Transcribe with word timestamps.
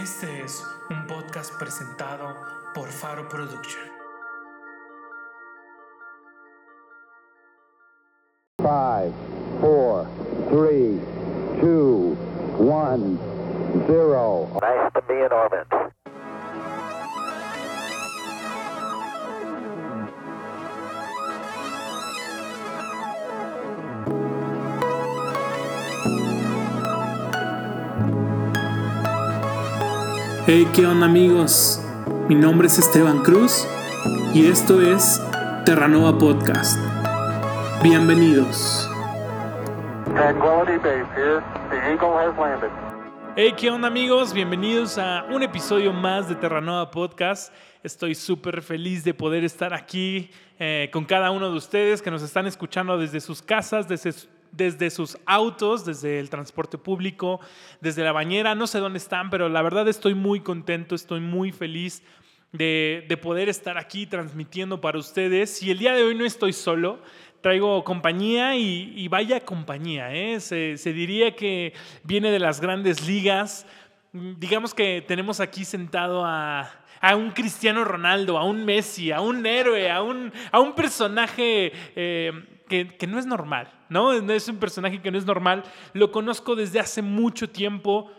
Este 0.00 0.42
es 0.42 0.64
un 0.88 1.06
podcast 1.06 1.58
presentado 1.58 2.34
por 2.74 2.88
Faro 2.88 3.28
Production. 3.28 3.82
Five, 8.62 9.12
four, 9.60 10.06
three, 10.48 10.98
two, 11.60 12.16
one, 12.58 13.18
zero. 13.88 14.48
Nice 14.62 14.90
to 14.94 15.02
be 15.06 15.20
in 15.20 15.32
orbit. 15.32 15.79
Hey, 30.52 30.68
¿qué 30.74 30.84
onda 30.84 31.06
amigos? 31.06 31.80
Mi 32.28 32.34
nombre 32.34 32.66
es 32.66 32.76
Esteban 32.76 33.22
Cruz 33.22 33.64
y 34.34 34.48
esto 34.48 34.82
es 34.82 35.22
Terranova 35.64 36.18
Podcast. 36.18 36.76
Bienvenidos. 37.84 38.90
Tranquility 40.06 40.78
Base 40.78 41.06
here. 41.14 41.40
The 41.70 41.76
Eagle 41.92 42.16
has 42.18 42.36
landed. 42.36 42.70
Hey, 43.36 43.54
¿qué 43.56 43.70
onda 43.70 43.86
amigos? 43.86 44.32
Bienvenidos 44.32 44.98
a 44.98 45.24
un 45.30 45.44
episodio 45.44 45.92
más 45.92 46.28
de 46.28 46.34
Terranova 46.34 46.90
Podcast. 46.90 47.54
Estoy 47.84 48.16
súper 48.16 48.60
feliz 48.60 49.04
de 49.04 49.14
poder 49.14 49.44
estar 49.44 49.72
aquí 49.72 50.32
eh, 50.58 50.90
con 50.92 51.04
cada 51.04 51.30
uno 51.30 51.48
de 51.48 51.56
ustedes 51.58 52.02
que 52.02 52.10
nos 52.10 52.22
están 52.22 52.48
escuchando 52.48 52.98
desde 52.98 53.20
sus 53.20 53.40
casas, 53.40 53.86
desde, 53.86 54.12
desde 54.52 54.90
sus 54.90 55.18
autos, 55.26 55.84
desde 55.84 56.18
el 56.18 56.30
transporte 56.30 56.78
público, 56.78 57.40
desde 57.80 58.04
la 58.04 58.12
bañera. 58.12 58.54
No 58.54 58.66
sé 58.66 58.78
dónde 58.78 58.98
están, 58.98 59.30
pero 59.30 59.48
la 59.48 59.62
verdad 59.62 59.88
estoy 59.88 60.14
muy 60.14 60.40
contento, 60.40 60.94
estoy 60.94 61.20
muy 61.20 61.52
feliz 61.52 62.02
de, 62.52 63.04
de 63.08 63.16
poder 63.16 63.48
estar 63.48 63.78
aquí 63.78 64.06
transmitiendo 64.06 64.80
para 64.80 64.98
ustedes. 64.98 65.62
Y 65.62 65.70
el 65.70 65.78
día 65.78 65.94
de 65.94 66.02
hoy 66.02 66.14
no 66.14 66.24
estoy 66.24 66.52
solo, 66.52 67.00
traigo 67.40 67.84
compañía 67.84 68.56
y, 68.56 69.08
vaya 69.08 69.40
compañía. 69.40 70.14
¿eh? 70.14 70.40
Se, 70.40 70.92
diría 70.92 71.34
que 71.34 71.72
viene 72.04 72.30
de 72.30 72.38
las 72.38 72.60
grandes 72.60 73.06
ligas. 73.06 73.66
Digamos 74.12 74.74
que 74.74 75.02
tenemos 75.06 75.40
aquí 75.40 75.64
sentado 75.64 76.24
a, 76.24 76.70
un 77.16 77.30
Cristiano 77.30 77.84
Ronaldo, 77.84 78.38
a 78.38 78.44
un 78.44 78.64
Messi, 78.64 79.10
a 79.10 79.20
un 79.20 79.46
héroe, 79.46 79.90
a 79.90 80.02
un, 80.02 80.32
a 80.52 80.60
un 80.60 80.74
personaje 80.74 81.72
eh, 81.96 82.32
que, 82.70 82.96
que 82.96 83.06
no 83.06 83.18
es 83.18 83.26
normal, 83.26 83.70
¿no? 83.90 84.12
Es 84.12 84.48
un 84.48 84.56
personaje 84.56 85.02
que 85.02 85.10
no 85.10 85.18
es 85.18 85.26
normal. 85.26 85.64
Lo 85.92 86.12
conozco 86.12 86.56
desde 86.56 86.80
hace 86.80 87.02
mucho 87.02 87.50
tiempo. 87.50 88.10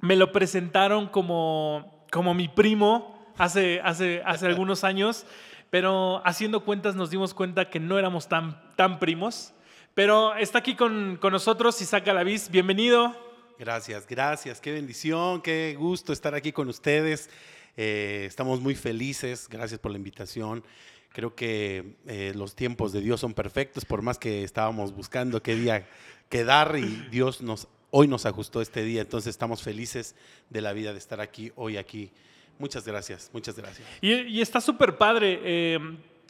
Me 0.00 0.16
lo 0.16 0.32
presentaron 0.32 1.06
como, 1.06 2.06
como 2.10 2.34
mi 2.34 2.48
primo 2.48 3.32
hace, 3.36 3.80
hace, 3.84 4.22
hace 4.24 4.46
algunos 4.52 4.82
años, 4.82 5.26
pero 5.70 6.22
haciendo 6.24 6.64
cuentas 6.64 6.96
nos 6.96 7.10
dimos 7.10 7.34
cuenta 7.34 7.70
que 7.70 7.78
no 7.78 7.98
éramos 7.98 8.28
tan, 8.28 8.74
tan 8.74 8.98
primos. 8.98 9.52
Pero 9.94 10.34
está 10.34 10.58
aquí 10.58 10.74
con, 10.74 11.18
con 11.20 11.32
nosotros 11.32 11.80
Isaac 11.82 12.06
Galaviz. 12.06 12.50
Bienvenido. 12.50 13.14
Gracias, 13.58 14.06
gracias. 14.06 14.60
Qué 14.60 14.72
bendición, 14.72 15.42
qué 15.42 15.76
gusto 15.78 16.12
estar 16.12 16.34
aquí 16.34 16.52
con 16.52 16.68
ustedes. 16.68 17.28
Eh, 17.76 18.24
estamos 18.26 18.60
muy 18.60 18.74
felices. 18.74 19.48
Gracias 19.48 19.78
por 19.78 19.90
la 19.90 19.98
invitación. 19.98 20.64
Creo 21.18 21.34
que 21.34 21.96
eh, 22.06 22.32
los 22.36 22.54
tiempos 22.54 22.92
de 22.92 23.00
Dios 23.00 23.18
son 23.18 23.34
perfectos, 23.34 23.84
por 23.84 24.02
más 24.02 24.20
que 24.20 24.44
estábamos 24.44 24.94
buscando 24.94 25.42
qué 25.42 25.56
día 25.56 25.84
quedar 26.28 26.76
y 26.78 27.08
Dios 27.10 27.42
nos 27.42 27.66
hoy 27.90 28.06
nos 28.06 28.24
ajustó 28.24 28.60
este 28.62 28.84
día. 28.84 29.00
Entonces 29.00 29.30
estamos 29.30 29.60
felices 29.64 30.14
de 30.48 30.60
la 30.60 30.72
vida 30.72 30.92
de 30.92 30.98
estar 31.00 31.20
aquí 31.20 31.50
hoy 31.56 31.76
aquí. 31.76 32.12
Muchas 32.60 32.86
gracias, 32.86 33.30
muchas 33.32 33.56
gracias. 33.56 33.84
Y, 34.00 34.12
y 34.14 34.40
está 34.40 34.60
súper 34.60 34.96
padre. 34.96 35.40
eh, 35.42 35.78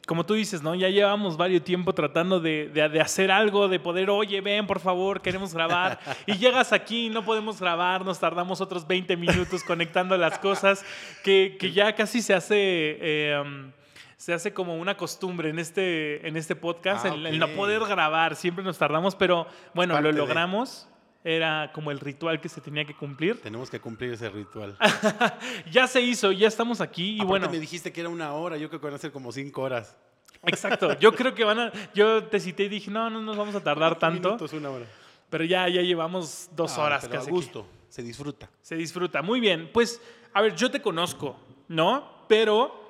como 0.07 0.25
tú 0.25 0.33
dices, 0.33 0.63
¿no? 0.63 0.73
Ya 0.73 0.89
llevamos 0.89 1.37
varios 1.37 1.63
tiempo 1.63 1.93
tratando 1.93 2.39
de, 2.39 2.69
de- 2.69 2.89
de 2.89 2.99
hacer 2.99 3.29
algo, 3.29 3.67
de 3.67 3.79
poder, 3.79 4.09
oye, 4.09 4.41
ven, 4.41 4.65
por 4.65 4.79
favor, 4.79 5.21
queremos 5.21 5.53
grabar. 5.53 5.99
Y 6.25 6.37
llegas 6.39 6.73
aquí 6.73 7.05
y 7.05 7.09
no 7.11 7.23
podemos 7.23 7.59
grabar, 7.59 8.03
nos 8.03 8.19
tardamos 8.19 8.59
otros 8.59 8.87
20 8.87 9.15
minutos 9.17 9.63
conectando 9.63 10.17
las 10.17 10.39
cosas, 10.39 10.83
que, 11.23 11.57
que 11.59 11.71
ya 11.73 11.93
casi 11.93 12.23
se 12.23 12.33
hace... 12.33 12.55
eh, 12.57 13.71
se 14.19 14.33
hace 14.33 14.53
como 14.53 14.75
una 14.77 14.97
costumbre 14.97 15.49
en 15.49 15.59
este, 15.59 16.27
en 16.27 16.35
este 16.35 16.53
podcast, 16.53 17.05
Ah, 17.05 17.13
el, 17.13 17.25
el 17.25 17.39
no 17.39 17.47
poder 17.55 17.79
grabar, 17.85 18.35
siempre 18.35 18.65
nos 18.65 18.77
tardamos, 18.77 19.15
pero 19.15 19.47
bueno, 19.73 19.93
parte 19.93 20.09
lo 20.09 20.13
de- 20.13 20.19
logramos, 20.19 20.89
era 21.23 21.71
como 21.73 21.89
el 21.91 21.99
ritual 22.01 22.41
que 22.41 22.49
se 22.49 22.59
tenía 22.59 22.83
que 22.83 22.93
cumplir. 22.95 23.39
Tenemos 23.41 23.69
que 23.69 23.79
cumplir 23.79 24.11
ese 24.13 24.29
ritual. 24.29 24.77
ya 25.71 25.87
se 25.87 26.01
hizo, 26.01 26.31
ya 26.33 26.47
estamos 26.49 26.81
aquí 26.81 27.11
y 27.11 27.15
Aparte 27.15 27.27
bueno. 27.29 27.49
me 27.49 27.59
dijiste 27.59 27.91
que 27.93 28.01
era 28.01 28.09
una 28.09 28.33
hora, 28.33 28.57
yo 28.57 28.67
creo 28.69 28.81
que 28.81 28.87
van 28.87 28.95
a 28.95 28.99
ser 28.99 29.11
como 29.13 29.31
cinco 29.31 29.61
horas. 29.61 29.95
Exacto, 30.43 30.97
yo 30.99 31.13
creo 31.13 31.33
que 31.33 31.43
van 31.43 31.59
a. 31.59 31.71
Yo 31.93 32.23
te 32.25 32.39
cité 32.39 32.63
y 32.63 32.69
dije, 32.69 32.89
no, 32.91 33.09
no 33.09 33.21
nos 33.21 33.35
vamos 33.37 33.55
a 33.55 33.59
tardar 33.63 33.97
40 33.97 33.99
tanto. 33.99 34.27
minutos, 34.29 34.53
una 34.53 34.69
hora. 34.69 34.85
Pero 35.29 35.43
ya, 35.43 35.67
ya 35.69 35.81
llevamos 35.81 36.49
dos 36.55 36.77
Ah, 36.77 36.83
horas 36.83 37.01
pero 37.03 37.13
casi. 37.15 37.27
A 37.27 37.27
aquí. 37.27 37.31
gusto, 37.31 37.67
se 37.89 38.01
disfruta. 38.03 38.49
Se 38.61 38.75
disfruta. 38.75 39.21
Muy 39.21 39.39
bien. 39.41 39.69
Pues, 39.73 40.01
a 40.33 40.41
ver, 40.41 40.55
yo 40.55 40.71
te 40.71 40.81
conozco, 40.81 41.37
¿no? 41.67 42.25
Pero, 42.29 42.88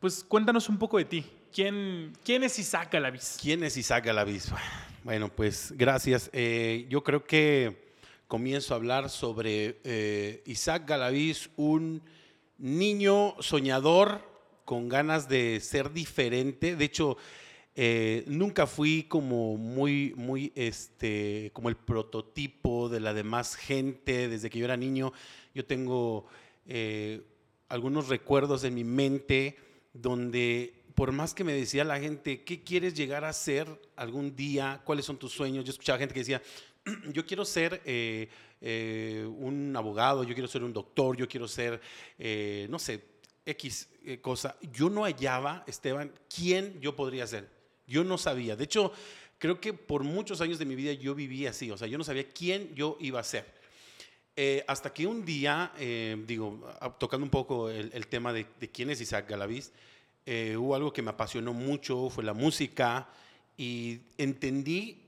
pues 0.00 0.22
cuéntanos 0.22 0.68
un 0.68 0.78
poco 0.78 0.98
de 0.98 1.04
ti. 1.04 1.26
¿Quién, 1.52 2.12
quién 2.24 2.44
es 2.44 2.58
Isaac 2.58 2.92
Galaviz? 2.92 3.36
¿Quién 3.40 3.64
es 3.64 3.76
Isaac 3.76 4.04
Galaviz? 4.04 4.52
Bueno, 5.02 5.28
pues 5.28 5.72
gracias. 5.76 6.30
Eh, 6.32 6.86
yo 6.88 7.02
creo 7.02 7.24
que 7.24 7.94
comienzo 8.28 8.74
a 8.74 8.76
hablar 8.76 9.10
sobre 9.10 9.80
eh, 9.82 10.42
Isaac 10.46 10.84
Galaviz, 10.86 11.50
un 11.56 12.02
niño 12.58 13.34
soñador 13.40 14.20
con 14.64 14.88
ganas 14.88 15.28
de 15.28 15.58
ser 15.60 15.92
diferente. 15.92 16.76
De 16.76 16.84
hecho, 16.84 17.16
eh, 17.74 18.24
nunca 18.28 18.66
fui 18.66 19.04
como 19.04 19.56
muy, 19.56 20.14
muy, 20.16 20.52
este, 20.54 21.50
como 21.54 21.70
el 21.70 21.76
prototipo 21.76 22.88
de 22.88 23.00
la 23.00 23.14
demás 23.14 23.56
gente. 23.56 24.28
Desde 24.28 24.48
que 24.48 24.60
yo 24.60 24.64
era 24.64 24.76
niño, 24.76 25.12
yo 25.54 25.64
tengo 25.64 26.26
algunos 27.68 28.08
recuerdos 28.08 28.62
en 28.64 28.74
mi 28.74 28.84
mente 28.84 29.56
donde 29.92 30.78
por 30.98 31.12
más 31.12 31.32
que 31.32 31.44
me 31.44 31.52
decía 31.52 31.84
la 31.84 32.00
gente, 32.00 32.42
¿qué 32.42 32.64
quieres 32.64 32.92
llegar 32.92 33.24
a 33.24 33.32
ser 33.32 33.68
algún 33.94 34.34
día? 34.34 34.80
¿Cuáles 34.84 35.04
son 35.04 35.16
tus 35.16 35.32
sueños? 35.32 35.64
Yo 35.64 35.70
escuchaba 35.70 35.96
gente 35.96 36.12
que 36.12 36.20
decía, 36.20 36.42
yo 37.12 37.24
quiero 37.24 37.44
ser 37.44 37.80
eh, 37.84 38.28
eh, 38.60 39.24
un 39.38 39.76
abogado, 39.76 40.24
yo 40.24 40.34
quiero 40.34 40.48
ser 40.48 40.64
un 40.64 40.72
doctor, 40.72 41.16
yo 41.16 41.28
quiero 41.28 41.46
ser, 41.46 41.80
eh, 42.18 42.66
no 42.68 42.80
sé, 42.80 43.04
X 43.46 43.88
cosa. 44.20 44.56
Yo 44.72 44.90
no 44.90 45.04
hallaba, 45.04 45.62
Esteban, 45.68 46.12
quién 46.34 46.80
yo 46.80 46.96
podría 46.96 47.28
ser. 47.28 47.48
Yo 47.86 48.02
no 48.02 48.18
sabía. 48.18 48.56
De 48.56 48.64
hecho, 48.64 48.92
creo 49.38 49.60
que 49.60 49.72
por 49.72 50.02
muchos 50.02 50.40
años 50.40 50.58
de 50.58 50.64
mi 50.64 50.74
vida 50.74 50.92
yo 50.94 51.14
viví 51.14 51.46
así. 51.46 51.70
O 51.70 51.78
sea, 51.78 51.86
yo 51.86 51.96
no 51.96 52.02
sabía 52.02 52.28
quién 52.28 52.74
yo 52.74 52.96
iba 53.00 53.20
a 53.20 53.24
ser. 53.24 53.57
Eh, 54.40 54.62
hasta 54.68 54.94
que 54.94 55.04
un 55.04 55.24
día, 55.24 55.72
eh, 55.80 56.16
digo, 56.24 56.64
tocando 56.96 57.24
un 57.24 57.30
poco 57.30 57.70
el, 57.70 57.90
el 57.92 58.06
tema 58.06 58.32
de, 58.32 58.46
de 58.60 58.70
quién 58.70 58.88
es 58.88 59.00
Isaac 59.00 59.28
Galaviz, 59.28 59.72
eh, 60.26 60.56
hubo 60.56 60.76
algo 60.76 60.92
que 60.92 61.02
me 61.02 61.10
apasionó 61.10 61.52
mucho, 61.52 62.08
fue 62.08 62.22
la 62.22 62.34
música, 62.34 63.08
y 63.56 63.98
entendí 64.16 65.02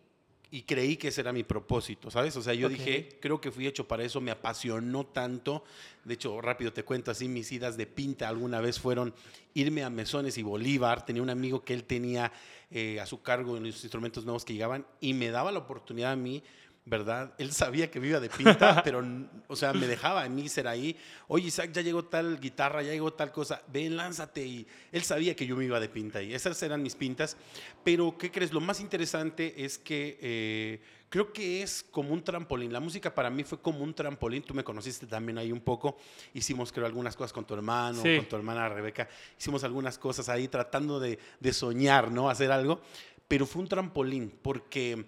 y 0.51 0.63
creí 0.63 0.97
que 0.97 1.09
ese 1.09 1.21
era 1.21 1.33
mi 1.33 1.45
propósito, 1.45 2.11
¿sabes? 2.11 2.37
O 2.37 2.43
sea, 2.43 2.55
yo 2.55 2.69
dije, 2.69 3.21
creo 3.21 3.41
que 3.41 3.53
fui 3.53 3.69
hecho 3.69 3.87
para 3.87 4.03
eso, 4.03 4.21
me 4.21 4.33
apasionó 4.33 5.07
tanto. 5.07 5.63
De 6.05 6.15
hecho, 6.15 6.41
rápido 6.41 6.73
te 6.73 6.83
cuento 6.83 7.13
así, 7.13 7.29
mis 7.29 7.53
idas 7.53 7.77
de 7.77 7.87
pinta 7.87 8.29
alguna 8.29 8.61
vez 8.61 8.81
fueron 8.81 9.15
irme 9.55 9.85
a 9.85 9.91
Mesones 9.91 10.39
y 10.39 10.43
Bolívar. 10.43 11.07
Tenía 11.07 11.23
un 11.23 11.31
amigo 11.31 11.63
que 11.63 11.75
él 11.75 11.85
tenía 11.85 12.33
eh, 12.73 12.99
a 12.99 13.07
su 13.07 13.23
cargo 13.23 13.61
los 13.61 13.85
instrumentos 13.85 14.25
nuevos 14.25 14.45
que 14.45 14.55
llegaban 14.55 14.85
y 15.01 15.15
me 15.15 15.31
daba 15.31 15.53
la 15.53 15.61
oportunidad 15.61 16.11
a 16.11 16.17
mí 16.17 16.43
¿verdad? 16.85 17.35
Él 17.39 17.53
sabía 17.53 17.91
que 17.91 17.99
iba 18.05 18.19
de 18.21 18.29
pinta, 18.31 18.83
pero, 18.85 19.05
o 19.49 19.55
sea, 19.57 19.73
me 19.73 19.87
dejaba 19.87 20.25
a 20.25 20.29
mí 20.29 20.49
ser 20.49 20.67
ahí. 20.67 20.97
Oye, 21.29 21.49
Isaac, 21.49 21.71
ya 21.73 21.83
llegó 21.83 22.05
tal 22.05 22.41
guitarra, 22.41 22.83
ya 22.83 22.93
llegó 22.93 23.13
tal 23.13 23.31
cosa, 23.33 23.63
ven, 23.73 23.97
lánzate. 23.97 24.45
Y 24.45 24.67
él 24.91 25.03
sabía 25.03 25.37
que 25.37 25.47
yo 25.47 25.57
me 25.57 25.65
iba 25.67 25.79
de 25.79 25.89
pinta 25.89 26.23
y 26.23 26.35
esas 26.35 26.61
eran 26.63 26.83
mis 26.83 26.95
pintas. 26.97 27.37
Pero, 27.85 28.17
¿qué 28.19 28.31
crees? 28.31 28.53
Lo 28.53 28.61
más 28.61 28.81
interesante 28.81 29.63
es 29.65 29.79
que 29.79 30.19
eh, 30.21 30.81
creo 31.11 31.33
que 31.33 31.63
es 31.63 31.85
como 31.91 32.13
un 32.13 32.25
trampolín. 32.25 32.73
La 32.73 32.81
música 32.81 33.15
para 33.15 33.31
mí 33.31 33.45
fue 33.45 33.61
como 33.61 33.85
un 33.85 33.95
trampolín. 33.95 34.43
Tú 34.43 34.55
me 34.55 34.65
conociste 34.65 35.07
también 35.07 35.39
ahí 35.39 35.53
un 35.53 35.61
poco. 35.61 35.97
Hicimos, 36.35 36.73
creo, 36.73 36.87
algunas 36.87 37.15
cosas 37.15 37.33
con 37.33 37.47
tu 37.47 37.55
hermano, 37.55 38.03
Sí. 38.03 38.17
con 38.17 38.27
tu 38.27 38.37
hermana 38.37 38.69
Rebeca. 38.69 39.09
Hicimos 39.39 39.63
algunas 39.65 39.99
cosas 39.99 40.29
ahí 40.29 40.49
tratando 40.49 40.99
de, 40.99 41.19
de 41.39 41.53
soñar, 41.53 42.11
¿no? 42.11 42.31
Hacer 42.31 42.51
algo. 42.51 42.81
Pero 43.29 43.47
fue 43.47 43.63
un 43.63 43.69
trampolín 43.69 44.33
porque 44.43 45.05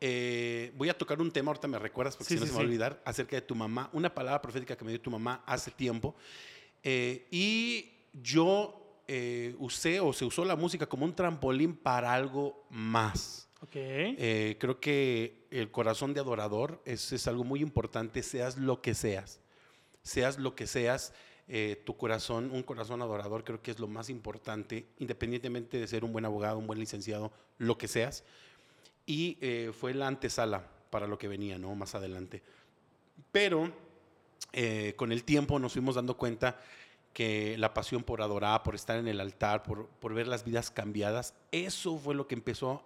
eh, 0.00 0.72
voy 0.76 0.88
a 0.88 0.94
tocar 0.96 1.20
un 1.20 1.30
tema, 1.30 1.50
ahorita 1.50 1.68
me 1.68 1.78
recuerdas 1.78 2.16
porque 2.16 2.28
Sí, 2.28 2.34
si 2.34 2.40
no 2.40 2.46
sí, 2.46 2.48
se 2.48 2.52
me 2.52 2.58
va 2.58 2.62
a 2.62 2.66
olvidar, 2.66 3.02
acerca 3.04 3.36
de 3.36 3.42
tu 3.42 3.54
mamá, 3.54 3.90
una 3.92 4.14
palabra 4.14 4.40
profética 4.42 4.76
que 4.76 4.84
me 4.84 4.90
dio 4.90 5.00
tu 5.00 5.10
mamá 5.10 5.42
hace 5.46 5.70
tiempo. 5.70 6.14
Eh, 6.82 7.26
y 7.30 7.92
yo 8.12 9.02
eh, 9.08 9.54
usé 9.58 10.00
o 10.00 10.12
se 10.12 10.24
usó 10.24 10.44
la 10.44 10.56
música 10.56 10.86
como 10.86 11.04
un 11.04 11.14
trampolín 11.14 11.76
para 11.76 12.12
algo 12.12 12.66
más. 12.70 13.48
Ok. 13.62 13.74
Eh, 13.74 14.56
creo 14.60 14.80
que 14.80 15.46
el 15.50 15.70
corazón 15.70 16.12
de 16.12 16.20
adorador 16.20 16.82
es, 16.84 17.12
es 17.12 17.26
algo 17.26 17.44
muy 17.44 17.60
importante, 17.60 18.22
seas 18.22 18.56
lo 18.56 18.82
que 18.82 18.94
seas. 18.94 19.40
seas 20.02 20.38
lo 20.38 20.54
que 20.54 20.66
seas, 20.66 21.12
eh, 21.48 21.82
tu 21.84 21.96
corazón, 21.96 22.50
un 22.52 22.62
corazón 22.62 23.02
adorador, 23.02 23.44
creo 23.44 23.62
que 23.62 23.70
es 23.70 23.78
lo 23.78 23.86
más 23.86 24.10
importante, 24.10 24.88
independientemente 24.98 25.78
de 25.78 25.86
ser 25.86 26.04
un 26.04 26.12
buen 26.12 26.24
abogado, 26.24 26.58
un 26.58 26.66
buen 26.66 26.78
licenciado, 26.78 27.32
lo 27.58 27.78
que 27.78 27.88
seas. 27.88 28.24
Y 29.06 29.38
eh, 29.40 29.72
fue 29.78 29.94
la 29.94 30.08
antesala 30.08 30.68
para 30.90 31.06
lo 31.06 31.18
que 31.18 31.28
venía, 31.28 31.58
¿no? 31.58 31.74
Más 31.74 31.94
adelante. 31.94 32.42
Pero 33.32 33.72
eh, 34.52 34.94
con 34.96 35.12
el 35.12 35.24
tiempo 35.24 35.58
nos 35.58 35.72
fuimos 35.72 35.94
dando 35.94 36.16
cuenta 36.16 36.60
que 37.12 37.56
la 37.56 37.72
pasión 37.72 38.02
por 38.02 38.20
adorar, 38.20 38.62
por 38.62 38.74
estar 38.74 38.98
en 38.98 39.08
el 39.08 39.20
altar, 39.20 39.62
por, 39.62 39.86
por 39.86 40.12
ver 40.12 40.26
las 40.26 40.44
vidas 40.44 40.70
cambiadas, 40.70 41.34
eso 41.50 41.96
fue 41.96 42.14
lo 42.14 42.26
que 42.26 42.34
empezó 42.34 42.84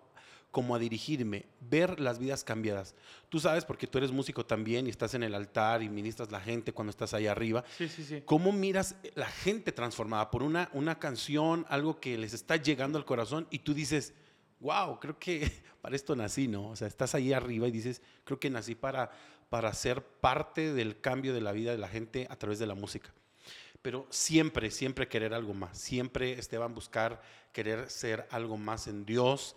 como 0.51 0.75
a 0.75 0.79
dirigirme, 0.79 1.47
ver 1.61 2.01
las 2.01 2.19
vidas 2.19 2.45
cambiadas. 2.45 2.95
Tú 3.29 3.39
sabes, 3.39 3.65
porque 3.65 3.87
tú 3.87 3.99
eres 3.99 4.11
músico 4.11 4.45
también 4.45 4.87
y 4.87 4.91
estás 4.91 5.15
en 5.15 5.23
el 5.23 5.35
altar 5.35 5.83
y 5.83 5.89
ministras 5.89 6.31
la 6.31 6.41
gente 6.41 6.73
cuando 6.73 6.91
estás 6.91 7.15
ahí 7.15 7.27
arriba. 7.27 7.65
Sí, 7.79 7.89
sí, 7.89 8.05
sí. 8.05 8.23
¿Cómo 8.25 8.53
miras 8.53 8.97
la 9.15 9.27
gente 9.27 9.73
transformada 9.73 10.31
por 10.31 10.43
una, 10.43 10.69
una 10.73 10.99
canción, 10.99 11.67
algo 11.69 12.01
que 12.01 12.19
les 12.19 12.33
está 12.33 12.57
llegando 12.57 12.99
al 12.99 13.05
corazón 13.05 13.47
y 13.51 13.61
tú 13.61 13.75
dices, 13.75 14.13
wow, 14.61 14.99
creo 15.01 15.19
que 15.19 15.51
para 15.83 15.97
esto 15.97 16.15
nací, 16.15 16.49
¿no? 16.49 16.69
O 16.69 16.77
sea, 16.77 16.89
estás 16.89 17.15
ahí 17.15 17.33
arriba 17.33 17.67
y 17.69 17.71
dices, 17.71 18.03
creo 18.25 18.39
que 18.39 18.51
nací 18.51 18.75
para, 18.75 19.11
para 19.49 19.73
ser 19.73 20.03
parte 20.03 20.73
del 20.73 21.01
cambio 21.01 21.35
de 21.35 21.41
la 21.41 21.53
vida 21.53 21.73
de 21.73 21.79
la 21.79 21.89
gente 21.89 22.27
a 22.31 22.37
través 22.37 22.59
de 22.59 22.67
la 22.67 22.75
música. 22.75 23.13
Pero 23.83 24.07
siempre, 24.11 24.71
siempre 24.71 25.09
querer 25.09 25.33
algo 25.33 25.55
más. 25.55 25.79
Siempre, 25.79 26.33
Esteban, 26.33 26.75
buscar 26.75 27.23
querer 27.53 27.91
ser 27.91 28.29
algo 28.31 28.59
más 28.59 28.87
en 28.87 29.07
Dios 29.07 29.57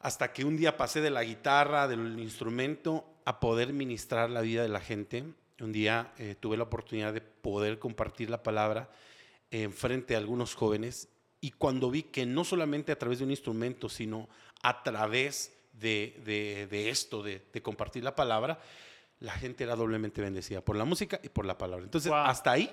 hasta 0.00 0.32
que 0.32 0.44
un 0.44 0.56
día 0.56 0.76
pasé 0.76 1.00
de 1.00 1.10
la 1.10 1.22
guitarra, 1.22 1.86
del 1.86 2.18
instrumento, 2.18 3.04
a 3.26 3.38
poder 3.38 3.72
ministrar 3.72 4.30
la 4.30 4.40
vida 4.40 4.62
de 4.62 4.68
la 4.68 4.80
gente. 4.80 5.24
Un 5.60 5.72
día 5.72 6.12
eh, 6.18 6.34
tuve 6.40 6.56
la 6.56 6.64
oportunidad 6.64 7.12
de 7.12 7.20
poder 7.20 7.78
compartir 7.78 8.30
la 8.30 8.42
palabra 8.42 8.90
en 9.50 9.72
frente 9.72 10.14
a 10.14 10.18
algunos 10.18 10.54
jóvenes 10.54 11.08
y 11.40 11.52
cuando 11.52 11.90
vi 11.90 12.04
que 12.04 12.26
no 12.26 12.44
solamente 12.44 12.92
a 12.92 12.98
través 12.98 13.18
de 13.18 13.24
un 13.24 13.30
instrumento, 13.30 13.88
sino 13.88 14.28
a 14.62 14.82
través 14.82 15.56
de, 15.72 16.68
de, 16.70 16.90
esto, 16.90 17.22
de, 17.22 17.42
de, 17.52 17.62
compartir 17.62 18.04
la 18.04 18.14
palabra, 18.14 18.60
la 19.20 19.32
gente 19.32 19.64
era 19.64 19.76
doblemente 19.76 20.20
bendecida 20.20 20.62
por 20.62 20.76
la 20.76 20.84
música 20.84 21.20
y 21.22 21.28
por 21.28 21.46
la 21.46 21.56
palabra. 21.56 21.84
Entonces, 21.84 22.10
wow. 22.10 22.20
hasta 22.20 22.52
ahí, 22.52 22.70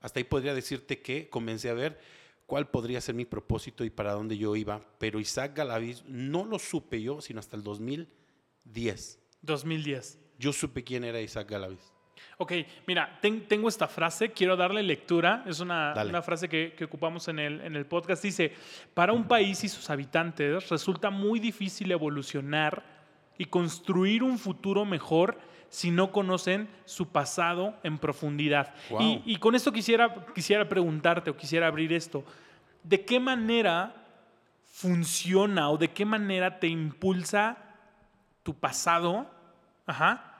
hasta 0.00 0.20
ahí 0.20 0.24
podría 0.24 0.54
decirte 0.54 1.00
que 1.00 1.28
comencé 1.28 1.68
a 1.68 1.74
ver 1.74 1.98
cuál 2.46 2.68
podría 2.68 3.00
ser 3.00 3.14
mi 3.14 3.24
propósito 3.24 3.84
y 3.84 3.90
para 3.90 4.12
dónde 4.12 4.38
yo 4.38 4.54
iba. 4.54 4.80
Pero 4.98 5.18
Isaac 5.18 5.56
Galaviz 5.56 6.04
no 6.06 6.44
lo 6.44 6.58
supe 6.58 7.02
yo, 7.02 7.20
sino 7.20 7.40
hasta 7.40 7.56
el 7.56 7.62
2010. 7.62 9.18
2010. 9.42 10.18
Yo 10.38 10.52
supe 10.52 10.84
quién 10.84 11.04
era 11.04 11.20
Isaac 11.20 11.50
Galaviz. 11.50 11.95
Ok, 12.38 12.52
mira, 12.86 13.18
ten, 13.20 13.46
tengo 13.46 13.68
esta 13.68 13.88
frase, 13.88 14.32
quiero 14.32 14.56
darle 14.56 14.82
lectura. 14.82 15.44
Es 15.46 15.60
una, 15.60 15.94
una 16.08 16.22
frase 16.22 16.48
que, 16.48 16.74
que, 16.76 16.84
ocupamos 16.84 17.28
en 17.28 17.38
el, 17.38 17.60
en 17.60 17.76
el 17.76 17.86
podcast. 17.86 18.22
Dice, 18.22 18.52
para 18.94 19.12
un 19.12 19.24
país 19.24 19.62
y 19.64 19.68
sus 19.68 19.88
habitantes 19.90 20.68
resulta 20.68 21.10
muy 21.10 21.40
difícil 21.40 21.90
evolucionar 21.92 22.82
y 23.38 23.46
construir 23.46 24.22
un 24.22 24.38
futuro 24.38 24.84
mejor 24.84 25.38
si 25.68 25.90
no 25.90 26.12
conocen 26.12 26.68
su 26.84 27.08
pasado 27.08 27.74
en 27.82 27.98
profundidad. 27.98 28.74
Wow. 28.90 29.00
Y, 29.00 29.22
y, 29.26 29.36
con 29.36 29.54
esto 29.54 29.72
quisiera, 29.72 30.26
quisiera 30.34 30.68
preguntarte 30.68 31.30
o 31.30 31.36
quisiera 31.36 31.66
abrir 31.66 31.92
esto. 31.92 32.24
¿De 32.82 33.04
qué 33.04 33.18
manera 33.20 33.94
funciona 34.64 35.70
o 35.70 35.78
de 35.78 35.88
qué 35.88 36.04
manera 36.04 36.60
te 36.60 36.68
impulsa 36.68 37.58
tu 38.42 38.54
pasado 38.54 39.36
ajá, 39.86 40.35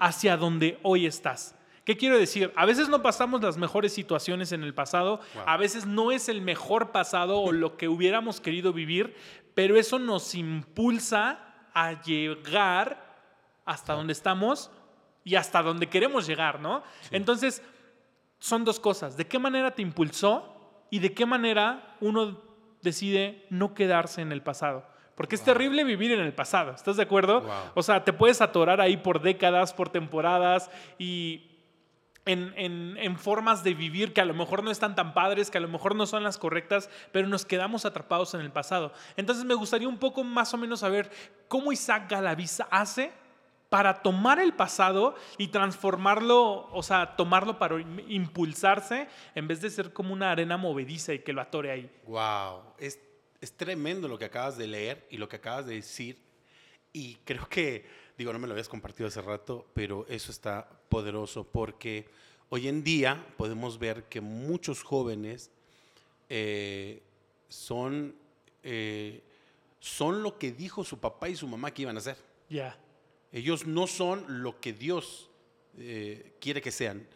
hacia 0.00 0.36
donde 0.36 0.78
hoy 0.82 1.06
estás? 1.06 1.54
¿Qué 1.84 1.96
quiero 1.96 2.18
decir? 2.18 2.52
A 2.56 2.66
veces 2.66 2.88
no 2.88 3.02
pasamos 3.02 3.40
las 3.42 3.56
mejores 3.56 3.92
situaciones 3.92 4.52
en 4.52 4.62
el 4.64 4.74
pasado, 4.74 5.20
Wow. 5.34 5.44
a 5.46 5.56
veces 5.56 5.86
no 5.86 6.12
es 6.12 6.28
el 6.28 6.40
mejor 6.42 6.90
pasado 6.92 7.40
o 7.40 7.52
lo 7.52 7.76
que 7.76 7.88
hubiéramos 7.88 8.40
querido 8.40 8.72
vivir, 8.72 9.14
pero 9.54 9.76
eso 9.76 9.98
nos 9.98 10.34
impulsa 10.34 11.38
a 11.74 12.00
llegar 12.02 13.08
hasta 13.64 13.94
donde 13.94 14.12
estamos 14.12 14.70
y 15.24 15.34
hasta 15.36 15.62
donde 15.62 15.88
queremos 15.88 16.26
llegar, 16.26 16.60
¿no? 16.60 16.82
Entonces, 17.10 17.62
son 18.38 18.64
dos 18.64 18.80
cosas. 18.80 19.16
¿De 19.16 19.26
qué 19.26 19.38
manera 19.38 19.74
te 19.74 19.82
impulsó 19.82 20.86
y 20.90 20.98
de 20.98 21.12
qué 21.12 21.26
manera 21.26 21.96
uno 22.00 22.40
decide 22.82 23.46
no 23.50 23.74
quedarse 23.74 24.22
en 24.22 24.32
el 24.32 24.42
pasado? 24.42 24.86
Porque 25.20 25.36
es 25.36 25.42
terrible 25.42 25.84
vivir 25.84 26.12
en 26.12 26.20
el 26.20 26.32
pasado, 26.32 26.72
¿estás 26.72 26.96
de 26.96 27.02
acuerdo? 27.02 27.42
Wow. 27.42 27.52
O 27.74 27.82
sea, 27.82 28.02
te 28.04 28.14
puedes 28.14 28.40
atorar 28.40 28.80
ahí 28.80 28.96
por 28.96 29.20
décadas, 29.20 29.74
por 29.74 29.90
temporadas 29.90 30.70
y 30.96 31.58
en, 32.24 32.54
en, 32.56 32.96
en, 32.96 33.18
formas 33.18 33.62
de 33.62 33.74
vivir 33.74 34.14
que 34.14 34.22
a 34.22 34.24
lo 34.24 34.32
mejor 34.32 34.64
no 34.64 34.70
están 34.70 34.94
tan 34.94 35.12
padres, 35.12 35.50
que 35.50 35.58
a 35.58 35.60
lo 35.60 35.68
mejor 35.68 35.94
no 35.94 36.06
son 36.06 36.22
las 36.22 36.38
correctas, 36.38 36.88
pero 37.12 37.28
nos 37.28 37.44
quedamos 37.44 37.84
atrapados 37.84 38.32
en 38.32 38.40
el 38.40 38.50
pasado. 38.50 38.94
Entonces 39.18 39.44
me 39.44 39.52
gustaría 39.52 39.88
un 39.88 39.98
poco 39.98 40.24
más 40.24 40.54
o 40.54 40.56
menos 40.56 40.80
saber 40.80 41.10
cómo 41.48 41.70
Isaac 41.70 42.10
Galaviz 42.10 42.62
hace 42.70 43.12
para 43.68 44.00
tomar 44.00 44.38
el 44.38 44.54
pasado 44.54 45.16
y 45.36 45.48
transformarlo, 45.48 46.66
o 46.72 46.82
sea, 46.82 47.14
tomarlo 47.16 47.58
para 47.58 47.78
impulsarse 47.78 49.06
en 49.34 49.46
vez 49.46 49.60
de 49.60 49.68
ser 49.68 49.92
como 49.92 50.14
una 50.14 50.30
arena 50.30 50.56
movediza 50.56 51.12
y 51.12 51.18
que 51.18 51.34
lo 51.34 51.42
atore 51.42 51.72
ahí. 51.72 51.90
Wow, 52.06 52.62
es, 52.78 52.98
es 53.40 53.52
tremendo 53.52 54.08
lo 54.08 54.18
que 54.18 54.26
acabas 54.26 54.56
de 54.58 54.66
leer 54.66 55.06
y 55.10 55.16
lo 55.16 55.28
que 55.28 55.36
acabas 55.36 55.66
de 55.66 55.74
decir. 55.74 56.18
Y 56.92 57.14
creo 57.24 57.48
que, 57.48 57.84
digo, 58.18 58.32
no 58.32 58.38
me 58.38 58.46
lo 58.46 58.52
habías 58.52 58.68
compartido 58.68 59.08
hace 59.08 59.22
rato, 59.22 59.66
pero 59.74 60.06
eso 60.08 60.30
está 60.30 60.68
poderoso 60.88 61.44
porque 61.44 62.08
hoy 62.48 62.68
en 62.68 62.82
día 62.82 63.26
podemos 63.36 63.78
ver 63.78 64.04
que 64.04 64.20
muchos 64.20 64.82
jóvenes 64.82 65.50
eh, 66.28 67.02
son, 67.48 68.14
eh, 68.62 69.22
son 69.78 70.22
lo 70.22 70.38
que 70.38 70.52
dijo 70.52 70.84
su 70.84 70.98
papá 70.98 71.28
y 71.28 71.36
su 71.36 71.46
mamá 71.46 71.72
que 71.72 71.82
iban 71.82 71.96
a 71.96 72.00
hacer. 72.00 72.16
Ya. 72.48 72.56
Yeah. 72.56 72.78
Ellos 73.32 73.66
no 73.66 73.86
son 73.86 74.42
lo 74.42 74.60
que 74.60 74.72
Dios 74.72 75.30
eh, 75.78 76.32
quiere 76.40 76.60
que 76.60 76.72
sean. 76.72 77.06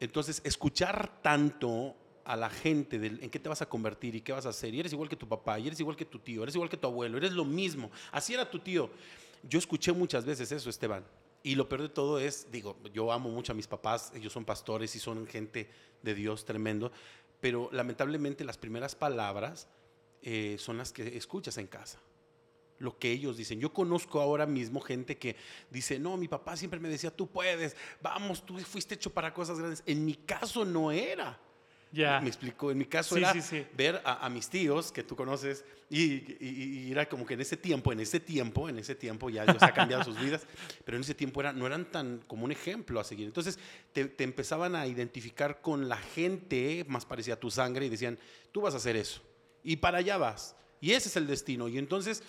Entonces, 0.00 0.40
escuchar 0.44 1.20
tanto 1.22 1.94
a 2.24 2.36
la 2.36 2.50
gente 2.50 2.98
de 2.98 3.08
en 3.08 3.30
qué 3.30 3.38
te 3.38 3.48
vas 3.48 3.62
a 3.62 3.68
convertir 3.68 4.14
y 4.14 4.20
qué 4.20 4.32
vas 4.32 4.46
a 4.46 4.50
hacer, 4.50 4.74
y 4.74 4.80
eres 4.80 4.92
igual 4.92 5.08
que 5.08 5.16
tu 5.16 5.28
papá, 5.28 5.58
y 5.58 5.66
eres 5.66 5.80
igual 5.80 5.96
que 5.96 6.04
tu 6.04 6.18
tío, 6.18 6.42
eres 6.42 6.54
igual 6.54 6.70
que 6.70 6.76
tu 6.76 6.86
abuelo, 6.86 7.18
eres 7.18 7.32
lo 7.32 7.44
mismo. 7.44 7.90
Así 8.10 8.34
era 8.34 8.50
tu 8.50 8.58
tío. 8.58 8.90
Yo 9.42 9.58
escuché 9.58 9.92
muchas 9.92 10.24
veces 10.24 10.52
eso, 10.52 10.70
Esteban. 10.70 11.04
Y 11.42 11.56
lo 11.56 11.68
peor 11.68 11.82
de 11.82 11.88
todo 11.88 12.20
es, 12.20 12.50
digo, 12.52 12.76
yo 12.92 13.10
amo 13.10 13.28
mucho 13.28 13.52
a 13.52 13.54
mis 13.54 13.66
papás, 13.66 14.12
ellos 14.14 14.32
son 14.32 14.44
pastores 14.44 14.94
y 14.94 15.00
son 15.00 15.26
gente 15.26 15.68
de 16.02 16.14
Dios 16.14 16.44
tremendo, 16.44 16.92
pero 17.40 17.68
lamentablemente 17.72 18.44
las 18.44 18.58
primeras 18.58 18.94
palabras 18.94 19.66
eh, 20.22 20.56
son 20.58 20.78
las 20.78 20.92
que 20.92 21.16
escuchas 21.16 21.58
en 21.58 21.66
casa 21.66 21.98
lo 22.82 22.98
que 22.98 23.12
ellos 23.12 23.36
dicen. 23.36 23.60
Yo 23.60 23.72
conozco 23.72 24.20
ahora 24.20 24.44
mismo 24.44 24.80
gente 24.80 25.16
que 25.16 25.36
dice, 25.70 26.00
no, 26.00 26.16
mi 26.16 26.26
papá 26.26 26.56
siempre 26.56 26.80
me 26.80 26.88
decía, 26.88 27.14
tú 27.14 27.28
puedes, 27.28 27.76
vamos, 28.02 28.44
tú 28.44 28.58
fuiste 28.58 28.96
hecho 28.96 29.10
para 29.10 29.32
cosas 29.32 29.58
grandes. 29.58 29.84
En 29.86 30.04
mi 30.04 30.14
caso 30.14 30.64
no 30.64 30.90
era. 30.90 31.38
Ya. 31.92 32.20
Me 32.20 32.28
explico, 32.28 32.70
en 32.70 32.78
mi 32.78 32.86
caso 32.86 33.14
Sí, 33.16 33.20
era 33.20 33.32
sí, 33.34 33.42
sí. 33.42 33.66
ver 33.76 34.00
a, 34.04 34.24
a 34.24 34.30
mis 34.30 34.48
tíos 34.48 34.90
que 34.90 35.02
tú 35.02 35.14
conoces 35.14 35.62
y, 35.90 36.02
y- 36.44 36.84
y 36.88 36.90
era 36.92 37.06
como 37.06 37.26
que 37.26 37.34
en 37.34 37.42
ese 37.42 37.56
tiempo, 37.58 37.92
en 37.92 38.00
ese 38.00 38.18
tiempo, 38.18 38.68
en 38.70 38.78
ese 38.78 38.94
tiempo 38.94 39.28
ya 39.28 39.44
Dios 39.44 39.62
ha 39.62 39.72
cambiado 39.74 40.02
sus 40.02 40.18
vidas, 40.18 40.46
pero 40.86 40.96
en 40.96 41.02
ese 41.02 41.14
tiempo 41.14 41.40
era, 41.40 41.52
no 41.52 41.66
eran 41.66 41.84
tan 41.90 42.18
como 42.26 42.46
un 42.46 42.52
ejemplo 42.52 42.98
a 42.98 43.04
seguir. 43.04 43.26
Entonces 43.26 43.58
te, 43.92 44.06
te 44.06 44.24
empezaban 44.24 44.74
a 44.74 44.86
identificar 44.86 45.60
con 45.60 45.88
la 45.88 45.98
gente 45.98 46.84
más 46.88 47.04
parecida 47.04 47.34
a 47.34 47.40
tu 47.40 47.50
sangre 47.50 47.84
y 47.86 47.90
decían, 47.90 48.18
tú 48.52 48.62
vas 48.62 48.72
a 48.74 48.78
hacer 48.78 48.96
eso 48.96 49.20
y 49.62 49.76
para 49.76 49.98
allá 49.98 50.16
vas. 50.16 50.56
Y 50.80 50.92
ese 50.92 51.08
es 51.10 51.16
el 51.16 51.26
destino. 51.26 51.68
Y 51.68 51.76
entonces, 51.78 52.22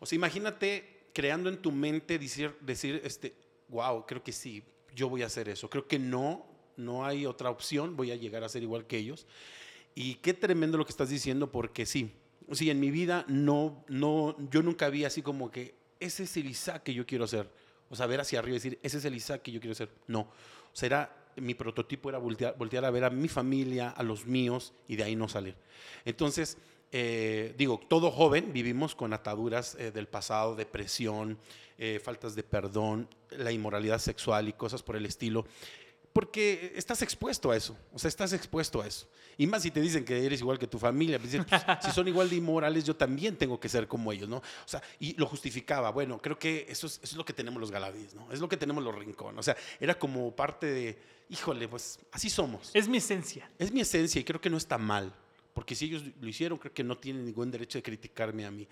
o 0.00 0.06
sea, 0.06 0.16
imagínate 0.16 1.08
creando 1.12 1.50
en 1.50 1.58
tu 1.58 1.70
mente 1.70 2.18
decir, 2.18 2.56
decir 2.62 3.00
este, 3.04 3.34
wow, 3.68 4.06
creo 4.06 4.22
que 4.22 4.32
sí, 4.32 4.62
yo 4.94 5.08
voy 5.10 5.22
a 5.22 5.26
hacer 5.26 5.48
eso. 5.50 5.68
Creo 5.68 5.86
que 5.86 5.98
no, 5.98 6.46
no 6.84 7.04
hay 7.04 7.26
otra 7.26 7.50
opción, 7.50 7.96
voy 7.96 8.10
a 8.10 8.16
llegar 8.16 8.44
a 8.44 8.48
ser 8.48 8.62
igual 8.62 8.86
que 8.86 8.98
ellos. 8.98 9.26
Y 9.94 10.16
qué 10.16 10.34
tremendo 10.34 10.78
lo 10.78 10.84
que 10.84 10.92
estás 10.92 11.08
diciendo, 11.08 11.50
porque 11.50 11.86
sí, 11.86 12.12
sí, 12.52 12.70
en 12.70 12.80
mi 12.80 12.90
vida 12.90 13.24
no, 13.28 13.84
no, 13.88 14.36
yo 14.50 14.62
nunca 14.62 14.88
vi 14.88 15.04
así 15.04 15.22
como 15.22 15.50
que 15.50 15.74
ese 16.00 16.24
es 16.24 16.36
el 16.36 16.46
Isaac 16.46 16.82
que 16.82 16.94
yo 16.94 17.06
quiero 17.06 17.26
ser. 17.26 17.48
O 17.90 17.96
sea, 17.96 18.06
ver 18.06 18.20
hacia 18.20 18.38
arriba 18.38 18.56
y 18.56 18.58
decir, 18.58 18.78
ese 18.82 18.98
es 18.98 19.04
el 19.04 19.14
Isaac 19.14 19.42
que 19.42 19.52
yo 19.52 19.60
quiero 19.60 19.74
ser. 19.74 19.90
No, 20.06 20.20
o 20.20 20.74
mi 21.36 21.54
prototipo 21.54 22.08
era 22.08 22.18
voltear, 22.18 22.56
voltear 22.58 22.84
a 22.84 22.90
ver 22.90 23.04
a 23.04 23.10
mi 23.10 23.28
familia, 23.28 23.90
a 23.90 24.02
los 24.02 24.26
míos 24.26 24.72
y 24.88 24.96
de 24.96 25.04
ahí 25.04 25.16
no 25.16 25.28
salir. 25.28 25.54
Entonces, 26.04 26.58
eh, 26.90 27.54
digo, 27.56 27.80
todo 27.88 28.10
joven 28.10 28.52
vivimos 28.52 28.94
con 28.94 29.12
ataduras 29.12 29.76
eh, 29.78 29.90
del 29.90 30.08
pasado, 30.08 30.54
depresión, 30.54 31.38
eh, 31.78 32.00
faltas 32.02 32.34
de 32.34 32.42
perdón, 32.42 33.08
la 33.30 33.50
inmoralidad 33.50 33.98
sexual 33.98 34.48
y 34.48 34.52
cosas 34.52 34.82
por 34.82 34.96
el 34.96 35.06
estilo. 35.06 35.46
Porque 36.12 36.72
estás 36.76 37.00
expuesto 37.02 37.50
a 37.50 37.56
eso, 37.56 37.76
o 37.92 37.98
sea, 37.98 38.08
estás 38.08 38.32
expuesto 38.34 38.82
a 38.82 38.86
eso. 38.86 39.06
Y 39.38 39.46
más 39.46 39.62
si 39.62 39.70
te 39.70 39.80
dicen 39.80 40.04
que 40.04 40.24
eres 40.26 40.40
igual 40.40 40.58
que 40.58 40.66
tu 40.66 40.78
familia, 40.78 41.18
pues 41.18 41.34
pues, 41.34 41.62
si 41.84 41.90
son 41.90 42.06
igual 42.06 42.28
de 42.28 42.36
inmorales, 42.36 42.84
yo 42.84 42.94
también 42.94 43.36
tengo 43.36 43.58
que 43.58 43.68
ser 43.68 43.88
como 43.88 44.12
ellos, 44.12 44.28
¿no? 44.28 44.36
O 44.36 44.42
sea, 44.66 44.82
y 45.00 45.14
lo 45.14 45.24
justificaba. 45.26 45.90
Bueno, 45.90 46.20
creo 46.20 46.38
que 46.38 46.66
eso 46.68 46.86
es, 46.86 46.94
eso 47.02 47.12
es 47.12 47.16
lo 47.16 47.24
que 47.24 47.32
tenemos 47.32 47.58
los 47.58 47.70
Galavíes, 47.70 48.14
¿no? 48.14 48.30
Es 48.30 48.40
lo 48.40 48.48
que 48.48 48.58
tenemos 48.58 48.84
los 48.84 48.94
Rincón. 48.94 49.38
O 49.38 49.42
sea, 49.42 49.56
era 49.80 49.98
como 49.98 50.36
parte 50.36 50.66
de, 50.66 50.98
híjole, 51.30 51.66
pues 51.66 51.98
así 52.12 52.28
somos. 52.28 52.70
Es 52.74 52.88
mi 52.88 52.98
esencia. 52.98 53.50
Es 53.58 53.72
mi 53.72 53.80
esencia 53.80 54.20
y 54.20 54.24
creo 54.24 54.40
que 54.40 54.50
no 54.50 54.58
está 54.58 54.76
mal, 54.76 55.14
porque 55.54 55.74
si 55.74 55.86
ellos 55.86 56.02
lo 56.20 56.28
hicieron, 56.28 56.58
creo 56.58 56.74
que 56.74 56.84
no 56.84 56.98
tienen 56.98 57.24
ningún 57.24 57.50
derecho 57.50 57.78
de 57.78 57.82
criticarme 57.82 58.44
a 58.44 58.50
mí. 58.50 58.68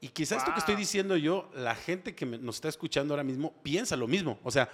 Y 0.00 0.08
quizás 0.08 0.38
esto 0.38 0.52
que 0.54 0.58
estoy 0.58 0.74
Wow. 0.74 0.80
diciendo 0.80 1.16
yo, 1.16 1.50
la 1.54 1.76
gente 1.76 2.14
que 2.16 2.26
me- 2.26 2.38
nos 2.38 2.56
está 2.56 2.68
escuchando 2.68 3.14
ahora 3.14 3.22
mismo 3.22 3.52
piensa 3.62 3.96
lo 3.96 4.08
mismo. 4.08 4.40
O 4.42 4.50
sea, 4.50 4.68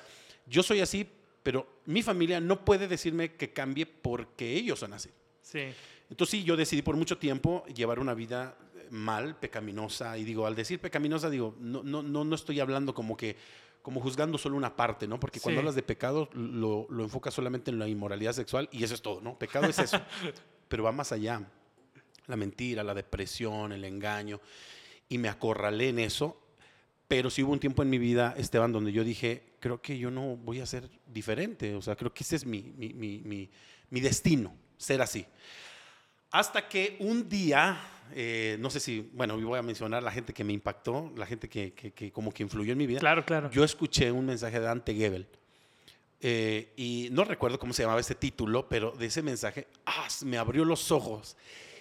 yo 0.46 0.62
soy 0.62 0.80
así, 0.80 1.06
pero 1.47 1.65
mi 1.85 2.03
familia 2.03 2.41
no 2.41 2.65
puede 2.65 2.88
decirme 2.88 3.37
que 3.37 3.53
cambie 3.53 3.87
porque 3.87 4.53
ellos 4.55 4.81
son 4.81 4.93
así. 4.95 5.11
Sí. 5.43 5.61
Entonces 6.11 6.41
sí, 6.41 6.43
yo 6.43 6.57
decidí 6.57 6.83
por 6.83 6.97
mucho 6.97 7.19
tiempo 7.19 7.65
llevar 7.67 8.00
una 8.00 8.15
vida 8.15 8.59
eh, 8.75 8.88
mal, 8.91 9.37
pecaminosa. 9.38 10.19
Y 10.19 10.25
digo, 10.25 10.45
al 10.49 10.57
decir 10.57 10.81
pecaminosa, 10.81 11.31
digo, 11.31 11.55
no, 11.61 11.85
no, 11.85 12.03
no, 12.03 12.25
no 12.25 12.35
estoy 12.35 12.59
hablando 12.59 12.95
como 12.95 13.17
que 13.17 13.37
como 13.81 14.00
juzgando 14.00 14.38
solo 14.38 14.57
una 14.57 14.75
parte, 14.75 15.07
¿no? 15.07 15.21
Porque 15.21 15.38
cuando 15.38 15.59
Sí. 15.59 15.61
hablas 15.61 15.76
de 15.76 15.85
pecado 15.85 16.29
lo, 16.33 16.88
lo 16.91 17.05
enfocas 17.05 17.33
solamente 17.33 17.71
en 17.71 17.79
la 17.79 17.87
inmoralidad 17.87 18.33
sexual 18.33 18.69
y 18.73 18.83
eso 18.83 18.95
es 18.95 19.03
todo, 19.03 19.21
¿no? 19.21 19.38
Pecado 19.38 19.67
es 19.69 19.79
eso. 19.79 20.00
Pero 20.69 20.83
va 20.83 20.91
más 20.91 21.12
allá. 21.12 21.49
La 22.26 22.35
mentira, 22.35 22.83
la 22.83 22.93
depresión, 22.93 23.71
el 23.71 23.85
engaño. 23.85 24.41
Y 25.09 25.19
me 25.19 25.29
acorralé 25.29 25.91
en 25.91 26.00
eso. 26.00 26.43
Pero 27.09 27.31
sí 27.31 27.43
hubo 27.43 27.53
un 27.53 27.61
tiempo 27.61 27.83
en 27.83 27.91
mi 27.91 27.99
vida, 27.99 28.35
Esteban, 28.37 28.73
donde 28.73 28.91
yo 28.93 29.05
dije, 29.05 29.45
creo 29.61 29.81
que 29.81 29.97
yo 29.99 30.11
no 30.11 30.37
voy 30.37 30.61
a 30.61 30.67
ser 30.67 30.89
diferente. 31.07 31.75
O 31.77 31.83
sea, 31.83 31.95
creo 31.95 32.13
que 32.13 32.25
ese 32.25 32.37
es 32.37 32.45
mi, 32.45 32.63
mi, 32.77 32.93
mi, 32.95 33.19
mi, 33.25 33.49
mi 33.91 34.01
destino, 34.01 34.53
ser 34.77 35.01
así. 35.01 35.25
Hasta 36.33 36.69
que 36.69 36.97
un 36.99 37.29
día, 37.29 37.79
eh, 38.13 38.57
no 38.61 38.71
sé 38.71 38.81
si, 38.81 39.09
bueno, 39.13 39.41
voy 39.41 39.59
a 39.59 39.63
mencionar 39.63 40.03
la 40.03 40.11
gente 40.11 40.33
que 40.33 40.43
me 40.45 40.53
impactó, 40.53 41.13
la 41.17 41.27
gente 41.27 41.49
que, 41.49 41.73
que- 41.73 41.93
que 41.93 42.11
como 42.11 42.33
que 42.33 42.43
influyó 42.43 42.73
en 42.73 42.79
mi 42.79 42.87
vida. 42.87 42.99
Claro, 42.99 43.25
claro. 43.25 43.51
Yo 43.51 43.63
escuché 43.65 44.11
un 44.11 44.27
mensaje 44.27 44.59
de 44.59 44.65
Dante 44.67 44.93
Gebel. 44.95 45.27
eh, 46.21 46.73
y 46.77 47.09
no 47.13 47.25
recuerdo 47.25 47.59
cómo 47.59 47.73
se 47.73 47.83
llamaba 47.83 48.01
ese 48.01 48.15
título, 48.17 48.69
pero 48.69 48.91
de 48.93 49.07
ese 49.07 49.23
mensaje 49.23 49.69
¡ah! 49.87 50.09
me 50.25 50.39
abrió 50.39 50.65
los 50.65 50.91
ojos. 50.91 51.37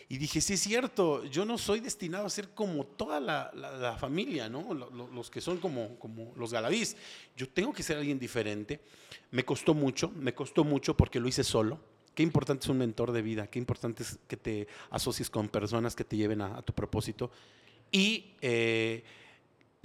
Y 0.07 0.17
dije, 0.17 0.39
sí 0.39 0.53
es 0.53 0.59
cierto, 0.61 1.25
yo 1.25 1.45
no 1.45 1.57
soy 1.57 1.79
destinado 1.79 2.27
a 2.27 2.29
ser 2.29 2.49
como 2.49 2.85
toda 2.85 3.19
la, 3.19 3.51
la- 3.55 3.71
la 3.77 3.97
familia, 3.97 4.47
¿no? 4.47 4.73
Lo- 4.73 4.89
lo- 4.91 5.07
Los 5.07 5.31
que 5.31 5.41
son 5.41 5.57
como, 5.57 5.97
como 5.97 6.31
los 6.35 6.51
galavís. 6.53 6.95
Yo 7.35 7.49
tengo 7.49 7.73
que 7.73 7.81
ser 7.81 7.97
alguien 7.97 8.19
diferente. 8.19 8.79
Me 9.31 9.43
costó 9.43 9.73
mucho, 9.73 10.11
me 10.11 10.33
costó 10.35 10.63
mucho 10.63 10.95
porque 10.95 11.19
lo 11.19 11.27
hice 11.27 11.43
solo. 11.43 11.79
Qué 12.13 12.21
importante 12.23 12.63
es 12.65 12.69
un 12.69 12.77
mentor 12.77 13.11
de 13.11 13.21
vida, 13.23 13.47
qué 13.47 13.57
importante 13.59 14.03
es 14.03 14.19
que 14.27 14.37
te 14.37 14.67
asocies 14.91 15.29
con 15.29 15.49
personas 15.49 15.95
que 15.95 16.03
te 16.05 16.15
lleven 16.15 16.39
a, 16.41 16.57
a 16.57 16.61
tu 16.61 16.71
propósito. 16.71 17.31
Y 17.91 18.35
eh, 18.41 19.03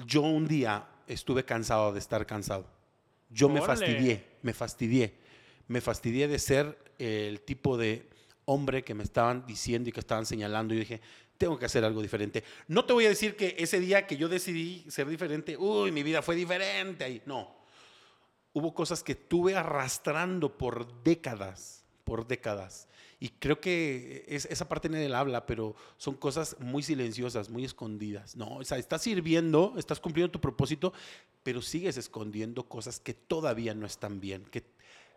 yo 0.07 0.21
un 0.23 0.47
día 0.47 0.87
estuve 1.09 1.45
cansado 1.45 1.93
de 1.93 1.99
estar 1.99 2.27
cansado. 2.27 2.67
Yo 3.31 3.49
me 3.49 3.61
Órale. 3.61 3.87
fastidié, 3.87 4.25
me 4.43 4.53
fastidié. 4.53 5.15
Me 5.67 5.81
fastidié 5.81 6.29
de 6.29 6.39
ser 6.39 6.79
el 6.99 7.41
tipo 7.41 7.77
de 7.79 8.09
hombre 8.50 8.83
que 8.83 8.95
me 8.95 9.04
estaban 9.04 9.47
diciendo 9.47 9.88
y 9.88 9.92
que 9.92 10.00
estaban 10.00 10.26
señalando. 10.26 10.75
Yo 10.75 10.80
dije, 10.80 11.00
tengo 11.38 11.59
que 11.59 11.66
hacer 11.66 11.85
algo 11.85 12.02
diferente. 12.02 12.42
No 12.66 12.85
te 12.85 12.92
voy 12.92 13.07
a 13.07 13.11
decir 13.11 13.37
que 13.37 13.54
ese 13.59 13.78
día 13.78 14.07
que 14.07 14.16
yo 14.16 14.28
decidí 14.28 14.85
ser 14.90 15.09
diferente, 15.09 15.57
uy, 15.57 15.92
mi 15.92 16.02
vida 16.02 16.21
fue 16.21 16.35
diferente 16.35 17.04
ahí. 17.04 17.23
No. 17.26 17.57
Hubo 18.52 18.75
cosas 18.75 19.04
que 19.04 19.14
tuve 19.14 19.54
arrastrando 19.54 20.59
por 20.59 21.02
décadas, 21.04 21.85
por 22.02 22.26
décadas. 22.26 22.88
Y 23.21 23.28
creo 23.28 23.61
que 23.61 24.25
es, 24.26 24.47
esa 24.47 24.69
parte 24.69 24.88
nadie 24.88 25.09
la 25.09 25.21
habla, 25.21 25.47
pero 25.47 25.76
son 25.97 26.14
cosas 26.14 26.57
muy 26.59 26.83
silenciosas, 26.83 27.50
muy 27.50 27.64
escondidas. 27.64 28.35
No, 28.35 28.57
o 28.57 28.64
sea, 28.64 28.78
estás 28.78 29.02
sirviendo, 29.02 29.75
estás 29.76 30.00
cumpliendo 30.00 30.33
tu 30.33 30.40
propósito, 30.40 30.92
pero 31.45 31.62
sigues 31.62 31.97
escondiendo 31.99 32.64
cosas 32.64 32.99
que 32.99 33.14
todavía 33.14 33.75
no 33.75 33.87
están 33.87 34.21
bien, 34.21 34.42
que, 34.50 34.64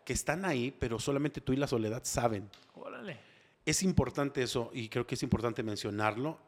que 0.04 0.12
están 0.12 0.44
ahí, 0.44 0.70
pero 0.78 0.98
solamente 0.98 1.40
tú 1.40 1.52
y 1.52 1.56
la 1.56 1.66
soledad 1.66 2.02
saben. 2.04 2.48
Órale. 2.74 3.18
Es 3.64 3.82
importante 3.82 4.42
eso 4.42 4.70
y 4.74 4.88
creo 4.88 5.06
que 5.06 5.14
es 5.14 5.22
importante 5.22 5.62
mencionarlo. 5.62 6.38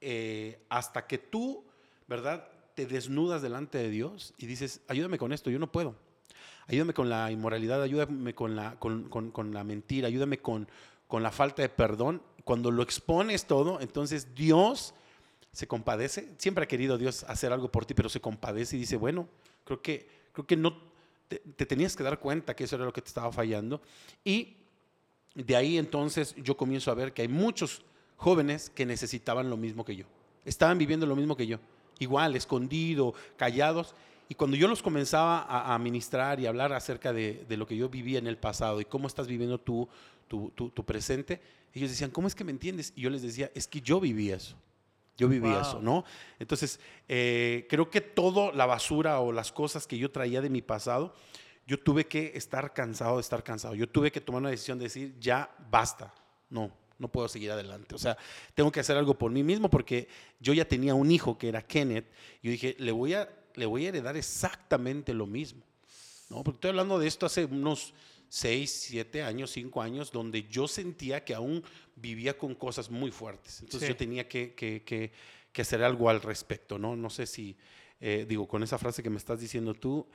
eh, 0.00 0.60
hasta 0.68 1.06
que 1.08 1.18
tú, 1.18 1.64
¿verdad? 2.06 2.46
Te 2.76 2.86
desnudas 2.86 3.42
delante 3.42 3.78
de 3.78 3.90
Dios 3.90 4.32
y 4.38 4.46
dices, 4.46 4.80
ayúdame 4.86 5.18
con 5.18 5.32
esto, 5.32 5.50
yo 5.50 5.58
no 5.58 5.72
puedo. 5.72 5.96
Ayúdame 6.68 6.92
con 6.94 7.08
la 7.08 7.32
inmoralidad, 7.32 7.82
ayúdame 7.82 8.34
con 8.34 8.54
la, 8.54 8.78
con, 8.78 9.08
con- 9.08 9.30
con 9.32 9.52
la 9.52 9.64
mentira, 9.64 10.06
ayúdame 10.06 10.38
con, 10.38 10.68
con 11.08 11.22
la 11.24 11.32
falta 11.32 11.62
de 11.62 11.68
perdón. 11.68 12.22
Cuando 12.44 12.70
lo 12.70 12.82
expones 12.82 13.46
todo, 13.46 13.80
entonces 13.80 14.34
Dios 14.36 14.94
se 15.50 15.66
compadece. 15.66 16.32
Siempre 16.38 16.64
ha 16.64 16.68
querido 16.68 16.96
Dios 16.98 17.24
hacer 17.24 17.52
algo 17.52 17.72
por 17.72 17.84
ti, 17.84 17.94
pero 17.94 18.08
se 18.08 18.20
compadece 18.20 18.76
y 18.76 18.80
dice, 18.80 18.96
bueno, 18.96 19.26
creo 19.64 19.82
que, 19.82 20.08
creo 20.32 20.46
que 20.46 20.56
no 20.56 20.76
te, 21.28 21.38
te 21.38 21.66
tenías 21.66 21.94
que 21.94 22.02
dar 22.02 22.18
cuenta 22.18 22.56
que 22.56 22.64
eso 22.64 22.76
era 22.76 22.84
lo 22.84 22.92
que 22.92 23.02
te 23.02 23.08
estaba 23.08 23.30
fallando. 23.32 23.80
Y 24.24 24.56
de 25.34 25.54
ahí 25.56 25.78
entonces 25.78 26.34
yo 26.36 26.56
comienzo 26.56 26.90
a 26.90 26.94
ver 26.94 27.12
que 27.12 27.22
hay 27.22 27.28
muchos 27.28 27.82
jóvenes 28.16 28.70
que 28.70 28.84
necesitaban 28.86 29.48
lo 29.50 29.56
mismo 29.56 29.84
que 29.84 29.94
yo. 29.96 30.06
Estaban 30.44 30.78
viviendo 30.78 31.06
lo 31.06 31.14
mismo 31.16 31.36
que 31.36 31.46
yo. 31.46 31.58
Igual, 31.98 32.34
escondido, 32.36 33.14
callados. 33.36 33.94
Y 34.28 34.34
cuando 34.34 34.56
yo 34.56 34.68
los 34.68 34.82
comenzaba 34.82 35.40
a, 35.42 35.74
a 35.74 35.78
ministrar 35.78 36.40
y 36.40 36.46
hablar 36.46 36.72
acerca 36.72 37.12
de, 37.12 37.44
de 37.48 37.56
lo 37.56 37.66
que 37.66 37.76
yo 37.76 37.88
vivía 37.88 38.18
en 38.18 38.26
el 38.26 38.36
pasado 38.36 38.80
y 38.80 38.84
cómo 38.84 39.06
estás 39.06 39.26
viviendo 39.26 39.58
tú 39.58 39.88
tu, 40.28 40.50
tu- 40.50 40.68
tu 40.68 40.84
presente, 40.84 41.40
ellos 41.72 41.88
decían, 41.90 42.10
¿cómo 42.10 42.28
es 42.28 42.34
que 42.34 42.44
me 42.44 42.50
entiendes? 42.52 42.92
Y 42.94 43.00
yo 43.02 43.08
les 43.10 43.22
decía, 43.22 43.50
es 43.54 43.66
que 43.66 43.80
yo 43.80 43.98
viví 43.98 44.30
eso. 44.30 44.56
Yo 45.18 45.28
viví 45.28 45.50
Wow. 45.50 45.60
eso, 45.60 45.80
¿no? 45.82 46.04
Entonces, 46.38 46.78
eh, 47.08 47.66
creo 47.68 47.90
que 47.90 48.00
toda 48.00 48.52
la 48.54 48.66
basura 48.66 49.18
o 49.20 49.32
las 49.32 49.50
cosas 49.52 49.86
que 49.86 49.98
yo 49.98 50.10
traía 50.10 50.40
de 50.40 50.48
mi 50.48 50.62
pasado, 50.62 51.14
yo 51.66 51.78
tuve 51.78 52.06
que 52.06 52.32
estar 52.34 52.72
cansado 52.72 53.16
de 53.16 53.20
estar 53.22 53.42
cansado. 53.42 53.74
Yo 53.74 53.88
tuve 53.88 54.10
que 54.12 54.20
tomar 54.20 54.40
una 54.40 54.50
decisión 54.50 54.78
de 54.78 54.84
decir, 54.84 55.16
ya 55.18 55.54
basta. 55.70 56.14
No, 56.48 56.72
no 56.98 57.08
puedo 57.08 57.28
seguir 57.28 57.50
adelante. 57.50 57.94
O 57.94 57.98
sea, 57.98 58.16
tengo 58.54 58.70
que 58.72 58.80
hacer 58.80 58.96
algo 58.96 59.18
por 59.18 59.30
mí 59.30 59.42
mismo 59.42 59.68
porque 59.68 60.08
yo 60.40 60.54
ya 60.54 60.64
tenía 60.64 60.94
un 60.94 61.10
hijo 61.10 61.36
que 61.36 61.48
era 61.48 61.60
Kenneth. 61.62 62.06
Y 62.40 62.46
yo 62.46 62.50
dije, 62.52 62.76
le 62.78 62.92
voy 62.92 63.14
a, 63.14 63.28
le 63.54 63.66
voy 63.66 63.84
a 63.84 63.88
heredar 63.88 64.16
exactamente 64.16 65.12
lo 65.12 65.26
mismo. 65.26 65.62
¿no? 66.30 66.44
Porque 66.44 66.56
estoy 66.56 66.70
hablando 66.70 66.98
de 66.98 67.06
esto 67.08 67.26
hace 67.26 67.44
unos 67.44 67.92
6, 68.28 68.70
7 68.88 69.22
años, 69.22 69.50
5 69.50 69.82
años, 69.82 70.12
donde 70.12 70.44
yo 70.44 70.68
sentía 70.68 71.24
que 71.24 71.34
aún 71.34 71.64
vivía 72.00 72.36
con 72.36 72.54
cosas 72.54 72.90
muy 72.90 73.10
fuertes. 73.10 73.60
Entonces 73.60 73.86
Sí. 73.86 73.92
yo 73.92 73.96
tenía 73.96 74.28
que, 74.28 74.54
que- 74.54 74.82
que- 74.84 75.12
que 75.52 75.62
hacer 75.62 75.82
algo 75.82 76.08
al 76.10 76.20
respecto. 76.20 76.78
No, 76.78 76.94
no 76.96 77.10
sé 77.10 77.26
si, 77.26 77.56
eh, 78.00 78.24
digo, 78.28 78.46
con 78.46 78.62
esa 78.62 78.78
frase 78.78 79.02
que 79.02 79.10
me 79.10 79.16
estás 79.16 79.40
diciendo 79.40 79.74
tú, 79.74 80.06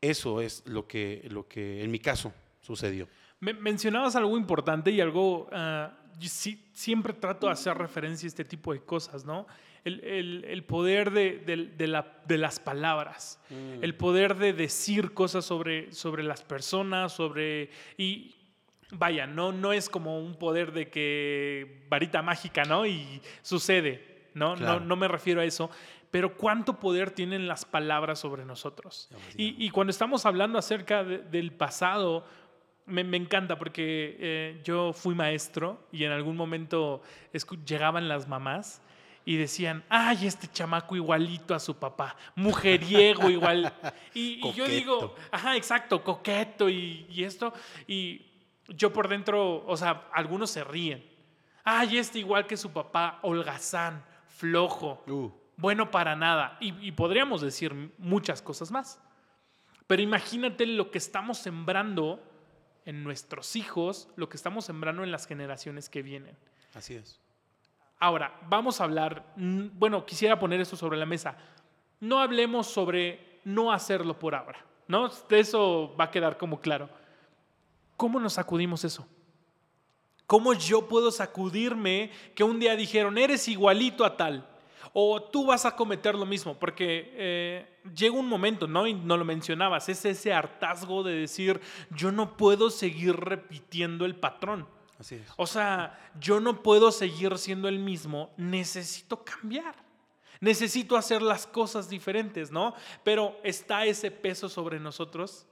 eso 0.00 0.40
es 0.40 0.62
lo 0.66 0.86
que, 0.86 1.26
lo 1.30 1.46
que 1.48 1.82
en 1.82 1.90
mi 1.90 1.98
caso 1.98 2.32
sucedió. 2.60 3.08
Me- 3.40 3.54
mencionabas 3.54 4.14
algo 4.16 4.36
importante 4.36 4.90
y 4.90 5.00
algo, 5.00 5.48
yo 6.20 6.28
sí- 6.28 6.64
siempre 6.72 7.12
trato 7.12 7.46
de 7.46 7.52
hacer 7.52 7.76
referencia 7.76 8.26
a 8.26 8.28
este 8.28 8.44
tipo 8.44 8.72
de 8.72 8.80
cosas, 8.80 9.24
¿no? 9.24 9.46
El, 9.84 9.98
el- 10.04 10.44
el 10.44 10.62
poder 10.64 11.10
de, 11.10 11.38
de- 11.38 11.66
de 11.66 11.86
la- 11.88 12.22
de 12.28 12.38
las 12.38 12.60
palabras, 12.60 13.40
el 13.50 13.96
poder 13.96 14.36
de 14.36 14.52
decir 14.52 15.12
cosas 15.12 15.44
sobre, 15.44 15.90
sobre 15.92 16.22
las 16.22 16.42
personas, 16.42 17.12
sobre... 17.12 17.70
Y 17.96 18.36
vaya, 18.92 19.26
no, 19.26 19.52
no 19.52 19.72
es 19.72 19.88
como 19.88 20.18
un 20.20 20.34
poder 20.36 20.72
de 20.72 20.88
que 20.90 21.84
varita 21.88 22.22
mágica, 22.22 22.64
¿no? 22.64 22.86
Y 22.86 23.20
sucede, 23.42 24.28
¿no? 24.34 24.54
Claro. 24.54 24.80
No, 24.80 24.86
no 24.86 24.96
me 24.96 25.08
refiero 25.08 25.40
a 25.40 25.44
eso. 25.44 25.70
Pero 26.10 26.36
cuánto 26.36 26.78
poder 26.78 27.10
tienen 27.10 27.48
las 27.48 27.64
palabras 27.64 28.18
sobre 28.18 28.44
nosotros. 28.44 29.08
Y, 29.36 29.64
y 29.64 29.70
cuando 29.70 29.90
estamos 29.90 30.26
hablando 30.26 30.58
acerca 30.58 31.02
de- 31.04 31.18
del 31.18 31.52
pasado, 31.52 32.26
me, 32.84 33.02
me 33.02 33.16
encanta 33.16 33.56
porque 33.58 34.16
eh, 34.20 34.60
yo 34.62 34.92
fui 34.92 35.14
maestro 35.14 35.86
y 35.90 36.04
en 36.04 36.12
algún 36.12 36.36
momento 36.36 37.00
llegaban 37.64 38.08
las 38.08 38.28
mamás 38.28 38.82
y 39.24 39.36
decían, 39.36 39.84
ay, 39.88 40.26
este 40.26 40.48
chamaco 40.48 40.96
igualito 40.96 41.54
a 41.54 41.60
su 41.60 41.76
papá, 41.78 42.16
mujeriego 42.34 43.30
igual. 43.30 43.72
Y, 44.14 44.46
y 44.46 44.52
yo 44.52 44.66
digo, 44.66 45.14
ajá, 45.30 45.56
exacto, 45.56 46.02
coqueto 46.04 46.68
y, 46.68 47.06
y 47.08 47.24
esto. 47.24 47.54
Y 47.86 48.20
yo 48.68 48.92
por 48.92 49.08
dentro, 49.08 49.64
o 49.66 49.76
sea, 49.76 50.08
algunos 50.12 50.50
se 50.50 50.64
ríen. 50.64 51.04
Ay, 51.64 51.98
este 51.98 52.18
igual 52.18 52.46
que 52.46 52.56
su 52.56 52.72
papá, 52.72 53.18
holgazán, 53.22 54.04
flojo, 54.26 55.02
Uh, 55.06 55.30
bueno 55.56 55.90
para 55.90 56.16
nada. 56.16 56.56
Y, 56.60 56.86
y 56.86 56.92
podríamos 56.92 57.40
decir 57.40 57.74
muchas 57.98 58.42
cosas 58.42 58.70
más. 58.70 59.00
Pero 59.86 60.02
imagínate 60.02 60.66
lo 60.66 60.90
que 60.90 60.98
estamos 60.98 61.38
sembrando 61.38 62.22
en 62.84 63.04
nuestros 63.04 63.56
hijos, 63.56 64.08
lo 64.16 64.28
que 64.28 64.36
estamos 64.36 64.64
sembrando 64.64 65.04
en 65.04 65.12
las 65.12 65.26
generaciones 65.26 65.88
que 65.88 66.02
vienen. 66.02 66.36
así 66.74 66.94
es. 66.94 67.20
Ahora, 67.98 68.36
vamos 68.48 68.80
a 68.80 68.84
hablar, 68.84 69.32
mm, 69.36 69.66
bueno, 69.74 70.04
quisiera 70.04 70.38
poner 70.38 70.60
esto 70.60 70.76
sobre 70.76 70.98
la 70.98 71.06
mesa. 71.06 71.36
No 72.00 72.18
hablemos 72.18 72.66
sobre 72.66 73.40
no 73.44 73.72
hacerlo 73.72 74.18
por 74.18 74.34
ahora, 74.34 74.64
¿no? 74.88 75.08
Eso 75.30 75.94
va 75.98 76.04
a 76.04 76.10
quedar 76.10 76.36
como 76.36 76.60
claro. 76.60 76.88
¿Cómo 78.02 78.18
nos 78.18 78.32
sacudimos 78.32 78.82
eso? 78.82 79.06
¿Cómo 80.26 80.54
yo 80.54 80.88
puedo 80.88 81.12
sacudirme 81.12 82.10
que 82.34 82.42
un 82.42 82.58
día 82.58 82.74
dijeron, 82.74 83.16
eres 83.16 83.46
igualito 83.46 84.04
a 84.04 84.16
tal? 84.16 84.44
O 84.92 85.22
tú 85.22 85.46
vas 85.46 85.66
a 85.66 85.76
cometer 85.76 86.16
lo 86.16 86.26
mismo, 86.26 86.58
porque 86.58 87.14
eh, 87.14 87.78
llega 87.94 88.16
un 88.16 88.26
momento, 88.26 88.66
¿no? 88.66 88.88
Y 88.88 88.94
no 88.94 89.16
lo 89.16 89.24
mencionabas, 89.24 89.88
es 89.88 90.04
ese 90.04 90.32
hartazgo 90.32 91.04
de 91.04 91.14
decir, 91.14 91.60
yo 91.90 92.10
no 92.10 92.36
puedo 92.36 92.70
seguir 92.70 93.14
repitiendo 93.14 94.04
el 94.04 94.16
patrón. 94.16 94.66
Así 94.98 95.14
es. 95.14 95.28
O 95.36 95.46
sea, 95.46 95.96
yo 96.18 96.40
no 96.40 96.60
puedo 96.60 96.90
seguir 96.90 97.38
siendo 97.38 97.68
el 97.68 97.78
mismo, 97.78 98.30
necesito 98.36 99.22
cambiar. 99.22 99.76
Necesito 100.40 100.96
hacer 100.96 101.22
las 101.22 101.46
cosas 101.46 101.88
diferentes, 101.88 102.50
¿no? 102.50 102.74
Pero 103.04 103.38
está 103.44 103.86
ese 103.86 104.10
peso 104.10 104.48
sobre 104.48 104.80
nosotros. 104.80 105.46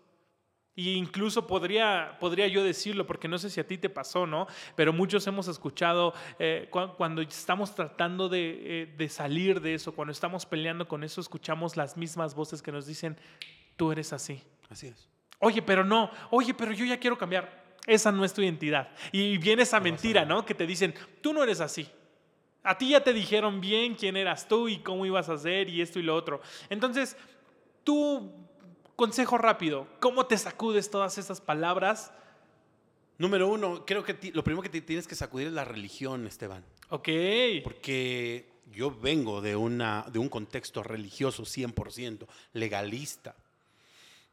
Y 0.76 0.92
incluso 0.94 1.46
podría, 1.46 2.16
podría 2.20 2.46
yo 2.46 2.62
decirlo, 2.64 3.06
porque 3.06 3.28
no 3.28 3.38
sé 3.38 3.50
si 3.50 3.60
a 3.60 3.66
ti 3.66 3.76
te 3.76 3.90
pasó, 3.90 4.26
¿no? 4.26 4.46
Pero 4.76 4.92
muchos 4.92 5.26
hemos 5.26 5.48
escuchado 5.48 6.14
eh, 6.38 6.68
cu- 6.70 6.94
cuando 6.96 7.20
estamos 7.22 7.74
tratando 7.74 8.28
de, 8.28 8.82
eh, 8.82 8.86
de 8.96 9.08
salir 9.08 9.60
de 9.60 9.74
eso, 9.74 9.92
cuando 9.94 10.12
estamos 10.12 10.46
peleando 10.46 10.86
con 10.88 11.02
eso, 11.04 11.20
escuchamos 11.20 11.76
las 11.76 11.96
mismas 11.96 12.34
voces 12.34 12.62
que 12.62 12.72
nos 12.72 12.86
dicen, 12.86 13.18
tú 13.76 13.92
eres 13.92 14.12
así. 14.12 14.42
Así 14.70 14.86
es. 14.86 15.08
Oye, 15.40 15.60
pero 15.60 15.84
no, 15.84 16.10
oye, 16.30 16.54
pero 16.54 16.72
yo 16.72 16.84
ya 16.84 16.98
quiero 17.00 17.18
cambiar. 17.18 17.60
Esa 17.86 18.12
no 18.12 18.24
es 18.24 18.32
tu 18.32 18.40
identidad. 18.42 18.88
Y 19.10 19.38
viene 19.38 19.62
esa 19.62 19.80
mentira, 19.80 20.24
¿no? 20.24 20.44
Que 20.46 20.54
te 20.54 20.66
dicen, 20.66 20.94
tú 21.20 21.32
no 21.32 21.42
eres 21.42 21.60
así. 21.60 21.88
A 22.62 22.76
ti 22.78 22.90
ya 22.90 23.02
te 23.02 23.12
dijeron 23.12 23.60
bien 23.60 23.94
quién 23.96 24.16
eras 24.16 24.46
tú 24.46 24.68
y 24.68 24.78
cómo 24.78 25.04
ibas 25.06 25.28
a 25.30 25.32
hacer 25.32 25.68
y 25.68 25.80
esto 25.80 25.98
y 25.98 26.02
lo 26.02 26.14
otro. 26.14 26.40
Entonces, 26.68 27.16
tú, 27.82 28.32
consejo 29.00 29.38
rápido, 29.38 29.86
¿cómo 29.98 30.26
te 30.26 30.36
sacudes 30.36 30.90
todas 30.90 31.16
esas 31.16 31.40
palabras? 31.40 32.12
Número 33.16 33.48
uno, 33.48 33.86
creo 33.86 34.04
que 34.04 34.12
ti- 34.12 34.30
lo 34.32 34.44
primero 34.44 34.60
que 34.62 34.68
te 34.68 34.82
tienes 34.82 35.08
que 35.08 35.14
sacudir 35.14 35.46
es 35.46 35.54
la 35.54 35.64
religión, 35.64 36.26
Esteban. 36.26 36.62
Ok. 36.90 37.08
Porque 37.64 38.44
yo 38.70 38.90
vengo 38.90 39.40
de, 39.40 39.56
una, 39.56 40.04
de 40.12 40.18
un 40.18 40.28
contexto 40.28 40.82
religioso 40.82 41.44
100%, 41.44 42.26
legalista. 42.52 43.36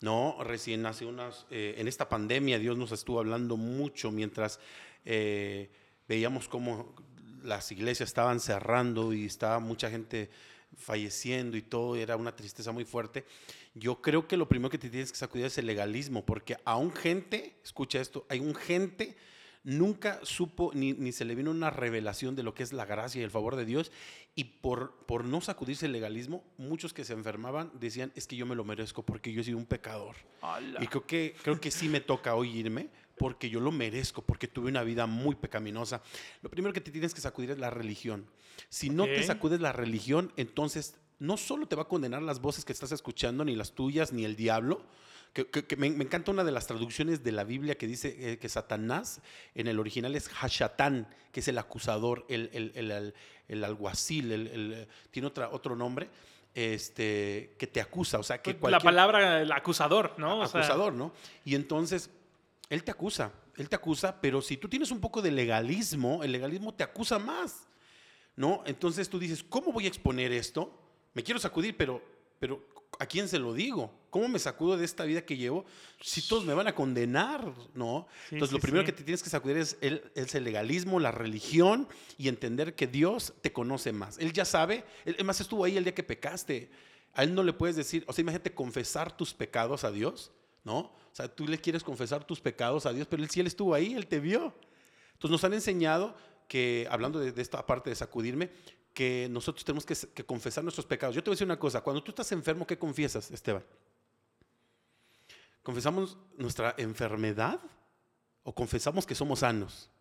No, 0.02 0.36
recién 0.44 0.86
hace 0.86 1.06
unas, 1.06 1.46
eh, 1.50 1.76
en 1.78 1.88
esta 1.88 2.10
pandemia 2.10 2.60
Dios 2.60 2.76
nos 2.78 2.92
estuvo 2.92 3.20
hablando 3.20 3.56
mucho 3.56 4.12
mientras 4.12 4.60
eh, 5.06 5.70
veíamos 6.10 6.50
cómo 6.50 6.94
las 7.42 7.72
iglesias 7.72 8.10
estaban 8.10 8.42
cerrando 8.42 9.14
y 9.14 9.28
estaba 9.28 9.60
mucha 9.60 9.90
gente 9.90 10.30
falleciendo 10.76 11.56
y 11.56 11.62
todo, 11.62 11.96
era 11.96 12.18
una 12.18 12.36
tristeza 12.36 12.74
muy 12.74 12.84
fuerte. 12.84 13.24
Yo 13.80 14.02
creo 14.02 14.28
que 14.28 14.38
lo 14.38 14.48
primero 14.48 14.70
que 14.70 14.78
te 14.78 14.90
tienes 14.90 15.12
que 15.12 15.18
sacudir 15.18 15.46
es 15.46 15.58
el 15.58 15.66
legalismo, 15.66 16.26
porque 16.26 16.58
aún 16.66 16.92
gente, 16.92 17.56
escucha 17.64 18.00
esto, 18.00 18.26
hay 18.30 18.40
un 18.40 18.56
gente 18.56 19.16
nunca 19.68 20.22
supo 20.24 20.72
ni, 20.74 20.94
ni 20.94 21.12
se 21.12 21.26
le 21.26 21.36
vino 21.36 21.52
una 21.52 21.70
revelación 21.70 22.38
de 22.38 22.44
lo 22.44 22.54
que 22.54 22.64
es 22.64 22.72
la 22.72 22.86
gracia 22.86 23.20
y 23.20 23.24
el 23.26 23.32
favor 23.32 23.58
de 23.58 23.66
Dios. 23.66 23.92
Y 24.34 24.46
por, 24.46 24.96
por 25.06 25.26
no 25.26 25.42
sacudirse 25.42 25.88
el 25.88 25.92
legalismo, 25.92 26.44
muchos 26.58 26.94
que 26.94 27.04
se 27.04 27.14
enfermaban 27.14 27.72
decían, 27.74 28.14
es 28.16 28.28
que 28.28 28.38
yo 28.38 28.46
me 28.46 28.56
lo 28.56 28.64
merezco 28.64 29.04
porque 29.04 29.34
yo 29.34 29.42
he 29.42 29.44
sido 29.44 29.58
un 29.58 29.66
pecador. 29.66 30.16
Y 30.80 30.88
creo 30.88 31.06
que, 31.06 31.36
creo 31.44 31.60
que 31.60 31.70
sí 31.70 31.90
me 31.90 32.00
toca 32.00 32.36
hoy 32.36 32.58
irme 32.58 32.90
porque 33.18 33.50
yo 33.50 33.60
lo 33.60 33.72
merezco, 33.72 34.22
porque 34.22 34.48
tuve 34.48 34.70
una 34.70 34.84
vida 34.84 35.06
muy 35.06 35.36
pecaminosa. 35.36 36.02
Lo 36.42 36.50
primero 36.50 36.72
que 36.72 36.82
te 36.82 36.92
tienes 36.92 37.14
que 37.14 37.20
sacudir 37.20 37.52
es 37.52 37.58
la 37.58 37.70
religión. 37.70 38.26
Si 38.70 38.90
no 38.90 39.06
te 39.06 39.22
sacudes 39.24 39.60
la 39.60 39.74
religión, 39.74 40.32
entonces 40.38 40.96
no 41.20 41.38
solo 41.38 41.68
te 41.68 41.76
va 41.76 41.84
a 41.84 41.88
condenar 41.88 42.22
las 42.22 42.40
voces 42.42 42.64
que 42.66 42.74
estás 42.74 42.92
escuchando, 42.92 43.44
ni 43.46 43.56
las 43.56 43.72
tuyas, 43.74 44.14
ni 44.14 44.24
el 44.26 44.36
diablo. 44.36 44.86
Que, 45.34 45.46
que- 45.48 45.66
que 45.66 45.76
me, 45.76 45.90
me 45.90 46.04
encanta 46.04 46.32
una 46.32 46.44
de 46.44 46.52
las 46.52 46.68
traducciones 46.68 47.24
de 47.24 47.32
la 47.32 47.44
Biblia 47.44 47.76
que 47.78 47.86
dice 47.86 48.16
eh, 48.34 48.38
que 48.40 48.50
Satanás 48.50 49.22
en 49.56 49.68
el 49.68 49.80
original 49.80 50.16
es 50.16 50.30
Hashatán, 50.30 51.08
que 51.32 51.42
es 51.42 51.48
el 51.48 51.58
acusador, 51.58 52.26
el, 52.30 52.50
el, 52.54 53.14
el- 53.48 53.64
alguacil, 53.64 54.32
el- 54.32 54.48
el- 54.48 54.88
tiene 55.12 55.28
otra, 55.28 55.50
otro 55.50 55.76
nombre, 55.76 56.10
este, 56.72 57.56
que 57.60 57.68
te 57.68 57.82
acusa. 57.82 58.18
O 58.20 58.24
sea, 58.24 58.42
que 58.42 58.54
la 58.54 58.80
palabra, 58.84 59.42
el 59.42 59.52
acusador, 59.52 60.16
¿no? 60.18 60.40
O 60.40 60.48
sea, 60.48 60.62
acusador, 60.62 60.94
¿no? 60.94 61.14
Y 61.46 61.56
entonces, 61.56 62.10
él 62.70 62.84
te 62.84 62.92
acusa, 62.92 63.32
él 63.58 63.70
te 63.70 63.76
acusa, 63.76 64.20
pero 64.22 64.42
si 64.42 64.58
tú 64.58 64.68
tienes 64.68 64.92
un 64.92 65.00
poco 65.00 65.22
de 65.22 65.32
legalismo, 65.32 66.24
el 66.24 66.32
legalismo 66.32 66.74
te 66.74 66.84
acusa 66.84 67.20
más, 67.20 67.68
¿no? 68.36 68.64
Entonces 68.66 69.10
tú 69.10 69.20
dices, 69.20 69.44
¿cómo 69.44 69.72
voy 69.72 69.86
a 69.86 69.88
exponer 69.88 70.32
esto? 70.32 70.74
Me 71.18 71.24
quiero 71.24 71.40
sacudir, 71.40 71.76
pero, 71.76 72.00
pero 72.38 72.64
¿a 73.00 73.08
quién 73.08 73.28
se 73.28 73.40
lo 73.40 73.52
digo? 73.52 73.92
¿Cómo 74.12 74.28
me 74.28 74.38
sacudo 74.38 74.78
de 74.78 74.86
esta 74.86 75.04
vida 75.04 75.26
que 75.26 75.36
llevo 75.36 75.66
si 76.00 76.22
todos 76.22 76.46
me 76.46 76.54
van 76.54 76.68
a 76.68 76.76
condenar, 76.76 77.56
¿no? 77.74 78.06
Sí, 78.30 78.36
Entonces, 78.36 78.54
lo 78.54 78.60
primero 78.60 78.84
sí. 78.84 78.92
que 78.92 78.98
te 79.00 79.04
tienes 79.04 79.24
que 79.24 79.30
sacudir 79.32 79.58
es 79.58 79.80
el, 79.82 80.12
es 80.14 80.36
el 80.36 80.44
legalismo, 80.44 81.00
la 81.00 81.12
religión 81.12 81.88
y 82.20 82.28
entender 82.28 82.76
que 82.76 82.86
Dios 82.86 83.34
te 83.42 83.52
conoce 83.52 83.94
más. 83.94 84.20
Él 84.20 84.32
ya 84.32 84.46
sabe, 84.46 84.84
él, 85.06 85.16
además 85.16 85.42
estuvo 85.42 85.64
ahí 85.64 85.76
el 85.76 85.86
día 85.86 85.96
que 85.96 86.04
pecaste. 86.04 86.70
A 87.16 87.24
él 87.24 87.34
no 87.34 87.42
le 87.42 87.52
puedes 87.52 87.76
decir, 87.76 88.04
o 88.06 88.14
sea, 88.14 88.22
imagínate 88.22 88.54
confesar 88.54 89.18
tus 89.18 89.34
pecados 89.34 89.86
a 89.86 89.92
Dios, 89.92 90.32
¿no? 90.64 90.78
O 90.78 91.14
sea, 91.14 91.28
tú 91.28 91.48
le 91.48 91.58
quieres 91.58 91.84
confesar 91.84 92.28
tus 92.28 92.42
pecados 92.42 92.86
a 92.86 92.94
Dios, 92.94 93.08
pero 93.10 93.24
él 93.24 93.30
sí, 93.32 93.40
él 93.40 93.48
estuvo 93.48 93.74
ahí, 93.74 93.96
él 93.96 94.06
te 94.06 94.20
vio. 94.20 94.54
Entonces 95.14 95.32
nos 95.32 95.44
han 95.44 95.56
enseñado 95.56 96.16
que, 96.48 96.88
hablando 96.92 97.18
de, 97.18 97.32
de 97.32 97.42
esta 97.42 97.66
parte 97.66 97.90
de 97.90 97.96
sacudirme, 97.96 98.52
que 98.98 99.28
nosotros 99.30 99.64
tenemos 99.64 99.86
que, 99.86 99.96
que 100.12 100.26
confesar 100.26 100.64
nuestros 100.64 100.88
pecados. 100.88 101.16
Yo 101.16 101.24
te 101.24 101.30
voy 101.30 101.34
a 101.34 101.36
decir 101.36 101.46
una 101.46 101.60
cosa, 101.60 101.82
cuando 101.82 102.02
tú 102.02 102.10
estás 102.10 102.32
enfermo, 102.32 102.66
¿qué 102.66 102.80
confiesas, 102.80 103.30
Esteban? 103.30 103.64
¿Confesamos 105.62 106.18
nuestra 106.36 106.74
enfermedad 106.80 107.60
o 108.42 108.56
confesamos 108.56 109.06
que 109.06 109.14
somos 109.14 109.42
sanos? 109.42 109.92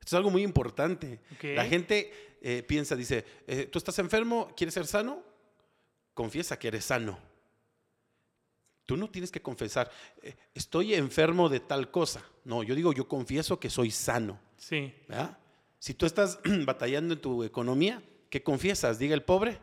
Esto 0.00 0.08
es 0.08 0.14
algo 0.14 0.30
muy 0.30 0.42
importante. 0.42 1.20
La 1.40 1.66
gente 1.66 2.36
eh, 2.42 2.64
piensa, 2.64 2.96
dice, 2.96 3.24
eh, 3.46 3.66
¿tú 3.70 3.78
estás 3.78 3.96
enfermo? 4.00 4.52
¿Quieres 4.56 4.74
ser 4.74 4.88
sano? 4.88 5.22
Confiesa 6.14 6.58
que 6.58 6.66
eres 6.66 6.86
sano. 6.86 7.16
Tú 8.86 8.96
no 8.96 9.08
tienes 9.08 9.30
que 9.30 9.40
confesar, 9.40 9.88
eh, 10.20 10.34
estoy 10.52 10.94
enfermo 10.94 11.48
de 11.48 11.60
tal 11.60 11.92
cosa. 11.92 12.24
No, 12.42 12.64
yo 12.64 12.74
digo, 12.74 12.92
yo 12.92 13.06
confieso 13.06 13.60
que 13.60 13.70
soy 13.70 13.92
sano. 13.92 14.40
Sí. 14.56 14.92
¿verdad? 15.06 15.38
Si 15.84 15.92
tú 15.92 16.06
estás 16.06 16.38
batallando 16.64 17.12
en 17.12 17.20
tu 17.20 17.44
economía, 17.44 18.02
¿qué 18.30 18.42
confiesas? 18.42 18.98
Diga 18.98 19.12
el 19.12 19.22
pobre, 19.22 19.60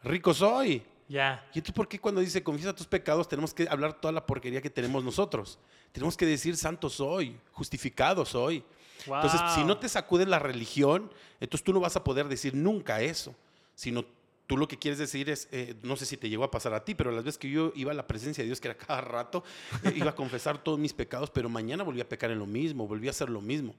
rico 0.00 0.32
soy. 0.32 0.80
Ya. 1.08 1.44
¿Y 1.52 1.58
entonces 1.58 1.74
por 1.74 1.88
qué 1.88 1.98
cuando 1.98 2.20
dice 2.20 2.40
confiesa 2.44 2.72
tus 2.72 2.86
pecados 2.86 3.28
tenemos 3.28 3.52
que 3.52 3.66
hablar 3.68 4.00
toda 4.00 4.12
la 4.12 4.24
porquería 4.24 4.62
que 4.62 4.70
tenemos 4.70 5.02
nosotros? 5.02 5.58
Tenemos 5.90 6.16
que 6.16 6.24
decir 6.24 6.56
santo 6.56 6.88
soy, 6.88 7.36
justificado 7.50 8.24
soy. 8.24 8.62
Entonces, 9.04 9.40
si 9.56 9.64
no 9.64 9.76
te 9.76 9.88
sacudes 9.88 10.28
la 10.28 10.38
religión, 10.38 11.10
entonces 11.40 11.64
tú 11.64 11.72
no 11.72 11.80
vas 11.80 11.96
a 11.96 12.04
poder 12.04 12.28
decir 12.28 12.54
nunca 12.54 13.00
eso, 13.00 13.34
sino 13.74 14.04
tú 14.46 14.56
lo 14.56 14.68
que 14.68 14.78
quieres 14.78 14.98
decir 14.98 15.30
es, 15.30 15.48
eh, 15.50 15.74
no 15.82 15.96
sé 15.96 16.06
si 16.06 16.16
te 16.16 16.28
llegó 16.28 16.44
a 16.44 16.50
pasar 16.52 16.74
a 16.74 16.84
ti, 16.84 16.94
pero 16.94 17.10
las 17.10 17.24
veces 17.24 17.38
que 17.38 17.50
yo 17.50 17.72
iba 17.74 17.90
a 17.90 17.94
la 17.94 18.06
presencia 18.06 18.42
de 18.42 18.46
Dios, 18.46 18.60
que 18.60 18.68
era 18.68 18.76
cada 18.86 19.00
rato, 19.00 19.42
eh, 19.82 19.94
iba 19.96 20.10
a 20.10 20.14
confesar 20.14 20.62
todos 20.62 20.78
mis 20.78 20.92
pecados, 20.92 21.28
pero 21.28 21.48
mañana 21.48 21.82
volví 21.82 22.00
a 22.00 22.08
pecar 22.08 22.30
en 22.30 22.38
lo 22.38 22.46
mismo, 22.46 22.86
volví 22.86 23.08
a 23.08 23.10
hacer 23.10 23.30
lo 23.30 23.40
mismo. 23.40 23.74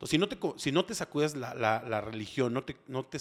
Entonces, 0.00 0.18
si 0.56 0.72
no 0.72 0.84
te, 0.86 0.94
sacudes 0.94 1.36
la, 1.36 2.00
religión, 2.00 2.54
no 2.54 2.64
te, 2.64 2.74
no 2.88 3.04
te 3.04 3.18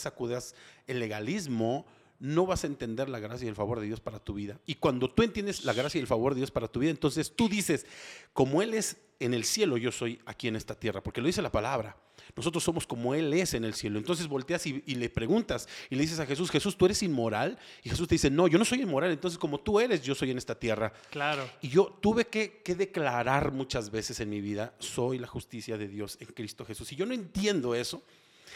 el 0.88 1.00
legalismo, 1.00 1.86
no 2.20 2.46
vas 2.46 2.64
a 2.64 2.68
entender 2.68 3.10
la 3.10 3.20
gracia 3.20 3.46
y 3.46 3.50
el 3.50 3.56
favor 3.56 3.82
de 3.82 3.88
Dios 3.88 4.00
para 4.00 4.20
tu 4.20 4.34
vida. 4.34 4.62
Y 4.66 4.76
cuando 4.76 5.12
tú 5.12 5.24
entiendes 5.24 5.66
la 5.66 5.74
gracia 5.74 5.98
y 5.98 6.02
el 6.02 6.08
favor 6.08 6.34
de 6.34 6.40
Dios 6.40 6.52
para 6.52 6.70
tu 6.70 6.80
vida, 6.80 6.92
entonces 6.92 7.36
tú 7.36 7.50
dices, 7.50 7.86
como 8.32 8.62
Él 8.62 8.74
es 8.74 8.96
en 9.20 9.34
el 9.34 9.44
cielo, 9.44 9.76
yo 9.76 9.92
soy 9.92 10.22
aquí 10.26 10.48
en 10.48 10.56
esta 10.56 10.74
tierra, 10.74 11.04
porque 11.04 11.20
lo 11.20 11.28
dice 11.28 11.42
la 11.42 11.52
palabra. 11.52 11.98
Nosotros 12.36 12.64
somos 12.64 12.86
como 12.88 13.14
Él 13.16 13.34
es 13.34 13.54
en 13.54 13.64
el 13.64 13.74
cielo. 13.74 13.98
Entonces 14.00 14.28
volteas 14.28 14.66
y, 14.68 14.84
y 14.86 14.96
le 14.96 15.10
preguntas 15.10 15.68
y 15.90 15.96
le 15.96 16.02
dices 16.02 16.20
a 16.20 16.26
Jesús, 16.26 16.50
Jesús, 16.52 16.78
¿tú 16.78 16.86
eres 16.86 17.02
inmoral? 17.04 17.58
Y 17.84 17.90
Jesús 17.90 18.08
te 18.08 18.16
dice, 18.16 18.30
no, 18.30 18.48
yo 18.48 18.58
no 18.58 18.66
soy 18.66 18.82
inmoral. 18.82 19.12
Entonces 19.12 19.38
como 19.38 19.60
tú 19.60 19.80
eres, 19.80 20.02
yo 20.02 20.16
soy 20.16 20.32
en 20.32 20.38
esta 20.38 20.56
tierra. 20.58 20.94
Claro. 21.10 21.50
Y 21.62 21.70
yo 21.70 21.98
tuve 22.02 22.26
que, 22.28 22.62
que 22.64 22.76
declarar 22.76 23.52
muchas 23.52 23.90
veces 23.90 24.20
en 24.20 24.30
mi 24.30 24.42
vida, 24.42 24.74
soy 24.80 25.18
la 25.18 25.28
justicia 25.28 25.78
de 25.78 25.88
Dios 25.88 26.18
en 26.22 26.28
Cristo 26.28 26.66
Jesús. 26.66 26.92
Y 26.92 26.96
yo 26.96 27.06
no 27.06 27.14
entiendo 27.14 27.76
eso. 27.76 28.02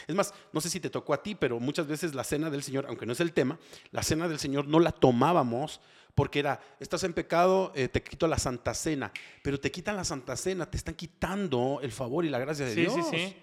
Es 0.06 0.14
más, 0.14 0.34
no 0.52 0.60
sé 0.60 0.68
si 0.68 0.80
te 0.80 0.90
tocó 0.90 1.14
a 1.14 1.22
ti, 1.22 1.34
pero 1.34 1.58
muchas 1.60 1.86
veces 1.86 2.14
la 2.14 2.24
cena 2.24 2.50
del 2.50 2.62
Señor, 2.62 2.84
aunque 2.88 3.06
no 3.06 3.12
es 3.12 3.20
el 3.20 3.32
tema, 3.32 3.58
la 3.90 4.02
cena 4.02 4.28
del 4.28 4.38
Señor 4.38 4.66
no 4.66 4.80
la 4.80 4.92
tomábamos 4.92 5.80
porque 6.14 6.40
era, 6.40 6.60
estás 6.78 7.02
en 7.04 7.12
pecado, 7.12 7.72
eh, 7.74 7.88
te 7.88 8.02
quito 8.02 8.26
la 8.28 8.38
Santa 8.38 8.72
Cena, 8.74 9.12
pero 9.42 9.58
te 9.58 9.70
quitan 9.72 9.96
la 9.96 10.04
Santa 10.04 10.36
Cena, 10.36 10.70
te 10.70 10.76
están 10.76 10.94
quitando 10.94 11.80
el 11.82 11.90
favor 11.90 12.24
y 12.24 12.28
la 12.28 12.38
gracia 12.38 12.64
de 12.66 12.74
Sí, 12.74 12.80
Dios. 12.82 12.94
sí, 12.94 13.02
sí. 13.10 13.36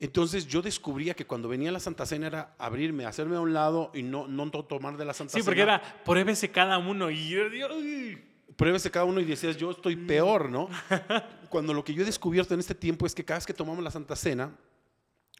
Entonces 0.00 0.46
yo 0.46 0.60
descubría 0.60 1.14
que 1.14 1.26
cuando 1.26 1.48
venía 1.48 1.70
la 1.72 1.80
Santa 1.80 2.04
Cena 2.04 2.26
era 2.26 2.54
abrirme, 2.58 3.06
hacerme 3.06 3.36
a 3.36 3.40
un 3.40 3.54
lado 3.54 3.90
y 3.94 4.02
no, 4.02 4.26
no 4.26 4.50
to- 4.50 4.64
tomar 4.64 4.96
de 4.96 5.04
la 5.04 5.14
Santa 5.14 5.32
Sí, 5.32 5.38
Cena. 5.38 5.44
porque 5.46 5.60
era, 5.62 6.02
pruébese 6.04 6.50
cada 6.50 6.78
uno. 6.78 7.10
Y 7.10 7.36
uy. 7.38 8.18
pruébese 8.56 8.90
cada 8.90 9.04
uno 9.04 9.20
y 9.20 9.24
decías, 9.24 9.56
yo 9.56 9.70
estoy 9.70 9.96
Mm. 9.96 10.06
peor, 10.06 10.50
¿no? 10.50 10.68
Cuando 11.48 11.72
lo 11.72 11.84
que 11.84 11.94
yo 11.94 12.02
he 12.02 12.06
descubierto 12.06 12.54
en 12.54 12.60
este 12.60 12.74
tiempo 12.74 13.06
es 13.06 13.14
que 13.14 13.24
cada 13.24 13.38
vez 13.38 13.46
que 13.46 13.54
tomamos 13.54 13.82
la 13.82 13.90
Santa 13.90 14.16
Cena, 14.16 14.50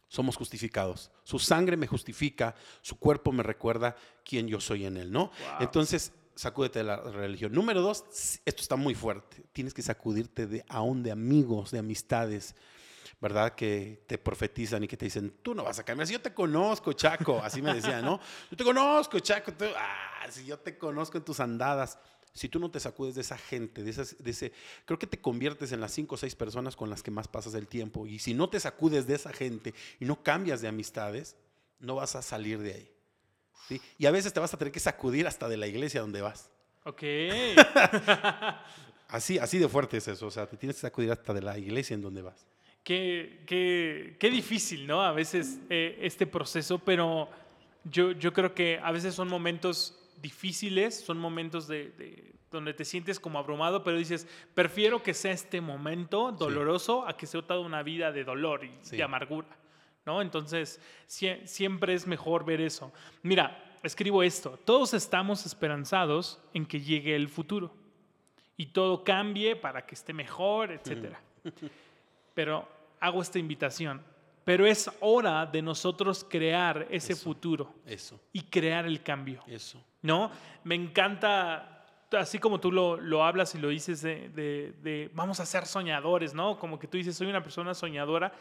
somos 0.09 0.37
justificados. 0.37 1.11
Su 1.25 1.38
sangre 1.40 1.77
me 1.77 1.88
justifica, 1.88 2.55
su 2.83 2.97
cuerpo 2.99 3.33
me 3.33 3.43
recuerda 3.43 3.97
quién 4.25 4.47
yo 4.47 4.61
soy 4.61 4.85
en 4.87 4.97
él, 4.97 5.11
¿no? 5.11 5.27
Wow. 5.27 5.33
Entonces, 5.61 6.12
sacúdete 6.37 6.79
de 6.81 6.85
la 6.85 6.97
religión. 6.99 7.53
Número 7.53 7.81
dos, 7.81 8.05
esto 8.45 8.62
está 8.62 8.77
muy 8.77 8.95
fuerte. 8.95 9.45
Tienes 9.53 9.75
que 9.75 9.83
sacudirte 9.83 10.47
de 10.47 10.64
aún 10.69 11.03
de 11.03 11.11
amigos, 11.11 11.73
de 11.73 11.81
amistades, 11.81 12.55
¿verdad? 13.24 13.54
Que 13.54 14.04
te 14.06 14.18
profetizan 14.18 14.84
y 14.84 14.87
que 14.87 14.98
te 14.98 15.06
dicen, 15.06 15.32
tú 15.42 15.54
no 15.54 15.64
vas 15.64 15.78
a 15.78 15.82
cambiar. 15.82 16.06
Si 16.06 16.12
yo 16.12 16.20
te 16.20 16.34
conozco, 16.34 16.92
Chaco, 16.92 17.40
así 17.42 17.62
me 17.62 17.72
decían, 17.72 18.04
¿no? 18.04 18.20
Yo 18.50 18.56
te 18.58 18.64
conozco, 18.64 19.18
Chaco. 19.18 19.50
tú- 19.54 19.64
ah, 19.74 20.26
si 20.28 20.44
yo 20.44 20.58
te 20.58 20.76
conozco 20.76 21.16
en 21.16 21.24
tus 21.24 21.40
andadas. 21.40 21.98
Si 22.34 22.50
tú 22.50 22.58
no 22.58 22.70
te 22.70 22.80
sacudes 22.80 23.14
de 23.14 23.22
esa 23.22 23.38
gente, 23.38 23.82
de, 23.82 23.90
esas, 23.90 24.22
de 24.22 24.30
ese, 24.30 24.52
creo 24.84 24.98
que 24.98 25.06
te 25.06 25.18
conviertes 25.20 25.72
en 25.72 25.80
las 25.80 25.92
cinco 25.92 26.16
o 26.16 26.18
seis 26.18 26.34
personas 26.34 26.76
con 26.76 26.90
las 26.90 27.02
que 27.02 27.10
más 27.10 27.28
pasas 27.28 27.54
el 27.54 27.66
tiempo. 27.66 28.06
Y 28.06 28.18
si 28.18 28.34
no 28.34 28.50
te 28.50 28.60
sacudes 28.60 29.06
de 29.06 29.14
esa 29.14 29.32
gente 29.32 29.72
y 30.00 30.04
no 30.04 30.22
cambias 30.22 30.60
de 30.60 30.68
amistades, 30.68 31.34
no 31.78 31.94
vas 31.94 32.16
a 32.16 32.20
salir 32.22 32.58
de 32.58 32.74
ahí. 32.74 32.92
¿sí? 33.68 33.80
Y 33.98 34.04
a 34.04 34.10
veces 34.10 34.34
te 34.34 34.40
vas 34.40 34.52
a 34.52 34.58
tener 34.58 34.72
que 34.72 34.80
sacudir 34.80 35.26
hasta 35.26 35.48
de 35.48 35.56
la 35.56 35.66
iglesia 35.66 36.02
donde 36.02 36.20
vas. 36.20 36.50
Ok. 36.84 37.02
Así, 39.08 39.38
así 39.38 39.58
de 39.58 39.68
fuerte 39.68 39.98
es 39.98 40.08
eso. 40.08 40.26
O 40.26 40.30
sea, 40.30 40.46
te 40.46 40.56
tienes 40.56 40.76
que 40.76 40.80
sacudir 40.82 41.12
hasta 41.12 41.32
de 41.32 41.42
la 41.42 41.56
iglesia 41.56 41.94
en 41.94 42.02
donde 42.02 42.22
vas. 42.22 42.44
Qué, 42.85 43.40
qué- 43.47 44.16
qué 44.20 44.31
difícil, 44.31 44.87
¿no? 44.87 45.03
A 45.03 45.12
veces 45.12 45.59
eh, 45.70 45.99
este 46.03 46.27
proceso, 46.27 46.79
pero 46.79 47.29
yo, 47.85 48.12
yo 48.12 48.33
creo 48.33 48.55
que 48.55 48.79
a 48.83 48.92
veces 48.92 49.14
son 49.14 49.29
momentos 49.29 49.99
difíciles, 50.20 51.01
son 51.01 51.18
momentos 51.18 51.66
de, 51.66 51.90
de- 51.92 52.33
donde 52.51 52.73
te 52.75 52.85
sientes 52.85 53.18
como 53.18 53.38
abrumado, 53.38 53.83
pero 53.83 53.97
dices, 53.97 54.29
prefiero 54.55 55.03
que 55.03 55.12
sea 55.14 55.33
este 55.33 55.61
momento 55.61 56.31
doloroso 56.31 57.07
a 57.09 57.16
que 57.16 57.27
sea 57.27 57.42
toda 57.42 57.59
una 57.61 57.83
vida 57.83 58.12
de 58.12 58.23
dolor 58.23 58.64
y 58.64 58.70
Sí. 58.83 58.97
de 58.99 59.03
amargura, 59.03 59.49
¿no? 60.07 60.20
Entonces, 60.23 60.79
sie- 61.09 61.44
siempre 61.47 61.94
es 61.94 62.07
mejor 62.07 62.44
ver 62.44 62.61
eso. 62.61 62.92
Mira, 63.23 63.73
escribo 63.83 64.23
esto, 64.23 64.59
todos 64.64 64.92
estamos 64.94 65.47
esperanzados 65.47 66.38
en 66.53 66.64
que 66.66 66.81
llegue 66.81 67.16
el 67.16 67.29
futuro 67.29 67.73
y 68.59 68.66
todo 68.66 69.03
cambie 69.05 69.57
para 69.57 69.85
que 69.87 69.94
esté 69.94 70.12
mejor, 70.12 70.70
etcétera. 70.70 71.20
Pero 72.35 72.68
hago 73.05 73.23
esta 73.23 73.38
invitación. 73.38 74.03
Pero 74.45 74.67
es 74.67 74.90
hora 75.01 75.47
de 75.47 75.62
nosotros 75.62 76.27
crear 76.29 76.87
ese 76.90 77.14
Eso. 77.14 77.23
futuro 77.25 77.75
Eso, 77.87 78.21
y 78.33 78.43
crear 78.43 78.85
el 78.85 79.03
cambio. 79.03 79.43
eso. 79.47 79.83
¿No? 80.03 80.31
Me 80.64 80.75
encanta, 80.75 81.87
así 82.12 82.38
como 82.38 82.61
tú 82.61 82.71
lo, 82.71 82.99
lo 82.99 83.25
hablas 83.25 83.55
y 83.55 83.59
lo 83.59 83.69
dices, 83.71 84.03
de, 84.03 84.29
de- 84.29 84.73
de 84.83 85.11
vamos 85.14 85.40
a 85.40 85.47
ser 85.47 85.64
soñadores, 85.64 86.35
¿no? 86.35 86.59
Como 86.59 86.79
que 86.79 86.87
tú 86.87 86.99
dices, 86.99 87.17
soy 87.17 87.29
una 87.29 87.43
persona 87.43 87.73
soñadora. 87.73 88.33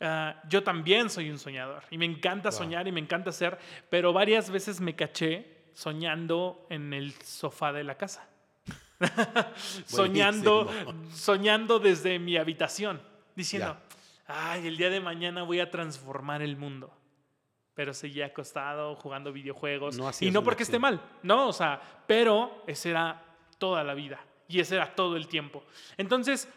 Ah, 0.00 0.42
yo 0.48 0.62
también 0.62 1.08
soy 1.08 1.30
un 1.30 1.38
soñador 1.38 1.84
y 1.90 1.96
me 1.96 2.04
encanta 2.04 2.50
Wow. 2.50 2.58
soñar 2.58 2.86
y 2.86 2.92
me 2.92 3.00
encanta 3.00 3.30
hacer, 3.30 3.56
pero 3.88 4.12
varias 4.12 4.50
veces 4.50 4.78
me 4.80 4.94
caché 4.94 5.70
soñando 5.72 6.66
en 6.68 6.92
el 6.92 7.12
sofá 7.22 7.72
de 7.72 7.84
la 7.84 7.94
casa. 7.96 8.28
soñando, 9.86 10.68
soñando 11.14 11.78
desde 11.78 12.18
mi 12.18 12.36
habitación, 12.36 13.00
diciendo, 13.34 13.76
Ya. 14.28 14.52
ay, 14.52 14.66
el 14.66 14.76
día 14.76 14.90
de 14.90 15.00
mañana 15.00 15.42
voy 15.42 15.60
a 15.60 15.70
transformar 15.70 16.42
el 16.42 16.56
mundo. 16.56 16.92
Pero 17.74 17.92
seguía 17.92 18.26
acostado 18.26 18.94
jugando 18.96 19.32
videojuegos. 19.32 19.96
No 19.98 20.10
y 20.20 20.30
no 20.30 20.44
porque 20.44 20.62
esté 20.62 20.78
mal, 20.78 21.00
no, 21.22 21.48
o 21.48 21.52
sea, 21.52 21.80
pero 22.06 22.62
ese 22.68 22.90
era 22.90 23.20
toda 23.58 23.82
la 23.82 23.94
vida 23.94 24.24
y 24.46 24.60
ese 24.60 24.76
era 24.76 24.94
todo 24.94 25.16
el 25.16 25.26
tiempo. 25.26 25.64
Entonces, 25.96 26.48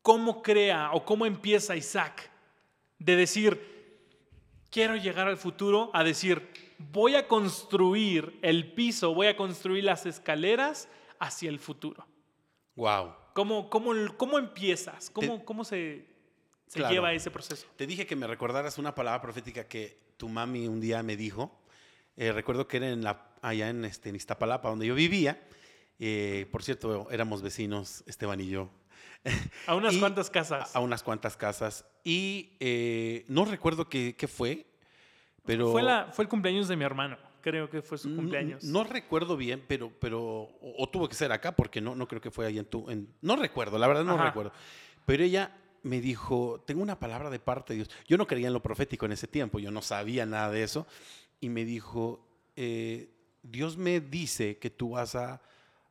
¿cómo 0.00 0.42
crea 0.42 0.90
o 0.92 1.04
cómo 1.04 1.26
empieza 1.26 1.76
Isaac 1.76 2.30
de 2.98 3.16
decir, 3.16 4.00
quiero 4.70 4.96
llegar 4.96 5.28
al 5.28 5.36
futuro, 5.36 5.90
a 5.92 6.02
decir, 6.02 6.74
voy 6.78 7.14
a 7.16 7.28
construir 7.28 8.38
el 8.40 8.72
piso, 8.72 9.14
voy 9.14 9.26
a 9.26 9.36
construir 9.36 9.84
las 9.84 10.06
escaleras 10.06 10.88
hacia 11.18 11.50
el 11.50 11.58
futuro? 11.58 12.06
Wow. 12.76 13.14
¿Cómo, 13.34 13.68
cómo, 13.68 13.92
cómo 14.16 14.38
empiezas? 14.38 15.10
¿Cómo, 15.10 15.44
cómo 15.44 15.64
se, 15.64 16.06
se 16.68 16.78
Claro. 16.78 16.94
lleva 16.94 17.12
ese 17.12 17.30
proceso? 17.30 17.66
Te 17.76 17.86
dije 17.86 18.06
que 18.06 18.16
me 18.16 18.26
recordaras 18.26 18.78
una 18.78 18.94
palabra 18.94 19.20
profética 19.20 19.68
que 19.68 19.98
tu 20.16 20.28
mami 20.28 20.66
un 20.68 20.80
día 20.80 21.02
me 21.02 21.16
dijo. 21.16 21.60
Eh, 22.16 22.32
recuerdo 22.32 22.66
que 22.68 22.76
era 22.78 22.88
en 22.90 23.02
la, 23.02 23.26
allá 23.42 23.68
en, 23.68 23.84
este, 23.84 24.08
en 24.08 24.16
Iztapalapa, 24.16 24.68
donde 24.70 24.86
yo 24.86 24.94
vivía. 24.94 25.42
Eh, 25.98 26.46
por 26.52 26.62
cierto, 26.62 27.10
éramos 27.10 27.42
vecinos, 27.42 28.04
Esteban 28.06 28.40
y 28.40 28.48
yo. 28.48 28.70
A 29.66 29.74
unas 29.74 29.94
Y 29.94 30.00
cuantas 30.00 30.30
casas. 30.30 30.74
A, 30.74 30.78
a 30.78 30.80
unas 30.80 31.02
cuantas 31.02 31.36
casas. 31.36 31.84
Y 32.04 32.52
eh, 32.60 33.24
no 33.28 33.44
recuerdo 33.44 33.88
qué, 33.88 34.14
qué 34.16 34.28
fue, 34.28 34.66
pero... 35.44 35.72
fue, 35.72 35.82
la, 35.82 36.10
fue 36.12 36.24
el 36.24 36.28
cumpleaños 36.28 36.68
de 36.68 36.76
mi 36.76 36.84
hermano. 36.84 37.16
Creo 37.44 37.68
que 37.68 37.82
fue 37.82 37.98
su 37.98 38.16
cumpleaños. 38.16 38.64
No, 38.64 38.84
recuerdo 38.84 39.36
bien, 39.36 39.62
pero, 39.68 39.92
pero 40.00 40.22
o, 40.22 40.74
o 40.78 40.88
tuvo 40.88 41.06
que 41.10 41.14
ser 41.14 41.30
acá 41.30 41.54
porque 41.54 41.82
no, 41.82 41.94
no 41.94 42.08
creo 42.08 42.22
que 42.22 42.30
fue 42.30 42.46
ahí 42.46 42.58
en 42.58 42.64
tu... 42.64 42.88
en- 42.90 43.06
no 43.20 43.36
recuerdo, 43.36 43.76
la 43.76 43.86
verdad 43.86 44.02
no 44.02 44.14
Ajá. 44.14 44.24
recuerdo. 44.24 44.50
Pero 45.04 45.22
ella 45.22 45.54
me 45.82 46.00
dijo, 46.00 46.64
tengo 46.66 46.80
una 46.82 46.98
palabra 46.98 47.28
de 47.28 47.38
parte 47.38 47.74
de 47.74 47.80
Dios. 47.80 47.90
Yo 48.08 48.16
no 48.16 48.26
creía 48.26 48.46
en 48.46 48.54
lo 48.54 48.62
profético 48.62 49.04
en 49.04 49.12
ese 49.12 49.28
tiempo, 49.28 49.58
yo 49.58 49.70
no 49.70 49.82
sabía 49.82 50.24
nada 50.24 50.50
de 50.50 50.62
eso. 50.62 50.86
Y 51.38 51.50
me 51.50 51.66
dijo, 51.66 52.26
eh, 52.56 53.10
Dios 53.42 53.76
me 53.76 54.00
dice 54.00 54.56
que 54.56 54.70
tú 54.70 54.92
vas 54.92 55.14
a, 55.14 55.42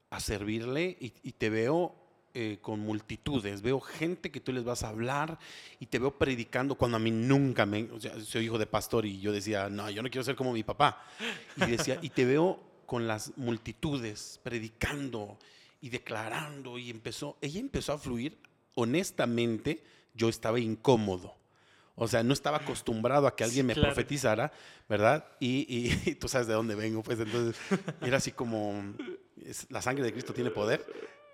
a 0.10 0.20
servirle 0.20 0.98
y, 1.00 1.13
y 1.22 1.34
te 1.34 1.52
veo 1.52 1.94
eh, 2.36 2.58
con 2.62 2.80
multitudes, 2.80 3.62
veo 3.62 3.80
gente 3.80 4.32
que 4.32 4.39
tú 4.39 4.52
les 4.52 4.63
vas 4.63 4.84
a 4.84 4.89
hablar 4.89 5.38
y 5.80 5.86
te 5.86 6.00
veo 6.00 6.17
predicando 6.17 6.76
cuando 6.76 6.98
a 6.98 7.00
mí 7.00 7.12
nunca 7.12 7.65
me... 7.65 7.84
O 7.91 8.00
sea, 8.00 8.19
soy 8.22 8.46
hijo 8.46 8.58
de 8.58 8.65
pastor 8.65 9.06
y 9.06 9.19
yo 9.19 9.32
decía, 9.32 9.69
no, 9.69 9.89
yo 9.91 10.02
no 10.02 10.10
quiero 10.10 10.24
ser 10.24 10.36
como 10.36 10.52
mi 10.52 10.63
papá. 10.63 11.06
Y 11.56 11.65
decía, 11.69 12.00
y 12.02 12.10
te 12.10 12.26
veo 12.26 12.60
con 12.88 13.08
las 13.08 13.38
multitudes 13.38 14.39
predicando 14.43 15.38
y 15.82 15.89
declarando 15.89 16.78
y 16.80 16.89
empezó, 16.89 17.38
ella 17.41 17.60
empezó 17.60 17.93
a 17.93 17.98
fluir, 18.00 18.38
honestamente, 18.76 19.84
yo 20.13 20.30
estaba 20.30 20.60
incómodo. 20.60 21.36
O 21.96 22.08
sea, 22.08 22.24
no 22.24 22.34
estaba 22.34 22.58
acostumbrado 22.58 23.28
a 23.28 23.36
que 23.36 23.43
alguien 23.43 23.67
me 23.67 23.74
Claro. 23.74 23.89
profetizara, 23.93 24.52
¿verdad? 24.89 25.26
Y, 25.39 25.65
y- 25.69 26.02
y 26.12 26.15
tú 26.15 26.28
sabes 26.28 26.48
de 26.48 26.54
dónde 26.54 26.74
vengo, 26.76 27.04
pues 27.04 27.19
entonces 27.19 27.62
era 28.02 28.17
así 28.17 28.32
como, 28.32 28.96
es- 29.46 29.67
la 29.69 29.82
sangre 29.82 30.04
de 30.04 30.12
Cristo 30.12 30.34
tiene 30.34 30.50
poder. 30.50 30.84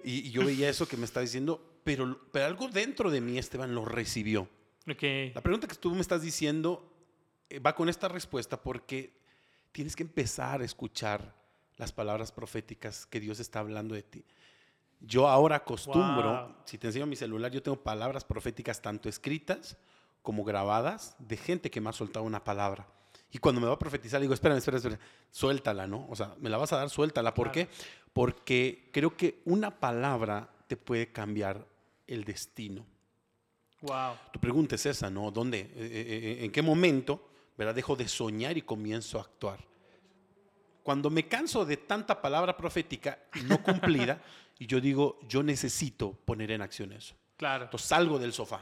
Y, 0.04 0.28
y 0.28 0.32
yo 0.32 0.46
veía 0.46 0.70
eso 0.70 0.88
que 0.88 0.98
me 0.98 1.06
estaba 1.06 1.22
diciendo, 1.24 1.80
pero, 1.84 2.20
pero 2.32 2.46
algo 2.46 2.68
dentro 2.70 3.10
de 3.12 3.22
mí, 3.22 3.38
Esteban, 3.38 3.74
lo 3.76 3.86
recibió. 3.86 4.48
La 5.36 5.42
pregunta 5.42 5.68
que 5.68 5.76
tú 5.76 5.94
me 5.94 6.02
estás 6.02 6.22
diciendo 6.22 6.92
eh, 7.50 7.60
va 7.60 7.76
con 7.76 7.90
esta 7.90 8.08
respuesta 8.08 8.62
porque 8.62 9.14
tienes 9.72 9.96
que 9.96 10.04
empezar 10.04 10.62
a 10.62 10.66
escuchar 10.66 11.36
las 11.78 11.92
palabras 11.92 12.32
proféticas 12.32 13.06
que 13.06 13.20
Dios 13.20 13.40
está 13.40 13.60
hablando 13.60 13.94
de 13.96 14.04
ti. 14.04 14.26
Yo 15.00 15.28
ahora 15.30 15.58
acostumbro, 15.58 16.48
Wow. 16.48 16.56
si 16.66 16.78
te 16.78 16.88
enseño 16.88 17.06
mi 17.06 17.16
celular, 17.16 17.52
yo 17.52 17.62
tengo 17.64 17.82
palabras 17.82 18.26
proféticas 18.26 18.82
tanto 18.82 19.08
escritas 19.08 19.78
como 20.22 20.44
grabadas 20.44 21.16
de 21.20 21.38
gente 21.38 21.72
que 21.72 21.80
me 21.80 21.90
ha 21.90 21.94
soltado 21.94 22.26
una 22.26 22.44
palabra. 22.44 22.88
Y 23.32 23.38
cuando 23.38 23.62
me 23.62 23.68
va 23.68 23.74
a 23.74 23.80
profetizar, 23.80 24.20
digo, 24.22 24.34
espérame, 24.34 24.58
espérame, 24.58 24.78
espérame, 24.78 25.00
suéltala, 25.32 25.86
¿no? 25.88 26.08
O 26.10 26.16
sea, 26.16 26.34
me 26.40 26.50
la 26.50 26.58
vas 26.58 26.74
a 26.74 26.78
dar, 26.78 26.90
suéltala. 26.90 27.34
¿Por 27.34 27.52
Claro. 27.52 27.70
qué? 27.70 27.76
Porque 28.12 28.90
creo 28.92 29.16
que 29.16 29.42
una 29.46 29.80
palabra 29.80 30.50
te 30.68 30.76
puede 30.78 31.12
cambiar 31.12 31.66
el 32.08 32.24
destino. 32.24 32.86
Wow. 33.82 34.16
Tu 34.34 34.40
pregunta 34.40 34.76
es 34.76 34.86
esa, 34.88 35.10
¿no? 35.10 35.30
¿Dónde? 35.32 35.60
Eh, 35.60 35.70
eh, 35.76 36.38
eh, 36.40 36.46
¿En 36.46 36.52
qué 36.52 36.62
momento, 36.62 37.30
verdad, 37.58 37.76
dejo 37.76 37.96
de 37.96 38.08
soñar 38.08 38.58
y 38.58 38.64
comienzo 38.64 39.20
a 39.20 39.22
actuar? 39.22 39.60
Cuando 40.84 41.10
me 41.10 41.28
canso 41.28 41.66
de 41.66 41.78
tanta 41.78 42.20
palabra 42.22 42.58
profética 42.58 43.20
no 43.46 43.62
cumplida, 43.62 44.22
y 44.60 44.66
yo 44.66 44.82
digo, 44.82 45.20
yo 45.28 45.44
necesito 45.44 46.14
poner 46.26 46.52
en 46.52 46.62
acción 46.62 46.92
eso. 46.94 47.16
Claro. 47.38 47.66
Entonces 47.66 47.88
salgo 47.88 48.18
del 48.20 48.34
sofá, 48.34 48.62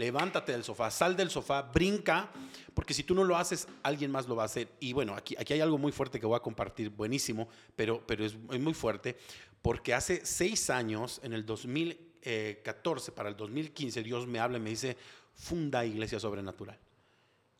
levántate 0.00 0.52
del 0.52 0.64
sofá, 0.64 0.90
sal 0.90 1.14
del 1.14 1.30
sofá, 1.30 1.62
brinca, 1.62 2.30
porque 2.74 2.94
si 2.94 3.04
tú 3.04 3.14
no 3.14 3.22
lo 3.22 3.36
haces, 3.36 3.68
alguien 3.82 4.10
más 4.10 4.26
lo 4.26 4.34
va 4.34 4.44
a 4.44 4.46
hacer. 4.46 4.68
Y 4.80 4.94
bueno, 4.94 5.14
aquí, 5.14 5.36
aquí 5.38 5.52
hay 5.52 5.60
algo 5.60 5.76
muy 5.76 5.92
fuerte 5.92 6.18
que 6.18 6.26
voy 6.26 6.36
a 6.36 6.40
compartir, 6.40 6.88
buenísimo, 6.88 7.48
pero, 7.76 8.02
pero 8.06 8.24
es, 8.24 8.34
es 8.50 8.60
muy 8.60 8.74
fuerte, 8.74 9.18
porque 9.60 9.92
hace 9.92 10.24
seis 10.24 10.70
años, 10.70 11.20
en 11.22 11.34
el 11.34 11.44
2014 11.44 13.12
para 13.12 13.28
el 13.28 13.36
2015, 13.36 14.02
Dios 14.02 14.26
me 14.26 14.40
habla 14.40 14.56
y 14.56 14.60
me 14.62 14.70
dice, 14.70 14.96
funda 15.34 15.84
Iglesia 15.84 16.18
Sobrenatural. 16.18 16.78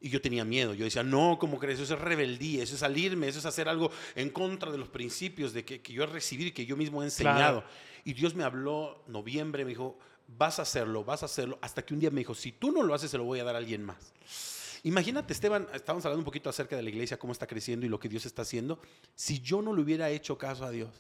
Y 0.02 0.08
yo 0.08 0.22
tenía 0.22 0.46
miedo, 0.46 0.72
yo 0.72 0.84
decía, 0.84 1.02
no, 1.02 1.36
¿cómo 1.38 1.58
crees? 1.58 1.78
Eso 1.78 1.92
es 1.92 2.00
rebeldía, 2.00 2.62
eso 2.62 2.72
es 2.72 2.80
salirme, 2.80 3.28
eso 3.28 3.38
es 3.38 3.44
hacer 3.44 3.68
algo 3.68 3.90
en 4.14 4.30
contra 4.30 4.72
de 4.72 4.78
los 4.78 4.88
principios 4.88 5.52
de 5.52 5.62
que, 5.66 5.82
que 5.82 5.92
yo 5.92 6.04
he 6.04 6.06
recibido 6.06 6.48
y 6.48 6.52
que 6.52 6.64
yo 6.64 6.74
mismo 6.74 7.02
he 7.02 7.04
enseñado. 7.04 7.64
Y 8.02 8.14
Dios 8.14 8.34
me 8.34 8.44
habló 8.44 9.04
noviembre, 9.08 9.62
me 9.66 9.70
dijo, 9.70 9.98
vas 10.36 10.58
a 10.58 10.62
hacerlo, 10.62 11.04
vas 11.04 11.22
a 11.22 11.26
hacerlo, 11.26 11.58
hasta 11.60 11.84
que 11.84 11.94
un 11.94 12.00
día 12.00 12.10
me 12.10 12.20
dijo, 12.20 12.34
si 12.34 12.52
tú 12.52 12.70
no 12.70 12.82
lo 12.82 12.94
haces, 12.94 13.10
se 13.10 13.18
lo 13.18 13.24
voy 13.24 13.40
a 13.40 13.44
dar 13.44 13.54
a 13.54 13.58
alguien 13.58 13.84
más. 13.84 14.12
Imagínate, 14.82 15.32
Esteban, 15.32 15.68
estábamos 15.74 16.04
hablando 16.06 16.20
un 16.20 16.24
poquito 16.24 16.48
acerca 16.48 16.76
de 16.76 16.82
la 16.82 16.88
iglesia, 16.88 17.18
cómo 17.18 17.32
está 17.32 17.46
creciendo 17.46 17.84
y 17.84 17.88
lo 17.88 18.00
que 18.00 18.08
Dios 18.08 18.24
está 18.24 18.42
haciendo. 18.42 18.80
Si 19.14 19.40
yo 19.40 19.60
no 19.60 19.74
le 19.74 19.82
hubiera 19.82 20.08
hecho 20.10 20.38
caso 20.38 20.64
a 20.64 20.70
Dios 20.70 20.90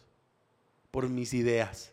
por 0.90 1.08
mis 1.08 1.32
ideas, 1.32 1.92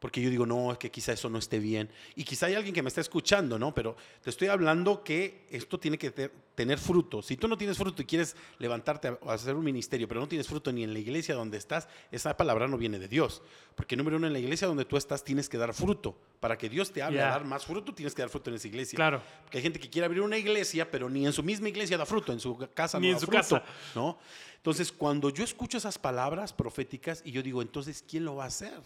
Porque 0.00 0.22
yo 0.22 0.30
digo, 0.30 0.46
no, 0.46 0.72
es 0.72 0.78
que 0.78 0.90
quizá 0.90 1.12
eso 1.12 1.28
no 1.28 1.38
esté 1.38 1.58
bien. 1.58 1.90
Y 2.16 2.24
quizá 2.24 2.46
hay 2.46 2.54
alguien 2.54 2.74
que 2.74 2.82
me 2.82 2.88
está 2.88 3.02
escuchando, 3.02 3.58
¿no? 3.58 3.74
Pero 3.74 3.94
te 4.22 4.30
estoy 4.30 4.48
hablando 4.48 5.04
que 5.04 5.44
esto 5.50 5.78
tiene 5.78 5.98
que 5.98 6.10
tener 6.54 6.78
fruto. 6.78 7.20
Si 7.20 7.36
tú 7.36 7.46
no 7.46 7.58
tienes 7.58 7.76
fruto 7.76 8.00
y 8.00 8.06
quieres 8.06 8.34
levantarte 8.58 9.08
a 9.08 9.18
hacer 9.26 9.54
un 9.54 9.62
ministerio, 9.62 10.08
pero 10.08 10.20
no 10.20 10.26
tienes 10.26 10.48
fruto 10.48 10.72
ni 10.72 10.84
en 10.84 10.94
la 10.94 10.98
iglesia 10.98 11.34
donde 11.34 11.58
estás, 11.58 11.86
esa 12.10 12.34
palabra 12.34 12.66
no 12.66 12.78
viene 12.78 12.98
de 12.98 13.08
Dios. 13.08 13.42
Porque 13.74 13.94
número 13.94 14.16
uno, 14.16 14.26
en 14.26 14.32
la 14.32 14.38
iglesia 14.38 14.66
donde 14.66 14.86
tú 14.86 14.96
estás 14.96 15.22
tienes 15.22 15.50
que 15.50 15.58
dar 15.58 15.74
fruto. 15.74 16.16
Para 16.40 16.56
que 16.56 16.70
Dios 16.70 16.90
te 16.90 17.02
hable 17.02 17.20
a 17.20 17.26
dar 17.26 17.44
más 17.44 17.66
fruto, 17.66 17.94
tienes 17.94 18.14
que 18.14 18.22
dar 18.22 18.30
fruto 18.30 18.48
en 18.48 18.56
esa 18.56 18.68
iglesia. 18.68 18.96
Claro. 18.96 19.20
Porque 19.42 19.58
hay 19.58 19.62
gente 19.62 19.78
que 19.78 19.90
quiere 19.90 20.06
abrir 20.06 20.22
una 20.22 20.38
iglesia, 20.38 20.90
pero 20.90 21.10
ni 21.10 21.26
en 21.26 21.34
su 21.34 21.42
misma 21.42 21.68
iglesia 21.68 21.98
da 21.98 22.06
fruto, 22.06 22.32
en 22.32 22.40
su 22.40 22.56
casa 22.72 22.98
Ni 22.98 23.08
no 23.08 23.12
en 23.12 23.16
da 23.16 23.20
su 23.20 23.26
fruto, 23.26 23.60
casa. 23.60 23.64
¿no? 23.94 24.18
Entonces, 24.56 24.90
cuando 24.92 25.28
yo 25.28 25.44
escucho 25.44 25.76
esas 25.76 25.98
palabras 25.98 26.54
proféticas 26.54 27.20
y 27.22 27.32
yo 27.32 27.42
digo, 27.42 27.60
entonces, 27.60 28.02
¿quién 28.08 28.24
lo 28.24 28.36
va 28.36 28.44
a 28.44 28.46
hacer? 28.46 28.80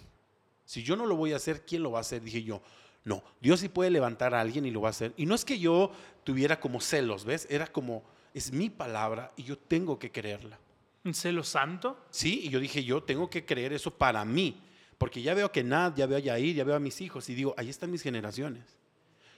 Si 0.65 0.83
yo 0.83 0.97
no 0.97 1.07
lo 1.07 1.17
voy 1.17 1.33
a 1.33 1.37
hacer, 1.37 1.65
¿quién 1.65 1.83
lo 1.83 1.91
va 1.91 1.99
a 1.99 2.01
hacer? 2.03 2.23
Dije 2.23 2.43
yo, 2.43 2.63
no, 3.05 3.23
Dios 3.41 3.61
sí 3.61 3.69
puede 3.69 3.91
levantar 3.91 4.35
a 4.35 4.41
alguien 4.41 4.65
y 4.65 4.71
lo 4.71 4.81
va 4.81 4.89
a 4.89 4.91
hacer. 4.91 5.13
Y 5.17 5.27
no 5.27 5.35
es 5.35 5.45
que 5.45 5.59
yo 5.59 5.93
tuviera 6.25 6.59
como 6.59 6.81
celos, 6.81 7.25
¿ves? 7.25 7.47
Era 7.51 7.67
como, 7.67 8.03
es 8.33 8.53
mi 8.53 8.71
palabra 8.71 9.33
y 9.37 9.45
yo 9.45 9.59
tengo 9.59 9.99
que 9.99 10.11
creerla. 10.11 10.59
¿Un 11.05 11.13
celo 11.13 11.45
santo? 11.45 11.99
Sí, 12.11 12.41
y 12.45 12.49
yo 12.49 12.59
dije, 12.61 12.83
yo 12.83 13.03
tengo 13.03 13.29
que 13.29 13.45
creer 13.45 13.75
eso 13.75 13.91
para 13.91 14.25
mí, 14.25 14.63
porque 14.97 15.21
ya 15.21 15.35
veo 15.35 15.53
que 15.53 15.63
Nad, 15.63 15.95
ya 15.95 16.07
veo 16.07 16.17
a 16.17 16.21
Yair, 16.21 16.55
ya 16.55 16.65
veo 16.65 16.77
a 16.77 16.81
mis 16.81 17.01
hijos 17.03 17.29
y 17.29 17.35
digo, 17.35 17.55
ahí 17.59 17.69
están 17.69 17.91
mis 17.91 18.03
generaciones. 18.03 18.65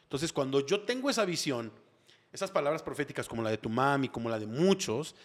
Entonces, 0.04 0.32
cuando 0.32 0.64
yo 0.64 0.82
tengo 0.82 1.10
esa 1.10 1.24
visión, 1.24 1.72
esas 2.32 2.52
palabras 2.52 2.84
proféticas 2.84 3.26
como 3.26 3.42
la 3.42 3.50
de 3.50 3.58
tu 3.58 3.68
mami, 3.68 4.08
como 4.08 4.28
la 4.28 4.38
de 4.38 4.46
muchos, 4.46 5.16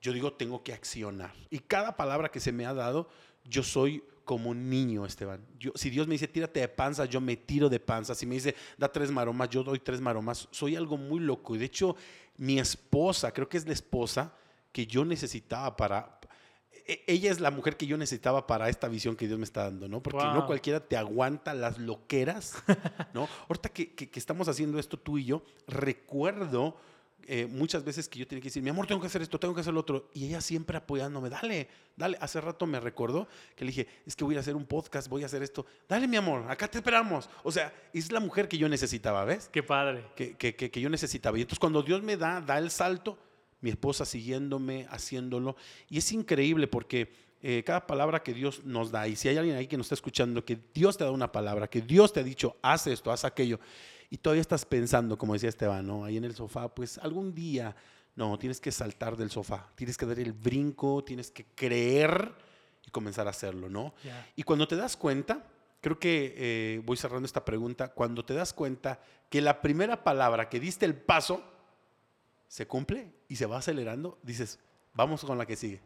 yo 0.00 0.14
digo, 0.14 0.32
tengo 0.32 0.62
que 0.62 0.72
accionar. 0.72 1.34
Y 1.50 1.58
cada 1.58 1.94
palabra 1.94 2.30
que 2.30 2.40
se 2.40 2.52
me 2.52 2.64
ha 2.64 2.72
dado, 2.72 3.10
yo 3.44 3.62
soy 3.62 4.02
como 4.24 4.50
un 4.50 4.68
niño, 4.70 5.04
Esteban. 5.06 5.44
Yo, 5.58 5.72
si 5.74 5.90
Dios 5.90 6.06
me 6.06 6.14
dice, 6.14 6.28
tírate 6.28 6.60
de 6.60 6.68
panza, 6.68 7.04
yo 7.04 7.20
me 7.20 7.36
tiro 7.36 7.68
de 7.68 7.80
panza. 7.80 8.14
Si 8.14 8.26
me 8.26 8.34
dice, 8.36 8.54
da 8.78 8.90
tres 8.90 9.10
maromas, 9.10 9.48
yo 9.50 9.62
doy 9.62 9.78
tres 9.78 10.00
maromas. 10.00 10.48
Soy 10.50 10.76
algo 10.76 10.96
muy 10.96 11.20
loco. 11.20 11.54
Y 11.54 11.58
de 11.58 11.64
hecho, 11.66 11.96
mi 12.36 12.58
esposa, 12.58 13.32
creo 13.32 13.48
que 13.48 13.56
es 13.58 13.66
la 13.66 13.72
esposa 13.72 14.32
que 14.72 14.86
yo 14.86 15.04
necesitaba 15.04 15.76
para... 15.76 16.18
e- 16.86 17.04
Ella 17.06 17.30
es 17.30 17.40
la 17.40 17.50
mujer 17.50 17.76
que 17.76 17.86
yo 17.86 17.96
necesitaba 17.96 18.46
para 18.46 18.68
esta 18.68 18.88
visión 18.88 19.16
que 19.16 19.26
Dios 19.26 19.38
me 19.38 19.44
está 19.44 19.64
dando, 19.64 19.88
¿no? 19.88 20.02
Porque 20.02 20.18
no 20.34 20.46
cualquiera 20.46 20.80
te 20.80 20.96
aguanta 20.96 21.52
las 21.54 21.78
loqueras, 21.78 22.54
¿no? 23.14 23.28
Ahorita 23.48 23.68
que, 23.68 23.92
que- 23.94 24.08
que 24.10 24.18
estamos 24.18 24.48
haciendo 24.48 24.78
esto 24.78 24.98
tú 24.98 25.18
y 25.18 25.24
yo, 25.26 25.42
recuerdo 25.96 26.76
eh, 27.26 27.46
muchas 27.46 27.84
veces 27.84 28.08
que 28.08 28.18
yo 28.18 28.26
tenía 28.26 28.40
que 28.42 28.48
decir, 28.48 28.62
mi 28.62 28.70
amor, 28.70 28.86
tengo 28.86 29.00
que 29.00 29.06
hacer 29.06 29.22
esto, 29.22 29.38
tengo 29.38 29.54
que 29.54 29.60
hacer 29.60 29.72
lo 29.74 29.80
otro. 29.80 30.10
Y 30.14 30.26
ella 30.26 30.40
siempre 30.40 30.76
apoyándome, 30.76 31.28
dale, 31.30 31.68
dale. 31.96 32.16
Hace 32.20 32.40
rato 32.40 32.66
me 32.66 32.80
recordó 32.80 33.28
que 33.56 33.64
le 33.64 33.70
dije, 33.70 33.86
es 34.06 34.14
que 34.16 34.24
voy 34.24 34.36
a 34.36 34.40
hacer 34.40 34.54
un 34.56 34.66
podcast, 34.66 35.08
voy 35.08 35.22
a 35.22 35.26
hacer 35.26 35.42
esto. 35.42 35.66
Dale, 35.88 36.06
mi 36.08 36.16
amor, 36.16 36.50
acá 36.50 36.68
te 36.68 36.78
esperamos. 36.78 37.28
O 37.42 37.52
sea, 37.52 37.72
es 37.92 38.10
la 38.12 38.20
mujer 38.20 38.48
que 38.48 38.58
yo 38.58 38.68
necesitaba, 38.68 39.24
¿ves? 39.24 39.48
Qué 39.52 39.62
padre. 39.62 40.04
que, 40.16 40.36
que- 40.36 40.54
que- 40.56 40.70
que 40.70 40.80
yo 40.80 40.88
necesitaba. 40.90 41.38
Y 41.38 41.42
entonces 41.42 41.58
cuando 41.58 41.82
Dios 41.82 42.02
me 42.02 42.16
da, 42.16 42.40
da 42.40 42.58
el 42.58 42.70
salto, 42.70 43.18
mi 43.60 43.70
esposa 43.70 44.04
siguiéndome, 44.04 44.86
haciéndolo. 44.90 45.56
Y 45.88 45.98
es 45.98 46.10
increíble 46.12 46.66
porque 46.66 47.12
eh, 47.44 47.62
cada 47.66 47.86
palabra 47.86 48.22
que 48.22 48.32
Dios 48.34 48.64
nos 48.64 48.90
da, 48.92 49.08
y 49.08 49.16
si 49.16 49.28
hay 49.28 49.36
alguien 49.36 49.56
ahí 49.56 49.66
que 49.66 49.76
nos 49.76 49.86
está 49.86 49.94
escuchando, 49.96 50.44
que 50.44 50.58
Dios 50.72 50.96
te 50.96 51.02
da 51.04 51.10
una 51.10 51.32
palabra, 51.32 51.68
que 51.68 51.80
Dios 51.80 52.12
te 52.12 52.20
ha 52.20 52.22
dicho, 52.22 52.56
haz 52.62 52.86
esto, 52.86 53.10
haz 53.10 53.24
aquello, 53.24 53.58
y 54.12 54.18
todavía 54.18 54.42
estás 54.42 54.66
pensando, 54.66 55.16
como 55.16 55.32
decía 55.32 55.48
Esteban, 55.48 55.86
¿no? 55.86 56.04
ahí 56.04 56.18
en 56.18 56.24
el 56.24 56.34
sofá, 56.34 56.68
pues 56.68 56.98
algún 56.98 57.34
día, 57.34 57.74
no, 58.14 58.38
tienes 58.38 58.60
que 58.60 58.70
saltar 58.70 59.16
del 59.16 59.30
sofá, 59.30 59.70
tienes 59.74 59.96
que 59.96 60.04
dar 60.04 60.18
el 60.18 60.34
brinco, 60.34 61.02
tienes 61.02 61.30
que 61.30 61.46
creer 61.54 62.34
y 62.86 62.90
comenzar 62.90 63.26
a 63.26 63.30
hacerlo, 63.30 63.70
¿no? 63.70 63.94
Y 64.36 64.42
cuando 64.42 64.68
te 64.68 64.76
das 64.76 64.98
cuenta, 64.98 65.46
creo 65.80 65.98
que 65.98 66.34
eh, 66.36 66.82
voy 66.84 66.98
cerrando 66.98 67.24
esta 67.24 67.42
pregunta, 67.42 67.88
cuando 67.88 68.22
te 68.22 68.34
das 68.34 68.52
cuenta 68.52 69.00
que 69.30 69.40
la 69.40 69.62
primera 69.62 70.04
palabra 70.04 70.50
que 70.50 70.60
diste 70.60 70.84
el 70.84 70.94
paso 70.94 71.42
se 72.48 72.66
cumple 72.66 73.14
y 73.28 73.36
se 73.36 73.46
va 73.46 73.56
acelerando, 73.56 74.18
dices, 74.22 74.58
vamos 74.92 75.24
con 75.24 75.38
la 75.38 75.46
que 75.46 75.56
sigue. 75.56 75.80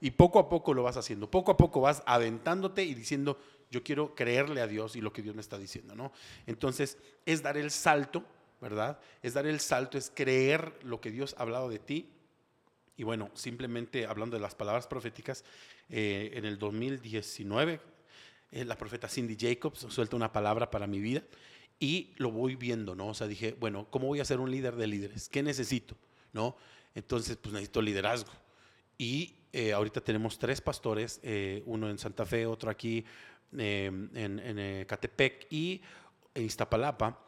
Y 0.00 0.12
poco 0.12 0.38
a 0.38 0.48
poco 0.48 0.72
lo 0.72 0.82
vas 0.82 0.96
haciendo, 0.96 1.30
poco 1.30 1.52
a 1.52 1.58
poco 1.58 1.82
vas 1.82 2.02
aventándote 2.06 2.84
y 2.84 2.94
diciendo, 2.94 3.36
yo 3.70 3.82
quiero 3.82 4.14
creerle 4.14 4.60
a 4.60 4.66
Dios 4.66 4.96
y 4.96 5.00
lo 5.00 5.12
que 5.12 5.22
Dios 5.22 5.34
me 5.34 5.40
está 5.40 5.58
diciendo, 5.58 5.94
¿no? 5.94 6.12
Entonces, 6.46 6.98
es 7.24 7.42
dar 7.42 7.56
el 7.56 7.70
salto, 7.70 8.24
¿verdad? 8.60 8.98
Es 9.22 9.34
dar 9.34 9.46
el 9.46 9.60
salto, 9.60 9.96
es 9.96 10.10
creer 10.14 10.72
lo 10.82 11.00
que 11.00 11.10
Dios 11.10 11.34
ha 11.38 11.42
hablado 11.42 11.68
de 11.68 11.78
ti. 11.78 12.08
Y 12.96 13.04
bueno, 13.04 13.30
simplemente 13.34 14.06
hablando 14.06 14.36
de 14.36 14.42
las 14.42 14.54
palabras 14.54 14.86
proféticas, 14.86 15.44
eh, 15.88 16.32
en 16.34 16.44
el 16.44 16.58
2019, 16.58 17.80
eh, 18.52 18.64
la 18.64 18.76
profeta 18.76 19.08
Cindy 19.08 19.36
Jacobs 19.38 19.86
suelta 19.88 20.16
una 20.16 20.32
palabra 20.32 20.70
para 20.70 20.86
mi 20.86 21.00
vida 21.00 21.22
y 21.78 22.12
lo 22.16 22.30
voy 22.30 22.56
viendo, 22.56 22.94
¿no? 22.94 23.08
O 23.08 23.14
sea, 23.14 23.26
dije, 23.26 23.56
bueno, 23.58 23.86
¿cómo 23.90 24.06
voy 24.06 24.20
a 24.20 24.24
ser 24.24 24.40
un 24.40 24.50
líder 24.50 24.76
de 24.76 24.86
líderes? 24.86 25.28
¿Qué 25.28 25.42
necesito? 25.42 25.96
¿No? 26.32 26.56
Entonces, 26.94 27.36
pues 27.36 27.52
necesito 27.52 27.80
liderazgo. 27.80 28.32
Y 28.98 29.36
eh, 29.52 29.72
ahorita 29.72 30.00
tenemos 30.00 30.38
tres 30.38 30.60
pastores, 30.60 31.20
eh, 31.22 31.62
uno 31.66 31.88
en 31.88 31.98
Santa 31.98 32.26
Fe, 32.26 32.46
otro 32.46 32.70
aquí 32.70 33.04
eh, 33.58 33.86
en, 33.86 34.38
en, 34.38 34.58
eh, 34.58 34.86
Catepec 34.88 35.46
y 35.50 35.80
en 36.34 36.44
Iztapalapa, 36.44 37.18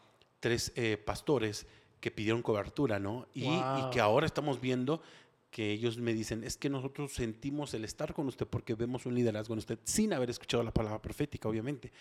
tres 0.41 0.73
eh, 0.77 0.97
pastores 0.97 1.67
que 2.01 2.11
pidieron 2.11 2.43
cobertura, 2.43 2.99
¿no? 2.99 3.27
Y, 3.35 3.45
y 3.45 3.47
Wow. 3.49 3.91
que 3.91 4.01
ahora 4.01 4.27
estamos 4.27 4.61
viendo 4.61 5.03
que 5.51 5.71
ellos 5.71 5.99
me 5.99 6.15
dicen, 6.15 6.45
es 6.45 6.57
que 6.57 6.71
nosotros 6.71 7.13
sentimos 7.13 7.75
el 7.75 7.85
estar 7.85 8.15
con 8.15 8.27
usted 8.27 8.47
porque 8.47 8.75
vemos 8.75 9.05
un 9.05 9.15
liderazgo 9.15 9.53
en 9.53 9.59
usted 9.59 9.79
sin 9.85 10.13
haber 10.15 10.31
escuchado 10.31 10.63
la 10.63 10.73
palabra 10.73 11.03
profética, 11.03 11.47
obviamente. 11.49 11.93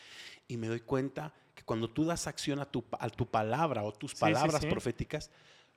Y 0.48 0.56
me 0.56 0.68
doy 0.68 0.80
cuenta 0.80 1.34
que 1.54 1.64
cuando 1.64 1.90
tú 1.90 2.06
das 2.06 2.28
acción 2.28 2.60
a 2.60 2.66
tu, 2.66 2.86
a 2.98 3.10
tu 3.10 3.26
palabra 3.28 3.84
o 3.84 3.92
tus 3.92 4.12
Sí, 4.12 4.18
sí, 4.18 4.22
palabras 4.22 4.62
sí. 4.62 4.68
proféticas, 4.70 5.30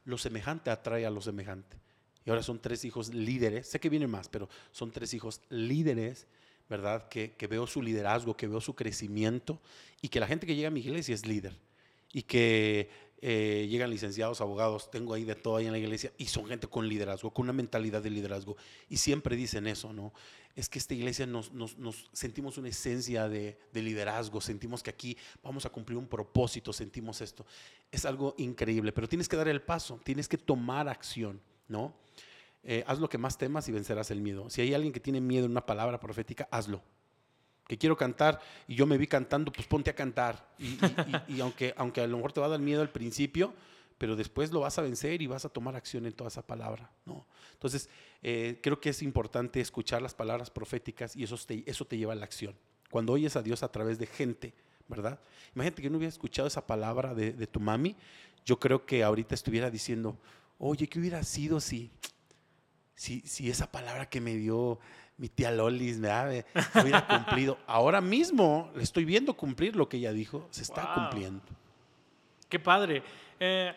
lo 0.05 0.19
semejante 0.19 0.71
atrae 0.71 1.05
a 1.05 1.11
lo 1.11 1.21
semejante. 1.21 1.77
Y 2.25 2.31
ahora 2.31 2.43
son 2.45 2.61
tres 2.61 2.85
hijos 2.85 3.13
líderes, 3.13 3.69
sé 3.69 3.81
que 3.81 3.91
vienen 3.91 4.09
más, 4.11 4.29
pero 4.29 4.49
son 4.71 4.93
tres 4.93 5.13
hijos 5.13 5.41
líderes, 5.51 6.29
¿verdad? 6.69 7.09
Que, 7.09 7.33
que 7.33 7.47
veo 7.47 7.67
su 7.67 7.83
liderazgo, 7.83 8.37
que 8.37 8.47
veo 8.47 8.61
su 8.61 8.75
crecimiento 8.75 9.61
y 10.01 10.09
que 10.09 10.21
la 10.21 10.27
gente 10.27 10.47
que 10.47 10.55
llega 10.55 10.69
a 10.69 10.71
mi 10.71 10.81
iglesia 10.81 11.15
es 11.15 11.27
líder. 11.27 11.59
Y 12.13 12.23
que 12.23 12.89
eh, 13.21 13.67
llegan 13.71 13.91
licenciados, 13.91 14.41
abogados, 14.41 14.91
tengo 14.91 15.15
ahí 15.15 15.25
de 15.25 15.35
todo 15.35 15.57
ahí 15.57 15.67
en 15.67 15.73
la 15.73 15.79
iglesia 15.79 16.13
y 16.19 16.27
son 16.27 16.47
gente 16.47 16.67
con 16.69 16.87
liderazgo, 16.89 17.33
con 17.33 17.45
una 17.45 17.53
mentalidad 17.53 18.03
de 18.03 18.11
liderazgo. 18.11 18.57
Y 18.89 18.99
siempre 18.99 19.35
dicen 19.35 19.67
eso, 19.67 19.93
¿no? 19.93 20.13
Es 20.55 20.69
que 20.69 20.79
esta 20.79 20.95
iglesia 20.95 21.27
nos, 21.27 21.53
nos- 21.53 21.77
nos 21.79 22.09
sentimos 22.13 22.59
una 22.59 22.69
esencia 22.69 23.29
de, 23.29 23.59
de 23.73 23.83
liderazgo, 23.83 24.41
sentimos 24.41 24.83
que 24.83 24.91
aquí 24.91 25.17
vamos 25.43 25.67
a 25.67 25.71
cumplir 25.71 25.99
un 25.99 26.07
propósito, 26.07 26.73
sentimos 26.73 27.21
esto. 27.21 27.45
Es 27.91 28.05
algo 28.05 28.35
increíble, 28.39 28.93
pero 28.93 29.09
tienes 29.09 29.29
que 29.29 29.37
dar 29.37 29.49
el 29.49 29.63
paso, 29.63 30.01
tienes 30.05 30.29
que 30.29 30.39
tomar 30.39 30.89
acción, 30.89 31.41
¿no? 31.67 31.97
Eh, 32.67 32.83
haz 32.87 32.99
lo 32.99 33.09
que 33.09 33.19
más 33.19 33.37
temas 33.37 33.69
y 33.69 33.73
vencerás 33.73 34.11
el 34.11 34.21
miedo. 34.21 34.49
Si 34.49 34.63
hay 34.63 34.73
alguien 34.73 34.93
que 34.93 35.01
tiene 35.01 35.21
miedo 35.21 35.45
en 35.45 35.51
una 35.51 35.67
palabra 35.67 36.01
profética, 36.01 36.49
hazlo. 36.51 36.83
Que 37.67 37.79
quiero 37.79 37.97
cantar 37.97 38.41
y 38.67 38.75
yo 38.75 38.87
me 38.87 38.99
vi 38.99 39.07
cantando, 39.07 39.53
pues 39.53 39.67
ponte 39.67 39.91
a 39.91 39.95
cantar. 39.95 40.55
Y, 41.29 41.41
aunque, 41.41 41.75
aunque 41.77 42.01
a 42.01 42.07
lo 42.07 42.17
mejor 42.17 42.33
te 42.33 42.41
va 42.41 42.47
a 42.47 42.51
dar 42.51 42.61
miedo 42.61 42.81
al 42.81 42.91
principio, 42.91 43.55
pero 43.99 44.17
después 44.17 44.51
lo 44.51 44.61
vas 44.61 44.79
a 44.79 44.83
vencer 44.83 45.23
y 45.23 45.27
vas 45.27 45.45
a 45.45 45.49
tomar 45.49 45.77
acción 45.77 46.07
en 46.07 46.13
toda 46.13 46.29
esa 46.29 46.47
palabra. 46.47 46.91
¿no? 47.05 47.27
Entonces, 47.53 47.89
eh, 48.23 48.59
creo 48.63 48.81
que 48.81 48.91
es 48.91 49.03
importante 49.03 49.61
escuchar 49.61 50.03
las 50.03 50.15
palabras 50.15 50.51
proféticas 50.51 51.17
y 51.17 51.25
eso 51.25 51.39
te, 51.47 51.63
eso 51.67 51.87
te 51.87 51.97
lleva 51.97 52.13
a 52.13 52.17
la 52.17 52.25
acción. 52.25 52.55
Cuando 52.91 53.13
oyes 53.13 53.37
a 53.37 53.43
Dios 53.43 53.63
a 53.63 53.71
través 53.71 53.99
de 53.99 54.07
gente, 54.07 54.55
¿verdad? 54.89 55.19
Imagínate 55.55 55.83
que 55.83 55.91
no 55.91 55.99
hubiera 55.99 56.11
escuchado 56.13 56.49
esa 56.49 56.67
palabra 56.67 57.15
de, 57.15 57.33
de 57.33 57.47
tu 57.47 57.61
mami, 57.61 57.97
yo 58.45 58.59
creo 58.59 58.85
que 58.85 59.03
ahorita 59.03 59.35
estuviera 59.35 59.71
diciendo, 59.71 60.19
oye, 60.59 60.87
¿qué 60.87 60.99
hubiera 60.99 61.23
sido 61.23 61.61
si, 61.61 61.91
si, 62.95 63.21
si 63.23 63.51
esa 63.51 63.71
palabra 63.71 64.09
que 64.09 64.21
me 64.21 64.35
dio 64.37 64.79
mi 65.17 65.29
tía 65.29 65.51
Lolis 65.51 66.01
¿verdad? 66.01 66.31
Me- 66.75 66.83
hubiera 66.83 67.07
cumplido? 67.07 67.59
Ahora 67.67 68.01
mismo 68.01 68.71
le 68.75 68.83
estoy 68.83 69.05
viendo 69.05 69.35
cumplir 69.35 69.77
lo 69.77 69.89
que 69.89 69.97
ella 69.99 70.13
dijo, 70.13 70.47
se 70.51 70.63
está 70.63 70.85
Wow. 70.87 70.95
cumpliendo. 70.95 71.43
Qué 72.49 72.59
padre. 72.59 73.03
Eh, 73.41 73.73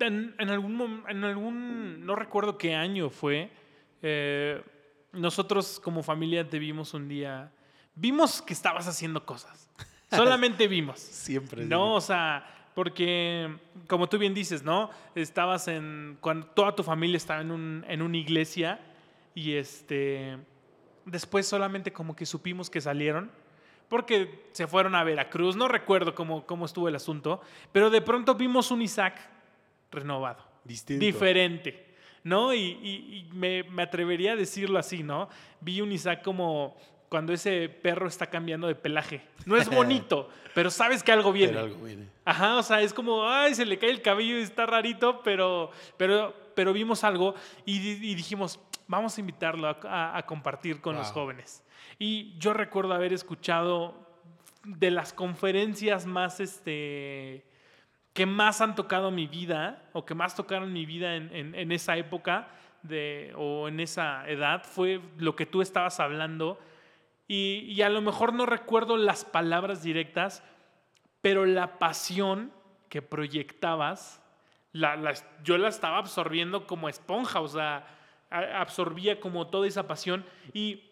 en, 0.00 0.34
en 0.38 0.50
algún, 0.50 1.04
en 1.08 1.24
algún, 1.24 2.04
no 2.04 2.14
recuerdo 2.16 2.58
qué 2.58 2.74
año 2.74 3.10
fue, 3.10 3.50
eh, 4.02 4.62
nosotros 5.12 5.80
como 5.80 6.02
familia 6.02 6.48
te 6.48 6.58
vimos 6.58 6.94
un 6.94 7.08
día, 7.08 7.50
vimos 7.94 8.42
que 8.42 8.52
estabas 8.52 8.86
haciendo 8.88 9.24
cosas. 9.24 9.68
Solamente 10.10 10.68
vimos. 10.68 10.98
Siempre. 11.00 11.64
No, 11.64 11.94
o 11.94 12.00
sea, 12.00 12.44
porque 12.74 13.54
como 13.86 14.08
tú 14.08 14.18
bien 14.18 14.34
dices, 14.34 14.62
¿no? 14.62 14.90
Estabas 15.14 15.68
en, 15.68 16.18
cuando 16.20 16.46
toda 16.48 16.74
tu 16.74 16.82
familia 16.82 17.16
estaba 17.16 17.40
en, 17.40 17.50
un, 17.50 17.84
en 17.88 18.02
una 18.02 18.16
iglesia 18.16 18.80
y 19.34 19.54
este, 19.54 20.36
después 21.04 21.46
solamente 21.46 21.92
como 21.92 22.14
que 22.16 22.26
supimos 22.26 22.68
que 22.70 22.80
salieron 22.80 23.30
porque 23.88 24.46
se 24.52 24.66
fueron 24.66 24.94
a 24.94 25.04
Veracruz, 25.04 25.56
no 25.56 25.68
recuerdo 25.68 26.14
cómo, 26.14 26.46
cómo 26.46 26.64
estuvo 26.66 26.88
el 26.88 26.96
asunto, 26.96 27.40
pero 27.70 27.90
de 27.90 28.00
pronto 28.00 28.34
vimos 28.34 28.70
un 28.70 28.82
Isaac 28.82 29.20
renovado, 29.92 30.42
Distinto. 30.64 31.04
diferente, 31.04 31.94
¿no? 32.24 32.52
Y, 32.54 32.58
y- 32.82 33.16
y 33.28 33.30
me, 33.34 33.62
me 33.64 33.82
atrevería 33.82 34.32
a 34.32 34.36
decirlo 34.36 34.78
así, 34.78 35.02
¿no? 35.02 35.28
Vi 35.60 35.80
un 35.80 35.92
Isaac 35.92 36.22
como 36.22 36.76
cuando 37.14 37.32
ese 37.32 37.68
perro 37.68 38.08
está 38.08 38.26
cambiando 38.26 38.66
de 38.66 38.74
pelaje. 38.74 39.22
No 39.46 39.56
es 39.56 39.68
bonito, 39.70 40.28
pero 40.52 40.68
sabes 40.68 41.04
que 41.04 41.12
algo 41.12 41.30
viene. 41.30 41.52
Pero 41.52 41.64
algo 41.66 41.84
viene. 41.84 42.08
Ajá, 42.24 42.56
o 42.56 42.62
sea, 42.64 42.80
es 42.80 42.92
como, 42.92 43.28
ay, 43.28 43.54
se 43.54 43.64
le 43.64 43.78
cae 43.78 43.90
el 43.90 44.02
cabello 44.02 44.36
y 44.36 44.42
está 44.42 44.66
rarito, 44.66 45.22
pero, 45.22 45.70
pero, 45.96 46.34
pero 46.56 46.72
vimos 46.72 47.04
algo 47.04 47.36
y, 47.64 47.76
y 47.78 48.14
dijimos, 48.16 48.58
vamos 48.88 49.16
a 49.16 49.20
invitarlo 49.20 49.68
a, 49.68 49.78
a- 49.84 50.18
a 50.18 50.26
compartir 50.26 50.80
con 50.80 50.96
los 50.96 51.06
Wow. 51.12 51.14
jóvenes. 51.22 51.62
Y 52.00 52.36
yo 52.40 52.52
recuerdo 52.52 52.94
haber 52.94 53.12
escuchado 53.12 53.94
de 54.64 54.90
las 54.90 55.12
conferencias 55.12 56.04
más, 56.06 56.40
este, 56.40 57.44
que 58.12 58.26
más 58.26 58.60
han 58.60 58.74
tocado 58.74 59.12
mi 59.12 59.28
vida 59.28 59.84
o 59.92 60.04
que 60.04 60.16
más 60.16 60.34
tocaron 60.34 60.72
mi 60.72 60.84
vida 60.84 61.14
en, 61.14 61.32
en- 61.32 61.54
en 61.54 61.70
esa 61.70 61.96
época 61.96 62.48
de, 62.82 63.32
o 63.36 63.68
en 63.68 63.78
esa 63.78 64.28
edad 64.28 64.64
fue 64.64 65.00
lo 65.16 65.36
que 65.36 65.46
tú 65.46 65.62
estabas 65.62 66.00
hablando. 66.00 66.58
Y, 67.26 67.80
a 67.80 67.88
lo 67.88 68.02
mejor 68.02 68.34
no 68.34 68.44
recuerdo 68.46 68.96
las 68.96 69.24
palabras 69.24 69.82
directas, 69.82 70.42
pero 71.22 71.46
la 71.46 71.78
pasión 71.78 72.52
que 72.88 73.00
proyectabas, 73.00 74.22
yo 75.42 75.58
la 75.58 75.68
estaba 75.68 75.98
absorbiendo 75.98 76.66
como 76.66 76.88
esponja, 76.88 77.40
o 77.40 77.48
sea, 77.48 77.86
absorbía 78.30 79.20
como 79.20 79.46
toda 79.46 79.66
esa 79.66 79.86
pasión 79.86 80.24
y 80.52 80.82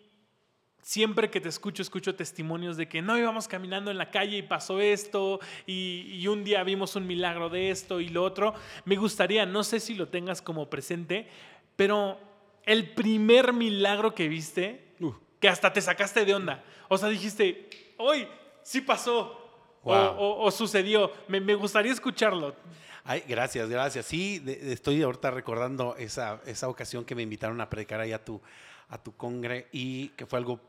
siempre 0.82 1.30
que 1.30 1.40
te 1.40 1.48
escucho, 1.48 1.82
escucho 1.82 2.14
testimonios 2.14 2.76
de 2.76 2.88
que 2.88 3.02
no 3.02 3.16
íbamos 3.16 3.48
caminando 3.48 3.90
en 3.90 3.98
la 3.98 4.10
calle 4.10 4.38
y 4.38 4.42
pasó 4.42 4.80
esto 4.80 5.40
y, 5.66 6.26
un 6.26 6.44
día 6.44 6.62
vimos 6.64 6.96
un 6.96 7.06
milagro 7.06 7.48
de 7.48 7.70
esto 7.70 8.00
y 8.00 8.08
lo 8.08 8.24
otro. 8.24 8.54
Me 8.84 8.96
gustaría, 8.96 9.46
no 9.46 9.64
sé 9.64 9.80
si 9.80 9.94
lo 9.94 10.08
tengas 10.08 10.42
como 10.42 10.68
presente, 10.68 11.28
pero 11.76 12.18
el 12.64 12.90
primer 12.90 13.52
milagro 13.52 14.14
que 14.14 14.28
viste. 14.28 14.94
Que 15.42 15.48
hasta 15.48 15.70
te 15.72 15.82
sacaste 15.82 16.24
de 16.24 16.32
onda, 16.34 16.64
o 16.88 16.96
sea, 16.96 17.10
dijiste, 17.10 17.68
hoy 17.98 18.26
sí 18.62 18.80
pasó. 18.80 19.38
o- 19.84 19.90
Wow. 19.92 20.14
O, 20.16 20.44
o 20.46 20.50
sucedió. 20.52 21.10
Me, 21.26 21.40
me 21.40 21.56
gustaría 21.56 21.90
escucharlo. 21.92 22.54
Ay, 23.02 23.24
gracias, 23.26 23.68
gracias. 23.68 24.06
Sí, 24.06 24.38
de- 24.38 24.54
de- 24.54 24.72
estoy 24.72 25.02
ahorita 25.02 25.32
recordando 25.32 25.96
esa, 25.96 26.40
esa 26.46 26.68
ocasión 26.68 27.04
que 27.04 27.16
me 27.16 27.22
invitaron 27.22 27.60
a 27.60 27.68
predicar 27.68 27.98
ahí 27.98 28.12
a 28.12 28.24
tu, 28.24 28.40
a 28.88 29.02
tu 29.02 29.16
congre 29.16 29.66
y 29.72 30.10
que 30.10 30.24
fue 30.24 30.38
algo 30.38 30.60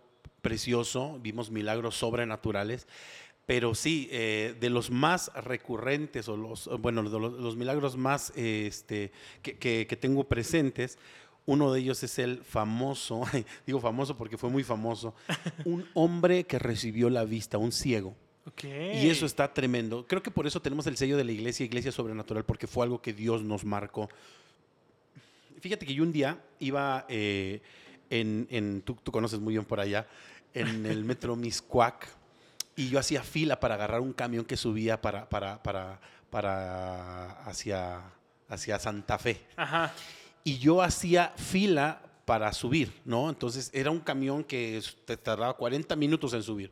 precioso. 0.41 1.19
Vimos 1.21 1.51
milagros 1.51 1.95
sobrenaturales. 1.95 2.87
Pero 3.45 3.75
sí, 3.75 4.07
eh, 4.11 4.55
de 4.59 4.69
los 4.71 4.89
más 4.89 5.29
recurrentes 5.35 6.27
o 6.29 6.35
los, 6.37 6.67
bueno, 6.79 7.03
de 7.03 7.19
los, 7.19 7.33
los 7.33 7.55
milagros 7.57 7.97
más 7.97 8.31
eh, 8.35 8.65
este, 8.67 9.11
que, 9.43 9.57
que- 9.59 9.85
que 9.85 9.95
tengo 9.97 10.23
presentes, 10.23 10.97
uno 11.45 11.71
de 11.73 11.79
ellos 11.81 12.01
es 12.03 12.19
el 12.19 12.43
famoso, 12.43 13.23
digo 13.67 13.79
famoso 13.79 14.15
porque 14.17 14.37
fue 14.37 14.49
muy 14.49 14.63
famoso, 14.63 15.13
un 15.65 15.85
hombre 15.93 16.45
que 16.45 16.59
recibió 16.59 17.09
la 17.09 17.23
vista, 17.25 17.57
un 17.57 17.71
ciego. 17.71 18.15
Y 18.67 19.09
eso 19.09 19.25
está 19.25 19.53
tremendo. 19.53 20.05
Creo 20.05 20.21
que 20.21 20.29
por 20.31 20.45
eso 20.47 20.61
tenemos 20.61 20.85
el 20.87 20.97
sello 20.97 21.15
de 21.15 21.23
la 21.23 21.31
iglesia, 21.31 21.65
Iglesia 21.65 21.91
Sobrenatural, 21.93 22.43
porque 22.43 22.67
fue 22.67 22.83
algo 22.85 23.01
que 23.01 23.13
Dios 23.13 23.41
nos 23.41 23.63
marcó. 23.63 24.09
Fíjate 25.61 25.85
que 25.85 25.93
yo 25.93 26.03
un 26.03 26.11
día 26.11 26.37
iba 26.59 27.05
eh, 27.07 27.61
en, 28.09 28.47
en- 28.49 28.81
tú, 28.81 28.97
tú 29.01 29.11
conoces 29.11 29.39
muy 29.39 29.53
bien 29.53 29.63
por 29.65 29.79
allá, 29.79 30.07
en 30.53 30.85
el 30.85 31.03
metro 31.05 31.35
Miscuac, 31.37 32.07
y 32.75 32.89
yo 32.89 32.99
hacía 32.99 33.23
fila 33.23 33.59
para 33.59 33.75
agarrar 33.75 34.01
un 34.01 34.13
camión 34.13 34.43
que 34.45 34.57
subía 34.57 34.99
para, 35.01 35.29
para, 35.29 35.61
para, 35.63 36.01
para 36.29 37.31
hacia, 37.43 38.01
hacia 38.49 38.79
Santa 38.79 39.17
Fe 39.19 39.39
Ajá. 39.55 39.93
Y 40.43 40.57
yo 40.59 40.81
hacía 40.81 41.33
fila 41.37 42.01
para 42.25 42.51
subir, 42.53 42.93
¿no? 43.05 43.29
Entonces 43.29 43.69
era 43.73 43.91
un 43.91 43.99
camión 43.99 44.43
que 44.43 44.81
te 45.05 45.17
tardaba 45.17 45.55
40 45.55 45.95
minutos 45.95 46.33
en 46.33 46.43
subir. 46.43 46.71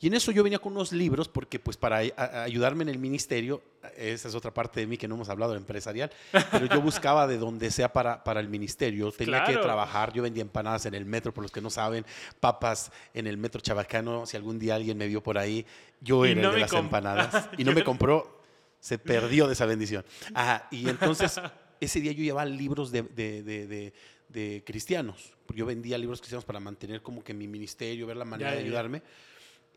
Y 0.00 0.06
en 0.06 0.14
eso 0.14 0.30
yo 0.30 0.44
venía 0.44 0.60
con 0.60 0.72
unos 0.74 0.92
libros 0.92 1.26
porque 1.26 1.58
pues 1.58 1.76
para 1.76 1.96
ayudarme 2.44 2.84
en 2.84 2.88
el 2.88 3.00
ministerio, 3.00 3.60
esa 3.96 4.28
es 4.28 4.34
otra 4.36 4.54
parte 4.54 4.78
de 4.78 4.86
mí 4.86 4.96
que 4.96 5.08
no 5.08 5.16
hemos 5.16 5.28
hablado, 5.28 5.56
empresarial, 5.56 6.12
pero 6.52 6.66
yo 6.66 6.80
buscaba 6.80 7.26
de 7.26 7.36
donde 7.36 7.72
sea 7.72 7.92
para, 7.92 8.22
para 8.22 8.38
el 8.38 8.48
ministerio. 8.48 9.10
Tenía 9.10 9.40
que 9.42 9.52
Claro. 9.54 9.62
trabajar, 9.66 10.12
yo 10.12 10.22
vendía 10.22 10.42
empanadas 10.42 10.86
en 10.86 10.94
el 10.94 11.04
metro, 11.04 11.34
por 11.34 11.42
los 11.42 11.50
que 11.50 11.60
no 11.60 11.68
saben, 11.68 12.06
papas 12.38 12.92
en 13.12 13.26
el 13.26 13.38
metro 13.38 13.60
chabacano, 13.60 14.24
si 14.24 14.36
algún 14.36 14.60
día 14.60 14.76
alguien 14.76 14.96
me 14.98 15.08
vio 15.08 15.20
por 15.20 15.36
ahí, 15.36 15.66
yo 16.00 16.24
era 16.24 16.42
no 16.42 16.48
el 16.50 16.54
de 16.54 16.60
las 16.60 16.72
empanadas. 16.74 17.48
Y 17.58 17.64
no 17.64 17.72
me 17.72 17.82
compró, 17.84 18.40
se 18.78 19.00
perdió 19.00 19.48
de 19.48 19.54
esa 19.54 19.66
bendición. 19.66 20.04
Ajá, 20.32 20.68
y 20.70 20.88
entonces 20.88 21.40
ese 21.80 22.00
día 22.00 22.12
yo 22.12 22.22
llevaba 22.22 22.44
libros 22.44 22.90
de, 22.90 23.02
de- 23.02 23.42
de- 23.42 23.92
de- 24.28 24.62
cristianos. 24.64 25.32
porque 25.46 25.58
Yo 25.60 25.66
vendía 25.66 25.96
libros 25.98 26.20
cristianos 26.20 26.44
para 26.44 26.60
mantener 26.60 27.00
como 27.02 27.22
que 27.24 27.32
mi 27.34 27.46
ministerio, 27.48 28.06
ver 28.06 28.16
la 28.16 28.24
manera 28.24 28.50
Ya, 28.50 28.56
de 28.56 28.60
ya, 28.60 28.62
ya. 28.64 28.66
ayudarme. 28.68 29.02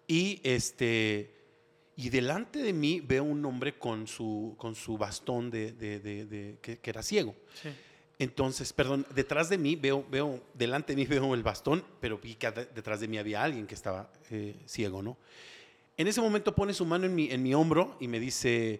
Y 0.08 0.40
este 0.44 1.36
y 1.98 2.10
delante 2.10 2.60
de 2.60 2.74
mí 2.74 3.00
veo 3.02 3.24
un 3.24 3.46
hombre 3.46 3.78
con 3.78 4.08
su, 4.08 4.56
con 4.58 4.74
su 4.76 4.98
bastón 4.98 5.52
de, 5.52 5.72
de- 5.74 6.00
de- 6.00 6.26
de- 6.26 6.58
que, 6.62 6.80
que 6.80 6.90
era 6.90 7.04
ciego. 7.04 7.36
Sí. 7.62 7.70
Entonces, 8.18 8.72
perdón, 8.74 9.06
detrás 9.16 9.50
de 9.50 9.58
mí 9.58 9.76
veo, 9.76 10.06
veo, 10.10 10.42
delante 10.54 10.94
de 10.94 10.98
mí 11.02 11.06
veo 11.06 11.34
el 11.34 11.44
bastón, 11.44 11.84
pero 12.00 12.18
vi 12.18 12.36
que 12.36 12.50
de- 12.52 12.66
detrás 12.66 13.00
de 13.02 13.08
mí 13.08 13.18
había 13.18 13.44
alguien 13.44 13.68
que 13.68 13.76
estaba 13.76 14.12
eh, 14.32 14.56
ciego, 14.66 15.02
¿no? 15.02 15.18
En 15.98 16.08
ese 16.08 16.22
momento 16.22 16.56
pone 16.56 16.74
su 16.74 16.86
mano 16.86 17.06
en 17.06 17.14
mi, 17.14 17.30
en 17.30 17.44
mi 17.44 17.54
hombro 17.54 17.98
y 18.00 18.08
me 18.08 18.20
dice, 18.20 18.80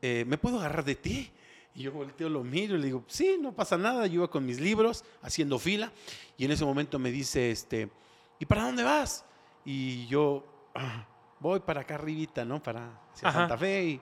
eh, 0.00 0.24
¿me 0.26 0.38
puedo 0.38 0.58
agarrar 0.58 0.84
de 0.84 0.94
ti? 0.94 1.30
Y 1.74 1.82
yo 1.82 1.92
volteo, 1.92 2.28
lo 2.28 2.44
miro 2.44 2.76
y 2.76 2.78
le 2.78 2.86
digo, 2.86 3.02
sí, 3.08 3.36
no 3.40 3.52
pasa 3.52 3.76
nada. 3.76 4.06
Yo 4.06 4.14
iba 4.14 4.30
con 4.30 4.46
mis 4.46 4.60
libros, 4.60 5.04
haciendo 5.22 5.58
fila. 5.58 5.90
Y 6.36 6.44
en 6.44 6.52
ese 6.52 6.64
momento 6.64 6.98
me 6.98 7.10
dice, 7.10 7.50
este, 7.50 7.90
¿y 8.38 8.46
para 8.46 8.62
dónde 8.62 8.84
vas? 8.84 9.24
Y 9.64 10.06
yo, 10.06 10.44
"Ah, 10.74 11.04
voy 11.40 11.60
para 11.60 11.80
acá 11.80 11.96
arribita, 11.96 12.44
¿no? 12.44 12.62
Para 12.62 13.00
hacia 13.12 13.28
Ajá. 13.28 13.38
Santa 13.40 13.58
Fe. 13.58 13.84
Y, 13.86 14.00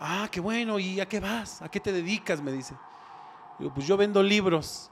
ah, 0.00 0.28
qué 0.30 0.40
bueno. 0.40 0.78
¿Y 0.80 0.98
a 1.00 1.06
qué 1.06 1.20
vas? 1.20 1.62
¿A 1.62 1.70
qué 1.70 1.78
te 1.78 1.92
dedicas? 1.92 2.42
Me 2.42 2.50
dice. 2.52 2.74
Digo, 3.58 3.72
pues 3.72 3.86
yo 3.86 3.96
vendo 3.96 4.22
libros. 4.22 4.90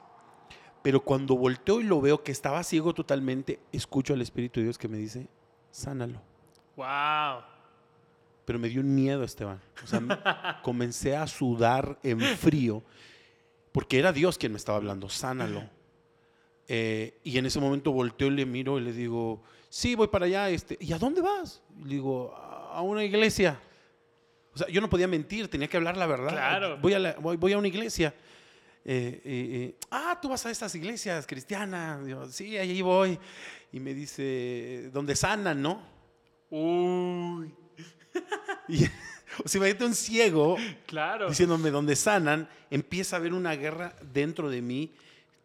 Pero 0.82 1.00
cuando 1.02 1.34
volteo 1.36 1.80
y 1.80 1.84
lo 1.84 2.00
veo 2.00 2.22
que 2.22 2.30
estaba 2.30 2.62
ciego 2.62 2.94
totalmente, 2.94 3.58
escucho 3.72 4.14
al 4.14 4.22
Espíritu 4.22 4.60
de 4.60 4.64
Dios 4.64 4.78
que 4.78 4.86
me 4.86 4.96
dice, 4.96 5.28
sánalo. 5.72 6.20
Wow. 6.76 7.42
Pero 8.48 8.58
me 8.58 8.70
dio 8.70 8.80
un 8.80 8.94
miedo, 8.94 9.24
Esteban. 9.24 9.60
O 9.84 9.86
sea, 9.86 10.00
me- 10.00 10.16
comencé 10.62 11.14
a 11.14 11.26
sudar 11.26 11.98
en 12.02 12.18
frío, 12.18 12.82
porque 13.72 13.98
era 13.98 14.10
Dios 14.10 14.38
quien 14.38 14.52
me 14.52 14.56
estaba 14.56 14.78
hablando, 14.78 15.10
sánalo. 15.10 15.68
Eh, 16.66 17.18
y 17.24 17.36
en 17.36 17.44
ese 17.44 17.60
momento 17.60 17.92
volteo 17.92 18.28
y 18.28 18.30
le 18.30 18.46
miro 18.46 18.78
y 18.78 18.82
le 18.84 18.92
digo, 18.94 19.42
sí, 19.68 19.94
voy 19.94 20.08
para 20.08 20.24
allá. 20.24 20.48
Este, 20.48 20.78
¿Y 20.80 20.94
a 20.94 20.98
dónde 20.98 21.20
vas? 21.20 21.60
Le 21.84 21.90
digo, 21.96 22.34
a 22.34 22.80
una 22.80 23.04
iglesia. 23.04 23.60
O 24.54 24.56
sea, 24.56 24.66
yo 24.68 24.80
no 24.80 24.88
podía 24.88 25.06
mentir, 25.08 25.48
tenía 25.48 25.68
que 25.68 25.76
hablar 25.76 25.98
la 25.98 26.06
verdad. 26.06 26.30
Claro. 26.30 26.78
Voy 26.78 26.94
a, 26.94 26.98
la- 26.98 27.16
voy, 27.20 27.36
voy 27.36 27.52
a 27.52 27.58
una 27.58 27.68
iglesia. 27.68 28.14
Eh, 28.82 29.20
eh, 29.26 29.74
ah, 29.90 30.18
tú 30.22 30.30
vas 30.30 30.46
a 30.46 30.50
estas 30.50 30.74
iglesias 30.74 31.26
cristianas. 31.26 32.00
Sí, 32.34 32.56
allí 32.56 32.80
voy. 32.80 33.18
Y 33.72 33.78
me 33.80 33.92
dice, 33.92 34.88
donde 34.90 35.14
sanan, 35.16 35.60
¿no? 35.60 35.82
Uy. 36.48 37.52
Y, 38.68 38.84
o 39.44 39.48
sea, 39.48 39.58
imagínate 39.58 39.84
un 39.84 39.94
ciego 39.94 40.56
Claro. 40.86 41.28
diciéndome 41.28 41.70
donde 41.70 41.96
sanan, 41.96 42.48
empieza 42.70 43.16
a 43.16 43.18
haber 43.18 43.32
una 43.32 43.54
guerra 43.54 43.94
dentro 44.12 44.50
de 44.50 44.62
mí. 44.62 44.92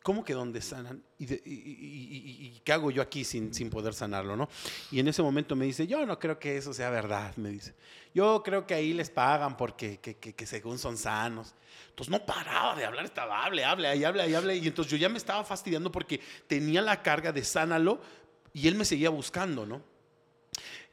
¿Cómo 0.04 0.26
que 0.26 0.34
donde 0.34 0.62
sanan? 0.62 1.02
¿Y, 1.18 1.28
de- 1.28 1.42
y- 1.46 1.50
y- 1.54 2.18
y- 2.44 2.46
y 2.58 2.62
qué 2.66 2.74
hago 2.74 2.92
yo 2.92 3.02
aquí 3.02 3.24
sin, 3.24 3.54
sin 3.54 3.70
poder 3.70 3.94
sanarlo? 3.94 4.36
¿no? 4.36 4.50
Y 4.92 5.00
en 5.00 5.08
ese 5.08 5.22
momento 5.24 5.56
me 5.56 5.64
dice, 5.64 5.88
yo 5.88 6.06
no 6.06 6.20
creo 6.20 6.38
que 6.40 6.58
eso 6.58 6.74
sea 6.74 6.90
verdad, 6.90 7.34
me 7.38 7.48
dice. 7.50 7.74
Yo 8.14 8.44
creo 8.44 8.68
que 8.68 8.74
ahí 8.74 8.92
les 8.94 9.10
pagan 9.10 9.56
porque 9.56 10.00
que, 10.02 10.18
que- 10.18 10.34
que 10.36 10.46
según 10.46 10.78
son 10.78 10.98
sanos. 10.98 11.56
Entonces 11.92 12.12
no 12.12 12.26
paraba 12.26 12.76
de 12.76 12.84
hablar, 12.84 13.06
estaba, 13.06 13.46
hable, 13.46 13.64
hable, 13.64 13.96
y 13.96 14.04
hable, 14.04 14.28
y 14.30 14.34
hable. 14.36 14.58
Y 14.58 14.68
entonces 14.68 14.92
yo 14.92 14.98
ya 14.98 15.08
me 15.08 15.18
estaba 15.18 15.46
fastidiando 15.46 15.90
porque 15.90 16.20
tenía 16.48 16.82
la 16.82 17.02
carga 17.02 17.32
de 17.32 17.44
sánalo 17.46 18.02
y 18.52 18.68
él 18.68 18.76
me 18.76 18.84
seguía 18.84 19.10
buscando, 19.10 19.66
¿no? 19.66 19.82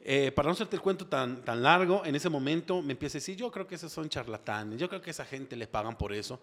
Eh, 0.03 0.31
para 0.31 0.47
no 0.47 0.53
hacerte 0.53 0.75
el 0.75 0.81
cuento 0.81 1.05
tan, 1.05 1.43
tan 1.43 1.61
largo, 1.61 2.03
en 2.05 2.15
ese 2.15 2.29
momento 2.29 2.81
me 2.81 2.93
empieza 2.93 3.17
a 3.17 3.19
decir, 3.19 3.35
yo 3.35 3.51
creo 3.51 3.67
que 3.67 3.75
esos 3.75 3.91
son 3.91 4.09
charlatanes, 4.09 4.79
yo 4.79 4.89
creo 4.89 5.01
que 5.01 5.11
esa 5.11 5.25
gente 5.25 5.55
le 5.55 5.67
pagan 5.67 5.97
por 5.97 6.11
eso. 6.11 6.39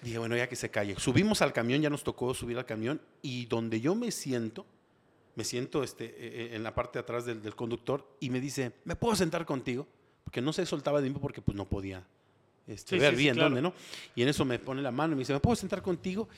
Dije, 0.00 0.18
bueno, 0.18 0.36
ya 0.36 0.48
que 0.48 0.56
se 0.56 0.70
calle. 0.70 0.96
Subimos 0.98 1.42
al 1.42 1.52
camión, 1.52 1.82
ya 1.82 1.90
nos 1.90 2.02
tocó 2.02 2.32
subir 2.34 2.56
al 2.58 2.64
camión, 2.64 3.00
y 3.20 3.46
donde 3.46 3.80
yo 3.80 3.94
me 3.94 4.10
siento, 4.10 4.64
me 5.34 5.44
siento 5.44 5.82
este, 5.82 6.06
eh, 6.06 6.14
eh, 6.18 6.50
en 6.54 6.62
la 6.62 6.74
parte 6.74 6.98
de 6.98 7.02
atrás 7.02 7.26
del, 7.26 7.42
del 7.42 7.54
conductor, 7.54 8.06
y 8.18 8.30
me 8.30 8.40
dice, 8.40 8.72
¿me 8.84 8.96
puedo 8.96 9.14
sentar 9.14 9.44
contigo? 9.44 9.86
Porque 10.24 10.40
no 10.40 10.52
se 10.52 10.64
soltaba 10.64 11.00
de 11.00 11.10
mí 11.10 11.18
porque 11.20 11.42
pues 11.42 11.56
no 11.56 11.68
podía 11.68 12.06
este, 12.66 12.96
Sí, 12.96 13.00
ver 13.00 13.10
sí, 13.12 13.16
sí, 13.16 13.22
bien 13.22 13.34
claro. 13.34 13.48
dónde, 13.50 13.62
¿no? 13.62 13.74
Y 14.14 14.22
en 14.22 14.28
eso 14.28 14.44
me 14.44 14.58
pone 14.58 14.82
la 14.82 14.90
mano 14.90 15.12
y 15.12 15.16
me 15.16 15.20
dice, 15.20 15.32
¿me 15.32 15.40
puedo 15.40 15.56
sentar 15.56 15.82
contigo? 15.82 16.28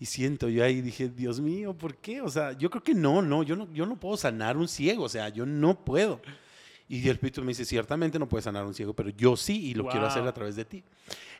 Y 0.00 0.06
siento 0.06 0.48
yo 0.48 0.62
ahí, 0.64 0.80
dije, 0.80 1.08
Dios 1.08 1.40
mío, 1.40 1.74
¿por 1.74 1.96
qué? 1.96 2.20
O 2.20 2.28
sea, 2.28 2.52
yo 2.52 2.70
creo 2.70 2.82
que 2.82 2.94
no, 2.94 3.20
no, 3.22 3.42
yo 3.42 3.56
no, 3.56 3.72
yo 3.72 3.84
no 3.86 3.98
puedo 3.98 4.16
sanar 4.16 4.56
un 4.56 4.68
ciego, 4.68 5.04
o 5.04 5.08
sea, 5.08 5.28
yo 5.28 5.44
no 5.46 5.84
puedo. 5.84 6.20
Y 6.90 7.02
el 7.04 7.10
Espíritu 7.16 7.42
me 7.42 7.48
dice, 7.48 7.64
ciertamente 7.66 8.18
no 8.18 8.26
puedes 8.28 8.44
sanar 8.44 8.64
un 8.64 8.72
ciego, 8.74 8.94
pero 8.94 9.10
yo 9.10 9.36
sí 9.36 9.66
y 9.66 9.74
lo 9.74 9.86
quiero 9.88 10.06
hacer 10.06 10.22
a 10.26 10.32
través 10.32 10.56
de 10.56 10.64
ti. 10.64 10.82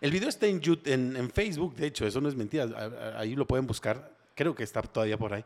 El 0.01 0.11
video 0.11 0.29
está 0.29 0.47
en, 0.47 0.61
Yout- 0.61 0.87
en, 0.87 1.17
en 1.17 1.31
Facebook, 1.31 1.75
de 1.75 1.87
hecho, 1.87 2.07
eso 2.07 2.21
no 2.21 2.29
es 2.29 2.35
mentira, 2.35 2.69
ahí 3.17 3.35
lo 3.35 3.47
pueden 3.47 3.67
buscar, 3.67 4.13
creo 4.35 4.55
que 4.55 4.63
está 4.63 4.83
todavía 4.83 5.17
por 5.17 5.33
ahí. 5.33 5.43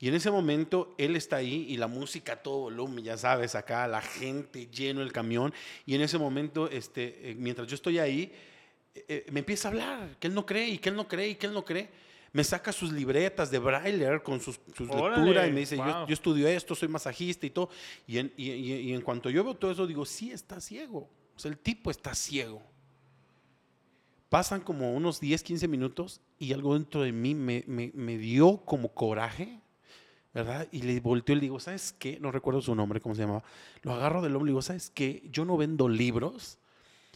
Y 0.00 0.08
en 0.08 0.14
ese 0.14 0.30
momento 0.30 0.94
él 0.98 1.16
está 1.16 1.36
ahí 1.36 1.66
y 1.68 1.76
la 1.76 1.86
música 1.86 2.34
a 2.34 2.42
todo 2.42 2.60
volumen, 2.62 3.04
ya 3.04 3.16
sabes, 3.16 3.54
acá 3.54 3.86
la 3.88 4.02
gente 4.02 4.66
lleno 4.66 5.00
el 5.02 5.12
camión. 5.12 5.54
Y 5.86 5.94
en 5.94 6.02
ese 6.02 6.18
momento, 6.18 6.68
este, 6.68 7.30
eh, 7.30 7.34
mientras 7.36 7.68
yo 7.68 7.74
estoy 7.74 7.98
ahí, 7.98 8.32
eh, 8.94 9.04
eh, 9.08 9.26
me 9.30 9.40
empieza 9.40 9.68
a 9.68 9.70
hablar 9.70 10.16
que 10.18 10.26
él 10.26 10.34
no 10.34 10.44
cree 10.44 10.68
y 10.68 10.78
que 10.78 10.88
él 10.90 10.96
no 10.96 11.06
cree 11.08 11.28
y 11.30 11.34
que 11.36 11.46
él 11.46 11.52
no 11.54 11.64
cree. 11.64 11.88
Me 12.32 12.42
saca 12.42 12.72
sus 12.72 12.90
libretas 12.92 13.48
de 13.52 13.60
braille 13.60 14.20
con 14.24 14.40
sus, 14.40 14.58
sus 14.76 14.90
Órale, 14.90 15.16
lecturas 15.22 15.48
y 15.48 15.52
me 15.52 15.60
dice, 15.60 15.76
yo, 15.76 16.12
estudio 16.12 16.48
esto, 16.48 16.74
soy 16.74 16.88
masajista 16.88 17.46
y 17.46 17.50
todo. 17.50 17.70
Y 18.08 18.18
en, 18.18 18.32
y- 18.36 18.50
y- 18.50 18.72
y 18.90 18.92
en 18.92 19.00
cuanto 19.02 19.30
yo 19.30 19.44
veo 19.44 19.54
todo 19.54 19.70
eso, 19.70 19.86
digo, 19.86 20.04
sí, 20.04 20.32
está 20.32 20.60
ciego. 20.60 21.08
O 21.36 21.38
sea, 21.38 21.50
el 21.52 21.58
tipo 21.58 21.92
está 21.92 22.12
ciego. 22.14 22.60
Pasan 24.28 24.60
como 24.62 24.92
unos 24.92 25.20
10, 25.20 25.42
15 25.44 25.68
minutos 25.68 26.20
y 26.40 26.52
algo 26.52 26.74
dentro 26.74 27.02
de 27.02 27.12
mí 27.12 27.34
me, 27.36 27.62
me- 27.68 27.92
me 27.94 28.18
dio 28.18 28.56
como 28.64 28.88
coraje, 28.92 29.60
¿verdad? 30.34 30.66
Y 30.72 30.82
le 30.82 30.98
volteo 31.00 31.34
y 31.34 31.36
le 31.36 31.42
digo, 31.42 31.60
¿sabes 31.60 31.94
qué? 31.96 32.18
No 32.20 32.32
recuerdo 32.32 32.60
su 32.60 32.74
nombre, 32.74 33.00
¿cómo 33.00 33.14
se 33.14 33.22
llamaba? 33.22 33.44
Lo 33.82 33.92
agarro 33.94 34.20
del 34.20 34.34
hombro 34.34 34.46
y 34.46 34.48
le 34.48 34.52
digo, 34.52 34.62
¿sabes 34.62 34.90
qué? 34.90 35.22
Yo 35.30 35.44
no 35.44 35.56
vendo 35.56 35.88
libros. 35.88 36.58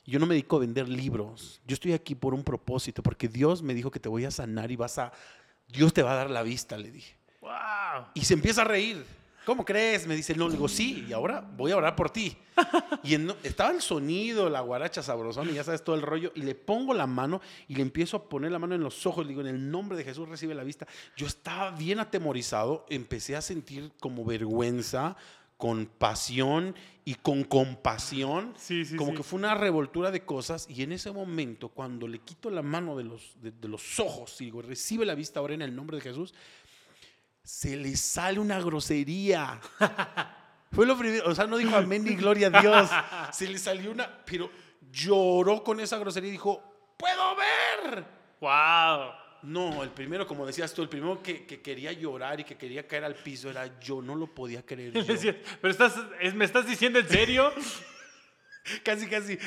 Yo 0.06 0.18
no 0.18 0.24
me 0.24 0.34
dedico 0.34 0.56
a 0.56 0.60
vender 0.60 0.88
libros. 0.88 1.60
Yo 1.66 1.74
estoy 1.74 1.92
aquí 1.92 2.14
por 2.14 2.32
un 2.32 2.44
propósito, 2.44 3.02
porque 3.02 3.28
Dios 3.28 3.62
me 3.62 3.74
dijo 3.74 3.90
que 3.90 4.00
te 4.00 4.08
voy 4.08 4.24
a 4.24 4.30
sanar 4.30 4.70
y 4.70 4.76
vas 4.76 4.98
a... 4.98 5.12
Dios 5.66 5.92
te 5.92 6.02
va 6.02 6.12
a 6.12 6.16
dar 6.16 6.30
la 6.30 6.42
vista, 6.42 6.78
le 6.78 6.90
dije. 6.90 7.18
¡Wow! 7.42 8.06
Y 8.14 8.24
se 8.24 8.32
empieza 8.34 8.62
a 8.62 8.64
reír. 8.64 9.04
¿Cómo 9.48 9.64
crees? 9.64 10.06
Me 10.06 10.14
dice, 10.14 10.34
no, 10.34 10.46
le 10.46 10.56
digo, 10.56 10.68
sí, 10.68 11.06
y 11.08 11.12
ahora 11.14 11.40
voy 11.40 11.72
a 11.72 11.78
orar 11.78 11.96
por 11.96 12.10
ti. 12.10 12.36
Y 13.02 13.14
en- 13.14 13.32
estaba 13.42 13.70
el 13.70 13.80
sonido, 13.80 14.50
la 14.50 14.60
guaracha 14.60 15.02
sabrosona, 15.02 15.50
y 15.50 15.54
ya 15.54 15.64
sabes 15.64 15.82
todo 15.82 15.96
el 15.96 16.02
rollo, 16.02 16.32
y 16.34 16.42
le 16.42 16.54
pongo 16.54 16.92
la 16.92 17.06
mano 17.06 17.40
y 17.66 17.74
le 17.76 17.80
empiezo 17.80 18.18
a 18.18 18.28
poner 18.28 18.52
la 18.52 18.58
mano 18.58 18.74
en 18.74 18.82
los 18.82 19.06
ojos, 19.06 19.24
le 19.24 19.30
digo, 19.30 19.40
en 19.40 19.46
el 19.46 19.70
nombre 19.70 19.96
de 19.96 20.04
Jesús 20.04 20.28
recibe 20.28 20.54
la 20.54 20.64
vista. 20.64 20.86
Yo 21.16 21.26
estaba 21.26 21.70
bien 21.70 21.98
atemorizado, 21.98 22.84
empecé 22.90 23.36
a 23.36 23.40
sentir 23.40 23.90
como 24.00 24.22
vergüenza, 24.26 25.16
con 25.56 25.86
pasión 25.86 26.74
y 27.06 27.14
con 27.14 27.42
compasión. 27.44 28.52
Sí, 28.58 28.84
sí, 28.84 28.96
como 28.96 29.12
sí. 29.12 29.16
que 29.16 29.22
fue 29.22 29.38
una 29.38 29.54
revoltura 29.54 30.10
de 30.10 30.26
cosas, 30.26 30.66
y 30.68 30.82
en 30.82 30.92
ese 30.92 31.10
momento, 31.10 31.70
cuando 31.70 32.06
le 32.06 32.18
quito 32.18 32.50
la 32.50 32.60
mano 32.60 32.98
de 32.98 33.04
los, 33.04 33.34
de, 33.40 33.50
de 33.52 33.68
los 33.68 33.98
ojos 33.98 34.38
y 34.42 34.46
digo, 34.46 34.60
recibe 34.60 35.06
la 35.06 35.14
vista 35.14 35.40
ahora 35.40 35.54
en 35.54 35.62
el 35.62 35.74
nombre 35.74 35.96
de 35.96 36.02
Jesús, 36.02 36.34
se 37.48 37.76
le 37.76 37.96
sale 37.96 38.38
una 38.38 38.60
grosería. 38.60 39.58
Fue 40.70 40.84
lo 40.84 40.98
primero, 40.98 41.30
o 41.30 41.34
sea, 41.34 41.46
no 41.46 41.56
dijo 41.56 41.74
amén 41.74 42.04
ni 42.04 42.14
gloria 42.14 42.50
a 42.52 42.60
Dios. 42.60 42.90
Se 43.32 43.48
le 43.48 43.56
salió 43.56 43.90
una, 43.90 44.22
pero 44.26 44.50
lloró 44.92 45.64
con 45.64 45.80
esa 45.80 45.96
grosería 45.96 46.28
y 46.28 46.32
dijo, 46.32 46.62
puedo 46.98 47.34
ver. 47.36 48.04
¡Wow! 48.42 49.12
No, 49.44 49.82
el 49.82 49.88
primero, 49.88 50.26
como 50.26 50.44
decías 50.44 50.74
tú, 50.74 50.82
el 50.82 50.90
primero 50.90 51.22
que, 51.22 51.46
que 51.46 51.62
quería 51.62 51.90
llorar 51.92 52.38
y 52.40 52.44
que 52.44 52.58
quería 52.58 52.86
caer 52.86 53.04
al 53.04 53.14
piso 53.14 53.48
era 53.48 53.80
yo, 53.80 54.02
no 54.02 54.14
lo 54.14 54.26
podía 54.34 54.60
creer. 54.66 54.92
yo. 55.22 55.32
Pero 55.62 55.70
estás, 55.72 55.94
es- 56.20 56.34
¿me 56.34 56.44
estás 56.44 56.66
diciendo 56.66 56.98
en 56.98 57.08
serio? 57.08 57.50
Casi, 58.84 59.06
casi, 59.06 59.38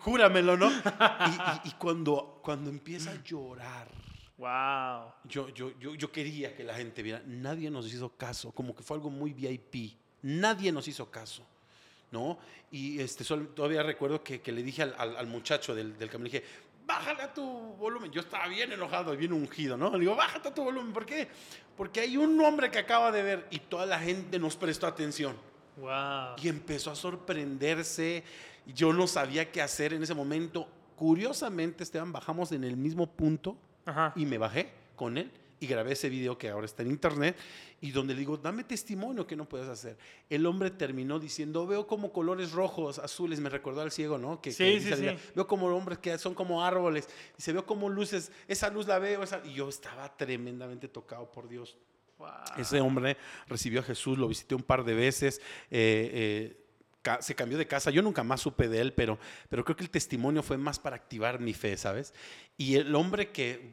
júramelo, 0.00 0.58
¿no? 0.58 0.68
Y, 0.70 0.72
y- 0.74 1.68
y 1.68 1.72
cuando, 1.78 2.40
cuando 2.44 2.68
empieza 2.68 3.10
a 3.12 3.22
llorar, 3.24 3.88
¡Wow! 4.38 5.12
yo, 5.24 5.48
yo, 5.48 5.72
yo, 5.80 5.94
yo 5.94 6.12
quería 6.12 6.54
que 6.54 6.62
la 6.62 6.74
gente 6.74 7.02
viera, 7.02 7.20
nadie 7.26 7.70
nos 7.70 7.92
hizo 7.92 8.08
caso, 8.10 8.52
como 8.52 8.74
que 8.74 8.82
fue 8.84 8.96
algo 8.96 9.10
muy 9.10 9.32
VIP, 9.32 9.96
nadie 10.22 10.70
nos 10.70 10.86
hizo 10.86 11.10
caso, 11.10 11.44
¿no? 12.12 12.38
Y 12.70 13.00
este, 13.00 13.24
sol- 13.24 13.52
todavía 13.54 13.82
recuerdo 13.82 14.22
que, 14.22 14.40
que 14.40 14.52
le 14.52 14.62
dije 14.62 14.82
al, 14.82 14.94
al- 14.96 15.16
al 15.16 15.26
muchacho 15.26 15.74
del, 15.74 15.98
del 15.98 16.08
camión, 16.08 16.30
le 16.30 16.38
dije, 16.38 16.44
bájale 16.86 17.22
a 17.22 17.34
tu 17.34 17.42
volumen, 17.42 18.12
yo 18.12 18.20
estaba 18.20 18.46
bien 18.46 18.70
enojado 18.70 19.16
bien 19.16 19.32
ungido, 19.32 19.76
¿no? 19.76 19.90
Le 19.90 19.98
digo, 19.98 20.14
bájate 20.14 20.48
a 20.48 20.54
tu 20.54 20.62
volumen, 20.62 20.92
¿por 20.92 21.04
qué? 21.04 21.28
Porque 21.76 22.00
hay 22.00 22.16
un 22.16 22.40
hombre 22.40 22.70
que 22.70 22.78
acaba 22.78 23.10
de 23.10 23.22
ver 23.24 23.46
y 23.50 23.58
toda 23.58 23.86
la 23.86 23.98
gente 23.98 24.38
nos 24.38 24.56
prestó 24.56 24.86
atención. 24.86 25.36
¡Wow! 25.78 26.36
Y 26.42 26.48
empezó 26.48 26.90
a 26.92 26.96
sorprenderse. 26.96 28.24
Yo 28.66 28.92
no 28.92 29.06
sabía 29.06 29.50
qué 29.52 29.62
hacer 29.62 29.92
en 29.94 30.02
ese 30.02 30.14
momento. 30.14 30.68
Curiosamente, 30.96 31.84
Esteban, 31.84 32.10
bajamos 32.12 32.50
en 32.52 32.64
el 32.64 32.76
mismo 32.76 33.06
punto 33.06 33.56
Ajá. 33.88 34.12
y 34.16 34.26
me 34.26 34.38
bajé 34.38 34.70
con 34.96 35.16
él 35.18 35.30
y 35.60 35.66
grabé 35.66 35.92
ese 35.92 36.08
video 36.08 36.38
que 36.38 36.48
ahora 36.50 36.66
está 36.66 36.82
en 36.82 36.90
internet 36.90 37.36
y 37.80 37.90
donde 37.90 38.14
le 38.14 38.20
digo, 38.20 38.36
dame 38.36 38.64
testimonio 38.64 39.26
que 39.26 39.34
no 39.34 39.48
puedes 39.48 39.68
hacer. 39.68 39.96
El 40.28 40.46
hombre 40.46 40.70
terminó 40.70 41.18
diciendo, 41.18 41.66
veo 41.66 41.86
como 41.86 42.12
colores 42.12 42.52
rojos, 42.52 42.98
azules, 42.98 43.40
me 43.40 43.48
recordó 43.48 43.80
al 43.80 43.90
ciego, 43.90 44.18
¿no? 44.18 44.40
Que, 44.40 44.52
Sí, 44.52 44.64
que 44.64 44.80
sí, 44.80 44.92
sí. 44.94 45.16
Veo 45.34 45.46
como 45.46 45.66
hombres 45.68 45.98
que 45.98 46.16
son 46.18 46.34
como 46.34 46.64
árboles. 46.64 47.08
Dice, 47.36 47.52
veo 47.52 47.64
como 47.66 47.88
luces, 47.88 48.30
esa 48.46 48.68
luz 48.70 48.86
la 48.86 48.98
veo. 48.98 49.22
esa-". 49.22 49.42
Y 49.44 49.54
yo 49.54 49.68
estaba 49.68 50.16
tremendamente 50.16 50.88
tocado 50.88 51.30
por 51.30 51.48
Dios. 51.48 51.76
Wow. 52.18 52.28
Ese 52.56 52.80
hombre 52.80 53.16
recibió 53.46 53.80
a 53.80 53.84
Jesús, 53.84 54.18
lo 54.18 54.26
visité 54.28 54.54
un 54.56 54.62
par 54.62 54.84
de 54.84 54.94
veces, 54.94 55.40
eh, 55.70 56.10
eh, 56.12 56.64
se 57.20 57.34
cambió 57.34 57.58
de 57.58 57.66
casa. 57.66 57.90
Yo 57.90 58.02
nunca 58.02 58.22
más 58.22 58.40
supe 58.40 58.68
de 58.68 58.80
él, 58.80 58.92
pero, 58.92 59.18
pero 59.48 59.64
creo 59.64 59.76
que 59.76 59.84
el 59.84 59.90
testimonio 59.90 60.42
fue 60.42 60.58
más 60.58 60.78
para 60.78 60.96
activar 60.96 61.40
mi 61.40 61.54
fe, 61.54 61.76
¿sabes? 61.76 62.12
Y 62.56 62.76
el 62.76 62.94
hombre 62.94 63.30
que 63.30 63.70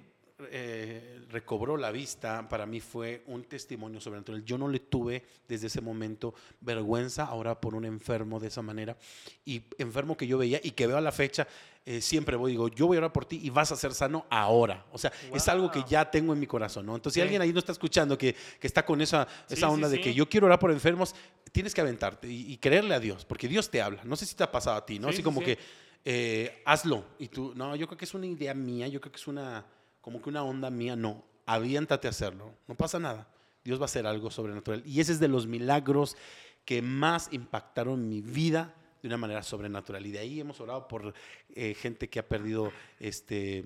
eh, 0.52 1.22
recobró 1.30 1.78
la 1.78 1.92
vista 1.92 2.50
para 2.50 2.66
mí 2.66 2.82
fue 2.82 3.24
un 3.28 3.46
testimonio 3.46 4.02
sobrenatural. 4.02 4.44
Yo 4.44 4.58
no 4.58 4.68
le 4.68 4.80
tuve 4.80 5.24
desde 5.48 5.68
ese 5.68 5.80
momento 5.80 6.34
vergüenza 6.60 7.24
ahora 7.24 7.62
por 7.62 7.74
un 7.74 7.86
enfermo 7.86 8.40
de 8.40 8.50
esa 8.50 8.62
manera. 8.62 8.98
Y 9.46 9.64
enfermo 9.78 10.18
que 10.18 10.28
yo 10.28 10.38
veía 10.38 10.60
y 10.62 10.72
que 10.72 10.88
veo 10.88 10.98
a 10.98 11.02
la 11.02 11.14
fecha, 11.14 11.48
eh, 11.86 12.02
siempre 12.02 12.36
voy 12.36 12.52
digo, 12.52 12.68
yo 12.68 12.88
voy 12.88 12.98
a 12.98 13.00
orar 13.00 13.14
por 13.14 13.26
ti 13.26 13.40
y 13.44 13.50
vas 13.50 13.72
a 13.72 13.78
ser 13.78 13.94
sano 13.94 14.26
ahora. 14.30 14.86
O 14.92 14.98
sea, 14.98 15.14
es 15.34 15.48
algo 15.48 15.72
que 15.72 15.84
ya 15.88 16.12
tengo 16.12 16.34
en 16.34 16.40
mi 16.40 16.48
corazón, 16.48 16.86
¿no? 16.86 16.96
Entonces, 16.96 17.16
si 17.16 17.22
alguien 17.22 17.42
ahí 17.42 17.54
no 17.54 17.60
está 17.60 17.72
escuchando 17.72 18.18
que, 18.18 18.36
que 18.60 18.68
está 18.68 18.86
con 18.86 19.00
esa, 19.02 19.28
Sí, 19.48 19.54
esa 19.54 19.68
sí, 19.68 19.74
onda 19.74 19.88
de 19.88 20.02
que 20.02 20.14
yo 20.14 20.28
quiero 20.28 20.48
orar 20.48 20.60
por 20.60 20.72
enfermos, 20.72 21.16
tienes 21.56 21.74
que 21.74 21.80
aventarte 21.80 22.28
y, 22.30 22.52
y 22.52 22.58
creerle 22.58 22.96
a 22.96 23.00
Dios, 23.00 23.24
porque 23.24 23.48
Dios 23.48 23.72
te 23.72 23.82
habla. 23.82 24.04
No 24.04 24.18
sé 24.18 24.26
si 24.26 24.36
te 24.36 24.44
ha 24.44 24.52
pasado 24.52 24.76
a 24.76 24.86
ti, 24.86 25.00
¿no? 25.00 25.08
Sí, 25.08 25.14
Así 25.14 25.18
sí, 25.18 25.24
como 25.24 25.40
sí. 25.40 25.46
que 25.46 25.60
eh, 26.04 26.62
hazlo. 26.66 27.06
Y 27.18 27.30
tú, 27.30 27.54
no, 27.56 27.78
yo 27.78 27.88
creo 27.88 27.98
que 27.98 28.04
es 28.04 28.14
una 28.14 28.26
idea 28.26 28.54
mía, 28.54 28.90
yo 28.90 29.00
creo 29.00 29.14
que 29.14 29.18
es 29.18 29.26
una, 29.26 29.66
como 30.02 30.22
que 30.22 30.28
una 30.28 30.44
onda 30.44 30.70
mía. 30.70 30.98
No, 30.98 31.24
aviéntate 31.46 32.08
a 32.08 32.10
hacerlo. 32.10 32.54
No 32.68 32.76
pasa 32.76 33.00
nada. 33.00 33.30
Dios 33.64 33.80
va 33.80 33.84
a 33.84 33.86
hacer 33.86 34.06
algo 34.06 34.30
sobrenatural. 34.30 34.84
Y 34.86 35.00
ese 35.00 35.14
es 35.14 35.22
de 35.22 35.30
los 35.30 35.48
milagros 35.48 36.18
que 36.66 36.82
más 36.82 37.30
impactaron 37.32 38.10
mi 38.10 38.20
vida 38.20 38.76
de 39.02 39.08
una 39.08 39.16
manera 39.16 39.42
sobrenatural. 39.42 40.06
Y 40.06 40.12
de 40.12 40.20
ahí 40.20 40.42
hemos 40.42 40.60
orado 40.60 40.90
por 40.90 41.14
eh, 41.56 41.74
gente 41.74 42.10
que 42.10 42.20
ha 42.20 42.28
perdido 42.28 42.74
este 43.00 43.64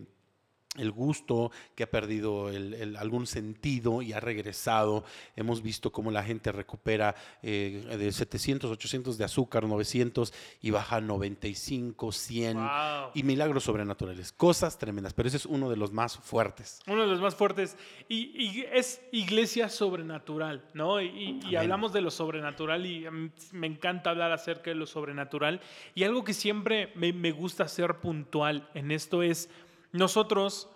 el 0.77 0.91
gusto, 0.91 1.51
que 1.75 1.83
ha 1.83 1.89
perdido 1.89 2.49
el- 2.49 2.75
el- 2.75 2.95
algún 2.95 3.25
sentido 3.25 4.01
y 4.03 4.13
ha 4.13 4.19
regresado. 4.19 5.03
Hemos 5.35 5.63
visto 5.63 5.91
cómo 5.91 6.11
la 6.11 6.23
gente 6.23 6.51
recupera 6.51 7.15
eh, 7.41 7.83
de 7.97 8.11
700, 8.11 8.69
800 8.69 9.17
de 9.17 9.23
azúcar, 9.25 9.63
900 9.63 10.31
y 10.61 10.69
baja 10.69 10.97
a 10.97 11.01
95, 11.01 12.11
100 12.11 12.57
Wow. 12.57 13.11
y 13.15 13.23
milagros 13.23 13.63
sobrenaturales. 13.63 14.31
Cosas 14.31 14.77
tremendas, 14.77 15.13
pero 15.13 15.27
ese 15.27 15.37
es 15.37 15.45
uno 15.47 15.69
de 15.71 15.75
los 15.75 15.91
más 15.91 16.17
fuertes. 16.17 16.81
Uno 16.87 17.01
de 17.01 17.07
los 17.07 17.19
más 17.21 17.33
fuertes. 17.35 17.75
Y, 18.07 18.31
y 18.39 18.65
es 18.71 19.01
iglesia 19.11 19.69
sobrenatural, 19.69 20.63
¿no? 20.75 21.01
Y, 21.01 21.39
hablamos 21.55 21.93
de 21.93 22.01
lo 22.01 22.11
sobrenatural 22.11 22.85
y 22.85 23.05
a 23.07 23.11
mí 23.11 23.31
me 23.51 23.67
encanta 23.67 24.11
hablar 24.11 24.31
acerca 24.31 24.69
de 24.69 24.75
lo 24.75 24.85
sobrenatural. 24.85 25.61
Y 25.95 26.03
algo 26.03 26.23
que 26.23 26.33
siempre 26.33 26.91
me, 26.95 27.11
me 27.11 27.31
gusta 27.31 27.67
ser 27.67 27.95
puntual 27.99 28.69
en 28.75 28.91
esto 28.91 29.23
es, 29.23 29.49
nosotros 29.91 30.69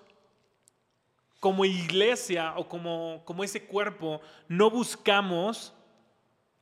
como 1.39 1.65
iglesia 1.65 2.53
o 2.55 2.69
como, 2.69 3.21
como 3.25 3.43
ese 3.43 3.65
cuerpo, 3.65 4.21
no 4.47 4.69
buscamos 4.69 5.73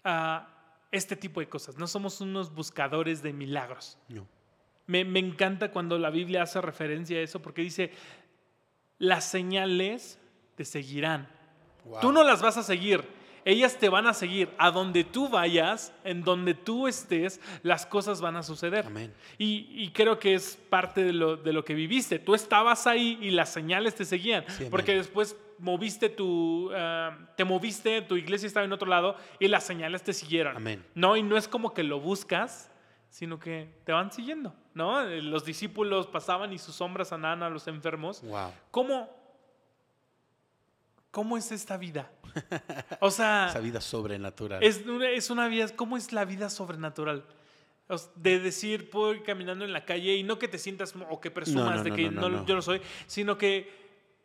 ah, 0.04 0.48
este 0.92 1.16
tipo 1.16 1.40
de 1.40 1.48
cosas. 1.48 1.78
No 1.78 1.86
somos 1.86 2.20
unos 2.20 2.54
buscadores 2.54 3.22
de 3.22 3.32
milagros. 3.32 3.98
No. 4.10 4.28
Me, 4.88 5.06
me 5.06 5.20
encanta 5.20 5.72
cuando 5.72 6.00
la 6.00 6.10
Biblia 6.10 6.42
hace 6.42 6.60
referencia 6.62 7.20
a 7.20 7.22
eso 7.22 7.42
porque 7.42 7.62
dice, 7.62 7.92
las 8.98 9.26
señales 9.26 10.20
te 10.56 10.66
seguirán. 10.66 11.30
Wow. 11.86 12.02
Tú 12.02 12.12
no 12.12 12.24
las 12.24 12.42
vas 12.42 12.58
a 12.58 12.64
seguir, 12.64 13.08
ellas 13.46 13.78
te 13.78 13.90
van 13.90 14.08
a 14.08 14.14
seguir. 14.14 14.50
A 14.58 14.72
donde 14.72 15.04
tú 15.04 15.30
vayas, 15.30 15.94
en 16.04 16.24
donde 16.24 16.54
tú 16.54 16.88
estés, 16.88 17.40
las 17.64 17.86
cosas 17.86 18.22
van 18.22 18.36
a 18.36 18.44
suceder. 18.44 18.86
Amén. 18.88 19.14
Y, 19.38 19.68
y 19.70 19.90
creo 19.92 20.20
que 20.20 20.34
es 20.34 20.58
parte 20.70 21.04
de 21.04 21.14
lo, 21.14 21.38
de 21.38 21.54
lo 21.54 21.64
que 21.66 21.74
viviste. 21.74 22.20
Tú 22.20 22.36
estabas 22.36 22.88
ahí 22.88 23.18
y 23.22 23.32
las 23.32 23.50
señales 23.52 23.96
te 23.96 24.06
seguían. 24.06 24.46
Sí, 24.48 24.68
porque 24.70 24.96
después 24.96 25.36
moviste 25.60 26.10
tu, 26.10 26.72
ah, 26.74 27.18
te 27.38 27.46
moviste, 27.46 28.02
tu 28.02 28.18
iglesia 28.18 28.48
estaba 28.48 28.66
en 28.66 28.74
otro 28.74 28.90
lado 28.90 29.16
y 29.40 29.48
las 29.48 29.64
señales 29.64 30.04
te 30.04 30.14
siguieron. 30.14 30.58
Amén. 30.58 30.84
No, 30.96 31.16
y 31.16 31.24
no 31.24 31.38
es 31.38 31.48
como 31.48 31.74
que 31.74 31.84
lo 31.84 32.00
buscas, 32.00 32.72
sino 33.10 33.40
que 33.40 33.70
te 33.84 33.92
van 33.92 34.12
siguiendo, 34.12 34.56
¿no? 34.74 35.02
Eh, 35.02 35.22
Los 35.22 35.46
discípulos 35.46 36.08
pasaban 36.08 36.52
y 36.54 36.58
sus 36.58 36.76
sombras 36.76 37.10
sanaban 37.10 37.44
a 37.44 37.50
los 37.50 37.68
enfermos. 37.68 38.22
Wow. 38.24 38.52
¿Cómo, 38.72 39.10
cómo 41.12 41.38
es 41.38 41.52
esta 41.52 41.78
vida? 41.78 42.12
O 43.02 43.12
sea, 43.12 43.48
Esa 43.50 43.60
vida 43.60 43.82
sobrenatural. 43.82 44.64
es 44.64 44.86
una, 44.86 45.10
es 45.10 45.30
una 45.30 45.48
vida, 45.48 45.68
¿cómo 45.76 45.98
es 45.98 46.14
la 46.14 46.24
vida 46.24 46.50
sobrenatural? 46.50 47.26
De 48.16 48.40
decir, 48.40 48.90
puedo 48.90 49.14
ir 49.14 49.24
caminando 49.24 49.66
en 49.66 49.74
la 49.74 49.86
calle 49.86 50.16
y 50.16 50.24
no 50.24 50.40
que 50.40 50.48
te 50.48 50.58
sientas 50.58 50.94
o 51.10 51.20
que 51.20 51.30
presumas 51.30 51.78
no, 51.78 51.84
de 51.84 51.90
no, 51.90 51.96
que 51.96 52.10
no, 52.10 52.46
yo 52.46 52.56
lo 52.56 52.62
soy, 52.62 52.82
sino 53.08 53.38
que 53.38 53.70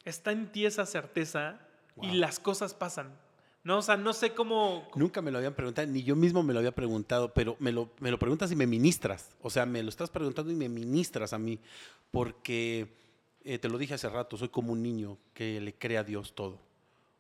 está 0.05 0.31
en 0.31 0.53
ti 0.53 0.67
esa 0.67 0.87
certeza 0.87 1.59
y 2.01 2.13
las 2.13 2.39
cosas 2.39 2.75
pasan. 2.75 3.19
No, 3.65 3.79
o 3.79 3.83
sea, 3.83 3.97
no 3.97 4.13
sé 4.13 4.33
cómo... 4.33 4.87
Nunca 4.95 5.21
me 5.21 5.33
lo 5.33 5.39
habían 5.39 5.55
preguntado, 5.55 5.89
ni 5.89 6.05
yo 6.05 6.15
mismo 6.15 6.45
me 6.45 6.53
lo 6.53 6.61
había 6.61 6.73
preguntado, 6.73 7.35
pero 7.35 7.57
me 7.59 7.73
lo, 7.73 7.91
me 7.99 8.13
lo 8.13 8.19
preguntas 8.21 8.53
y 8.53 8.57
me 8.57 8.69
ministras. 8.69 9.31
O 9.43 9.51
sea, 9.51 9.67
me 9.67 9.83
lo 9.83 9.89
estás 9.89 10.11
preguntando 10.11 10.53
y 10.53 10.55
me 10.55 10.69
ministras 10.69 11.33
a 11.33 11.39
mí, 11.39 11.59
porque 12.13 12.95
eh, 13.43 13.59
te 13.59 13.69
lo 13.69 13.79
dije 13.79 13.95
hace 13.95 14.09
rato, 14.09 14.37
soy 14.37 14.51
como 14.51 14.73
un 14.73 14.85
niño 14.85 15.19
que 15.35 15.61
le 15.61 15.75
cree 15.75 15.99
a 15.99 16.05
Dios 16.05 16.35
todo. 16.37 16.66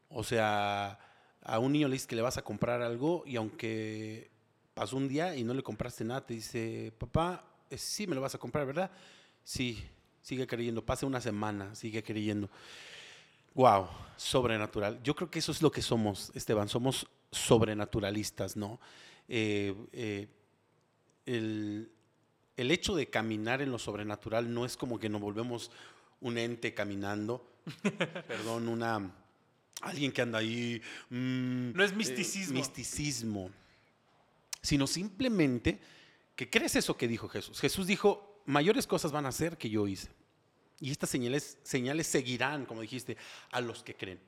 O 0.08 0.22
sea, 0.22 0.98
a 1.42 1.58
un 1.58 1.72
niño 1.72 1.88
le 1.88 1.94
dices 1.94 2.06
que 2.06 2.16
le 2.16 2.22
vas 2.22 2.38
a 2.38 2.42
comprar 2.42 2.82
algo 2.82 3.22
y 3.26 3.36
aunque 3.36 4.30
pasó 4.74 4.96
un 4.96 5.08
día 5.08 5.34
y 5.36 5.44
no 5.44 5.54
le 5.54 5.62
compraste 5.62 6.04
nada, 6.04 6.24
te 6.26 6.34
dice, 6.34 6.92
papá, 6.98 7.44
eh, 7.70 7.78
sí 7.78 8.06
me 8.06 8.14
lo 8.14 8.20
vas 8.20 8.34
a 8.34 8.38
comprar, 8.38 8.66
¿verdad? 8.66 8.90
Sí, 9.44 9.82
sigue 10.22 10.46
creyendo. 10.46 10.84
Pase 10.84 11.06
una 11.06 11.20
semana, 11.20 11.74
sigue 11.74 12.02
creyendo. 12.02 12.50
Wow, 13.54 13.88
sobrenatural. 14.16 15.02
Yo 15.02 15.14
creo 15.14 15.30
que 15.30 15.38
eso 15.38 15.52
es 15.52 15.62
lo 15.62 15.70
que 15.70 15.82
somos, 15.82 16.30
Esteban. 16.34 16.68
Somos 16.68 17.06
sobrenaturalistas, 17.30 18.56
¿no? 18.56 18.80
Eh, 19.28 19.74
eh, 19.92 20.28
el, 21.24 21.90
el 22.56 22.70
hecho 22.70 22.94
de 22.94 23.08
caminar 23.08 23.62
en 23.62 23.70
lo 23.70 23.78
sobrenatural 23.78 24.52
no 24.52 24.64
es 24.64 24.76
como 24.76 24.98
que 24.98 25.08
nos 25.08 25.20
volvemos 25.20 25.70
un 26.20 26.38
ente 26.38 26.74
caminando, 26.74 27.46
perdón, 28.28 28.68
una 28.68 29.10
alguien 29.82 30.12
que 30.12 30.22
anda 30.22 30.38
ahí. 30.38 30.80
mm, 31.10 31.72
No 31.72 31.84
es 31.84 31.92
eh, 31.92 31.96
misticismo. 31.96 32.54
misticismo, 32.58 33.50
sino 34.62 34.86
simplemente 34.86 35.78
que 36.34 36.48
crees 36.50 36.76
eso 36.76 36.96
que 36.96 37.08
dijo 37.08 37.28
Jesús. 37.28 37.60
Jesús 37.60 37.86
dijo, 37.86 38.42
mayores 38.46 38.86
cosas 38.86 39.12
van 39.12 39.26
a 39.26 39.30
hacer 39.30 39.56
que 39.56 39.70
yo 39.70 39.86
hice. 39.86 40.08
Y 40.80 40.90
estas 40.90 41.08
señales, 41.08 41.58
señales 41.62 42.06
seguirán, 42.06 42.66
como 42.66 42.82
dijiste, 42.82 43.16
a 43.50 43.60
los 43.60 43.82
que 43.82 43.94
creen. 43.94 44.20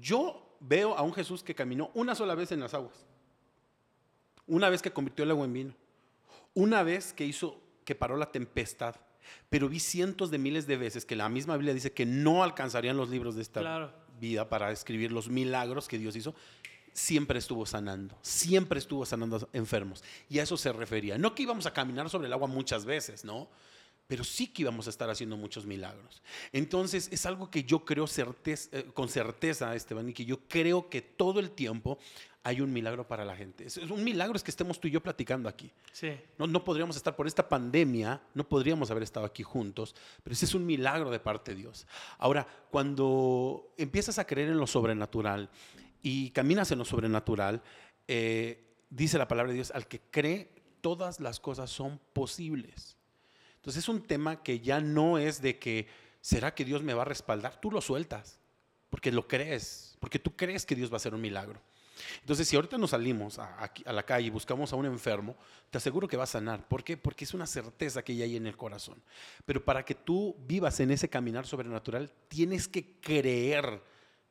Yo 0.00 0.56
veo 0.60 0.96
a 0.96 1.02
un 1.02 1.12
Jesús 1.14 1.44
que 1.44 1.54
caminó 1.54 1.90
una 1.94 2.14
sola 2.14 2.34
vez 2.34 2.50
en 2.50 2.60
las 2.60 2.74
aguas. 2.74 3.06
Una 4.46 4.68
vez 4.68 4.82
que 4.82 4.90
convirtió 4.92 5.24
el 5.24 5.30
agua 5.30 5.44
en 5.44 5.52
vino. 5.52 5.74
Una 6.54 6.82
vez 6.82 7.12
que 7.12 7.24
hizo 7.24 7.60
que 7.84 7.94
paró 7.94 8.16
la 8.16 8.32
tempestad. 8.32 8.96
Pero 9.48 9.68
vi 9.68 9.78
cientos 9.78 10.30
de 10.30 10.38
miles 10.38 10.66
de 10.66 10.76
veces 10.76 11.04
que 11.04 11.16
la 11.16 11.28
misma 11.28 11.56
Biblia 11.56 11.72
dice 11.72 11.92
que 11.92 12.04
no 12.04 12.42
alcanzarían 12.42 12.96
los 12.96 13.08
libros 13.08 13.36
de 13.36 13.42
esta 13.42 13.60
Claro. 13.60 13.92
Vida 14.20 14.48
para 14.48 14.70
escribir 14.70 15.12
los 15.12 15.28
milagros 15.28 15.88
que 15.88 15.98
Dios 15.98 16.16
hizo. 16.16 16.34
Siempre 16.92 17.38
estuvo 17.38 17.66
sanando, 17.66 18.16
siempre 18.22 18.78
estuvo 18.78 19.04
sanando 19.04 19.48
enfermos. 19.52 20.04
Y 20.28 20.38
a 20.38 20.44
eso 20.44 20.56
se 20.56 20.72
refería. 20.72 21.18
No 21.18 21.34
que 21.34 21.42
íbamos 21.42 21.66
a 21.66 21.72
caminar 21.72 22.08
sobre 22.08 22.28
el 22.28 22.32
agua 22.32 22.46
muchas 22.46 22.84
veces, 22.84 23.24
¿no? 23.24 23.48
Pero 24.06 24.22
sí 24.24 24.48
que 24.48 24.62
íbamos 24.62 24.86
a 24.86 24.90
estar 24.90 25.08
haciendo 25.08 25.36
muchos 25.36 25.64
milagros. 25.66 26.22
Entonces, 26.52 27.08
es 27.10 27.24
algo 27.26 27.50
que 27.50 27.64
yo 27.64 27.84
creo 27.84 28.04
certez- 28.06 28.68
eh, 28.72 28.84
con 28.92 29.08
certeza, 29.08 29.74
Esteban, 29.74 30.08
y 30.08 30.12
que 30.12 30.24
yo 30.24 30.40
creo 30.48 30.88
que 30.90 31.00
todo 31.02 31.40
el 31.40 31.50
tiempo 31.52 31.98
hay 32.46 32.60
un 32.60 32.70
milagro 32.70 33.08
para 33.08 33.24
la 33.24 33.34
gente. 33.34 33.64
Es, 33.66 33.78
es 33.78 33.90
un 33.90 34.04
milagro 34.04 34.36
es 34.36 34.42
que 34.42 34.50
estemos 34.50 34.78
tú 34.78 34.86
y 34.86 34.90
yo 34.90 35.02
platicando 35.02 35.48
aquí. 35.48 35.70
Sí. 35.92 36.12
No, 36.36 36.46
no 36.46 36.62
podríamos 36.62 36.94
estar 36.96 37.16
por 37.16 37.26
esta 37.26 37.48
pandemia, 37.48 38.20
no 38.34 38.46
podríamos 38.46 38.90
haber 38.90 39.02
estado 39.02 39.24
aquí 39.24 39.42
juntos, 39.42 39.94
pero 40.22 40.34
ese 40.34 40.44
es 40.44 40.54
un 40.54 40.66
milagro 40.66 41.10
de 41.10 41.20
parte 41.20 41.52
de 41.54 41.62
Dios. 41.62 41.86
Ahora, 42.18 42.46
cuando 42.70 43.72
empiezas 43.78 44.18
a 44.18 44.26
creer 44.26 44.50
en 44.50 44.58
lo 44.58 44.66
sobrenatural 44.66 45.48
y 46.02 46.28
caminas 46.32 46.70
en 46.70 46.78
lo 46.80 46.84
sobrenatural, 46.84 47.62
eh, 48.06 48.76
dice 48.90 49.16
la 49.16 49.26
palabra 49.26 49.48
de 49.52 49.56
Dios, 49.56 49.70
al 49.70 49.88
que 49.88 50.02
cree, 50.10 50.50
todas 50.82 51.20
las 51.20 51.40
cosas 51.40 51.70
son 51.70 51.98
posibles. 52.12 52.98
Entonces 53.64 53.84
es 53.84 53.88
un 53.88 54.02
tema 54.02 54.42
que 54.42 54.60
ya 54.60 54.78
no 54.78 55.16
es 55.16 55.40
de 55.40 55.58
que, 55.58 55.86
¿será 56.20 56.54
que 56.54 56.66
Dios 56.66 56.82
me 56.82 56.92
va 56.92 57.00
a 57.00 57.06
respaldar? 57.06 57.58
Tú 57.62 57.70
lo 57.70 57.80
sueltas, 57.80 58.38
porque 58.90 59.10
lo 59.10 59.26
crees, 59.26 59.96
porque 60.00 60.18
tú 60.18 60.36
crees 60.36 60.66
que 60.66 60.74
Dios 60.74 60.90
va 60.90 60.96
a 60.96 60.96
hacer 60.96 61.14
un 61.14 61.22
milagro. 61.22 61.62
Entonces, 62.20 62.46
si 62.46 62.56
ahorita 62.56 62.76
nos 62.76 62.90
salimos 62.90 63.38
a, 63.38 63.72
la 63.86 64.02
calle 64.02 64.26
y 64.26 64.30
buscamos 64.30 64.70
a 64.74 64.76
un 64.76 64.84
enfermo, 64.84 65.34
te 65.70 65.78
aseguro 65.78 66.06
que 66.06 66.18
va 66.18 66.24
a 66.24 66.26
sanar. 66.26 66.68
¿Por 66.68 66.84
qué? 66.84 66.98
Porque 66.98 67.24
es 67.24 67.32
una 67.32 67.46
certeza 67.46 68.02
que 68.02 68.14
ya 68.14 68.26
hay 68.26 68.36
en 68.36 68.46
el 68.46 68.54
corazón. 68.54 69.02
Pero 69.46 69.64
para 69.64 69.82
que 69.82 69.94
tú 69.94 70.36
vivas 70.46 70.78
en 70.80 70.90
ese 70.90 71.08
caminar 71.08 71.46
sobrenatural, 71.46 72.12
tienes 72.28 72.68
que 72.68 73.00
creer 73.00 73.80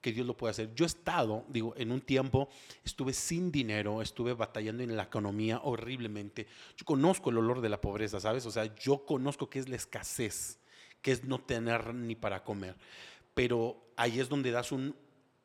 que 0.03 0.11
Dios 0.11 0.27
lo 0.27 0.37
puede 0.37 0.51
hacer. 0.51 0.75
Yo 0.75 0.85
he 0.85 0.87
estado, 0.87 1.45
digo, 1.47 1.73
en 1.77 1.91
un 1.91 2.01
tiempo 2.01 2.49
estuve 2.83 3.13
sin 3.13 3.51
dinero, 3.51 4.01
estuve 4.01 4.33
batallando 4.33 4.83
en 4.83 4.95
la 4.95 5.03
economía 5.03 5.61
horriblemente. 5.63 6.45
Yo 6.77 6.85
conozco 6.85 7.29
el 7.29 7.37
olor 7.37 7.61
de 7.61 7.69
la 7.69 7.79
pobreza, 7.79 8.19
¿sabes? 8.19 8.45
O 8.45 8.51
sea, 8.51 8.75
yo 8.75 9.05
conozco 9.05 9.49
qué 9.49 9.59
es 9.59 9.69
la 9.69 9.77
escasez, 9.77 10.59
qué 11.01 11.13
es 11.13 11.23
no 11.23 11.39
tener 11.39 11.95
ni 11.95 12.15
para 12.15 12.43
comer. 12.43 12.75
Pero 13.33 13.81
ahí 13.95 14.19
es 14.19 14.27
donde 14.27 14.51
das 14.51 14.71
un... 14.73 14.93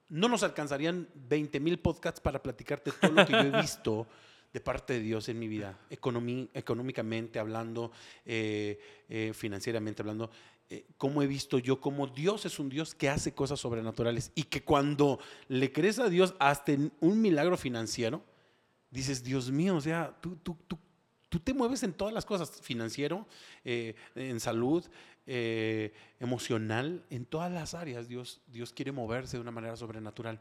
No 0.09 0.29
nos 0.29 0.43
alcanzarían 0.43 1.09
20 1.15 1.61
mil 1.61 1.79
podcasts 1.79 2.21
para 2.21 2.43
platicarte 2.43 2.91
todo 2.93 3.13
lo 3.13 3.25
que 3.25 3.33
yo 3.33 3.39
he 3.39 3.51
visto 3.63 4.09
de 4.53 4.61
parte 4.61 4.95
de 4.95 5.01
Dios 5.01 5.29
en 5.29 5.39
mi 5.39 5.49
vida, 5.49 5.79
económicamente 5.91 7.39
hablando, 7.39 7.93
eh, 8.25 8.81
eh, 9.09 9.33
financieramente 9.35 10.03
hablando, 10.03 10.31
eh, 10.71 10.85
cómo 10.99 11.23
he 11.23 11.27
visto 11.27 11.59
yo 11.59 11.81
cómo 11.81 12.07
Dios 12.07 12.45
es 12.45 12.59
un 12.59 12.69
Dios 12.69 12.95
que 12.95 13.09
hace 13.09 13.33
cosas 13.33 13.59
sobrenaturales 13.59 14.33
y 14.35 14.45
que 14.45 14.63
cuando 14.63 15.19
le 15.49 15.73
crees 15.73 15.99
a 15.99 16.11
Dios 16.11 16.35
hasta 16.39 16.73
en 16.73 16.93
un 17.01 17.23
milagro 17.23 17.57
financiero, 17.57 18.23
dices, 18.91 19.25
Dios 19.25 19.51
mío, 19.51 19.77
o 19.77 19.81
sea, 19.81 20.15
tú, 20.21 20.37
tú, 20.37 20.57
tú, 20.67 20.79
tú 21.31 21.41
te 21.41 21.55
mueves 21.55 21.83
en 21.85 21.95
todas 21.95 22.13
las 22.13 22.27
cosas, 22.27 22.61
financiero, 22.61 23.27
eh, 23.65 23.95
en 24.15 24.41
salud, 24.41 24.85
eh, 25.29 25.93
emocional, 26.21 27.05
en 27.11 27.27
todas 27.27 27.53
las 27.53 27.75
áreas 27.75 28.09
Dios, 28.09 28.41
Dios 28.47 28.73
quiere 28.73 28.93
moverse 28.93 29.37
de 29.37 29.43
una 29.43 29.51
manera 29.51 29.77
sobrenatural. 29.77 30.41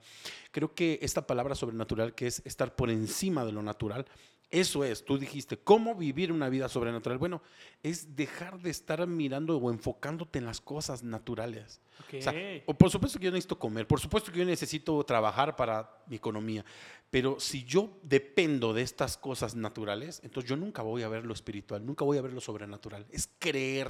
Creo 0.52 0.74
que 0.74 0.98
esta 1.02 1.28
palabra 1.28 1.56
sobrenatural, 1.56 2.16
que 2.16 2.28
es 2.28 2.42
estar 2.46 2.74
por 2.76 2.90
encima 2.90 3.44
de 3.44 3.52
lo 3.52 3.62
natural, 3.62 4.06
eso 4.50 4.86
es, 4.86 5.04
tú 5.04 5.18
dijiste, 5.18 5.58
¿cómo 5.58 5.94
vivir 5.94 6.32
una 6.32 6.48
vida 6.48 6.70
sobrenatural? 6.70 7.18
Bueno, 7.18 7.42
es 7.84 8.16
dejar 8.16 8.62
de 8.62 8.70
estar 8.70 9.06
mirando 9.06 9.58
o 9.58 9.72
enfocándote 9.72 10.40
en 10.40 10.46
las 10.46 10.62
cosas 10.62 11.04
naturales. 11.04 11.82
O 12.18 12.22
sea, 12.22 12.34
o 12.66 12.74
por 12.74 12.90
supuesto 12.90 13.20
que 13.20 13.26
yo 13.26 13.32
necesito 13.32 13.60
comer, 13.60 13.88
por 13.88 14.00
supuesto 14.00 14.32
que 14.32 14.40
yo 14.40 14.46
necesito 14.46 15.04
trabajar 15.04 15.58
para 15.58 16.02
mi 16.08 16.16
economía, 16.16 16.64
pero 17.10 17.40
si 17.42 17.66
yo 17.66 18.00
dependo 18.04 18.74
de 18.74 18.84
estas 18.84 19.18
cosas 19.18 19.56
naturales, 19.56 20.22
entonces 20.24 20.50
yo 20.50 20.56
nunca 20.56 20.82
voy 20.82 21.04
a 21.04 21.10
ver 21.10 21.26
lo 21.26 21.34
espiritual, 21.34 21.86
nunca 21.86 22.06
voy 22.06 22.18
a 22.18 22.22
ver 22.22 22.32
lo 22.32 22.40
sobrenatural. 22.40 23.06
Es 23.10 23.30
creer, 23.40 23.90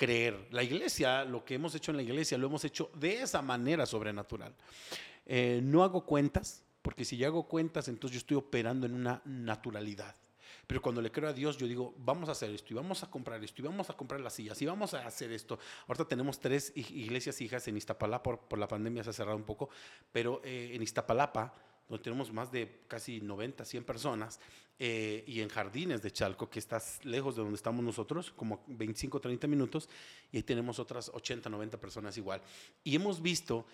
creer. 0.00 0.48
La 0.50 0.62
iglesia, 0.62 1.26
lo 1.26 1.44
que 1.44 1.56
hemos 1.56 1.74
hecho 1.74 1.90
en 1.90 1.98
la 1.98 2.02
iglesia, 2.02 2.38
lo 2.38 2.46
hemos 2.46 2.64
hecho 2.64 2.90
de 2.94 3.20
esa 3.20 3.42
manera 3.42 3.84
sobrenatural. 3.84 4.54
Eh, 5.26 5.60
no 5.62 5.84
hago 5.84 6.06
cuentas, 6.06 6.64
porque 6.80 7.04
si 7.04 7.18
yo 7.18 7.26
hago 7.26 7.46
cuentas, 7.46 7.86
entonces 7.88 8.14
yo 8.14 8.18
estoy 8.20 8.38
operando 8.38 8.86
en 8.86 8.94
una 8.94 9.20
naturalidad. 9.26 10.16
Pero 10.66 10.80
cuando 10.80 11.02
le 11.02 11.12
creo 11.12 11.28
a 11.28 11.34
Dios, 11.34 11.58
yo 11.58 11.66
digo, 11.66 11.92
vamos 11.98 12.30
a 12.30 12.32
hacer 12.32 12.48
esto, 12.50 12.68
y 12.72 12.76
vamos 12.76 13.02
a 13.02 13.10
comprar 13.10 13.44
esto, 13.44 13.60
y 13.60 13.64
vamos 13.66 13.90
a 13.90 13.94
comprar 13.94 14.22
las 14.22 14.32
sillas, 14.32 14.62
y 14.62 14.64
vamos 14.64 14.94
a 14.94 15.06
hacer 15.06 15.32
esto. 15.32 15.58
Ahorita 15.86 16.08
tenemos 16.08 16.40
tres 16.40 16.74
ig- 16.76 16.92
iglesias 16.92 17.38
hijas 17.42 17.68
en 17.68 17.76
Iztapalapa, 17.76 18.22
por, 18.22 18.38
por 18.38 18.58
la 18.58 18.68
pandemia 18.68 19.04
se 19.04 19.10
ha 19.10 19.12
cerrado 19.12 19.36
un 19.36 19.44
poco, 19.44 19.68
pero 20.12 20.40
eh, 20.42 20.70
en 20.72 20.82
Iztapalapa, 20.82 21.52
donde 21.90 22.02
tenemos 22.04 22.32
más 22.32 22.50
de 22.50 22.80
casi 22.88 23.20
90, 23.20 23.64
100 23.64 23.84
personas, 23.84 24.40
eh, 24.78 25.24
y 25.26 25.42
en 25.42 25.50
Jardines 25.50 26.00
de 26.00 26.10
Chalco, 26.10 26.48
que 26.48 26.58
estás 26.58 27.04
lejos 27.04 27.36
de 27.36 27.42
donde 27.42 27.56
estamos 27.56 27.84
nosotros, 27.84 28.32
como 28.34 28.64
25, 28.68 29.20
30 29.20 29.46
minutos, 29.46 29.90
y 30.32 30.38
ahí 30.38 30.42
tenemos 30.42 30.78
otras 30.78 31.10
80, 31.12 31.50
90 31.50 31.78
personas 31.78 32.16
igual. 32.16 32.40
Y 32.82 32.96
hemos 32.96 33.20
visto 33.20 33.66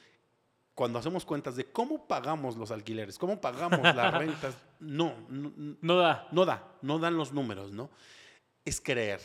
cuando 0.74 0.98
hacemos 0.98 1.24
cuentas 1.24 1.54
de 1.54 1.66
cómo 1.66 2.08
pagamos 2.08 2.56
los 2.56 2.70
alquileres, 2.70 3.18
cómo 3.18 3.40
pagamos 3.40 3.82
las 3.94 4.12
rentas, 4.18 4.56
no, 4.80 5.14
no, 5.28 5.76
No 5.80 5.96
da. 5.96 6.26
no 6.32 6.44
da, 6.44 6.76
no 6.82 6.98
dan 6.98 7.16
los 7.16 7.32
números, 7.32 7.70
¿no? 7.70 7.88
Es 8.64 8.80
creer, 8.80 9.20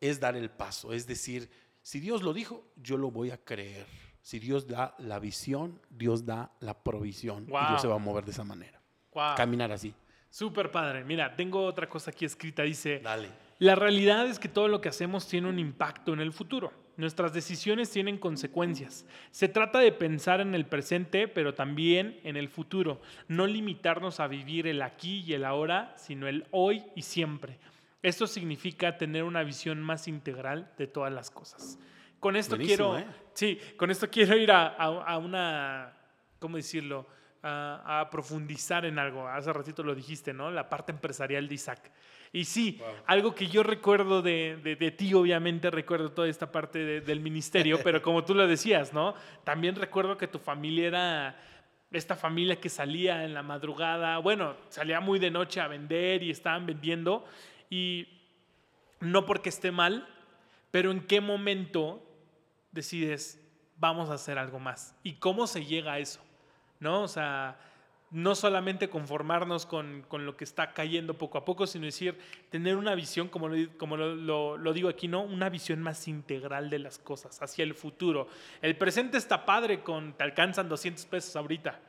es 0.00 0.18
dar 0.18 0.34
el 0.36 0.50
paso, 0.50 0.92
es 0.92 1.06
decir, 1.06 1.48
si 1.80 2.00
Dios 2.00 2.22
lo 2.22 2.32
dijo, 2.32 2.64
yo 2.76 2.96
lo 2.96 3.10
voy 3.10 3.30
a 3.30 3.36
creer. 3.36 3.86
Si 4.24 4.38
Dios 4.38 4.66
da 4.66 4.94
la 5.00 5.18
visión, 5.18 5.78
Dios 5.90 6.24
da 6.24 6.50
la 6.60 6.82
provisión. 6.82 7.44
Y. 7.44 7.50
Dios 7.50 7.82
se 7.82 7.86
va 7.86 7.96
a 7.96 7.98
mover 7.98 8.24
de 8.24 8.30
esa 8.30 8.42
manera. 8.42 8.80
Wow. 9.12 9.34
Caminar 9.36 9.70
así. 9.70 9.92
Súper 10.30 10.70
padre. 10.70 11.04
Mira, 11.04 11.36
tengo 11.36 11.62
otra 11.62 11.90
cosa 11.90 12.10
aquí 12.10 12.24
escrita. 12.24 12.62
Dice, 12.62 13.00
Dale. 13.00 13.28
la 13.58 13.74
realidad 13.74 14.26
es 14.26 14.38
que 14.38 14.48
todo 14.48 14.66
lo 14.68 14.80
que 14.80 14.88
hacemos 14.88 15.28
tiene 15.28 15.50
un 15.50 15.58
impacto 15.58 16.14
en 16.14 16.20
el 16.20 16.32
futuro. 16.32 16.72
Nuestras 16.96 17.34
decisiones 17.34 17.90
tienen 17.90 18.16
consecuencias. 18.16 19.04
Se 19.30 19.46
trata 19.46 19.78
de 19.78 19.92
pensar 19.92 20.40
en 20.40 20.54
el 20.54 20.64
presente, 20.64 21.28
pero 21.28 21.52
también 21.52 22.18
en 22.24 22.38
el 22.38 22.48
futuro. 22.48 23.02
No 23.28 23.46
limitarnos 23.46 24.20
a 24.20 24.26
vivir 24.26 24.66
el 24.66 24.80
aquí 24.80 25.22
y 25.26 25.34
el 25.34 25.44
ahora, 25.44 25.92
sino 25.98 26.28
el 26.28 26.46
hoy 26.50 26.82
y 26.96 27.02
siempre. 27.02 27.58
Esto 28.02 28.26
significa 28.26 28.96
tener 28.96 29.24
una 29.24 29.42
visión 29.42 29.82
más 29.82 30.08
integral 30.08 30.72
de 30.78 30.86
todas 30.86 31.12
las 31.12 31.30
cosas. 31.30 31.78
Con 32.24 32.36
esto 32.36 32.56
Buenísimo, 32.56 32.94
quiero, 32.94 32.98
¿eh? 33.10 33.14
sí, 33.34 33.58
con 33.76 33.90
esto 33.90 34.08
quiero 34.08 34.34
ir 34.34 34.50
a, 34.50 34.68
a- 34.68 35.04
a 35.12 35.18
una, 35.18 35.92
¿cómo 36.38 36.56
decirlo? 36.56 37.06
A, 37.42 38.00
a 38.00 38.08
profundizar 38.08 38.86
en 38.86 38.98
algo. 38.98 39.28
Hace 39.28 39.52
ratito 39.52 39.82
lo 39.82 39.94
dijiste, 39.94 40.32
¿no? 40.32 40.50
La 40.50 40.70
parte 40.70 40.90
empresarial 40.92 41.46
de 41.46 41.54
Isaac. 41.54 41.92
Y 42.32 42.46
sí, 42.46 42.80
algo 43.04 43.34
que 43.34 43.46
yo 43.48 43.62
recuerdo 43.62 44.22
de, 44.22 44.58
de- 44.64 44.76
de 44.76 44.90
ti, 44.90 45.12
obviamente 45.12 45.70
recuerdo 45.70 46.12
toda 46.12 46.26
esta 46.26 46.50
parte 46.50 46.78
de- 46.78 47.00
del 47.02 47.20
ministerio, 47.20 47.78
pero 47.84 48.00
como 48.00 48.24
tú 48.24 48.34
lo 48.34 48.46
decías, 48.46 48.94
¿no? 48.94 49.14
También 49.44 49.76
recuerdo 49.76 50.16
que 50.16 50.26
tu 50.26 50.38
familia 50.38 50.86
era 50.88 51.36
esta 51.92 52.16
familia 52.16 52.58
que 52.58 52.70
salía 52.70 53.24
en 53.24 53.34
la 53.34 53.42
madrugada, 53.42 54.16
bueno, 54.16 54.56
salía 54.70 55.00
muy 55.00 55.18
de 55.18 55.30
noche 55.30 55.60
a 55.60 55.68
vender 55.68 56.22
y 56.22 56.30
estaban 56.30 56.64
vendiendo. 56.64 57.26
Y 57.68 58.08
no 59.00 59.26
porque 59.26 59.50
esté 59.50 59.70
mal, 59.70 60.08
pero 60.70 60.90
en 60.90 61.06
qué 61.06 61.20
momento 61.20 62.02
decides, 62.74 63.40
vamos 63.78 64.10
a 64.10 64.14
hacer 64.14 64.38
algo 64.38 64.58
más. 64.58 64.94
¿Y 65.02 65.14
cómo 65.14 65.46
se 65.46 65.64
llega 65.64 65.94
a 65.94 65.98
eso? 65.98 66.20
¿No? 66.80 67.02
O 67.02 67.08
sea, 67.08 67.58
no 68.10 68.34
solamente 68.34 68.88
conformarnos 68.90 69.66
con, 69.66 70.02
con 70.08 70.24
lo 70.26 70.36
que 70.36 70.44
está 70.44 70.72
cayendo 70.72 71.14
poco 71.14 71.38
a 71.38 71.44
poco, 71.44 71.66
sino 71.66 71.86
decir, 71.86 72.18
tener 72.50 72.76
una 72.76 72.94
visión, 72.94 73.28
como, 73.28 73.48
lo, 73.48 73.56
como 73.78 73.96
lo, 73.96 74.14
lo- 74.14 74.56
lo 74.56 74.72
digo 74.72 74.88
aquí, 74.88 75.08
¿no? 75.08 75.22
Una 75.22 75.48
visión 75.48 75.82
más 75.82 76.06
integral 76.06 76.70
de 76.70 76.78
las 76.78 76.98
cosas, 76.98 77.40
hacia 77.42 77.64
el 77.64 77.74
futuro. 77.74 78.28
El 78.62 78.76
presente 78.76 79.16
está 79.18 79.44
padre 79.44 79.82
con, 79.82 80.12
te 80.12 80.22
alcanzan 80.22 80.68
200 80.68 81.04
pesos 81.06 81.34
ahorita. 81.34 81.80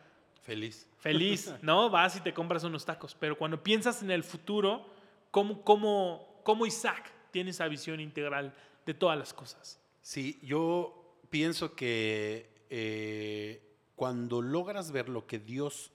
Feliz. 0.41 0.87
Feliz, 0.99 1.53
¿no? 1.61 1.89
Vas 1.89 2.15
y 2.15 2.21
te 2.21 2.33
compras 2.33 2.63
unos 2.63 2.85
tacos. 2.85 3.15
Pero 3.19 3.37
cuando 3.37 3.61
piensas 3.61 4.01
en 4.01 4.09
el 4.11 4.23
futuro, 4.23 4.87
¿cómo, 5.31 5.61
cómo, 5.63 6.39
cómo 6.43 6.65
Isaac 6.65 7.11
tiene 7.31 7.51
esa 7.51 7.67
visión 7.67 7.99
integral 7.99 8.53
de 8.85 8.93
todas 8.95 9.17
las 9.17 9.33
cosas? 9.33 9.79
Sí, 10.05 10.37
yo 10.43 11.17
pienso 11.31 11.75
que 11.75 12.47
eh, 12.69 13.59
cuando 13.95 14.39
logras 14.39 14.91
ver 14.91 15.09
lo 15.09 15.25
que 15.25 15.39
Dios 15.39 15.91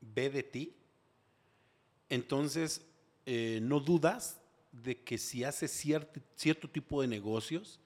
ve 0.00 0.30
de 0.30 0.42
ti, 0.42 0.74
entonces 2.08 2.80
eh, 3.26 3.58
no 3.60 3.78
dudas 3.80 4.40
de 4.72 5.02
que 5.02 5.18
si 5.18 5.44
haces 5.44 5.70
cierto, 5.70 6.18
cierto 6.34 6.70
tipo 6.70 7.02
de 7.02 7.08
negocios, 7.08 7.78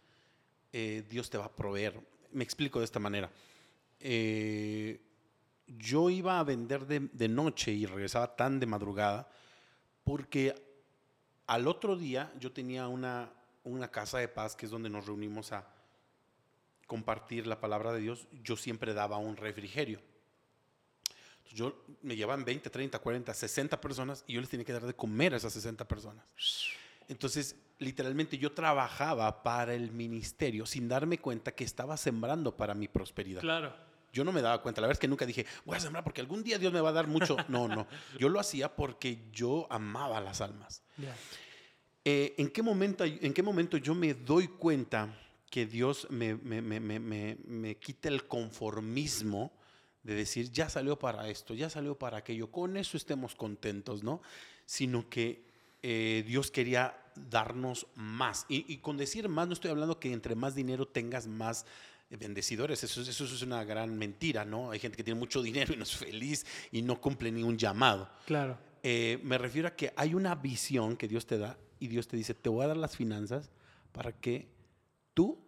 eh, 0.73 1.05
Dios 1.11 1.31
te 1.31 1.37
va 1.37 1.47
a 1.47 1.57
proveer. 1.57 2.01
Me 2.31 2.45
explico 2.45 2.79
de 2.79 2.85
esta 2.85 3.01
manera. 3.01 3.29
Yo 5.67 6.11
iba 6.11 6.39
a 6.39 6.45
vender 6.45 6.87
de, 6.87 7.09
de 7.13 7.27
noche 7.27 7.73
y 7.73 7.87
regresaba 7.87 8.37
tan 8.37 8.61
de 8.61 8.67
madrugada 8.67 9.29
porque 10.05 10.55
al 11.49 11.67
otro 11.67 11.97
día 11.97 12.33
yo 12.39 12.53
tenía 12.53 12.87
una, 12.87 13.33
una 13.67 13.89
casa 13.89 14.19
de 14.19 14.29
paz 14.29 14.57
que 14.57 14.67
es 14.67 14.73
donde 14.73 14.89
nos 14.89 15.07
reunimos 15.07 15.53
a 15.53 15.67
compartir 16.87 17.47
la 17.47 17.61
palabra 17.61 17.93
de 17.93 18.01
Dios. 18.01 18.29
Yo 18.43 18.57
siempre 18.57 18.95
daba 18.95 19.19
un 19.19 19.37
refrigerio. 19.37 20.01
Entonces, 21.39 21.59
yo 21.59 21.85
me 22.03 22.17
llevaban 22.17 22.45
20, 22.45 22.71
30, 22.71 22.99
40, 22.99 23.35
60 23.35 23.81
personas 23.81 24.25
y 24.27 24.35
yo 24.35 24.41
les 24.41 24.51
tenía 24.51 24.65
que 24.65 24.73
dar 24.73 24.87
de 24.87 24.95
comer 24.95 25.35
a 25.35 25.37
esas 25.37 25.53
60 25.53 25.87
personas. 25.87 26.25
Entonces, 27.09 27.57
literalmente 27.79 28.39
yo 28.39 28.53
trabajaba 28.53 29.43
para 29.43 29.75
el 29.75 29.91
ministerio 29.93 30.67
sin 30.67 30.89
darme 30.89 31.19
cuenta 31.19 31.53
que 31.53 31.65
estaba 31.65 31.97
sembrando 31.97 32.57
para 32.57 32.75
mi 32.75 32.89
prosperidad. 32.89 33.41
Claro. 33.41 33.75
Yo 34.13 34.25
no 34.25 34.33
me 34.33 34.41
daba 34.41 34.63
cuenta. 34.63 34.81
La 34.81 34.87
verdad 34.87 34.97
es 34.97 35.01
que 35.01 35.09
nunca 35.09 35.27
dije, 35.27 35.45
voy 35.65 35.77
a 35.77 35.81
sembrar 35.81 36.03
porque 36.03 36.21
algún 36.21 36.43
día 36.43 36.59
Dios 36.59 36.73
me 36.73 36.81
va 36.81 36.89
a 36.89 36.93
dar 36.93 37.07
mucho. 37.07 37.37
No, 37.49 37.69
no. 37.69 37.87
Yo 38.19 38.29
lo 38.29 38.41
hacía 38.41 38.75
porque 38.75 39.19
yo 39.31 39.67
amaba 39.69 40.21
las 40.21 40.41
almas. 40.41 40.83
Eh, 42.09 42.35
¿en, 42.39 42.51
qué 42.51 42.63
momento, 42.63 43.03
¿En 43.05 43.35
qué 43.35 43.43
momento 43.43 43.77
yo 43.79 43.93
me 43.93 44.15
doy 44.15 44.47
cuenta 44.47 45.13
que 45.51 45.67
Dios 45.67 46.07
me, 46.09 46.37
me, 46.37 47.77
quita 47.79 48.09
el 48.09 48.29
conformismo 48.29 49.51
de 50.05 50.15
decir, 50.15 50.53
ya 50.53 50.69
salió 50.69 50.97
para 50.97 51.29
esto, 51.29 51.53
ya 51.53 51.69
salió 51.69 51.99
para 51.99 52.19
aquello, 52.19 52.49
con 52.53 52.77
eso 52.77 52.97
estemos 52.97 53.35
contentos, 53.35 54.05
¿no? 54.05 54.23
Sino 54.65 55.09
que 55.11 55.43
eh, 55.83 56.23
Dios 56.29 56.53
quería 56.53 56.97
darnos 57.29 57.89
más. 57.97 58.47
Y, 58.49 58.73
y 58.73 58.77
con 58.77 58.97
decir 58.97 59.29
más, 59.29 59.49
no 59.49 59.55
estoy 59.55 59.73
hablando 59.73 59.99
que 59.99 60.13
entre 60.13 60.37
más 60.37 60.55
dinero 60.55 60.87
tengas 60.87 61.27
más 61.27 61.67
bendecidores. 62.09 62.85
Eso, 62.85 63.03
es- 63.03 63.09
eso 63.09 63.25
es 63.25 63.43
una 63.43 63.65
gran 63.65 63.99
mentira, 63.99 64.45
¿no? 64.45 64.71
Hay 64.71 64.79
gente 64.79 64.97
que 64.97 65.03
tiene 65.03 65.19
mucho 65.19 65.43
dinero 65.43 65.75
y 65.75 65.77
no 65.77 65.83
es 65.83 65.97
feliz 65.97 66.47
y 66.71 66.83
no 66.83 67.01
cumple 67.01 67.33
ni 67.33 67.43
un 67.43 67.59
llamado. 67.59 68.09
Claro. 68.27 68.57
Eh, 68.85 69.19
me 69.25 69.39
refiero 69.39 69.67
a 69.67 69.75
que 69.75 69.93
hay 69.97 70.15
una 70.15 70.37
visión 70.37 70.97
que 70.97 71.09
Dios 71.09 71.27
te 71.27 71.39
da 71.39 71.59
y 71.79 71.89
Dios 71.89 72.09
te 72.09 72.17
dice, 72.17 72.35
te 72.35 72.49
voy 72.49 72.65
a 72.65 72.69
dar 72.69 72.77
las 72.77 72.97
finanzas 72.97 73.51
para 73.93 74.13
que 74.13 74.49
tú, 75.15 75.39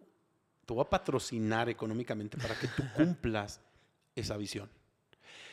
te 0.65 0.73
voy 0.73 0.83
a 0.83 0.89
patrocinar 0.89 1.69
económicamente 1.69 2.37
para 2.37 2.55
que 2.55 2.67
tú 2.67 2.83
cumplas 2.95 3.61
esa 4.15 4.37
visión. 4.37 4.69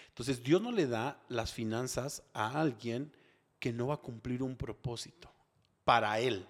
Entonces 0.09 0.43
Dios 0.43 0.63
no 0.63 0.73
le 0.73 0.87
da 0.87 1.23
las 1.29 1.53
finanzas 1.53 2.23
a 2.33 2.61
alguien 2.61 3.13
que 3.59 3.73
no 3.73 3.89
va 3.89 3.95
a 3.95 3.99
cumplir 3.99 4.43
un 4.43 4.57
propósito 4.57 5.31
para 5.85 6.19
él. 6.21 6.47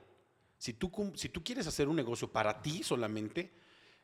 Si 0.58 0.72
tú, 0.72 0.90
si 1.16 1.28
tú 1.28 1.42
quieres 1.42 1.66
hacer 1.66 1.88
un 1.88 1.96
negocio 1.96 2.30
para 2.30 2.62
ti 2.62 2.82
solamente, 2.82 3.52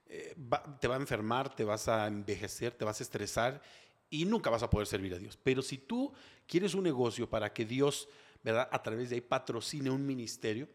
eh, 0.06 0.34
va- 0.52 0.62
te 0.80 0.88
va 0.88 0.96
a 0.96 1.00
enfermar, 1.00 1.54
te 1.54 1.64
vas 1.64 1.88
a 1.88 2.06
envejecer, 2.06 2.74
te 2.74 2.84
vas 2.84 3.00
a 3.00 3.02
estresar 3.02 3.62
y 4.10 4.24
nunca 4.24 4.50
vas 4.50 4.62
a 4.62 4.68
poder 4.70 4.86
servir 4.86 5.14
a 5.14 5.18
Dios. 5.18 5.38
Pero 5.42 5.62
si 5.62 5.78
tú 5.78 6.12
quieres 6.46 6.74
un 6.74 6.82
negocio 6.84 7.30
para 7.30 7.52
que 7.52 7.64
Dios, 7.64 8.08
¿verdad? 8.42 8.68
A 8.70 8.82
través 8.82 9.10
de 9.10 9.16
ahí 9.16 9.20
patrocine 9.20 9.90
un 9.90 10.04
ministerio, 10.06 10.68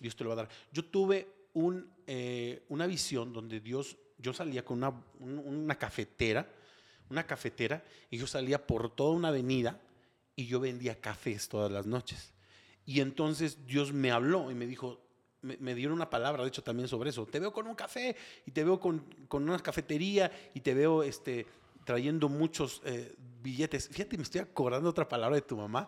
Dios 0.00 0.16
te 0.16 0.24
lo 0.24 0.30
va 0.30 0.34
a 0.34 0.44
dar. 0.44 0.48
Yo 0.72 0.84
tuve 0.84 1.28
un, 1.54 1.88
eh, 2.06 2.64
una 2.68 2.86
visión 2.86 3.32
donde 3.32 3.60
Dios, 3.60 3.96
yo 4.18 4.32
salía 4.32 4.64
con 4.64 4.78
una, 4.78 4.90
un- 5.20 5.38
una 5.38 5.74
cafetera, 5.78 6.48
una 7.10 7.26
cafetera, 7.26 7.84
y 8.10 8.18
yo 8.18 8.26
salía 8.26 8.66
por 8.66 8.90
toda 8.94 9.12
una 9.14 9.28
avenida 9.28 9.80
y 10.34 10.46
yo 10.46 10.60
vendía 10.60 11.00
cafés 11.00 11.48
todas 11.48 11.70
las 11.70 11.86
noches. 11.86 12.32
Y 12.86 13.00
entonces 13.00 13.66
Dios 13.66 13.92
me 13.92 14.10
habló 14.10 14.50
y 14.50 14.54
me 14.54 14.66
dijo, 14.66 15.00
me, 15.42 15.56
me 15.58 15.74
dieron 15.74 15.94
una 15.94 16.08
palabra, 16.08 16.42
de 16.42 16.48
hecho, 16.48 16.62
también 16.62 16.88
sobre 16.88 17.10
eso. 17.10 17.26
Te 17.26 17.38
veo 17.38 17.52
con 17.52 17.66
un 17.66 17.74
café 17.74 18.16
y 18.46 18.50
te 18.50 18.64
veo 18.64 18.80
con, 18.80 19.00
con 19.28 19.42
una 19.48 19.58
cafetería 19.58 20.32
y 20.54 20.60
te 20.60 20.72
veo 20.74 21.02
este, 21.02 21.46
trayendo 21.84 22.28
muchos 22.28 22.80
eh, 22.84 23.14
billetes. 23.42 23.88
Fíjate, 23.88 24.16
me 24.16 24.22
estoy 24.22 24.40
acordando 24.40 24.88
otra 24.88 25.06
palabra 25.08 25.36
de 25.36 25.42
tu 25.42 25.56
mamá. 25.56 25.86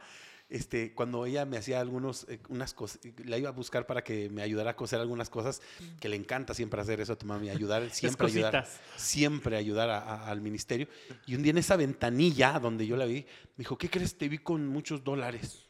Este, 0.51 0.93
cuando 0.95 1.25
ella 1.27 1.47
me 1.47 1.57
hacía 1.57 1.81
algunos, 1.81 2.27
eh, 2.29 2.39
unas 2.49 2.75
cosas, 2.75 3.01
la 3.25 3.39
iba 3.39 3.49
a 3.49 3.53
buscar 3.53 3.87
para 3.87 4.05
que 4.05 4.29
me 4.29 4.43
ayudara 4.43 4.71
a 4.73 4.77
coser 4.77 5.01
algunas 5.01 5.31
cosas, 5.31 5.63
que 6.01 6.09
le 6.09 6.17
encanta 6.17 6.53
siempre 6.55 6.81
hacer 6.81 7.01
eso 7.01 7.15
a 7.15 7.17
tu 7.17 7.27
mamá, 7.27 7.45
y 7.47 7.49
ayudar, 7.49 7.89
siempre 7.91 8.27
ayudar, 8.27 8.53
siempre 8.97 9.57
ayudar 9.57 9.89
a- 9.91 9.99
a- 10.01 10.31
al 10.31 10.41
ministerio. 10.43 10.87
Y 11.27 11.35
un 11.35 11.43
día 11.43 11.51
en 11.51 11.59
esa 11.59 11.77
ventanilla 11.77 12.59
donde 12.61 12.87
yo 12.87 12.97
la 12.97 13.07
vi, 13.07 13.23
me 13.57 13.63
dijo, 13.63 13.79
¿qué 13.79 13.89
crees? 13.89 14.17
Te 14.19 14.29
vi 14.29 14.39
con 14.39 14.67
muchos 14.67 15.03
dólares. 15.03 15.67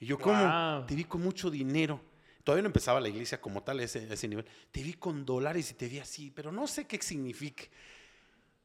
Y 0.00 0.06
yo, 0.06 0.18
¿cómo? 0.18 0.42
Wow. 0.42 0.86
Te 0.86 0.94
vi 0.96 1.04
con 1.04 1.22
mucho 1.22 1.48
dinero. 1.50 2.02
Todavía 2.42 2.62
no 2.62 2.66
empezaba 2.70 3.00
la 3.00 3.08
iglesia 3.08 3.40
como 3.40 3.62
tal, 3.62 3.78
ese, 3.78 4.12
ese 4.12 4.26
nivel. 4.26 4.44
Te 4.72 4.82
vi 4.82 4.94
con 4.94 5.24
dólares 5.24 5.70
y 5.70 5.74
te 5.74 5.86
vi 5.88 6.00
así, 6.00 6.32
pero 6.32 6.50
no 6.50 6.66
sé 6.66 6.88
qué 6.88 6.98
significa. 7.00 7.62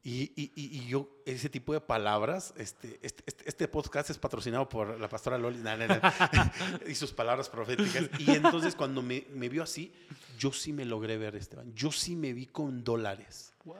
Y, 0.02 0.32
y- 0.36 0.52
y- 0.54 0.86
yo, 0.86 1.08
ese 1.26 1.48
tipo 1.50 1.72
de 1.72 1.80
palabras, 1.80 2.54
este, 2.56 2.98
este, 3.02 3.24
este- 3.26 3.48
este 3.48 3.68
podcast 3.68 4.08
es 4.10 4.16
patrocinado 4.18 4.68
por 4.68 4.98
la 4.98 5.08
pastora 5.08 5.36
Loli 5.36 5.58
na, 5.58 5.76
na, 5.76 5.86
na, 5.86 6.52
y 6.88 6.94
sus 6.94 7.12
palabras 7.12 7.48
proféticas. 7.48 8.08
Y 8.18 8.30
entonces 8.30 8.74
cuando 8.74 9.02
me, 9.02 9.26
me 9.34 9.48
vio 9.48 9.62
así, 9.62 9.92
yo 10.38 10.52
sí 10.52 10.72
me 10.72 10.84
logré 10.84 11.18
ver, 11.18 11.34
Esteban. 11.36 11.74
Yo 11.74 11.90
sí 11.92 12.14
me 12.16 12.32
vi 12.32 12.46
con 12.46 12.84
dólares. 12.84 13.52
Wow. 13.64 13.76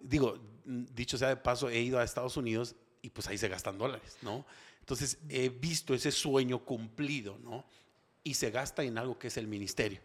Digo, 0.00 0.38
dicho 0.66 1.16
sea 1.18 1.28
de 1.28 1.36
paso, 1.36 1.68
he 1.70 1.80
ido 1.80 1.98
a 1.98 2.04
Estados 2.04 2.36
Unidos 2.36 2.76
y 3.02 3.10
pues 3.10 3.26
ahí 3.26 3.38
se 3.38 3.48
gastan 3.48 3.78
dólares, 3.78 4.18
¿no? 4.22 4.44
Entonces 4.80 5.18
he 5.30 5.48
visto 5.48 5.94
ese 5.94 6.12
sueño 6.12 6.58
cumplido, 6.64 7.38
¿no? 7.42 7.64
Y 8.22 8.34
se 8.34 8.50
gasta 8.50 8.82
en 8.84 8.98
algo 8.98 9.18
que 9.18 9.28
es 9.28 9.38
el 9.38 9.46
ministerio. 9.48 10.00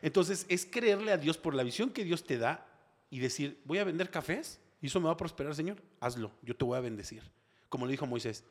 Entonces 0.00 0.46
es 0.48 0.64
creerle 0.66 1.12
a 1.12 1.18
Dios 1.18 1.36
por 1.36 1.54
la 1.54 1.62
visión 1.62 1.90
que 1.90 2.02
Dios 2.02 2.24
te 2.24 2.38
da 2.38 2.66
y 3.10 3.18
decir, 3.20 3.60
voy 3.66 3.78
a 3.78 3.84
vender 3.84 4.10
cafés 4.10 4.58
y 4.82 4.88
eso 4.88 5.00
me 5.00 5.06
va 5.06 5.12
a 5.12 5.16
prosperar, 5.16 5.54
Señor. 5.54 5.80
Hazlo, 6.00 6.32
yo 6.42 6.56
te 6.56 6.64
voy 6.64 6.76
a 6.76 6.80
bendecir. 6.80 7.22
Como 7.68 7.86
le 7.86 7.92
dijo 7.92 8.04
Moisés, 8.04 8.44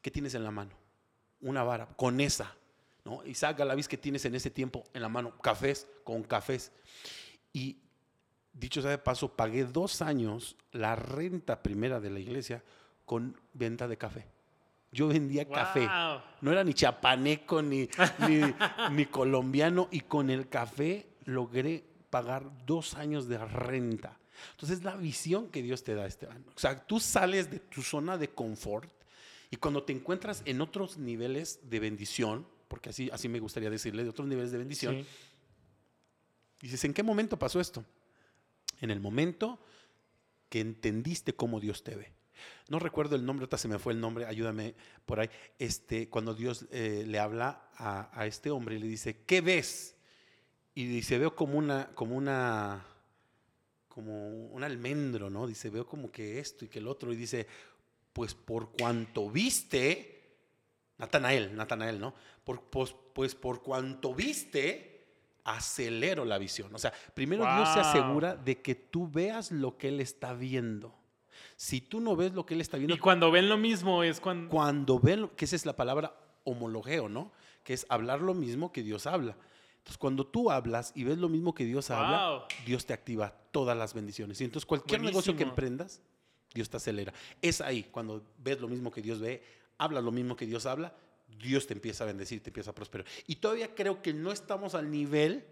¿qué 0.00 0.10
tienes 0.10 0.34
en 0.34 0.42
la 0.42 0.50
mano? 0.50 0.72
Una 1.42 1.62
vara, 1.62 1.86
con 1.96 2.20
esa, 2.20 2.56
¿no? 3.04 3.24
Isaac 3.26 3.58
Galavis, 3.58 3.86
¿qué 3.86 3.98
tienes 3.98 4.24
en 4.24 4.34
ese 4.34 4.50
tiempo 4.50 4.84
en 4.94 5.02
la 5.02 5.10
mano? 5.10 5.36
Cafés, 5.38 5.86
con 6.02 6.22
cafés. 6.22 6.72
Y 7.52 7.76
dicho 8.54 8.80
sea 8.80 8.90
de 8.90 8.98
paso, 8.98 9.36
pagué 9.36 9.64
dos 9.64 10.00
años 10.00 10.56
la 10.72 10.96
renta 10.96 11.62
primera 11.62 12.00
de 12.00 12.10
la 12.10 12.20
iglesia 12.20 12.64
con 13.04 13.38
venta 13.52 13.86
de 13.86 13.98
café. 13.98 14.26
Yo 14.92 15.08
vendía 15.08 15.46
café. 15.46 15.86
No 16.40 16.50
era 16.50 16.64
ni 16.64 16.72
chapaneco 16.72 17.60
ni, 17.60 17.88
ni, 18.26 18.40
ni 18.92 19.06
colombiano. 19.06 19.88
Y 19.90 20.00
con 20.00 20.30
el 20.30 20.48
café 20.48 21.06
logré 21.26 21.84
pagar 22.08 22.50
dos 22.64 22.94
años 22.94 23.28
de 23.28 23.38
renta. 23.38 24.19
Entonces, 24.52 24.82
la 24.84 24.96
visión 24.96 25.48
que 25.48 25.62
Dios 25.62 25.82
te 25.82 25.94
da, 25.94 26.06
Esteban. 26.06 26.44
O 26.54 26.58
sea, 26.58 26.86
tú 26.86 27.00
sales 27.00 27.50
de 27.50 27.60
tu 27.60 27.82
zona 27.82 28.18
de 28.18 28.28
confort 28.28 28.90
y 29.50 29.56
cuando 29.56 29.82
te 29.82 29.92
encuentras 29.92 30.42
en 30.44 30.60
otros 30.60 30.98
niveles 30.98 31.60
de 31.68 31.80
bendición, 31.80 32.46
porque 32.68 32.90
así, 32.90 33.10
así 33.12 33.28
me 33.28 33.40
gustaría 33.40 33.70
decirle, 33.70 34.04
de 34.04 34.10
otros 34.10 34.28
niveles 34.28 34.52
de 34.52 34.58
bendición, 34.58 34.96
Sí. 34.96 35.06
Dices, 36.60 36.84
¿en 36.84 36.92
qué 36.92 37.02
momento 37.02 37.38
pasó 37.38 37.58
esto? 37.60 37.84
En 38.80 38.90
el 38.90 39.00
momento 39.00 39.58
que 40.48 40.60
entendiste 40.60 41.34
cómo 41.34 41.60
Dios 41.60 41.82
te 41.82 41.96
ve. 41.96 42.12
no 42.68 42.78
recuerdo 42.78 43.16
el 43.16 43.24
nombre, 43.24 43.44
ahorita 43.44 43.58
se 43.58 43.68
me 43.68 43.78
fue 43.78 43.92
el 43.92 44.00
nombre, 44.00 44.26
ayúdame 44.26 44.74
por 45.04 45.20
ahí, 45.20 45.28
este, 45.58 46.08
cuando 46.08 46.34
Dios 46.34 46.66
eh, 46.70 47.04
le 47.06 47.18
habla 47.18 47.68
a, 47.76 48.10
a 48.18 48.26
este 48.26 48.50
hombre 48.50 48.76
y 48.76 48.78
le 48.78 48.86
dice, 48.86 49.24
¿qué 49.26 49.40
ves? 49.40 49.96
Y 50.74 50.86
dice, 50.86 51.18
veo 51.18 51.34
como 51.34 51.58
una, 51.58 51.88
como 51.94 52.16
una, 52.16 52.86
como 53.90 54.46
un 54.46 54.64
almendro, 54.64 55.28
¿no? 55.28 55.46
Dice, 55.46 55.68
veo 55.68 55.84
como 55.86 56.10
que 56.10 56.38
esto 56.38 56.64
y 56.64 56.68
que 56.68 56.78
el 56.78 56.88
otro. 56.88 57.12
Y 57.12 57.16
dice, 57.16 57.46
pues 58.14 58.32
por 58.34 58.70
cuanto 58.70 59.28
viste, 59.28 60.22
Natanael, 60.96 61.54
Natanael, 61.54 62.00
¿no? 62.00 62.14
Por, 62.44 62.62
pues, 62.62 62.94
pues 63.12 63.34
por 63.34 63.62
cuanto 63.62 64.14
viste, 64.14 65.04
acelero 65.44 66.24
la 66.24 66.38
visión. 66.38 66.74
O 66.74 66.78
sea, 66.78 66.92
primero 67.14 67.42
Dios 67.42 67.68
se 67.74 67.80
asegura 67.80 68.36
de 68.36 68.62
que 68.62 68.74
tú 68.74 69.08
veas 69.10 69.50
lo 69.50 69.76
que 69.76 69.88
Él 69.88 70.00
está 70.00 70.32
viendo. 70.32 70.94
Si 71.56 71.80
tú 71.80 72.00
no 72.00 72.16
ves 72.16 72.32
lo 72.32 72.46
que 72.46 72.54
Él 72.54 72.60
está 72.60 72.76
viendo, 72.78 72.94
Y 72.94 72.98
cuando 72.98 73.30
ven 73.30 73.48
lo 73.48 73.58
mismo 73.58 74.02
es 74.02 74.20
cuando... 74.20 74.48
cuando 74.50 74.98
ven, 74.98 75.22
lo- 75.22 75.36
que 75.36 75.44
esa 75.44 75.56
es 75.56 75.66
la 75.66 75.76
palabra 75.76 76.14
homologeo, 76.44 77.08
¿no? 77.08 77.32
Que 77.64 77.74
es 77.74 77.84
hablar 77.88 78.20
lo 78.22 78.32
mismo 78.34 78.72
que 78.72 78.82
Dios 78.82 79.06
habla. 79.06 79.36
Entonces, 79.80 79.98
cuando 79.98 80.26
tú 80.26 80.50
hablas 80.50 80.92
y 80.94 81.04
ves 81.04 81.18
lo 81.18 81.28
mismo 81.28 81.54
que 81.54 81.64
Dios 81.64 81.90
habla, 81.90 82.30
Wow. 82.30 82.42
Dios 82.66 82.86
te 82.86 82.92
activa 82.92 83.32
todas 83.50 83.76
las 83.76 83.92
bendiciones. 83.94 84.40
Y 84.40 84.44
entonces, 84.44 84.66
cualquier 84.66 85.00
negocio 85.02 85.32
que 85.32 85.44
Buenísimo. 85.44 85.50
emprendas, 85.52 86.02
Dios 86.54 86.68
te 86.70 86.76
acelera. 86.76 87.12
Es 87.42 87.60
ahí, 87.60 87.84
cuando 87.84 88.22
ves 88.38 88.60
lo 88.60 88.68
mismo 88.68 88.90
que 88.90 89.00
Dios 89.02 89.20
ve, 89.20 89.42
hablas 89.78 90.04
lo 90.04 90.10
mismo 90.12 90.36
que 90.36 90.46
Dios 90.46 90.66
habla, 90.66 90.92
Dios 91.38 91.66
te 91.66 91.74
empieza 91.74 92.04
a 92.04 92.06
bendecir, 92.08 92.42
te 92.42 92.50
empieza 92.50 92.70
a 92.72 92.74
prosperar. 92.74 93.06
Y 93.26 93.36
todavía 93.36 93.74
creo 93.74 94.02
que 94.02 94.12
no 94.12 94.32
estamos 94.32 94.74
al 94.74 94.90
nivel 94.90 95.44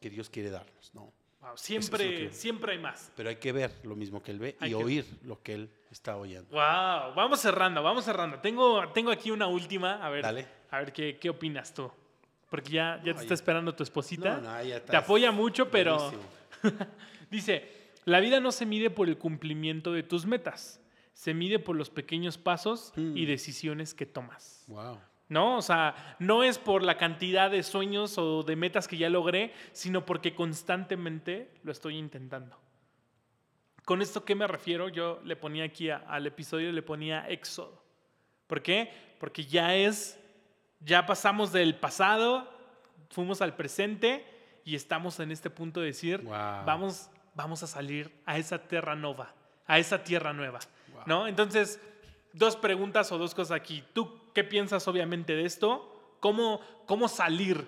que 0.00 0.10
Dios 0.10 0.28
quiere 0.30 0.50
darnos, 0.50 0.92
¿no? 0.94 1.12
Wow, 1.40 1.54
es 1.54 1.60
siempre, 1.60 2.04
lo 2.10 2.18
que- 2.30 2.34
siempre 2.34 2.72
hay 2.72 2.78
más. 2.78 3.12
Pero 3.16 3.28
hay 3.28 3.36
que 3.36 3.52
ver 3.52 3.72
lo 3.84 3.94
mismo 3.94 4.22
que 4.22 4.32
Él 4.32 4.38
ve 4.40 4.56
Hay 4.60 4.70
y 4.70 4.74
oír 4.74 5.06
lo 5.22 5.40
que 5.42 5.54
Él 5.54 5.70
está 5.90 6.16
oyendo. 6.16 6.48
Wow, 6.50 7.14
vamos 7.14 7.38
cerrando, 7.40 7.82
vamos 7.82 8.04
cerrando. 8.04 8.40
Tengo, 8.40 8.88
tengo 8.92 9.10
aquí 9.12 9.30
una 9.30 9.46
última, 9.46 10.04
a 10.04 10.10
ver, 10.10 10.22
Dale. 10.22 10.46
a 10.70 10.78
ver 10.80 10.92
qué, 10.92 11.18
qué 11.20 11.30
opinas 11.30 11.72
tú. 11.72 11.90
Porque 12.50 12.70
ya, 12.72 12.96
ya 13.04 13.12
te 13.14 13.20
está 13.20 13.28
ya- 13.28 13.34
esperando 13.34 13.74
tu 13.74 13.82
esposita. 13.82 14.40
No, 14.40 14.52
no, 14.52 14.62
ya 14.64 14.82
te 14.84 14.96
apoya 14.96 15.30
mucho, 15.32 15.70
pero 15.70 16.10
dice, 17.30 17.68
la 18.04 18.20
vida 18.20 18.40
no 18.40 18.52
se 18.52 18.66
mide 18.66 18.90
por 18.90 19.08
el 19.08 19.18
cumplimiento 19.18 19.92
de 19.92 20.02
tus 20.02 20.24
metas, 20.26 20.80
se 21.12 21.34
mide 21.34 21.58
por 21.58 21.76
los 21.76 21.90
pequeños 21.90 22.38
pasos 22.38 22.92
Mm. 22.96 23.16
y 23.16 23.26
decisiones 23.26 23.92
que 23.94 24.06
tomas. 24.06 24.64
Wow. 24.68 24.98
¿No? 25.28 25.58
O 25.58 25.62
sea, 25.62 26.16
no 26.18 26.42
es 26.42 26.58
por 26.58 26.82
la 26.82 26.96
cantidad 26.96 27.50
de 27.50 27.62
sueños 27.62 28.16
o 28.16 28.42
de 28.44 28.56
metas 28.56 28.88
que 28.88 28.96
ya 28.96 29.10
logré, 29.10 29.52
sino 29.72 30.06
porque 30.06 30.34
constantemente 30.34 31.50
lo 31.64 31.70
estoy 31.72 31.96
intentando. 31.98 32.58
¿Con 33.84 34.00
esto 34.00 34.24
qué 34.24 34.34
me 34.34 34.46
refiero? 34.46 34.88
Yo 34.88 35.20
le 35.24 35.36
ponía 35.36 35.64
aquí 35.64 35.90
a- 35.90 35.98
al 35.98 36.26
episodio, 36.26 36.72
le 36.72 36.82
ponía 36.82 37.28
éxodo. 37.28 37.82
¿Por 38.46 38.62
qué? 38.62 38.90
Porque 39.20 39.44
ya 39.44 39.74
es, 39.74 40.18
ya 40.80 41.06
pasamos 41.06 41.52
del 41.52 41.74
pasado, 41.76 42.48
fuimos 43.10 43.40
al 43.42 43.54
presente 43.56 44.24
y 44.64 44.74
estamos 44.74 45.18
en 45.20 45.30
este 45.32 45.50
punto 45.50 45.80
de 45.80 45.86
decir, 45.86 46.22
Wow. 46.22 46.64
vamos, 46.64 47.10
vamos 47.34 47.62
a 47.62 47.66
salir 47.66 48.10
a 48.26 48.38
esa 48.38 48.58
tierra 48.58 48.94
nova, 48.94 49.34
a 49.66 49.78
esa 49.78 50.02
tierra 50.04 50.32
nueva. 50.32 50.60
Wow. 50.92 51.02
¿No? 51.06 51.26
Entonces, 51.26 51.80
dos 52.32 52.56
preguntas 52.56 53.10
o 53.12 53.18
dos 53.18 53.34
cosas 53.34 53.56
aquí. 53.56 53.82
¿Tú 53.92 54.18
qué 54.34 54.44
piensas 54.44 54.86
obviamente 54.88 55.34
de 55.34 55.44
esto? 55.44 56.16
¿Cómo, 56.20 56.60
cómo 56.86 57.08
salir? 57.08 57.66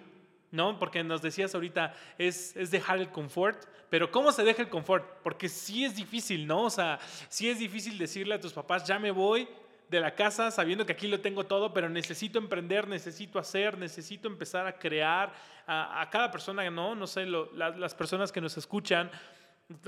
¿No? 0.50 0.78
Porque 0.78 1.04
nos 1.04 1.22
decías 1.22 1.54
ahorita, 1.54 1.94
es, 2.18 2.56
es 2.56 2.70
dejar 2.70 2.98
el 2.98 3.10
confort, 3.10 3.64
pero 3.88 4.10
¿cómo 4.10 4.32
se 4.32 4.42
deja 4.44 4.62
el 4.62 4.68
confort? 4.68 5.04
Porque 5.22 5.48
sí 5.48 5.84
es 5.84 5.94
difícil, 5.96 6.46
¿no? 6.46 6.62
O 6.64 6.70
sea, 6.70 6.98
sí 7.28 7.48
es 7.48 7.58
difícil 7.58 7.96
decirle 7.98 8.34
a 8.34 8.40
tus 8.40 8.52
papás, 8.52 8.84
ya 8.86 8.98
me 8.98 9.10
voy 9.12 9.48
de 9.90 10.00
la 10.00 10.14
casa 10.14 10.50
sabiendo 10.50 10.86
que 10.86 10.92
aquí 10.92 11.08
lo 11.08 11.20
tengo 11.20 11.44
todo, 11.46 11.72
pero 11.72 11.88
necesito 11.88 12.38
emprender, 12.38 12.86
necesito 12.86 13.38
hacer, 13.38 13.76
necesito 13.76 14.28
empezar 14.28 14.66
a 14.66 14.78
crear. 14.78 15.32
A, 15.66 16.00
a 16.02 16.10
cada 16.10 16.30
persona, 16.30 16.68
¿no? 16.70 16.94
No 16.96 17.06
sé, 17.06 17.26
lo- 17.26 17.52
la- 17.52 17.70
las 17.70 17.94
personas 17.94 18.32
que 18.32 18.40
nos 18.40 18.56
escuchan, 18.56 19.08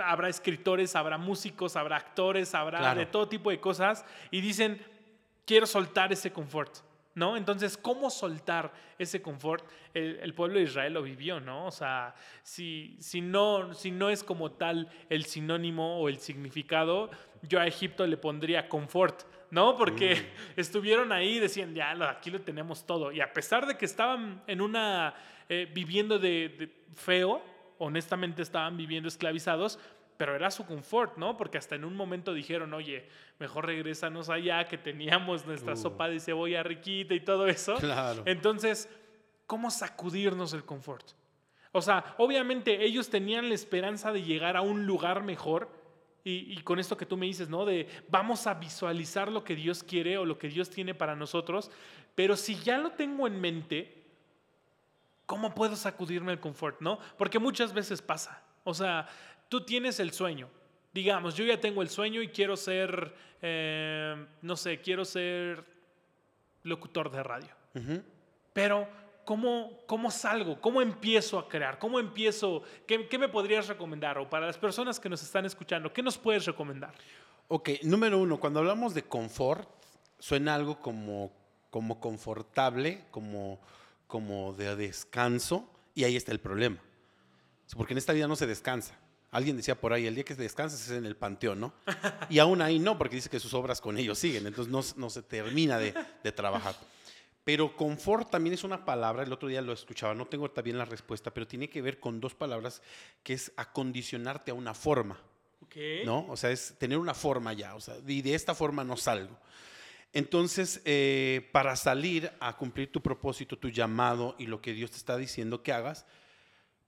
habrá 0.05 0.29
escritores, 0.29 0.95
habrá 0.95 1.19
músicos, 1.19 1.75
habrá 1.77 1.97
actores, 1.97 2.55
habrá 2.55 2.79
Claro. 2.79 3.01
de 3.01 3.07
todo 3.07 3.29
tipo 3.29 3.51
de 3.51 3.59
cosas 3.59 4.05
y 4.31 4.41
dicen, 4.41 4.81
quiero 5.45 5.67
soltar 5.67 6.13
ese 6.13 6.33
confort, 6.33 6.73
¿no? 7.17 7.37
Entonces, 7.37 7.77
¿cómo 7.77 8.11
soltar 8.11 8.73
ese 8.97 9.21
confort? 9.21 9.65
El, 9.93 10.21
el 10.23 10.35
pueblo 10.35 10.59
de 10.59 10.65
Israel 10.67 10.93
lo 10.95 11.03
vivió, 11.03 11.41
¿no? 11.41 11.67
O 11.67 11.73
sea, 11.73 12.15
si, 12.45 12.97
si, 13.01 13.21
no, 13.21 13.75
si 13.75 13.91
no 13.91 14.09
es 14.09 14.23
como 14.23 14.53
tal 14.53 14.89
el 15.09 15.25
sinónimo 15.25 15.99
o 16.01 16.09
el 16.09 16.19
significado, 16.19 17.11
yo 17.43 17.59
a 17.61 17.67
Egipto 17.67 18.07
le 18.07 18.17
pondría 18.17 18.69
confort, 18.69 19.25
¿no? 19.53 19.77
Porque 19.77 20.33
estuvieron 20.57 21.13
ahí 21.13 21.37
y 21.37 21.39
decían, 21.39 21.75
ya, 21.75 21.93
aquí 22.11 22.31
lo 22.31 22.41
tenemos 22.41 22.85
todo. 22.85 23.13
Y 23.13 23.21
a 23.21 23.33
pesar 23.33 23.67
de 23.67 23.77
que 23.77 23.85
estaban 23.85 24.43
en 24.49 24.61
una, 24.61 25.15
eh, 25.49 25.71
viviendo 25.73 26.19
de, 26.19 26.49
de 26.49 26.73
feo, 26.97 27.43
honestamente 27.79 28.43
estaban 28.43 28.77
viviendo 28.77 29.09
esclavizados, 29.09 29.79
pero 30.17 30.35
era 30.35 30.51
su 30.51 30.65
confort, 30.65 31.17
¿no? 31.19 31.37
Porque 31.37 31.59
hasta 31.59 31.75
en 31.75 31.85
un 31.85 31.95
momento 31.97 32.33
dijeron, 32.33 32.73
oye, 32.73 33.09
mejor 33.39 33.67
regrésanos 33.67 34.31
allá, 34.31 34.69
que 34.69 34.79
teníamos 34.79 35.45
nuestra 35.47 35.75
Uh. 35.75 35.77
sopa 35.77 36.09
de 36.09 36.19
cebolla 36.19 36.63
riquita 36.63 37.13
y 37.13 37.21
todo 37.21 37.47
eso. 37.47 37.75
Claro. 37.77 38.23
Entonces, 38.25 38.89
¿cómo 39.47 39.71
sacudirnos 39.71 40.55
el 40.55 40.65
confort? 40.65 41.11
O 41.73 41.83
sea, 41.83 42.15
obviamente 42.19 42.85
ellos 42.85 43.11
tenían 43.11 43.49
la 43.49 43.55
esperanza 43.55 44.13
de 44.13 44.23
llegar 44.23 44.57
a 44.57 44.63
un 44.63 44.87
lugar 44.87 45.23
mejor. 45.25 45.69
Y, 46.25 46.53
y 46.53 46.63
con 46.63 46.79
esto 46.79 46.97
que 46.97 47.07
tú 47.07 47.17
me 47.17 47.27
dices, 47.27 47.49
¿no? 47.49 47.65
De 47.65 47.89
vamos 48.09 48.47
a 48.47 48.55
visualizar 48.55 49.31
lo 49.31 49.43
que 49.43 49.57
Dios 49.57 49.83
quiere 49.83 50.19
o 50.19 50.25
lo 50.25 50.39
que 50.39 50.49
Dios 50.49 50.71
tiene 50.71 50.95
para 50.95 51.17
nosotros. 51.17 51.71
Pero 52.15 52.37
si 52.37 52.57
ya 52.57 52.79
lo 52.79 52.91
tengo 52.93 53.27
en 53.27 53.41
mente, 53.41 54.03
¿cómo 55.27 55.55
puedo 55.55 55.77
sacudirme 55.77 56.33
el 56.33 56.41
confort, 56.41 56.81
no? 56.81 56.99
Porque 57.17 57.39
muchas 57.39 57.73
veces 57.73 58.03
pasa. 58.03 58.43
O 58.65 58.75
sea, 58.75 59.09
tú 59.49 59.65
tienes 59.65 59.99
el 59.99 60.13
sueño. 60.13 60.49
Digamos, 60.93 61.35
yo 61.35 61.45
ya 61.45 61.59
tengo 61.59 61.83
el 61.83 61.89
sueño 61.89 62.21
y 62.21 62.29
quiero 62.29 62.57
ser, 62.57 63.15
eh, 63.41 64.27
no 64.43 64.57
sé, 64.57 64.81
quiero 64.81 65.05
ser 65.05 65.65
locutor 66.65 67.11
de 67.11 67.23
radio. 67.23 67.49
Ujú. 67.75 68.03
Pero, 68.53 68.87
¿cómo, 69.25 69.79
¿cómo 69.87 70.11
salgo? 70.11 70.61
¿Cómo 70.61 70.81
empiezo 70.81 71.39
a 71.39 71.49
crear? 71.49 71.79
¿Cómo 71.79 71.99
empiezo? 71.99 72.63
¿Qué, 72.87 73.09
qué 73.09 73.19
me 73.19 73.29
podrías 73.29 73.69
recomendar? 73.69 74.19
O 74.19 74.29
para 74.29 74.47
las 74.47 74.59
personas 74.59 74.99
que 74.99 75.09
nos 75.09 75.23
están 75.23 75.45
escuchando, 75.45 75.93
¿qué 75.93 76.03
nos 76.03 76.19
puedes 76.19 76.45
recomendar? 76.45 76.95
Ok, 77.49 77.71
número 77.83 78.19
uno, 78.19 78.41
cuando 78.41 78.61
hablamos 78.61 78.95
de 78.95 79.03
confort, 79.03 79.69
suena 80.19 80.55
algo 80.55 80.81
como, 80.81 81.33
como 81.71 82.01
confortable, 82.01 83.05
como, 83.11 83.61
como 84.07 84.55
de 84.55 84.75
descanso, 84.77 85.69
y 85.95 86.05
ahí 86.05 86.17
está 86.17 86.33
el 86.33 86.41
problema. 86.41 86.79
Porque 87.77 87.95
en 87.95 87.99
esta 87.99 88.13
vida 88.13 88.29
no 88.29 88.37
se 88.37 88.47
descansa. 88.47 88.99
Alguien 89.31 89.57
decía 89.57 89.81
por 89.81 89.95
ahí, 89.95 90.07
el 90.07 90.15
día 90.15 90.25
que 90.25 90.35
descansas 90.35 90.83
es 90.83 90.91
en 90.91 91.07
el 91.07 91.17
panteón, 91.17 91.61
¿no? 91.61 91.73
Y 92.29 92.39
aún 92.39 92.61
ahí 92.61 92.79
no, 92.79 92.99
porque 92.99 93.17
dice 93.17 93.31
que 93.31 93.41
sus 93.41 93.55
obras 93.55 93.81
con 93.81 93.97
ellos 93.97 94.19
siguen, 94.19 94.47
entonces 94.47 94.71
no, 94.71 94.83
no 94.97 95.11
se 95.11 95.23
termina 95.23 95.79
de, 95.79 95.95
de 96.23 96.33
trabajar. 96.33 96.75
Pero 97.45 97.77
confort 97.77 98.31
también 98.31 98.55
es 98.55 98.63
una 98.63 98.85
palabra, 98.85 99.25
el 99.25 99.33
otro 99.33 99.49
día 99.49 99.61
lo 99.63 99.73
escuchaba, 99.73 100.15
no 100.15 100.27
tengo 100.27 100.49
bien 100.63 100.79
la 100.79 100.85
respuesta, 100.85 101.33
pero 101.35 101.47
tiene 101.47 101.69
que 101.69 101.83
ver 101.83 101.99
con 101.99 102.21
dos 102.21 102.35
palabras, 102.35 102.83
que 103.25 103.33
es 103.35 103.53
acondicionarte 103.57 104.53
a 104.53 104.55
una 104.55 104.75
forma. 104.75 105.21
Ok. 105.63 105.77
¿no? 106.05 106.27
O 106.29 106.37
sea, 106.37 106.51
es 106.51 106.75
tener 106.79 106.99
una 106.99 107.15
forma 107.15 107.53
ya, 107.53 107.75
o 107.75 107.81
sea, 107.81 107.97
y 108.07 108.23
de 108.23 108.35
esta 108.35 108.55
forma 108.55 108.85
no 108.85 108.97
salgo. 108.97 109.37
Entonces, 110.13 110.83
eh, 110.85 111.49
para 111.53 111.75
salir 111.75 112.31
a 112.39 112.57
cumplir 112.57 112.93
tu 112.93 113.01
propósito, 113.01 113.57
tu 113.59 113.71
llamado 113.71 114.37
y 114.39 114.47
lo 114.47 114.61
que 114.61 114.75
Dios 114.75 114.91
te 114.91 114.99
está 114.99 115.17
diciendo 115.17 115.63
que 115.63 115.73
hagas, 115.73 116.05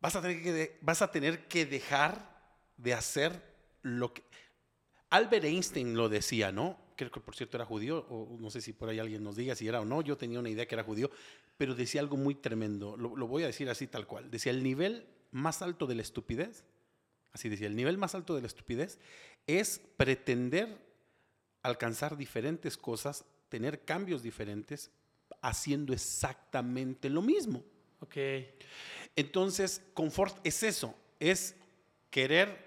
vas 0.00 0.14
a 0.14 0.20
tener 0.22 0.42
que, 0.42 0.52
de- 0.52 0.78
vas 0.82 1.00
a 1.00 1.10
tener 1.10 1.48
que 1.48 1.64
dejar 1.64 2.30
de 2.76 2.92
hacer 2.92 3.42
lo 3.82 4.12
que... 4.12 4.22
Albert 5.08 5.44
Einstein 5.46 5.96
lo 5.96 6.08
decía, 6.08 6.52
¿no? 6.52 6.78
Creo 6.96 7.10
que 7.10 7.20
por 7.20 7.34
cierto 7.34 7.56
era 7.56 7.64
judío, 7.64 8.06
o 8.08 8.36
no 8.38 8.50
sé 8.50 8.60
si 8.60 8.72
por 8.72 8.88
ahí 8.88 8.98
alguien 8.98 9.22
nos 9.24 9.36
diga 9.36 9.54
si 9.54 9.66
era 9.66 9.80
o 9.80 9.84
no, 9.84 10.02
yo 10.02 10.16
tenía 10.16 10.38
una 10.38 10.50
idea 10.50 10.66
que 10.66 10.74
era 10.74 10.84
judío, 10.84 11.10
pero 11.56 11.74
decía 11.74 12.00
algo 12.00 12.16
muy 12.16 12.34
tremendo, 12.34 12.96
lo, 12.96 13.16
lo 13.16 13.26
voy 13.26 13.42
a 13.42 13.46
decir 13.46 13.68
así 13.68 13.86
tal 13.86 14.06
cual, 14.06 14.30
decía 14.30 14.52
el 14.52 14.62
nivel 14.62 15.06
más 15.32 15.62
alto 15.62 15.86
de 15.86 15.96
la 15.96 16.02
estupidez 16.02 16.64
así 17.34 17.48
decía, 17.48 17.66
el 17.66 17.76
nivel 17.76 17.98
más 17.98 18.14
alto 18.14 18.34
de 18.34 18.40
la 18.40 18.46
estupidez 18.46 18.98
es 19.46 19.80
pretender 19.96 20.78
alcanzar 21.62 22.16
diferentes 22.16 22.78
cosas, 22.78 23.24
tener 23.48 23.84
cambios 23.84 24.22
diferentes, 24.22 24.90
haciendo 25.42 25.92
exactamente 25.92 27.10
lo 27.10 27.20
mismo. 27.20 27.62
Ok. 28.00 28.16
Entonces, 29.16 29.82
confort 29.94 30.38
es 30.46 30.62
eso, 30.62 30.94
es 31.18 31.56
querer 32.10 32.63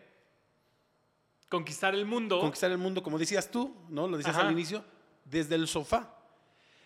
Conquistar 1.49 1.95
el 1.95 2.05
mundo. 2.05 2.39
conquistar 2.39 2.71
el 2.71 2.77
mundo, 2.77 3.01
como 3.01 3.17
decías 3.17 3.49
tú, 3.49 3.73
¿no? 3.89 4.07
Lo 4.07 4.17
decías 4.17 4.35
Ajá. 4.35 4.47
al 4.47 4.51
inicio, 4.51 4.83
desde 5.25 5.55
el 5.55 5.67
sofá. 5.67 6.13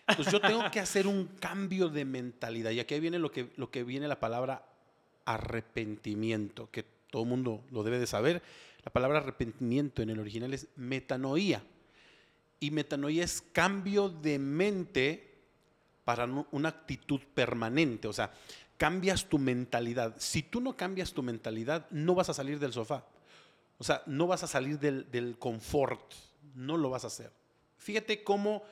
Entonces 0.06 0.32
yo 0.32 0.40
tengo 0.40 0.70
que 0.70 0.80
hacer 0.80 1.06
un 1.06 1.26
cambio 1.40 1.88
de 1.88 2.04
mentalidad. 2.04 2.70
Y 2.70 2.80
aquí 2.80 2.98
viene 3.00 3.18
lo 3.18 3.30
que, 3.30 3.52
lo 3.56 3.70
que 3.70 3.84
viene 3.84 4.08
la 4.08 4.20
palabra 4.20 4.64
arrepentimiento, 5.24 6.70
que 6.70 6.84
todo 7.10 7.24
mundo 7.24 7.64
lo 7.70 7.82
debe 7.82 7.98
de 7.98 8.06
saber. 8.06 8.42
La 8.84 8.92
palabra 8.92 9.18
arrepentimiento 9.18 10.02
en 10.02 10.10
el 10.10 10.18
original 10.18 10.52
es 10.54 10.68
metanoía. 10.76 11.62
Y 12.60 12.70
metanoia 12.70 13.24
es 13.24 13.42
cambio 13.52 14.08
de 14.08 14.38
mente 14.38 15.34
para 16.04 16.24
una 16.50 16.68
actitud 16.68 17.20
permanente. 17.34 18.08
O 18.08 18.12
sea, 18.12 18.32
cambias 18.76 19.26
tu 19.26 19.38
mentalidad. 19.38 20.14
Si 20.18 20.42
tú 20.42 20.60
no 20.60 20.76
cambias 20.76 21.12
tu 21.12 21.22
mentalidad, 21.22 21.88
no 21.90 22.14
vas 22.14 22.28
a 22.28 22.34
salir 22.34 22.58
del 22.58 22.72
sofá. 22.72 23.04
O 23.82 23.84
sea, 23.84 24.00
no 24.06 24.28
vas 24.28 24.44
a 24.44 24.46
salir 24.46 24.78
del, 24.78 25.10
del 25.10 25.36
confort. 25.38 26.00
No 26.54 26.76
lo 26.76 26.88
vas 26.88 27.02
a 27.02 27.08
hacer. 27.08 27.32
Fíjate 27.78 28.22
cómo, 28.22 28.62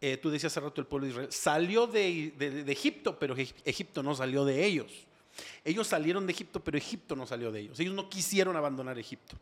eh, 0.00 0.16
tú 0.18 0.30
decías 0.30 0.52
hace 0.52 0.60
rato, 0.60 0.80
el 0.80 0.86
pueblo 0.86 1.06
de 1.06 1.10
Israel 1.10 1.32
salió 1.32 1.88
de, 1.88 2.32
de- 2.38 2.62
de 2.62 2.72
Egipto, 2.72 3.18
pero 3.18 3.34
Eg- 3.36 3.54
Egipto 3.64 4.04
no 4.04 4.14
salió 4.14 4.44
de 4.44 4.64
ellos. 4.64 4.92
Ellos 5.64 5.88
salieron 5.88 6.26
de 6.28 6.32
Egipto, 6.32 6.60
pero 6.60 6.78
Egipto 6.78 7.16
no 7.16 7.26
salió 7.26 7.50
de 7.50 7.58
ellos. 7.58 7.80
Ellos 7.80 7.92
no 7.94 8.08
quisieron 8.08 8.54
abandonar 8.56 8.98
Egipto. 9.00 9.36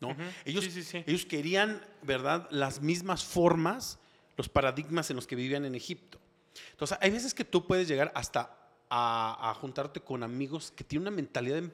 ¿no? 0.00 0.14
Ellos, 0.44 0.64
Sí, 0.64 0.70
sí, 0.70 0.82
sí. 0.82 1.02
ellos 1.06 1.24
querían, 1.24 1.80
¿verdad?, 2.02 2.46
las 2.50 2.82
mismas 2.82 3.24
formas, 3.24 3.98
los 4.36 4.50
paradigmas 4.50 5.08
en 5.08 5.16
los 5.16 5.26
que 5.26 5.34
vivían 5.36 5.64
en 5.64 5.74
Egipto. 5.74 6.18
Entonces, 6.72 6.98
hay 7.00 7.10
veces 7.10 7.32
que 7.32 7.44
tú 7.46 7.66
puedes 7.66 7.88
llegar 7.88 8.12
hasta 8.14 8.54
a, 8.90 9.50
a 9.50 9.54
juntarte 9.54 10.00
con 10.00 10.22
amigos 10.22 10.70
que 10.76 10.84
tienen 10.84 11.08
una 11.08 11.16
mentalidad 11.16 11.56
em- 11.58 11.70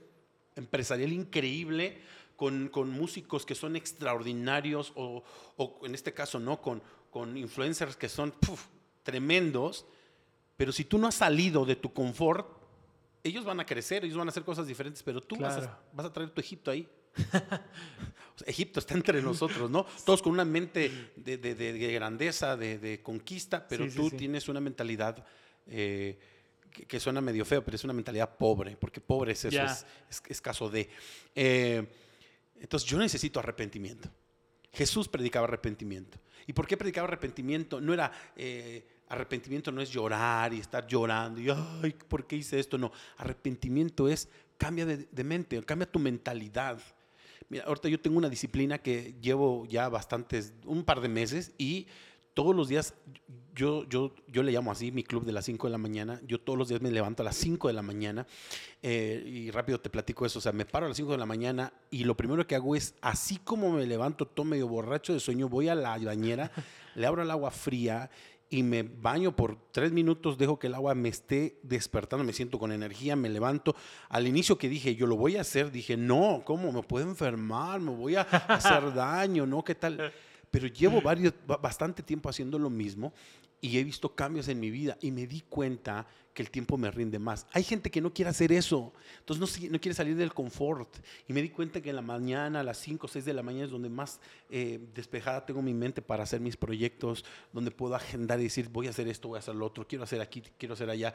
empresarial 0.55 1.13
increíble, 1.13 2.01
con, 2.43 2.67
con 2.71 2.91
músicos 2.91 3.47
que 3.47 3.55
son 3.55 3.77
extraordinarios, 3.77 4.93
o, 4.97 5.23
o 5.57 5.79
en 5.87 5.95
este 5.95 6.13
caso, 6.13 6.41
¿no? 6.41 6.61
Con, 6.61 6.83
con 7.09 7.37
influencers 7.37 7.95
que 7.95 8.09
son 8.09 8.33
puf, 8.33 8.67
tremendos, 9.05 9.87
pero 10.57 10.73
si 10.73 10.85
tú 10.85 10.99
no 10.99 11.07
has 11.07 11.15
salido 11.15 11.65
de 11.65 11.77
tu 11.77 11.93
confort, 11.93 12.49
ellos 13.23 13.45
van 13.45 13.61
a 13.61 13.65
crecer, 13.65 14.05
ellos 14.05 14.17
van 14.19 14.27
a 14.27 14.31
hacer 14.31 14.43
cosas 14.43 14.67
diferentes, 14.67 15.05
pero 15.05 15.21
tú 15.21 15.37
vas, 15.37 15.55
a, 15.55 15.61
Claro. 15.61 15.79
vas 15.93 16.07
a 16.07 16.13
traer 16.13 16.31
tu 16.31 16.41
Egipto 16.41 16.73
ahí. 16.73 16.89
Egipto 18.45 18.81
está 18.81 18.95
entre 18.95 19.23
nosotros, 19.23 19.71
¿no? 19.71 19.87
Todos 20.05 20.21
con 20.21 20.33
una 20.33 20.45
mente 20.45 21.13
de, 21.15 21.37
de- 21.39 21.55
de- 21.55 21.73
de 21.75 21.93
grandeza, 21.93 22.57
de, 22.57 22.81
de 22.81 23.01
conquista, 23.03 23.69
pero 23.69 23.89
Sí, 23.89 23.97
tú 23.97 24.11
sí. 24.11 24.17
tienes 24.17 24.49
una 24.49 24.59
mentalidad 24.59 25.25
eh, 25.69 26.19
que, 26.73 26.87
que 26.87 26.99
suena 26.99 27.21
medio 27.21 27.45
feo, 27.45 27.63
pero 27.65 27.77
es 27.77 27.85
una 27.85 27.93
mentalidad 27.93 28.37
pobre, 28.37 28.77
porque 28.77 29.01
pobre 29.01 29.31
es 29.33 29.45
eso, 29.45 29.55
Ya. 29.55 29.67
es, 29.67 29.87
es- 30.11 30.23
es 30.29 30.41
caso 30.41 30.69
de. 30.69 30.89
Eh, 31.37 31.87
entonces 32.63 32.89
yo 32.89 32.97
necesito 32.99 33.41
arrepentimiento. 33.41 34.09
Jesús 34.73 35.09
predicaba 35.09 35.47
arrepentimiento. 35.47 36.19
¿Y 36.47 36.53
por 36.53 36.67
qué 36.67 36.77
predicaba 36.77 37.07
arrepentimiento? 37.09 37.81
No 37.81 37.93
era, 37.93 38.11
eh, 38.37 38.87
arrepentimiento 39.09 39.71
no 39.71 39.83
es 39.83 39.91
llorar 39.91 40.55
y 40.55 40.61
estar 40.61 40.87
llorando 40.87 41.41
y, 41.41 41.51
ay, 41.51 41.93
¿por 42.09 42.27
qué 42.27 42.37
hice 42.37 42.59
esto? 42.59 42.79
No, 42.79 42.93
arrepentimiento 43.19 44.09
es 44.09 44.29
cambia 44.57 44.87
de, 44.87 45.09
de 45.11 45.25
mente, 45.25 45.63
cambia 45.65 45.91
tu 45.91 45.99
mentalidad. 45.99 46.81
Mira, 47.49 47.65
ahorita 47.65 47.89
yo 47.89 48.01
tengo 48.01 48.17
una 48.17 48.31
disciplina 48.31 48.79
que 48.79 49.15
llevo 49.21 49.67
ya 49.67 49.89
bastantes, 49.89 50.55
un 50.65 50.85
par 50.85 51.01
de 51.01 51.09
meses 51.09 51.53
y 51.59 51.87
todos 52.35 52.55
los 52.55 52.69
días, 52.69 52.95
yo, 53.55 53.85
yo, 53.89 54.15
yo 54.29 54.43
le 54.43 54.53
llamo 54.53 54.73
así 54.73 54.91
mi 54.93 55.05
club 55.05 55.25
de 55.25 55.33
las 55.33 55.45
5 55.45 55.67
de 55.67 55.71
la 55.71 55.79
mañana, 55.79 56.21
yo 56.27 56.41
todos 56.41 56.59
los 56.59 56.69
días 56.69 56.81
me 56.81 56.91
levanto 56.91 57.23
a 57.23 57.25
las 57.25 57.37
5 57.37 57.69
de 57.69 57.75
la 57.75 57.83
mañana 57.83 58.27
eh, 58.83 59.23
y 59.27 59.51
rápido 59.51 59.81
te 59.81 59.91
platico 59.91 60.25
eso, 60.25 60.39
o 60.39 60.43
sea, 60.43 60.53
me 60.53 60.65
paro 60.65 60.87
a 60.87 60.89
las 60.89 60.97
5 60.97 61.13
de 61.13 61.19
la 61.19 61.27
mañana 61.27 61.73
y 61.91 62.05
lo 62.05 62.17
primero 62.17 62.47
que 62.47 62.55
hago 62.55 62.75
es, 62.75 62.95
así 63.03 63.37
como 63.37 63.73
me 63.73 63.87
levanto 63.87 64.27
todo 64.27 64.45
medio 64.45 64.69
borracho 64.69 65.13
de 65.13 65.21
sueño, 65.21 65.49
voy 65.49 65.69
a 65.69 65.75
la 65.75 65.99
bañera, 65.99 66.51
le 66.95 67.07
abro 67.07 67.23
el 67.23 67.31
agua 67.31 67.51
fría 67.51 68.11
y 68.53 68.63
me 68.63 68.83
baño 68.83 69.35
por 69.35 69.57
tres 69.73 69.93
minutos, 69.93 70.37
dejo 70.37 70.59
que 70.59 70.67
el 70.67 70.75
agua 70.75 70.95
me 70.95 71.09
esté 71.09 71.59
despertando, 71.63 72.23
me 72.23 72.35
siento 72.35 72.59
con 72.59 72.71
energía, 72.71 73.17
me 73.17 73.31
levanto. 73.31 73.75
Al 74.11 74.27
inicio 74.27 74.59
que 74.59 74.69
dije, 74.69 74.95
yo 74.95 75.07
lo 75.07 75.17
voy 75.17 75.39
a 75.39 75.41
hacer, 75.41 75.71
dije, 75.71 75.97
no, 75.97 76.43
¿cómo? 76.45 76.71
Me 76.71 76.83
puedo 76.83 77.09
enfermar, 77.09 77.81
me 77.81 77.93
voy 77.93 78.17
a 78.17 78.21
hacer 78.21 78.93
daño, 78.95 79.47
¿no? 79.47 79.65
¿Qué 79.65 79.75
tal? 79.75 80.13
Pero 80.53 80.69
llevo 80.69 81.01
varios, 81.01 81.35
ba- 81.47 81.57
bastante 81.57 82.03
tiempo 82.05 82.29
haciendo 82.29 82.59
lo 82.59 82.71
mismo 82.71 83.13
y 83.61 83.79
he 83.79 83.85
visto 83.85 84.15
cambios 84.15 84.47
en 84.49 84.61
mi 84.61 84.71
vida 84.71 84.97
y 85.01 85.11
me 85.11 85.27
di 85.27 85.41
cuenta 85.49 86.07
que 86.35 86.43
el 86.43 86.51
tiempo 86.51 86.79
me 86.79 86.91
rinde 86.91 87.19
más. 87.19 87.47
Hay 87.53 87.63
gente 87.63 87.91
que 87.91 88.01
no 88.01 88.13
quiere 88.13 88.31
hacer 88.31 88.53
eso, 88.53 88.93
entonces 89.19 89.63
no, 89.63 89.71
no 89.73 89.81
quiere 89.81 89.95
salir 89.95 90.17
del 90.17 90.33
confort. 90.33 90.89
Y 91.29 91.33
me 91.33 91.43
di 91.43 91.51
cuenta 91.51 91.81
que 91.83 91.91
en 91.91 91.97
la 91.97 92.03
mañana, 92.03 92.61
a 92.61 92.63
las 92.63 92.79
5 92.79 93.07
o 93.07 93.09
6 93.09 93.25
de 93.25 93.35
la 93.35 93.43
mañana 93.43 93.67
es 93.67 93.71
donde 93.71 93.91
más 93.91 94.19
eh, 94.49 94.81
despejada 94.95 95.45
tengo 95.45 95.61
mi 95.61 95.75
mente 95.75 96.01
para 96.01 96.23
hacer 96.23 96.41
mis 96.41 96.57
proyectos, 96.57 97.25
donde 97.53 97.71
puedo 97.71 97.95
agendar 97.95 98.41
y 98.41 98.45
decir, 98.45 98.69
voy 98.71 98.87
a 98.87 98.91
hacer 98.91 99.09
esto, 99.09 99.29
voy 99.29 99.37
a 99.37 99.41
hacer 99.41 99.55
lo 99.55 99.67
otro, 99.67 99.87
quiero 99.87 100.05
hacer 100.05 100.21
aquí, 100.21 100.43
quiero 100.59 100.75
hacer 100.75 100.89
allá. 100.89 101.13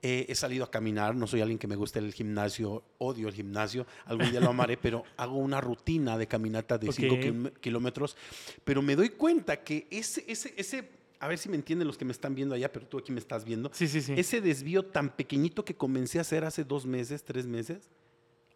Eh, 0.00 0.26
he 0.28 0.34
salido 0.34 0.64
a 0.64 0.70
caminar, 0.70 1.14
no 1.14 1.26
soy 1.26 1.40
alguien 1.40 1.58
que 1.58 1.66
me 1.66 1.76
guste 1.76 1.98
el 1.98 2.12
gimnasio, 2.12 2.82
odio 2.98 3.28
el 3.28 3.34
gimnasio, 3.34 3.86
algún 4.06 4.30
día 4.30 4.40
lo 4.40 4.50
amaré, 4.50 4.76
pero 4.76 5.04
hago 5.16 5.36
una 5.36 5.60
rutina 5.60 6.16
de 6.18 6.26
caminata 6.26 6.78
de 6.78 6.90
5 6.92 7.14
Ok. 7.14 7.60
kilómetros, 7.60 8.16
pero 8.64 8.82
me 8.82 8.96
doy 8.96 9.10
cuenta 9.10 9.62
que 9.62 9.86
ese, 9.90 10.24
ese, 10.28 10.54
ese, 10.56 11.03
a 11.24 11.28
ver 11.28 11.38
si 11.38 11.48
me 11.48 11.56
entienden 11.56 11.88
los 11.88 11.96
que 11.96 12.04
me 12.04 12.12
están 12.12 12.34
viendo 12.34 12.54
allá, 12.54 12.70
pero 12.70 12.86
tú 12.86 12.98
aquí 12.98 13.10
me 13.10 13.18
estás 13.18 13.44
viendo, 13.46 13.70
Sí, 13.72 13.88
sí, 13.88 14.02
sí. 14.02 14.12
ese 14.16 14.42
desvío 14.42 14.82
tan 14.84 15.08
pequeñito 15.16 15.64
que 15.64 15.74
comencé 15.74 16.18
a 16.18 16.20
hacer 16.20 16.44
hace 16.44 16.64
dos 16.64 16.84
meses, 16.84 17.24
tres 17.24 17.46
meses, 17.46 17.88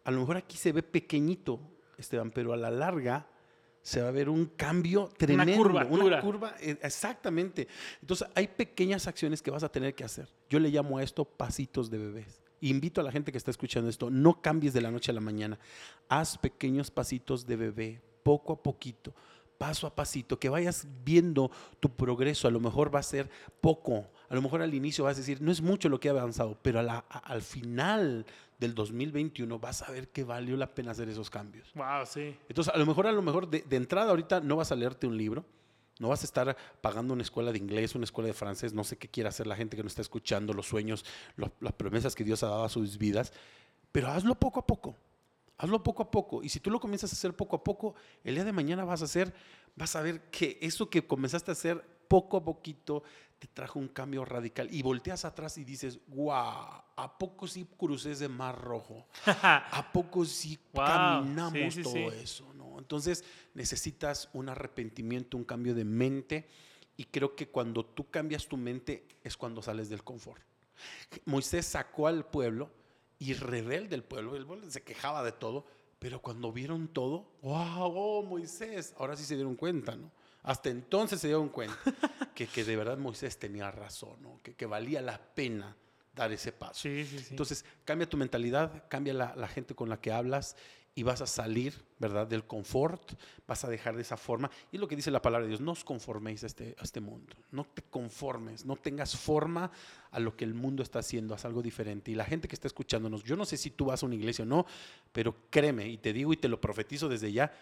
a 0.03 0.11
lo 0.11 0.19
mejor 0.19 0.37
aquí 0.37 0.55
se 0.55 0.71
ve 0.71 0.83
pequeñito, 0.83 1.59
Esteban, 1.97 2.29
pero 2.29 2.53
a 2.53 2.57
la 2.57 2.69
larga 2.69 3.27
se 3.81 4.01
va 4.01 4.09
a 4.09 4.11
ver 4.11 4.29
un 4.29 4.45
cambio 4.45 5.09
tremendo. 5.17 5.59
Una 5.89 6.21
curva, 6.21 6.55
eh, 6.59 6.77
exactamente. 6.83 7.67
Entonces 8.01 8.27
hay 8.35 8.47
pequeñas 8.47 9.07
acciones 9.07 9.41
que 9.41 9.49
vas 9.49 9.63
a 9.63 9.69
tener 9.71 9.95
que 9.95 10.03
hacer. 10.03 10.29
Yo 10.49 10.59
le 10.59 10.69
llamo 10.69 10.99
a 10.99 11.03
esto 11.03 11.25
pasitos 11.25 11.89
de 11.89 11.97
bebés. 11.97 12.41
Invito 12.61 13.01
a 13.01 13.03
la 13.03 13.11
gente 13.11 13.31
que 13.31 13.37
está 13.39 13.51
escuchando 13.51 13.89
esto, 13.89 14.09
no 14.11 14.41
cambies 14.41 14.73
de 14.73 14.81
la 14.81 14.91
noche 14.91 15.11
a 15.11 15.15
la 15.15 15.21
mañana. 15.21 15.57
Haz 16.07 16.37
pequeños 16.37 16.91
pasitos 16.91 17.47
de 17.47 17.55
bebé, 17.55 18.01
poco 18.21 18.53
a 18.53 18.61
poquito, 18.61 19.15
paso 19.59 19.85
a 19.85 19.93
pasito, 19.95 20.39
que 20.39 20.49
vayas 20.49 20.87
viendo 21.05 21.51
tu 21.79 21.89
progreso. 21.95 22.47
A 22.47 22.51
lo 22.51 22.59
mejor 22.59 22.93
va 22.93 22.99
a 22.99 23.03
ser 23.03 23.29
poco, 23.61 24.07
a 24.29 24.33
lo 24.33 24.41
mejor 24.41 24.63
al 24.63 24.73
inicio 24.73 25.03
vas 25.03 25.17
a 25.17 25.19
decir, 25.19 25.39
no 25.41 25.51
es 25.51 25.61
mucho 25.61 25.87
lo 25.89 25.99
que 25.99 26.07
he 26.07 26.11
avanzado, 26.11 26.57
pero 26.63 26.79
a 26.79 26.83
la- 26.83 27.05
a- 27.09 27.19
al 27.19 27.41
final 27.43 28.25
del 28.57 28.73
2021 28.73 29.59
vas 29.59 29.83
a 29.83 29.91
ver 29.91 30.07
que 30.07 30.23
valió 30.23 30.57
la 30.57 30.73
pena 30.73 30.91
hacer 30.91 31.07
esos 31.09 31.29
cambios. 31.29 31.71
Wow, 31.75 32.05
sí. 32.05 32.35
Entonces, 32.47 32.73
a 32.73 32.77
lo 32.77 32.85
mejor, 32.85 33.05
a 33.05 33.11
lo 33.11 33.21
mejor 33.21 33.49
de, 33.49 33.61
de 33.61 33.75
entrada 33.75 34.09
ahorita 34.09 34.39
no 34.41 34.55
vas 34.55 34.71
a 34.71 34.75
leerte 34.75 35.05
un 35.07 35.17
libro, 35.17 35.45
no 35.99 36.07
vas 36.07 36.21
a 36.21 36.25
estar 36.25 36.55
pagando 36.81 37.13
una 37.13 37.23
escuela 37.23 37.51
de 37.51 37.57
inglés, 37.57 37.93
una 37.95 38.05
escuela 38.05 38.27
de 38.27 38.33
francés, 38.33 38.73
no 38.73 38.85
sé 38.85 38.97
qué 38.97 39.09
quiera 39.09 39.27
hacer 39.29 39.45
la 39.45 39.57
gente 39.57 39.75
que 39.75 39.83
no 39.83 39.87
está 39.87 40.01
escuchando, 40.01 40.53
los 40.53 40.67
sueños, 40.67 41.03
las 41.59 41.73
promesas 41.73 42.15
que 42.15 42.23
Dios 42.23 42.41
ha 42.43 42.47
dado 42.47 42.63
a 42.63 42.69
sus 42.69 42.97
vidas, 42.97 43.33
pero 43.91 44.07
hazlo 44.07 44.35
poco 44.35 44.61
a 44.61 44.65
poco. 44.65 44.95
Hazlo 45.59 45.83
poco 45.83 46.03
a 46.03 46.09
poco. 46.09 46.41
Y 46.41 46.49
si 46.49 46.61
tú 46.61 46.71
lo 46.71 46.79
comienzas 46.79 47.11
a 47.11 47.15
hacer 47.15 47.35
poco 47.35 47.57
a 47.57 47.63
poco, 47.63 47.93
el 48.23 48.35
día 48.35 48.45
de 48.45 48.53
mañana 48.53 48.85
vas 48.85 49.01
a 49.01 49.05
hacer, 49.05 49.33
vas 49.75 49.93
a 49.95 50.01
ver 50.01 50.29
que 50.31 50.57
eso 50.61 50.89
que 50.89 51.05
comenzaste 51.05 51.51
a 51.51 51.53
hacer 51.53 51.85
poco 52.07 52.37
a 52.37 52.43
poquito 52.43 53.03
te 53.37 53.47
trajo 53.47 53.77
un 53.77 53.89
cambio 53.89 54.23
radical. 54.23 54.73
Y 54.73 54.81
volteas 54.81 55.25
atrás 55.25 55.57
y 55.57 55.65
dices, 55.65 55.99
wow, 56.07 56.33
¿a 56.95 57.17
poco 57.19 57.45
sí 57.45 57.67
crucé 57.77 58.11
ese 58.11 58.29
mar 58.29 58.57
rojo? 58.57 59.05
¿A 59.25 59.89
poco 59.93 60.23
sí 60.23 60.57
Wow, 60.73 60.85
caminamos 60.85 61.73
sí, 61.73 61.83
sí, 61.83 61.83
todo 61.83 61.93
sí. 61.93 62.17
eso? 62.23 62.53
¿no? 62.53 62.79
Entonces 62.79 63.25
necesitas 63.53 64.29
un 64.31 64.47
arrepentimiento, 64.47 65.35
un 65.35 65.43
cambio 65.43 65.75
de 65.75 65.83
mente. 65.83 66.47
Y 66.95 67.03
creo 67.05 67.35
que 67.35 67.49
cuando 67.49 67.85
tú 67.85 68.09
cambias 68.09 68.47
tu 68.47 68.55
mente 68.55 69.07
es 69.23 69.35
cuando 69.35 69.61
sales 69.61 69.89
del 69.89 70.03
confort. 70.03 70.41
Moisés 71.25 71.65
sacó 71.65 72.07
al 72.07 72.25
pueblo 72.25 72.71
y 73.19 73.33
rebelde 73.33 73.95
el 73.95 74.03
pueblo. 74.03 74.35
El 74.35 74.45
pueblo 74.45 74.69
se 74.71 74.81
quejaba 74.81 75.23
de 75.23 75.33
todo, 75.33 75.65
pero 75.99 76.21
cuando 76.21 76.51
vieron 76.51 76.87
todo, 76.87 77.29
wow, 77.41 77.93
oh, 77.95 78.23
Moisés, 78.23 78.95
ahora 78.97 79.15
sí 79.15 79.25
se 79.25 79.35
dieron 79.35 79.55
cuenta, 79.55 79.95
¿no? 79.95 80.11
Hasta 80.41 80.69
entonces 80.69 81.19
se 81.19 81.27
dieron 81.27 81.49
cuenta 81.49 81.77
que, 82.33 82.47
que 82.47 82.63
de 82.63 82.75
verdad 82.77 82.97
Moisés 82.97 83.37
tenía 83.37 83.69
razón, 83.69 84.21
¿no? 84.21 84.39
que, 84.41 84.55
que 84.55 84.65
valía 84.65 85.01
la 85.01 85.19
pena 85.19 85.75
dar 86.15 86.31
ese 86.31 86.53
paso. 86.53 86.81
Sí, 86.81 87.05
sí, 87.05 87.19
sí. 87.19 87.27
Entonces, 87.31 87.65
cambia 87.83 88.07
tu 88.07 88.17
mentalidad, 88.17 88.85
cambia 88.87 89.13
la, 89.13 89.35
la 89.35 89.47
gente 89.47 89.75
con 89.75 89.89
la 89.89 89.99
que 89.99 90.11
hablas 90.11 90.55
y 90.99 91.03
vas 91.03 91.21
a 91.21 91.27
salir, 91.27 91.81
¿verdad? 91.97 92.27
Del 92.27 92.43
confort, 92.43 93.13
vas 93.47 93.63
a 93.63 93.69
dejar 93.69 93.95
de 93.95 94.01
esa 94.01 94.17
forma. 94.17 94.51
Y 94.69 94.77
lo 94.77 94.85
que 94.85 94.97
dice 94.97 95.11
la 95.11 95.21
palabra 95.21 95.45
de 95.45 95.51
Dios, 95.51 95.61
no 95.61 95.71
os 95.71 95.85
conforméis 95.85 96.43
a 96.43 96.47
este, 96.47 96.75
a 96.77 96.83
este 96.83 96.99
mundo, 96.99 97.37
no 97.51 97.63
te 97.63 97.83
conformes, 97.83 98.65
no 98.65 98.75
tengas 98.75 99.15
forma 99.15 99.71
a 100.11 100.19
lo 100.19 100.35
que 100.35 100.43
el 100.43 100.53
mundo 100.53 100.83
está 100.83 100.99
haciendo, 100.99 101.33
haz 101.33 101.45
algo 101.45 101.61
diferente. 101.61 102.11
Y 102.11 102.15
la 102.15 102.25
gente 102.25 102.49
que 102.49 102.55
está 102.55 102.67
escuchándonos, 102.67 103.23
yo 103.23 103.37
no 103.37 103.45
sé 103.45 103.55
si 103.55 103.69
tú 103.69 103.85
vas 103.85 104.03
a 104.03 104.07
una 104.07 104.15
iglesia 104.15 104.43
o 104.43 104.45
no, 104.45 104.65
pero 105.13 105.33
créeme, 105.49 105.87
y 105.87 105.97
te 105.97 106.11
digo 106.11 106.33
y 106.33 106.37
te 106.37 106.49
lo 106.49 106.59
profetizo 106.59 107.07
desde 107.07 107.31
ya, 107.31 107.53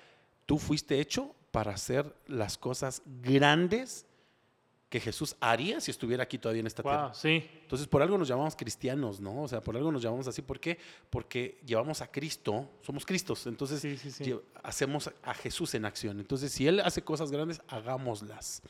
tú 0.48 0.58
fuiste 0.58 1.00
hecho 1.00 1.36
para 1.52 1.74
hacer 1.74 2.16
las 2.26 2.58
cosas 2.58 3.04
grandes 3.22 4.08
que 4.90 5.00
Jesús 5.02 5.36
haría 5.42 5.82
si 5.82 5.92
estuviera 5.92 6.24
aquí 6.24 6.38
todavía 6.38 6.62
en 6.62 6.68
esta 6.68 6.82
tierra. 6.82 7.14
sí. 7.14 7.46
Entonces, 7.62 7.88
por 7.88 8.02
algo 8.02 8.18
nos 8.18 8.30
llamamos 8.30 8.56
cristianos, 8.56 9.20
¿no? 9.20 9.44
O 9.44 9.48
sea, 9.48 9.60
por 9.60 9.76
algo 9.76 9.92
nos 9.92 10.02
llamamos 10.02 10.28
así. 10.28 10.42
¿Por 10.42 10.60
qué? 10.62 10.78
Porque 11.10 11.60
llevamos 11.66 12.02
a 12.02 12.10
Cristo, 12.10 12.70
somos 12.82 13.06
Cristos. 13.06 13.46
Entonces, 13.48 13.82
Sí, 13.82 13.98
sí, 13.98 14.36
hacemos 14.64 15.12
a 15.24 15.34
Jesús 15.34 15.76
en 15.76 15.84
acción. 15.84 16.20
Entonces, 16.22 16.54
si 16.54 16.66
Él 16.68 16.80
hace 16.80 17.02
cosas 17.02 17.32
grandes, 17.32 17.62
hagámoslas. 17.68 18.62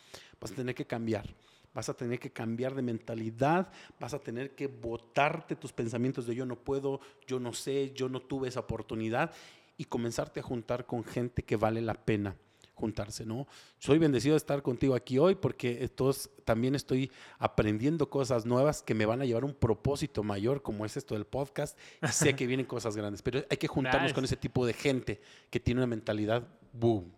Vas 0.42 0.52
a 0.52 0.56
tener 0.56 0.74
que 0.74 0.88
cambiar. 0.88 1.36
Vas 1.76 1.90
a 1.90 1.94
tener 1.94 2.20
que 2.20 2.32
cambiar 2.32 2.74
de 2.74 2.82
mentalidad. 2.82 3.72
Vas 4.00 4.16
a 4.16 4.20
tener 4.20 4.56
que 4.56 4.66
botarte 4.66 5.56
tus 5.56 5.72
pensamientos 5.72 6.26
de 6.26 6.34
yo 6.34 6.48
no 6.48 6.56
puedo, 6.56 7.00
yo 7.28 7.40
no 7.40 7.54
sé, 7.54 7.92
yo 7.94 8.10
no 8.10 8.24
tuve 8.24 8.48
esa 8.48 8.62
oportunidad. 8.62 9.32
Y 9.78 9.86
comenzarte 9.86 10.40
a 10.40 10.44
juntar 10.44 10.88
con 10.88 11.04
gente 11.04 11.44
que 11.44 11.56
vale 11.56 11.82
la 11.82 11.94
pena. 11.94 12.36
Juntarse, 12.78 13.26
¿no? 13.26 13.48
Soy 13.80 13.98
bendecido 13.98 14.34
de 14.34 14.38
estar 14.38 14.62
contigo 14.62 14.96
aquí 14.96 15.18
hoy 15.18 15.36
porque 15.36 15.84
estos, 15.84 16.30
también 16.46 16.76
estoy 16.76 17.12
aprendiendo 17.40 18.10
cosas 18.10 18.46
nuevas 18.46 18.82
que 18.84 18.94
me 18.94 19.06
van 19.06 19.22
a 19.22 19.26
llevar 19.26 19.44
a 19.44 19.48
un 19.48 19.54
propósito 19.56 20.24
mayor 20.24 20.62
como 20.62 20.86
es 20.86 20.96
esto 20.96 21.16
del 21.16 21.26
podcast. 21.26 21.78
Y 22.04 22.08
sé 22.08 22.36
que 22.36 22.46
vienen 22.48 22.66
cosas 22.66 22.96
grandes, 22.96 23.22
pero 23.22 23.44
hay 23.50 23.58
que 23.58 23.68
juntarnos 23.68 24.04
Nice. 24.04 24.14
con 24.16 24.24
ese 24.24 24.38
tipo 24.38 24.66
de 24.66 24.74
gente 24.74 25.20
que 25.50 25.60
tiene 25.60 25.80
una 25.82 25.88
mentalidad 25.88 26.48
boom. 26.72 27.12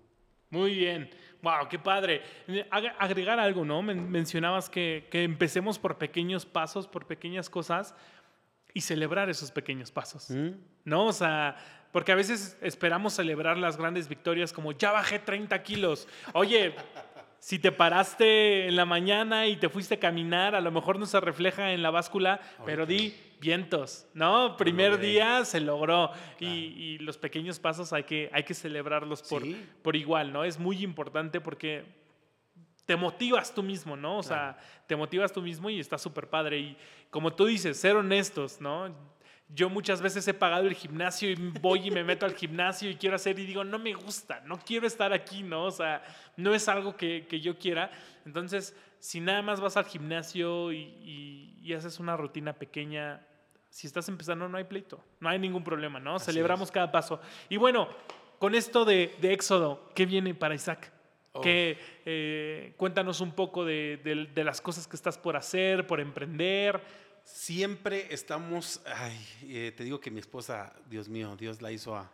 Muy 0.49 0.73
bien. 0.73 1.09
Wow, 1.43 1.67
qué 1.69 1.77
padre. 1.77 2.21
Ag- 2.71 2.95
Agregar 2.97 3.39
algo, 3.39 3.63
¿no? 3.63 3.81
Men- 3.81 4.09
mencionabas 4.09 4.69
que, 4.69 5.07
que 5.11 5.23
empecemos 5.23 5.77
por 5.77 5.97
pequeños 5.97 6.45
pasos, 6.45 6.87
por 6.87 7.05
pequeñas 7.05 7.49
cosas 7.49 7.93
y 8.73 8.81
celebrar 8.81 9.29
esos 9.29 9.51
pequeños 9.51 9.91
pasos. 9.91 10.29
¿Mm? 10.31 10.51
¿No? 10.85 11.05
O 11.07 11.13
sea, 11.13 11.55
porque 11.91 12.11
a 12.11 12.15
veces 12.15 12.57
esperamos 12.61 13.13
celebrar 13.13 13.57
las 13.57 13.77
grandes 13.77 14.07
victorias 14.07 14.53
como 14.53 14.71
ya 14.73 14.91
bajé 14.91 15.19
30 15.19 15.61
kilos. 15.63 16.07
Oye, 16.33 16.75
si 17.39 17.57
te 17.57 17.71
paraste 17.71 18.67
en 18.67 18.75
la 18.75 18.85
mañana 18.85 19.47
y 19.47 19.55
te 19.57 19.69
fuiste 19.69 19.95
a 19.95 19.99
caminar, 19.99 20.55
a 20.55 20.61
lo 20.61 20.71
mejor 20.71 20.99
no 20.99 21.05
se 21.05 21.19
refleja 21.19 21.71
en 21.71 21.81
la 21.81 21.89
báscula, 21.89 22.39
pero 22.65 22.85
di 22.85 23.15
vientos, 23.39 24.05
¿no? 24.13 24.57
Primer 24.57 24.91
logré. 24.91 25.07
día 25.07 25.45
se 25.45 25.61
logró. 25.61 26.11
Y, 26.39 26.45
y 26.47 26.97
los 26.99 27.17
pequeños 27.17 27.57
pasos 27.59 27.93
hay 27.93 28.03
que, 28.03 28.29
hay 28.33 28.43
que 28.43 28.53
celebrarlos 28.53 29.23
por, 29.23 29.41
Sí. 29.43 29.65
por 29.81 29.95
igual, 29.95 30.33
¿no? 30.33 30.43
Es 30.43 30.59
muy 30.59 30.83
importante 30.83 31.39
porque 31.39 31.85
te 32.85 32.95
motivas 32.97 33.53
tú 33.53 33.63
mismo, 33.63 33.95
¿no? 33.95 34.17
O 34.17 34.23
sea, 34.23 34.57
te 34.87 34.95
motivas 34.95 35.31
tú 35.31 35.41
mismo 35.41 35.69
y 35.69 35.79
está 35.79 35.97
súper 35.97 36.27
padre. 36.27 36.57
Y 36.59 36.77
como 37.09 37.31
tú 37.33 37.45
dices, 37.45 37.79
ser 37.79 37.95
honestos, 37.95 38.59
¿no? 38.59 38.93
Yo 39.51 39.67
muchas 39.69 40.01
veces 40.01 40.27
he 40.27 40.33
pagado 40.35 40.67
el 40.67 40.75
gimnasio 40.75 41.29
y 41.31 41.35
voy 41.35 41.87
y 41.87 41.91
me 41.91 42.03
meto 42.03 42.25
al 42.25 42.35
gimnasio 42.35 42.89
y 42.89 42.95
quiero 42.95 43.15
hacer 43.15 43.39
y 43.39 43.45
digo, 43.47 43.63
no 43.63 43.79
me 43.79 43.93
gusta, 43.93 44.41
no 44.45 44.59
quiero 44.59 44.85
estar 44.85 45.11
aquí, 45.11 45.41
¿no? 45.41 45.63
O 45.65 45.71
sea, 45.71 46.03
no 46.37 46.53
es 46.53 46.67
algo 46.69 46.95
que, 46.95 47.25
que 47.27 47.39
yo 47.41 47.57
quiera. 47.57 47.89
Entonces, 48.25 48.75
si 48.99 49.19
nada 49.19 49.41
más 49.41 49.59
vas 49.59 49.75
al 49.75 49.85
gimnasio 49.85 50.71
y, 50.71 50.77
y- 50.77 51.59
y 51.63 51.73
haces 51.73 51.99
una 51.99 52.15
rutina 52.15 52.53
pequeña, 52.53 53.25
si 53.69 53.87
estás 53.87 54.07
empezando 54.09 54.47
no 54.47 54.57
hay 54.57 54.63
pleito, 54.65 55.03
no 55.19 55.29
hay 55.29 55.39
ningún 55.39 55.63
problema, 55.63 55.99
¿no? 55.99 56.19
Celebramos 56.19 56.69
cada 56.71 56.91
paso. 56.91 57.19
Y 57.49 57.57
bueno, 57.57 57.89
con 58.37 58.53
esto 58.55 58.85
de, 58.85 59.15
de 59.19 59.33
Éxodo, 59.33 59.89
¿qué 59.95 60.05
viene 60.05 60.33
para 60.35 60.53
Isaac? 60.55 60.91
Oh. 61.31 61.41
Que, 61.41 61.77
eh, 62.05 62.73
cuéntanos 62.77 63.19
un 63.21 63.31
poco 63.33 63.65
de, 63.65 63.99
de- 64.03 64.25
de 64.33 64.43
las 64.43 64.61
cosas 64.61 64.87
que 64.87 64.95
estás 64.95 65.17
por 65.17 65.35
hacer, 65.35 65.85
por 65.87 65.99
emprender. 65.99 66.81
Siempre 67.33 68.11
estamos, 68.13 68.81
ay, 68.85 69.17
eh, 69.43 69.73
te 69.75 69.83
digo 69.83 69.99
que 69.99 70.09
mi 70.11 70.19
esposa, 70.19 70.73
Dios 70.89 71.07
mío, 71.09 71.35
Dios 71.37 71.61
la 71.61 71.71
hizo 71.71 71.95
a- 71.95 72.09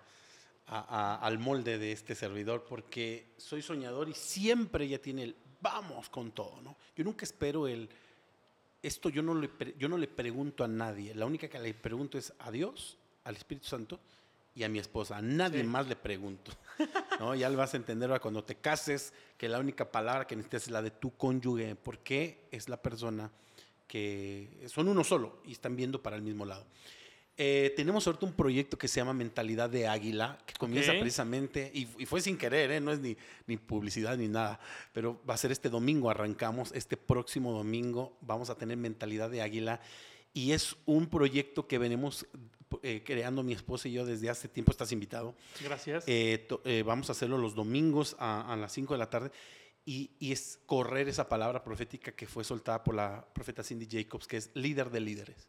a- 0.68 0.80
a- 0.80 1.16
al 1.26 1.40
molde 1.40 1.78
de 1.78 1.92
este 1.94 2.16
servidor 2.16 2.66
porque 2.68 3.28
soy 3.38 3.62
soñador 3.62 4.10
y 4.10 4.14
siempre 4.14 4.86
ella 4.86 5.02
tiene 5.02 5.24
el 5.24 5.36
vamos 5.62 6.10
con 6.10 6.32
todo, 6.32 6.62
¿no? 6.62 6.76
Yo 6.96 7.04
nunca 7.04 7.24
espero 7.26 7.68
el, 7.68 7.90
esto 8.84 9.10
yo 9.10 9.24
no 9.24 9.34
le, 9.34 9.50
yo 9.80 9.88
no 9.90 9.98
le 9.98 10.08
pregunto 10.08 10.64
a 10.64 10.68
nadie, 10.68 11.16
la 11.16 11.26
única 11.26 11.48
que 11.48 11.60
le 11.60 11.74
pregunto 11.74 12.18
es 12.18 12.34
a 12.40 12.52
Dios, 12.52 12.98
al 13.24 13.36
Espíritu 13.36 13.68
Santo 13.68 14.00
y 14.54 14.64
a 14.64 14.70
mi 14.70 14.80
esposa, 14.80 15.18
a 15.18 15.22
nadie 15.22 15.62
Sí. 15.62 15.68
más 15.68 15.88
le 15.88 15.96
pregunto, 15.96 16.52
¿no? 17.20 17.34
Ya 17.36 17.50
lo 17.50 17.58
vas 17.58 17.74
a 17.74 17.78
entender 17.78 18.10
ahora 18.10 18.22
cuando 18.22 18.44
te 18.44 18.56
cases 18.56 19.12
que 19.38 19.50
la 19.50 19.60
única 19.60 19.90
palabra 19.92 20.28
que 20.28 20.36
necesitas 20.36 20.64
es 20.64 20.72
la 20.72 20.82
de 20.84 20.92
tu 20.92 21.16
cónyuge, 21.18 21.76
porque 21.76 22.48
es 22.52 22.70
la 22.70 22.78
persona 22.82 23.32
que 23.88 24.50
son 24.68 24.88
uno 24.88 25.04
solo 25.04 25.42
y 25.46 25.52
están 25.52 25.76
viendo 25.76 26.02
para 26.02 26.16
el 26.16 26.22
mismo 26.22 26.46
lado. 26.46 26.66
Eh, 27.38 27.74
tenemos 27.76 28.08
ahorita 28.08 28.26
un 28.26 28.32
proyecto 28.34 28.78
que 28.78 28.88
se 28.88 29.02
llama 29.02 29.14
Mentalidad 29.14 29.70
de 29.70 29.88
Águila, 29.90 30.38
que 30.46 30.54
comienza 30.54 30.94
Ok. 30.94 31.00
precisamente, 31.00 31.70
y, 31.74 31.86
y 32.00 32.06
fue 32.06 32.22
sin 32.22 32.38
querer, 32.38 32.72
¿eh? 32.72 32.80
no 32.80 32.94
es 32.94 33.00
ni, 33.00 33.18
ni 33.46 33.58
publicidad 33.58 34.18
ni 34.18 34.30
nada, 34.30 34.58
pero 34.94 35.22
va 35.30 35.34
a 35.34 35.38
ser 35.38 35.52
este 35.52 35.70
domingo, 35.70 36.10
arrancamos, 36.10 36.72
este 36.72 36.96
próximo 36.96 37.52
domingo 37.52 38.18
vamos 38.22 38.50
a 38.50 38.56
tener 38.58 38.78
Mentalidad 38.78 39.30
de 39.30 39.42
Águila, 39.42 39.82
y 40.34 40.54
es 40.54 40.78
un 40.86 41.08
proyecto 41.08 41.68
que 41.68 41.78
venimos 41.78 42.26
eh, 42.84 43.04
creando 43.06 43.44
mi 43.44 43.52
esposa 43.54 43.90
y 43.90 43.92
yo 43.94 44.06
desde 44.06 44.30
hace 44.30 44.48
tiempo, 44.48 44.72
estás 44.72 44.92
invitado. 44.94 45.36
Gracias. 45.62 46.06
Eh, 46.08 46.46
to- 46.48 46.62
eh, 46.64 46.84
vamos 46.86 47.10
a 47.10 47.12
hacerlo 47.12 47.38
los 47.38 47.54
domingos 47.54 48.16
a, 48.18 48.52
a 48.52 48.56
las 48.56 48.72
5 48.72 48.94
de 48.94 48.98
la 48.98 49.10
tarde. 49.10 49.32
Y, 49.86 50.12
es 50.20 50.60
correr 50.66 51.08
esa 51.08 51.30
palabra 51.30 51.64
profética 51.64 52.12
que 52.12 52.28
fue 52.28 52.44
soltada 52.44 52.84
por 52.84 52.96
la 52.96 53.26
profeta 53.34 53.64
Cindy 53.64 53.88
Jacobs, 53.90 54.28
que 54.28 54.38
es 54.38 54.50
líder 54.56 54.90
de 54.90 55.00
líderes. 55.00 55.48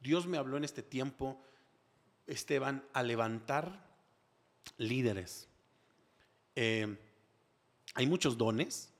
Dios 0.00 0.26
me 0.26 0.38
habló 0.38 0.56
en 0.56 0.64
este 0.64 0.82
tiempo, 0.82 1.40
Esteban, 2.26 2.82
a 2.94 3.02
levantar 3.02 3.86
líderes. 4.78 5.48
Eh, 6.56 6.96
hay 7.94 8.06
muchos 8.06 8.38
dones. 8.38 8.90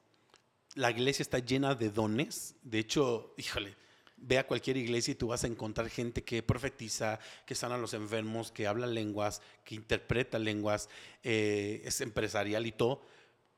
La 0.74 0.90
iglesia 0.90 1.22
está 1.22 1.38
llena 1.38 1.74
de 1.74 1.90
dones. 1.90 2.54
De 2.62 2.78
hecho, 2.78 3.34
híjole, 3.38 3.74
ve 4.20 4.38
a 4.38 4.46
cualquier 4.46 4.76
iglesia 4.76 5.12
y 5.12 5.14
tú 5.14 5.28
vas 5.28 5.44
a 5.44 5.46
encontrar 5.46 5.88
gente 5.88 6.22
que 6.22 6.42
profetiza, 6.42 7.18
que 7.46 7.54
sana 7.54 7.76
a 7.76 7.78
los 7.78 7.94
enfermos, 7.94 8.50
que 8.52 8.66
habla 8.66 8.86
lenguas, 8.86 9.40
que 9.64 9.74
interpreta 9.74 10.38
lenguas, 10.38 10.88
eh, 11.22 11.82
es 11.84 12.00
empresarial 12.00 12.66
y 12.66 12.72
todo. 12.72 13.02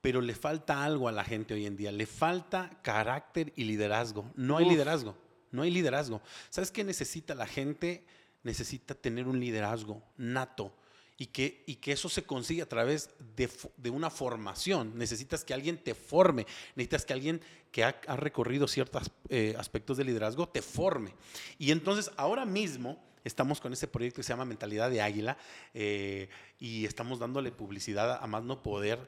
Pero 0.00 0.20
le 0.20 0.34
falta 0.34 0.84
algo 0.84 1.08
a 1.08 1.12
la 1.12 1.24
gente 1.24 1.54
hoy 1.54 1.66
en 1.66 1.76
día. 1.76 1.92
Le 1.92 2.06
falta 2.06 2.78
carácter 2.82 3.52
y 3.56 3.64
liderazgo. 3.64 4.30
No 4.34 4.56
hay 4.56 4.64
Uf. 4.64 4.72
liderazgo. 4.72 5.16
No 5.50 5.62
hay 5.62 5.70
liderazgo. 5.70 6.22
¿Sabes 6.48 6.70
qué 6.70 6.84
necesita 6.84 7.34
la 7.34 7.46
gente? 7.46 8.04
Necesita 8.42 8.94
tener 8.94 9.26
un 9.28 9.40
liderazgo 9.40 10.02
nato 10.16 10.74
y 11.18 11.26
que, 11.26 11.64
y 11.66 11.76
que 11.76 11.92
eso 11.92 12.08
se 12.08 12.22
consigue 12.22 12.62
a 12.62 12.68
través 12.68 13.10
de, 13.36 13.50
de 13.76 13.90
una 13.90 14.08
formación. 14.08 14.96
Necesitas 14.96 15.44
que 15.44 15.52
alguien 15.52 15.76
te 15.76 15.94
forme, 15.94 16.46
necesitas 16.76 17.04
que 17.04 17.12
alguien 17.12 17.42
que 17.70 17.84
ha, 17.84 18.00
ha 18.06 18.16
recorrido 18.16 18.66
ciertos 18.66 19.10
eh, 19.28 19.54
aspectos 19.58 19.98
de 19.98 20.04
liderazgo 20.04 20.48
te 20.48 20.62
forme. 20.62 21.12
Y 21.58 21.72
entonces 21.72 22.10
ahora 22.16 22.46
mismo 22.46 22.98
estamos 23.22 23.60
con 23.60 23.72
ese 23.74 23.86
proyecto 23.86 24.16
que 24.16 24.22
se 24.22 24.32
llama 24.32 24.46
Mentalidad 24.46 24.88
de 24.88 25.02
Águila 25.02 25.36
eh, 25.74 26.30
y 26.58 26.86
estamos 26.86 27.18
dándole 27.18 27.52
publicidad 27.52 28.18
a 28.22 28.26
más 28.26 28.42
no 28.44 28.62
poder. 28.62 29.06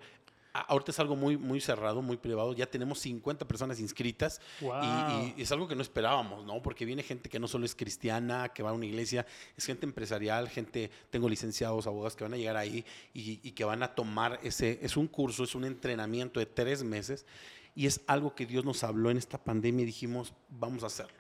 Ahorita 0.55 0.91
es 0.91 0.99
algo 0.99 1.17
muy, 1.17 1.37
muy 1.39 1.61
cerrado, 1.63 2.03
muy 2.03 2.19
privado. 2.19 2.53
Ya 2.53 2.67
tenemos 2.67 2.99
50 3.01 3.47
personas 3.49 3.81
inscritas 3.81 4.41
y- 4.61 4.65
Wow. 4.65 5.33
y, 5.37 5.43
es 5.43 5.51
algo 5.51 5.67
que 5.67 5.75
no 5.75 5.81
esperábamos, 5.83 6.45
¿no? 6.45 6.63
Porque 6.63 6.85
viene 6.85 7.03
gente 7.03 7.31
que 7.31 7.39
no 7.41 7.49
solo 7.49 7.65
es 7.65 7.75
cristiana, 7.75 8.51
que 8.51 8.63
va 8.63 8.71
a 8.71 8.73
una 8.75 8.85
iglesia, 8.87 9.25
es 9.57 9.65
gente 9.65 9.87
empresarial, 9.87 10.49
gente, 10.51 10.91
tengo 11.11 11.29
licenciados, 11.29 11.87
abogados 11.87 12.17
que 12.17 12.25
van 12.25 12.35
a 12.35 12.37
llegar 12.37 12.57
ahí 12.59 12.85
y, 13.15 13.41
y 13.43 13.53
que 13.53 13.65
van 13.65 13.83
a 13.83 13.95
tomar 13.95 14.41
ese, 14.43 14.79
es 14.83 14.97
un 14.99 15.09
curso, 15.09 15.45
es 15.45 15.55
un 15.55 15.65
entrenamiento 15.65 16.39
de 16.39 16.47
tres 16.47 16.83
meses 16.83 17.25
y 17.75 17.87
es 17.87 18.03
algo 18.07 18.35
que 18.35 18.45
Dios 18.45 18.65
nos 18.67 18.85
habló 18.85 19.11
en 19.11 19.17
esta 19.17 19.43
pandemia 19.43 19.85
y 19.85 19.87
dijimos, 19.87 20.35
vamos 20.51 20.83
a 20.83 20.87
hacerlo. 20.89 21.15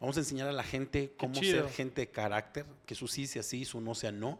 Vamos 0.00 0.16
a 0.16 0.20
enseñar 0.20 0.48
a 0.48 0.52
la 0.52 0.62
gente 0.62 1.14
cómo 1.16 1.34
ser 1.34 1.68
gente 1.70 2.02
de 2.02 2.08
carácter, 2.10 2.66
que 2.84 2.94
su 2.94 3.08
sí 3.08 3.26
sea 3.26 3.42
sí, 3.42 3.64
su 3.64 3.80
no 3.80 3.94
sea 3.94 4.12
no, 4.12 4.38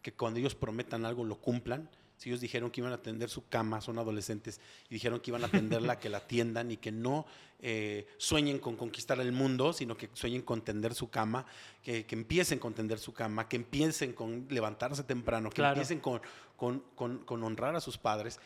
que 0.00 0.12
cuando 0.12 0.38
ellos 0.40 0.54
prometan 0.54 1.04
algo 1.04 1.24
lo 1.24 1.36
cumplan. 1.36 1.88
Si 2.24 2.30
ellos 2.30 2.40
dijeron 2.40 2.70
que 2.70 2.80
iban 2.80 2.90
a 2.90 2.94
atender 2.94 3.28
su 3.28 3.46
cama, 3.48 3.82
son 3.82 3.98
adolescentes, 3.98 4.58
y 4.88 4.94
dijeron 4.94 5.20
que 5.20 5.30
iban 5.30 5.44
a 5.44 5.48
atenderla, 5.48 5.98
que 6.00 6.08
la 6.08 6.18
atiendan 6.18 6.70
y 6.70 6.78
que 6.78 6.90
no 6.90 7.26
eh, 7.60 8.06
sueñen 8.16 8.58
con 8.60 8.76
conquistar 8.76 9.20
el 9.20 9.30
mundo, 9.30 9.74
sino 9.74 9.94
que 9.94 10.08
sueñen 10.14 10.40
con 10.40 10.62
tender 10.62 10.94
su 10.94 11.10
cama, 11.10 11.44
que, 11.82 12.06
que 12.06 12.14
empiecen 12.14 12.58
con 12.58 12.72
tender 12.72 12.98
su 12.98 13.12
cama, 13.12 13.46
que 13.46 13.56
empiecen 13.56 14.14
con 14.14 14.46
levantarse 14.48 15.02
temprano, 15.04 15.50
que 15.50 15.56
Claro. 15.56 15.74
empiecen 15.74 16.00
con, 16.00 16.22
con, 16.56 16.80
con- 16.94 17.18
con 17.26 17.42
honrar 17.44 17.76
a 17.76 17.80
sus 17.82 17.98
padres. 17.98 18.40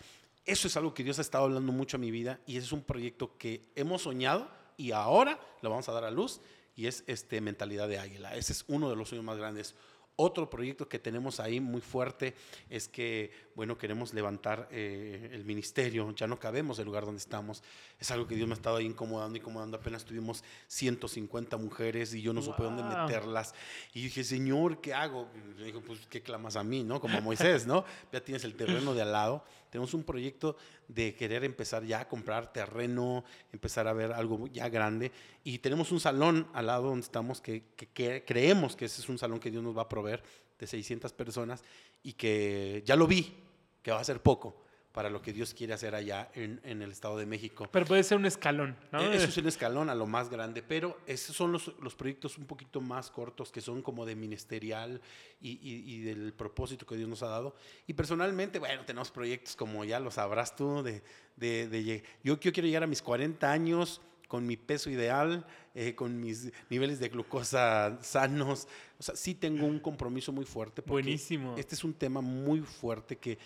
Eso 0.45 0.67
es 0.67 0.77
algo 0.77 0.93
que 0.93 1.05
Dios 1.05 1.21
ha 1.21 1.23
estado 1.23 1.45
hablando 1.45 1.71
mucho 1.71 1.99
a 1.99 2.01
mi 2.01 2.11
vida 2.11 2.41
y 2.47 2.57
ese 2.57 2.67
es 2.67 2.73
un 2.73 2.83
proyecto 2.83 3.39
que 3.39 3.63
hemos 3.77 4.03
soñado 4.03 4.49
y 4.77 4.91
ahora 4.91 5.39
lo 5.63 5.71
vamos 5.71 5.89
a 5.89 5.93
dar 5.93 6.03
a 6.05 6.11
luz 6.11 6.41
y 6.75 6.89
es 6.89 7.05
este 7.07 7.41
mentalidad 7.41 7.87
de 7.87 8.01
águila. 8.01 8.35
Ese 8.35 8.53
es 8.55 8.65
uno 8.67 8.91
de 8.91 8.97
los 8.97 9.09
sueños 9.11 9.25
más 9.25 9.37
grandes. 9.39 9.77
Otro 10.21 10.51
proyecto 10.51 10.89
que 10.89 10.99
tenemos 10.99 11.39
ahí 11.39 11.61
muy 11.61 11.81
fuerte 11.81 12.35
es 12.69 12.89
que, 12.89 13.31
bueno, 13.59 13.77
queremos 13.77 14.15
levantar 14.15 14.69
eh, 14.71 15.31
el 15.33 15.45
ministerio, 15.45 16.15
ya 16.15 16.29
no 16.29 16.39
cabemos 16.39 16.79
en 16.79 16.83
el 16.83 16.87
lugar 16.87 17.05
donde 17.05 17.19
estamos. 17.19 17.65
Es 17.99 18.09
algo 18.13 18.29
que 18.29 18.37
Dios 18.37 18.47
me 18.47 18.53
ha 18.53 18.57
estado 18.57 18.77
ahí 18.77 18.87
incomodando, 18.87 19.37
incomodando. 19.37 19.77
Apenas 19.77 20.05
tuvimos 20.05 20.45
150 20.69 21.57
mujeres 21.57 22.15
y 22.15 22.23
yo 22.23 22.33
no 22.33 22.41
supe 22.41 22.63
dónde 22.63 22.85
Wow. 22.85 22.93
meterlas. 23.09 23.57
Y 23.95 24.03
dije, 24.05 24.23
Señor, 24.23 24.81
¿qué 24.81 24.95
hago? 24.95 25.29
Y 25.35 25.59
me 25.59 25.65
dijo, 25.65 25.81
pues, 25.81 26.07
¿qué 26.09 26.23
clamas 26.23 26.55
a 26.55 26.63
mí? 26.63 26.85
¿no? 26.85 27.01
Como 27.01 27.19
a 27.19 27.21
Moisés, 27.21 27.67
¿no? 27.67 27.85
Ya 28.13 28.21
tienes 28.23 28.45
el 28.45 28.55
terreno 28.55 28.95
de 28.95 29.03
al 29.03 29.11
lado. 29.11 29.45
Tenemos 29.71 29.93
un 29.93 30.05
proyecto 30.05 30.57
de 30.87 31.17
querer 31.17 31.43
empezar 31.43 31.85
ya 31.85 31.99
a 32.03 32.09
comprar 32.09 32.53
terreno, 32.53 33.25
empezar 33.53 33.89
a 33.89 33.93
ver 33.93 34.13
algo 34.13 34.47
ya 34.47 34.69
grande. 34.69 35.11
Y 35.43 35.59
tenemos 35.59 35.91
un 35.91 35.99
salón 35.99 36.47
al 36.55 36.67
lado 36.67 36.85
donde 36.91 37.03
estamos 37.03 37.41
que, 37.41 37.65
que- 37.75 37.89
que 37.89 38.25
creemos 38.25 38.77
que 38.77 38.85
ese 38.85 39.01
es 39.01 39.09
un 39.09 39.19
salón 39.19 39.41
que 39.41 39.51
Dios 39.51 39.65
nos 39.65 39.77
va 39.77 39.83
a 39.83 39.89
proveer 39.89 40.23
de 40.61 40.67
600 40.69 41.13
personas 41.13 41.65
y 42.05 42.13
que 42.13 42.83
ya 42.87 42.95
lo 42.95 43.09
vi, 43.09 43.35
que 43.83 43.91
va 43.91 44.01
a 44.01 44.05
ser 44.05 44.21
poco. 44.23 44.65
para 44.91 45.11
lo 45.11 45.23
que 45.23 45.33
Dios 45.33 45.55
quiere 45.55 45.75
hacer 45.75 45.95
allá 45.95 46.29
en, 46.35 46.61
en 46.65 46.83
el 46.83 46.91
Estado 46.91 47.17
de 47.19 47.25
México. 47.27 47.69
Pero 47.71 47.87
puede 47.87 48.03
ser 48.03 48.19
un 48.19 48.27
escalón, 48.27 48.75
¿no? 48.91 49.01
Eh, 49.01 49.15
Eso 49.17 49.27
es 49.29 49.37
un 49.37 49.47
escalón 49.47 49.91
a 49.91 49.95
lo 49.95 50.07
más 50.07 50.29
grande, 50.29 50.61
pero 50.61 50.99
esos 51.07 51.37
son 51.37 51.53
los, 51.53 51.71
los 51.81 51.95
proyectos 51.95 52.37
un 52.37 52.47
poquito 52.47 52.81
más 52.81 53.09
cortos 53.11 53.53
que 53.53 53.61
son 53.61 53.81
como 53.83 54.05
de 54.07 54.17
ministerial 54.17 55.01
y, 55.41 55.51
y- 55.63 55.95
y 55.95 56.01
del 56.01 56.33
propósito 56.33 56.85
que 56.85 56.97
Dios 56.97 57.09
nos 57.09 57.23
ha 57.23 57.29
dado. 57.29 57.55
Y 57.87 57.93
personalmente, 57.93 58.59
bueno, 58.59 58.83
tenemos 58.85 59.13
proyectos 59.13 59.55
como 59.55 59.85
ya 59.85 60.01
lo 60.01 60.11
sabrás 60.11 60.57
tú, 60.57 60.83
de, 60.83 61.03
de, 61.37 61.69
de 61.69 62.03
yo, 62.25 62.41
yo 62.41 62.53
quiero 62.53 62.67
llegar 62.67 62.83
a 62.83 62.89
mis 62.89 63.03
40 63.03 63.53
años 63.53 64.01
con 64.27 64.47
mi 64.47 64.57
peso 64.57 64.91
ideal, 64.91 65.47
eh, 65.75 65.95
con 65.95 66.19
mis 66.19 66.51
niveles 66.71 66.99
de 66.99 67.09
glucosa 67.11 67.99
sanos. 68.03 68.67
O 68.99 69.03
sea, 69.03 69.15
sí 69.15 69.35
tengo 69.35 69.65
un 69.65 69.79
compromiso 69.79 70.33
muy 70.33 70.45
fuerte. 70.45 70.83
Buenísimo. 70.85 71.55
Este 71.57 71.75
es 71.77 71.85
un 71.85 71.95
tema 71.95 72.21
muy 72.21 72.61
fuerte 72.63 73.17
que, 73.17 73.39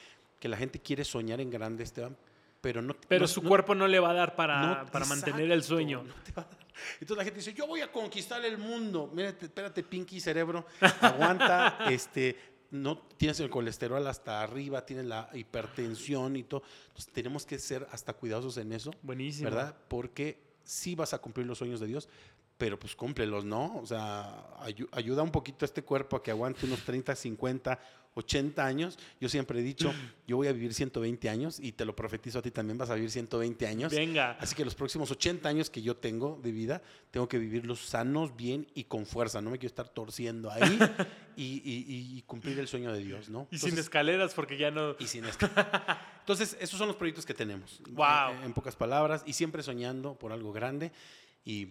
que 0.43 0.49
la 0.49 0.57
gente 0.57 0.80
quiere 0.80 1.05
soñar 1.05 1.40
en 1.40 1.51
grande, 1.51 1.84
Esteban, 1.84 2.16
pero 2.61 2.82
no 2.82 2.97
Pero 3.07 3.20
no- 3.22 3.28
su 3.28 3.40
no- 3.43 3.49
cuerpo 3.49 3.76
no 3.76 3.86
le 3.86 4.01
va 4.01 4.11
a 4.11 4.14
dar 4.14 4.34
para, 4.34 4.82
no, 4.82 4.90
para 4.90 5.05
mantener 5.05 5.49
el 5.53 5.62
sueño. 5.62 6.03
no 6.03 6.14
te 6.24 6.32
va 6.32 6.43
a 6.43 6.47
dar. 6.47 6.59
Entonces 6.95 7.16
la 7.16 7.22
gente 7.22 7.38
dice, 7.38 7.55
yo 7.55 7.68
voy 7.68 7.80
a 7.80 7.93
conquistar 7.93 8.45
el 8.45 8.59
mundo. 8.59 9.09
Mírate, 9.14 9.45
espérate, 9.47 9.84
Pinky 9.84 10.18
cerebro, 10.18 10.66
aguanta, 11.01 11.78
este, 11.90 12.36
no 12.72 12.99
tienes 13.16 13.38
el 13.38 13.51
colesterol 13.51 14.05
hasta 14.09 14.43
arriba, 14.43 14.84
tienes 14.84 15.07
la 15.07 15.28
hipertensión 15.32 16.34
y 16.34 16.43
todo. 16.43 16.64
Entonces 16.88 17.12
tenemos 17.12 17.47
que 17.47 17.61
ser 17.61 17.86
hasta 17.93 18.12
cuidadosos 18.14 18.57
en 18.57 18.72
eso, 18.72 18.90
Buenísimo. 19.03 19.49
¿verdad? 19.49 19.76
Porque 19.86 20.40
sí 20.64 20.97
vas 20.97 21.14
a 21.14 21.18
cumplir 21.18 21.47
los 21.47 21.59
sueños 21.59 21.78
de 21.78 21.86
Dios, 21.86 22.09
pero 22.59 22.78
pues 22.78 22.95
cúmplelos, 22.97 23.45
¿no? 23.45 23.76
O 23.76 23.86
sea, 23.86 24.45
ayu- 24.61 24.88
ayuda 24.93 25.22
un 25.22 25.30
poquito 25.30 25.64
a 25.64 25.66
este 25.66 25.82
cuerpo 25.82 26.16
a 26.16 26.22
que 26.22 26.30
aguante 26.32 26.66
unos 26.66 26.80
30, 26.84 27.14
50, 27.14 27.78
80 28.14 28.64
años. 28.64 28.98
Yo 29.20 29.28
siempre 29.28 29.60
he 29.60 29.62
dicho, 29.62 29.92
yo 30.26 30.36
voy 30.36 30.48
a 30.48 30.52
vivir 30.52 30.74
120 30.74 31.28
años 31.28 31.58
y 31.60 31.72
te 31.72 31.84
lo 31.84 31.96
profetizo 31.96 32.38
a 32.38 32.42
ti 32.42 32.50
también, 32.50 32.76
vas 32.78 32.90
a 32.90 32.94
vivir 32.94 33.10
120 33.10 33.66
años. 33.66 33.92
Venga. 33.92 34.32
Así 34.40 34.54
que 34.54 34.64
los 34.64 34.74
próximos 34.74 35.10
80 35.10 35.48
años 35.48 35.70
que 35.70 35.82
yo 35.82 35.96
tengo 35.96 36.38
de 36.42 36.52
vida, 36.52 36.82
tengo 37.10 37.28
que 37.28 37.38
vivirlos 37.38 37.80
sanos, 37.80 38.36
bien 38.36 38.66
y 38.74 38.84
con 38.84 39.06
fuerza. 39.06 39.40
No 39.40 39.50
me 39.50 39.58
quiero 39.58 39.70
estar 39.70 39.88
torciendo 39.88 40.50
ahí 40.50 40.78
y, 41.36 41.62
y- 41.64 42.18
y 42.18 42.22
cumplir 42.22 42.58
el 42.58 42.68
sueño 42.68 42.92
de 42.92 43.00
Dios, 43.02 43.28
¿no? 43.28 43.48
Y 43.50 43.58
sin 43.58 43.78
escaleras 43.78 44.34
porque 44.34 44.56
ya 44.58 44.70
no... 44.70 44.94
y 44.98 45.06
sin 45.06 45.24
esto. 45.24 45.48
Entonces, 46.20 46.56
esos 46.60 46.78
son 46.78 46.88
los 46.88 46.96
proyectos 46.96 47.26
que 47.26 47.34
tenemos. 47.34 47.80
Guau. 47.90 48.34
En, 48.34 48.44
en 48.44 48.52
pocas 48.52 48.76
palabras, 48.76 49.22
y 49.26 49.32
siempre 49.32 49.62
soñando 49.62 50.14
por 50.18 50.32
algo 50.32 50.52
grande. 50.52 50.92
Y 51.44 51.68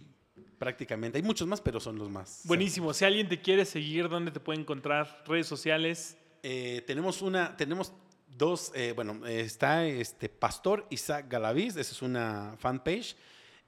prácticamente, 0.58 1.18
hay 1.18 1.24
muchos 1.24 1.48
más, 1.48 1.62
pero 1.62 1.80
son 1.80 1.98
los 1.98 2.10
más. 2.10 2.42
Buenísimo. 2.46 2.94
Si 2.94 3.06
alguien 3.06 3.30
te 3.30 3.42
quiere 3.42 3.64
seguir, 3.66 4.10
¿dónde 4.10 4.32
te 4.32 4.40
puede 4.40 4.60
encontrar? 4.60 5.24
Redes 5.26 5.48
sociales. 5.48 6.18
Eh, 6.44 6.84
tenemos 6.88 7.22
una, 7.22 7.56
tenemos 7.56 7.94
dos, 8.38 8.72
eh, 8.76 8.94
bueno, 8.96 9.26
está 9.28 9.86
este 9.86 10.30
Pastor 10.30 10.88
Isaac 10.90 11.26
Galaviz, 11.30 11.76
esa 11.76 11.92
es 11.92 12.02
una 12.02 12.56
fanpage. 12.58 13.16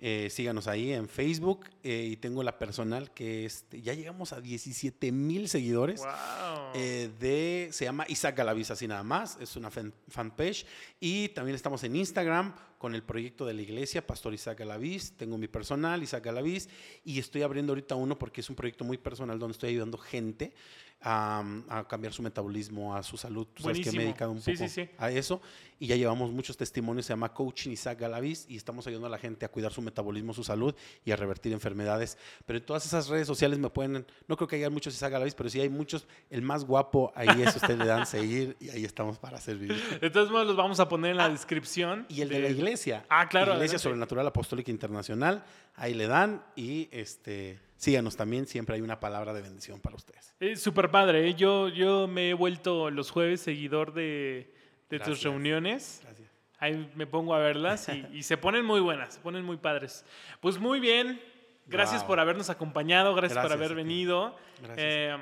Eh, 0.06 0.30
síganos 0.30 0.68
ahí 0.68 0.92
en 0.92 1.08
Facebook 1.08 1.70
eh, 1.82 2.10
y 2.12 2.18
tengo 2.18 2.44
la 2.44 2.60
personal 2.60 3.14
que 3.14 3.46
este, 3.46 3.82
ya 3.82 3.94
llegamos 3.94 4.34
a 4.34 4.42
17 4.42 5.14
mil 5.14 5.48
seguidores. 5.48 6.02
Wow. 6.02 6.10
eh, 6.74 7.10
de, 7.22 7.70
se 7.72 7.86
llama 7.86 8.04
Isaac 8.10 8.36
Galaviz, 8.36 8.70
así 8.70 8.86
nada 8.86 9.04
más, 9.04 9.38
es 9.40 9.56
una 9.56 9.72
fan- 9.72 9.94
fanpage. 10.10 10.66
Y 11.00 11.30
también 11.30 11.56
estamos 11.56 11.86
en 11.86 11.96
Instagram 11.96 12.54
con 12.80 12.96
el 12.96 13.04
proyecto 13.04 13.46
de 13.46 13.54
la 13.54 13.62
iglesia, 13.62 14.06
Pastor 14.06 14.34
Isaac 14.34 14.60
Galaviz. 14.60 15.14
Tengo 15.16 15.38
mi 15.38 15.48
personal, 15.48 16.04
Isaac 16.04 16.26
Galaviz, 16.26 16.68
y 17.06 17.18
estoy 17.20 17.44
abriendo 17.44 17.72
ahorita 17.72 17.96
uno 17.96 18.20
porque 18.20 18.42
es 18.42 18.50
un 18.50 18.58
proyecto 18.58 18.84
muy 18.84 18.98
personal 18.98 19.40
donde 19.40 19.54
estoy 19.54 19.70
ayudando 19.70 19.98
gente 19.98 20.54
a, 21.04 21.44
a 21.70 21.88
cambiar 21.88 22.14
su 22.14 22.22
metabolismo, 22.22 22.96
a 22.96 23.04
su 23.04 23.18
salud. 23.18 23.48
Tú 23.54 23.64
sabes 23.64 23.80
que 23.80 23.86
me 23.86 23.90
he 23.90 23.94
Buenísimo. 23.94 24.02
dedicado 24.04 24.32
un 24.32 24.42
Sí, 24.42 24.54
poco 24.54 24.68
sí, 24.68 24.70
sí. 24.86 24.90
a 24.98 25.12
eso 25.12 25.42
y 25.80 25.88
ya 25.88 25.96
llevamos 25.98 26.32
muchos 26.32 26.56
testimonios, 26.56 27.06
se 27.06 27.12
llama 27.14 27.34
Coaching 27.34 27.72
Isaac 27.72 28.00
Galaviz 28.00 28.46
y 28.48 28.56
estamos 28.56 28.88
ayudando 28.88 29.08
a 29.08 29.10
la 29.10 29.18
gente 29.18 29.46
a 29.46 29.50
cuidar 29.50 29.74
su 29.74 29.82
metabolismo, 29.82 30.34
su 30.34 30.44
salud 30.44 30.74
y 31.04 31.12
a 31.12 31.16
revertir 31.18 31.52
enfermedades. 31.52 32.18
Pero 32.46 32.60
en 32.60 32.66
todas 32.66 32.86
esas 32.86 33.10
redes 33.10 33.28
sociales 33.28 33.60
me 33.60 33.70
pueden, 33.70 34.06
no 34.28 34.38
creo 34.38 34.48
que 34.48 34.56
haya 34.56 34.70
muchos 34.70 34.94
Isaac 34.94 35.12
Galaviz, 35.12 35.36
pero 35.36 35.50
sí 35.50 35.60
hay 35.60 35.70
muchos, 35.70 36.08
el 36.30 36.42
más 36.42 36.64
guapo, 36.64 37.12
ahí 37.16 37.42
es, 37.42 37.56
ustedes 37.56 37.78
le 37.78 37.86
dan 37.86 38.06
seguir 38.06 38.56
y 38.62 38.70
ahí 38.70 38.86
estamos 38.86 39.20
para 39.20 39.42
servir. 39.42 39.74
De 40.00 40.10
modos, 40.10 40.48
los 40.48 40.56
vamos 40.56 40.80
a 40.80 40.88
poner 40.88 41.12
en 41.12 41.18
la 41.18 41.28
descripción. 41.30 42.06
Y 42.08 42.22
el 42.22 42.30
de 42.30 42.40
la 42.40 42.50
iglesia. 42.50 43.06
Ah, 43.10 43.28
claro, 43.28 43.48
Iglesia 43.54 43.76
adelante. 43.76 43.80
Sobrenatural 43.84 44.28
Apostólica 44.28 44.72
Internacional. 44.72 45.44
Ahí 45.76 45.94
le 45.94 46.08
dan 46.08 46.44
y 46.56 46.88
este, 46.92 47.60
síganos 47.84 48.16
también. 48.16 48.46
Siempre 48.48 48.76
hay 48.76 48.82
una 48.82 49.00
palabra 49.00 49.34
de 49.34 49.42
bendición 49.42 49.80
para 49.80 49.96
ustedes. 49.96 50.34
Es 50.40 50.62
súper 50.62 50.90
padre. 50.90 51.28
¿eh? 51.30 51.34
Yo, 51.36 51.70
yo 51.70 52.08
me 52.08 52.30
he 52.30 52.34
vuelto 52.34 52.90
los 52.90 53.12
jueves 53.12 53.42
seguidor 53.42 53.94
de, 53.94 54.54
de 54.90 55.00
tus 55.00 55.22
reuniones. 55.24 56.00
Gracias. 56.04 56.30
Ahí 56.60 56.92
me 56.96 57.06
pongo 57.06 57.36
a 57.36 57.40
verlas 57.40 57.90
y, 57.90 58.06
y 58.18 58.24
se 58.24 58.38
ponen 58.38 58.64
muy 58.66 58.80
buenas, 58.80 59.16
se 59.16 59.20
ponen 59.20 59.44
muy 59.44 59.58
padres. 59.58 60.06
Pues 60.40 60.58
muy 60.58 60.80
bien. 60.80 61.20
Gracias 61.68 62.02
Wow. 62.02 62.08
por 62.08 62.20
habernos 62.20 62.50
acompañado, 62.50 63.14
gracias, 63.16 63.42
por 63.42 63.52
haber 63.54 63.74
venido. 63.76 64.36
Gracias. 64.62 64.78
Eh, 64.80 65.18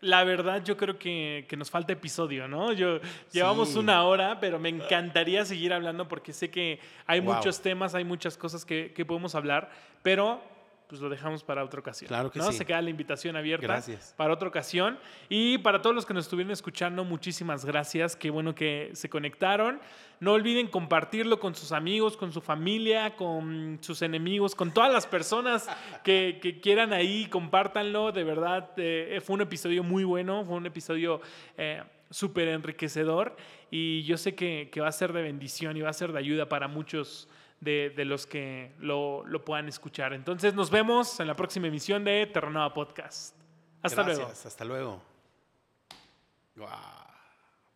la 0.00 0.22
verdad, 0.24 0.62
yo 0.62 0.76
creo 0.76 0.98
que, 0.98 1.46
que 1.48 1.56
nos 1.56 1.70
falta 1.70 1.92
episodio, 1.94 2.46
¿no? 2.46 2.72
Yo, 2.72 3.00
Llevamos 3.32 3.70
Sí. 3.70 3.78
una 3.78 4.04
hora, 4.04 4.38
pero 4.38 4.58
me 4.58 4.68
encantaría 4.68 5.44
seguir 5.44 5.72
hablando 5.72 6.06
porque 6.08 6.32
sé 6.32 6.50
que 6.50 6.78
hay 7.06 7.20
Wow. 7.20 7.34
muchos 7.36 7.60
temas, 7.62 7.94
hay 7.94 8.04
muchas 8.04 8.36
cosas 8.36 8.64
que, 8.64 8.92
que 8.94 9.04
podemos 9.04 9.34
hablar, 9.34 9.70
pero 10.02 10.42
pues 10.88 11.00
lo 11.00 11.08
dejamos 11.08 11.42
para 11.42 11.64
otra 11.64 11.80
ocasión. 11.80 12.08
Claro 12.08 12.30
que 12.30 12.38
¿no? 12.38 12.50
sí. 12.50 12.58
Se 12.58 12.66
queda 12.66 12.82
la 12.82 12.90
invitación 12.90 13.36
abierta 13.36 13.66
Gracias. 13.66 14.14
para 14.16 14.34
otra 14.34 14.48
ocasión. 14.48 14.98
Y 15.28 15.58
para 15.58 15.80
todos 15.80 15.96
los 15.96 16.06
que 16.06 16.14
nos 16.14 16.24
estuvieron 16.24 16.52
escuchando, 16.52 17.04
muchísimas 17.04 17.64
gracias. 17.64 18.16
Qué 18.16 18.30
bueno 18.30 18.54
que 18.54 18.90
se 18.92 19.08
conectaron. 19.08 19.80
No 20.20 20.32
olviden 20.32 20.68
compartirlo 20.68 21.40
con 21.40 21.54
sus 21.54 21.72
amigos, 21.72 22.16
con 22.16 22.32
su 22.32 22.40
familia, 22.40 23.16
con 23.16 23.78
sus 23.80 24.02
enemigos, 24.02 24.54
con 24.54 24.72
todas 24.72 24.92
las 24.92 25.06
personas 25.06 25.68
que, 26.02 26.38
que 26.40 26.60
quieran 26.60 26.92
ahí, 26.92 27.26
compártanlo. 27.26 28.12
De 28.12 28.24
verdad, 28.24 28.70
eh, 28.76 29.20
fue 29.24 29.34
un 29.34 29.42
episodio 29.42 29.82
muy 29.82 30.04
bueno, 30.04 30.44
fue 30.44 30.56
un 30.56 30.66
episodio 30.66 31.20
eh, 31.56 31.82
súper 32.10 32.48
enriquecedor 32.48 33.36
y 33.70 34.04
yo 34.04 34.16
sé 34.16 34.34
que, 34.34 34.68
que 34.72 34.80
va 34.80 34.88
a 34.88 34.92
ser 34.92 35.12
de 35.12 35.22
bendición 35.22 35.76
y 35.76 35.80
va 35.80 35.90
a 35.90 35.94
ser 35.94 36.12
de 36.12 36.18
ayuda 36.18 36.48
para 36.48 36.68
muchos 36.68 37.28
de, 37.64 37.90
de 37.90 38.04
los 38.04 38.26
que 38.26 38.72
lo, 38.78 39.24
lo 39.26 39.44
puedan 39.44 39.68
escuchar. 39.68 40.12
Entonces 40.12 40.54
nos 40.54 40.70
vemos 40.70 41.18
en 41.20 41.26
la 41.26 41.34
próxima 41.34 41.66
emisión 41.66 42.04
de 42.04 42.26
Terranova 42.26 42.72
Podcast. 42.72 43.34
Hasta 43.82 44.02
Gracias, 44.02 44.18
luego. 44.18 44.40
Hasta 44.46 44.64
luego. 44.64 45.02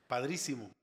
Padrísimo. 0.07 0.78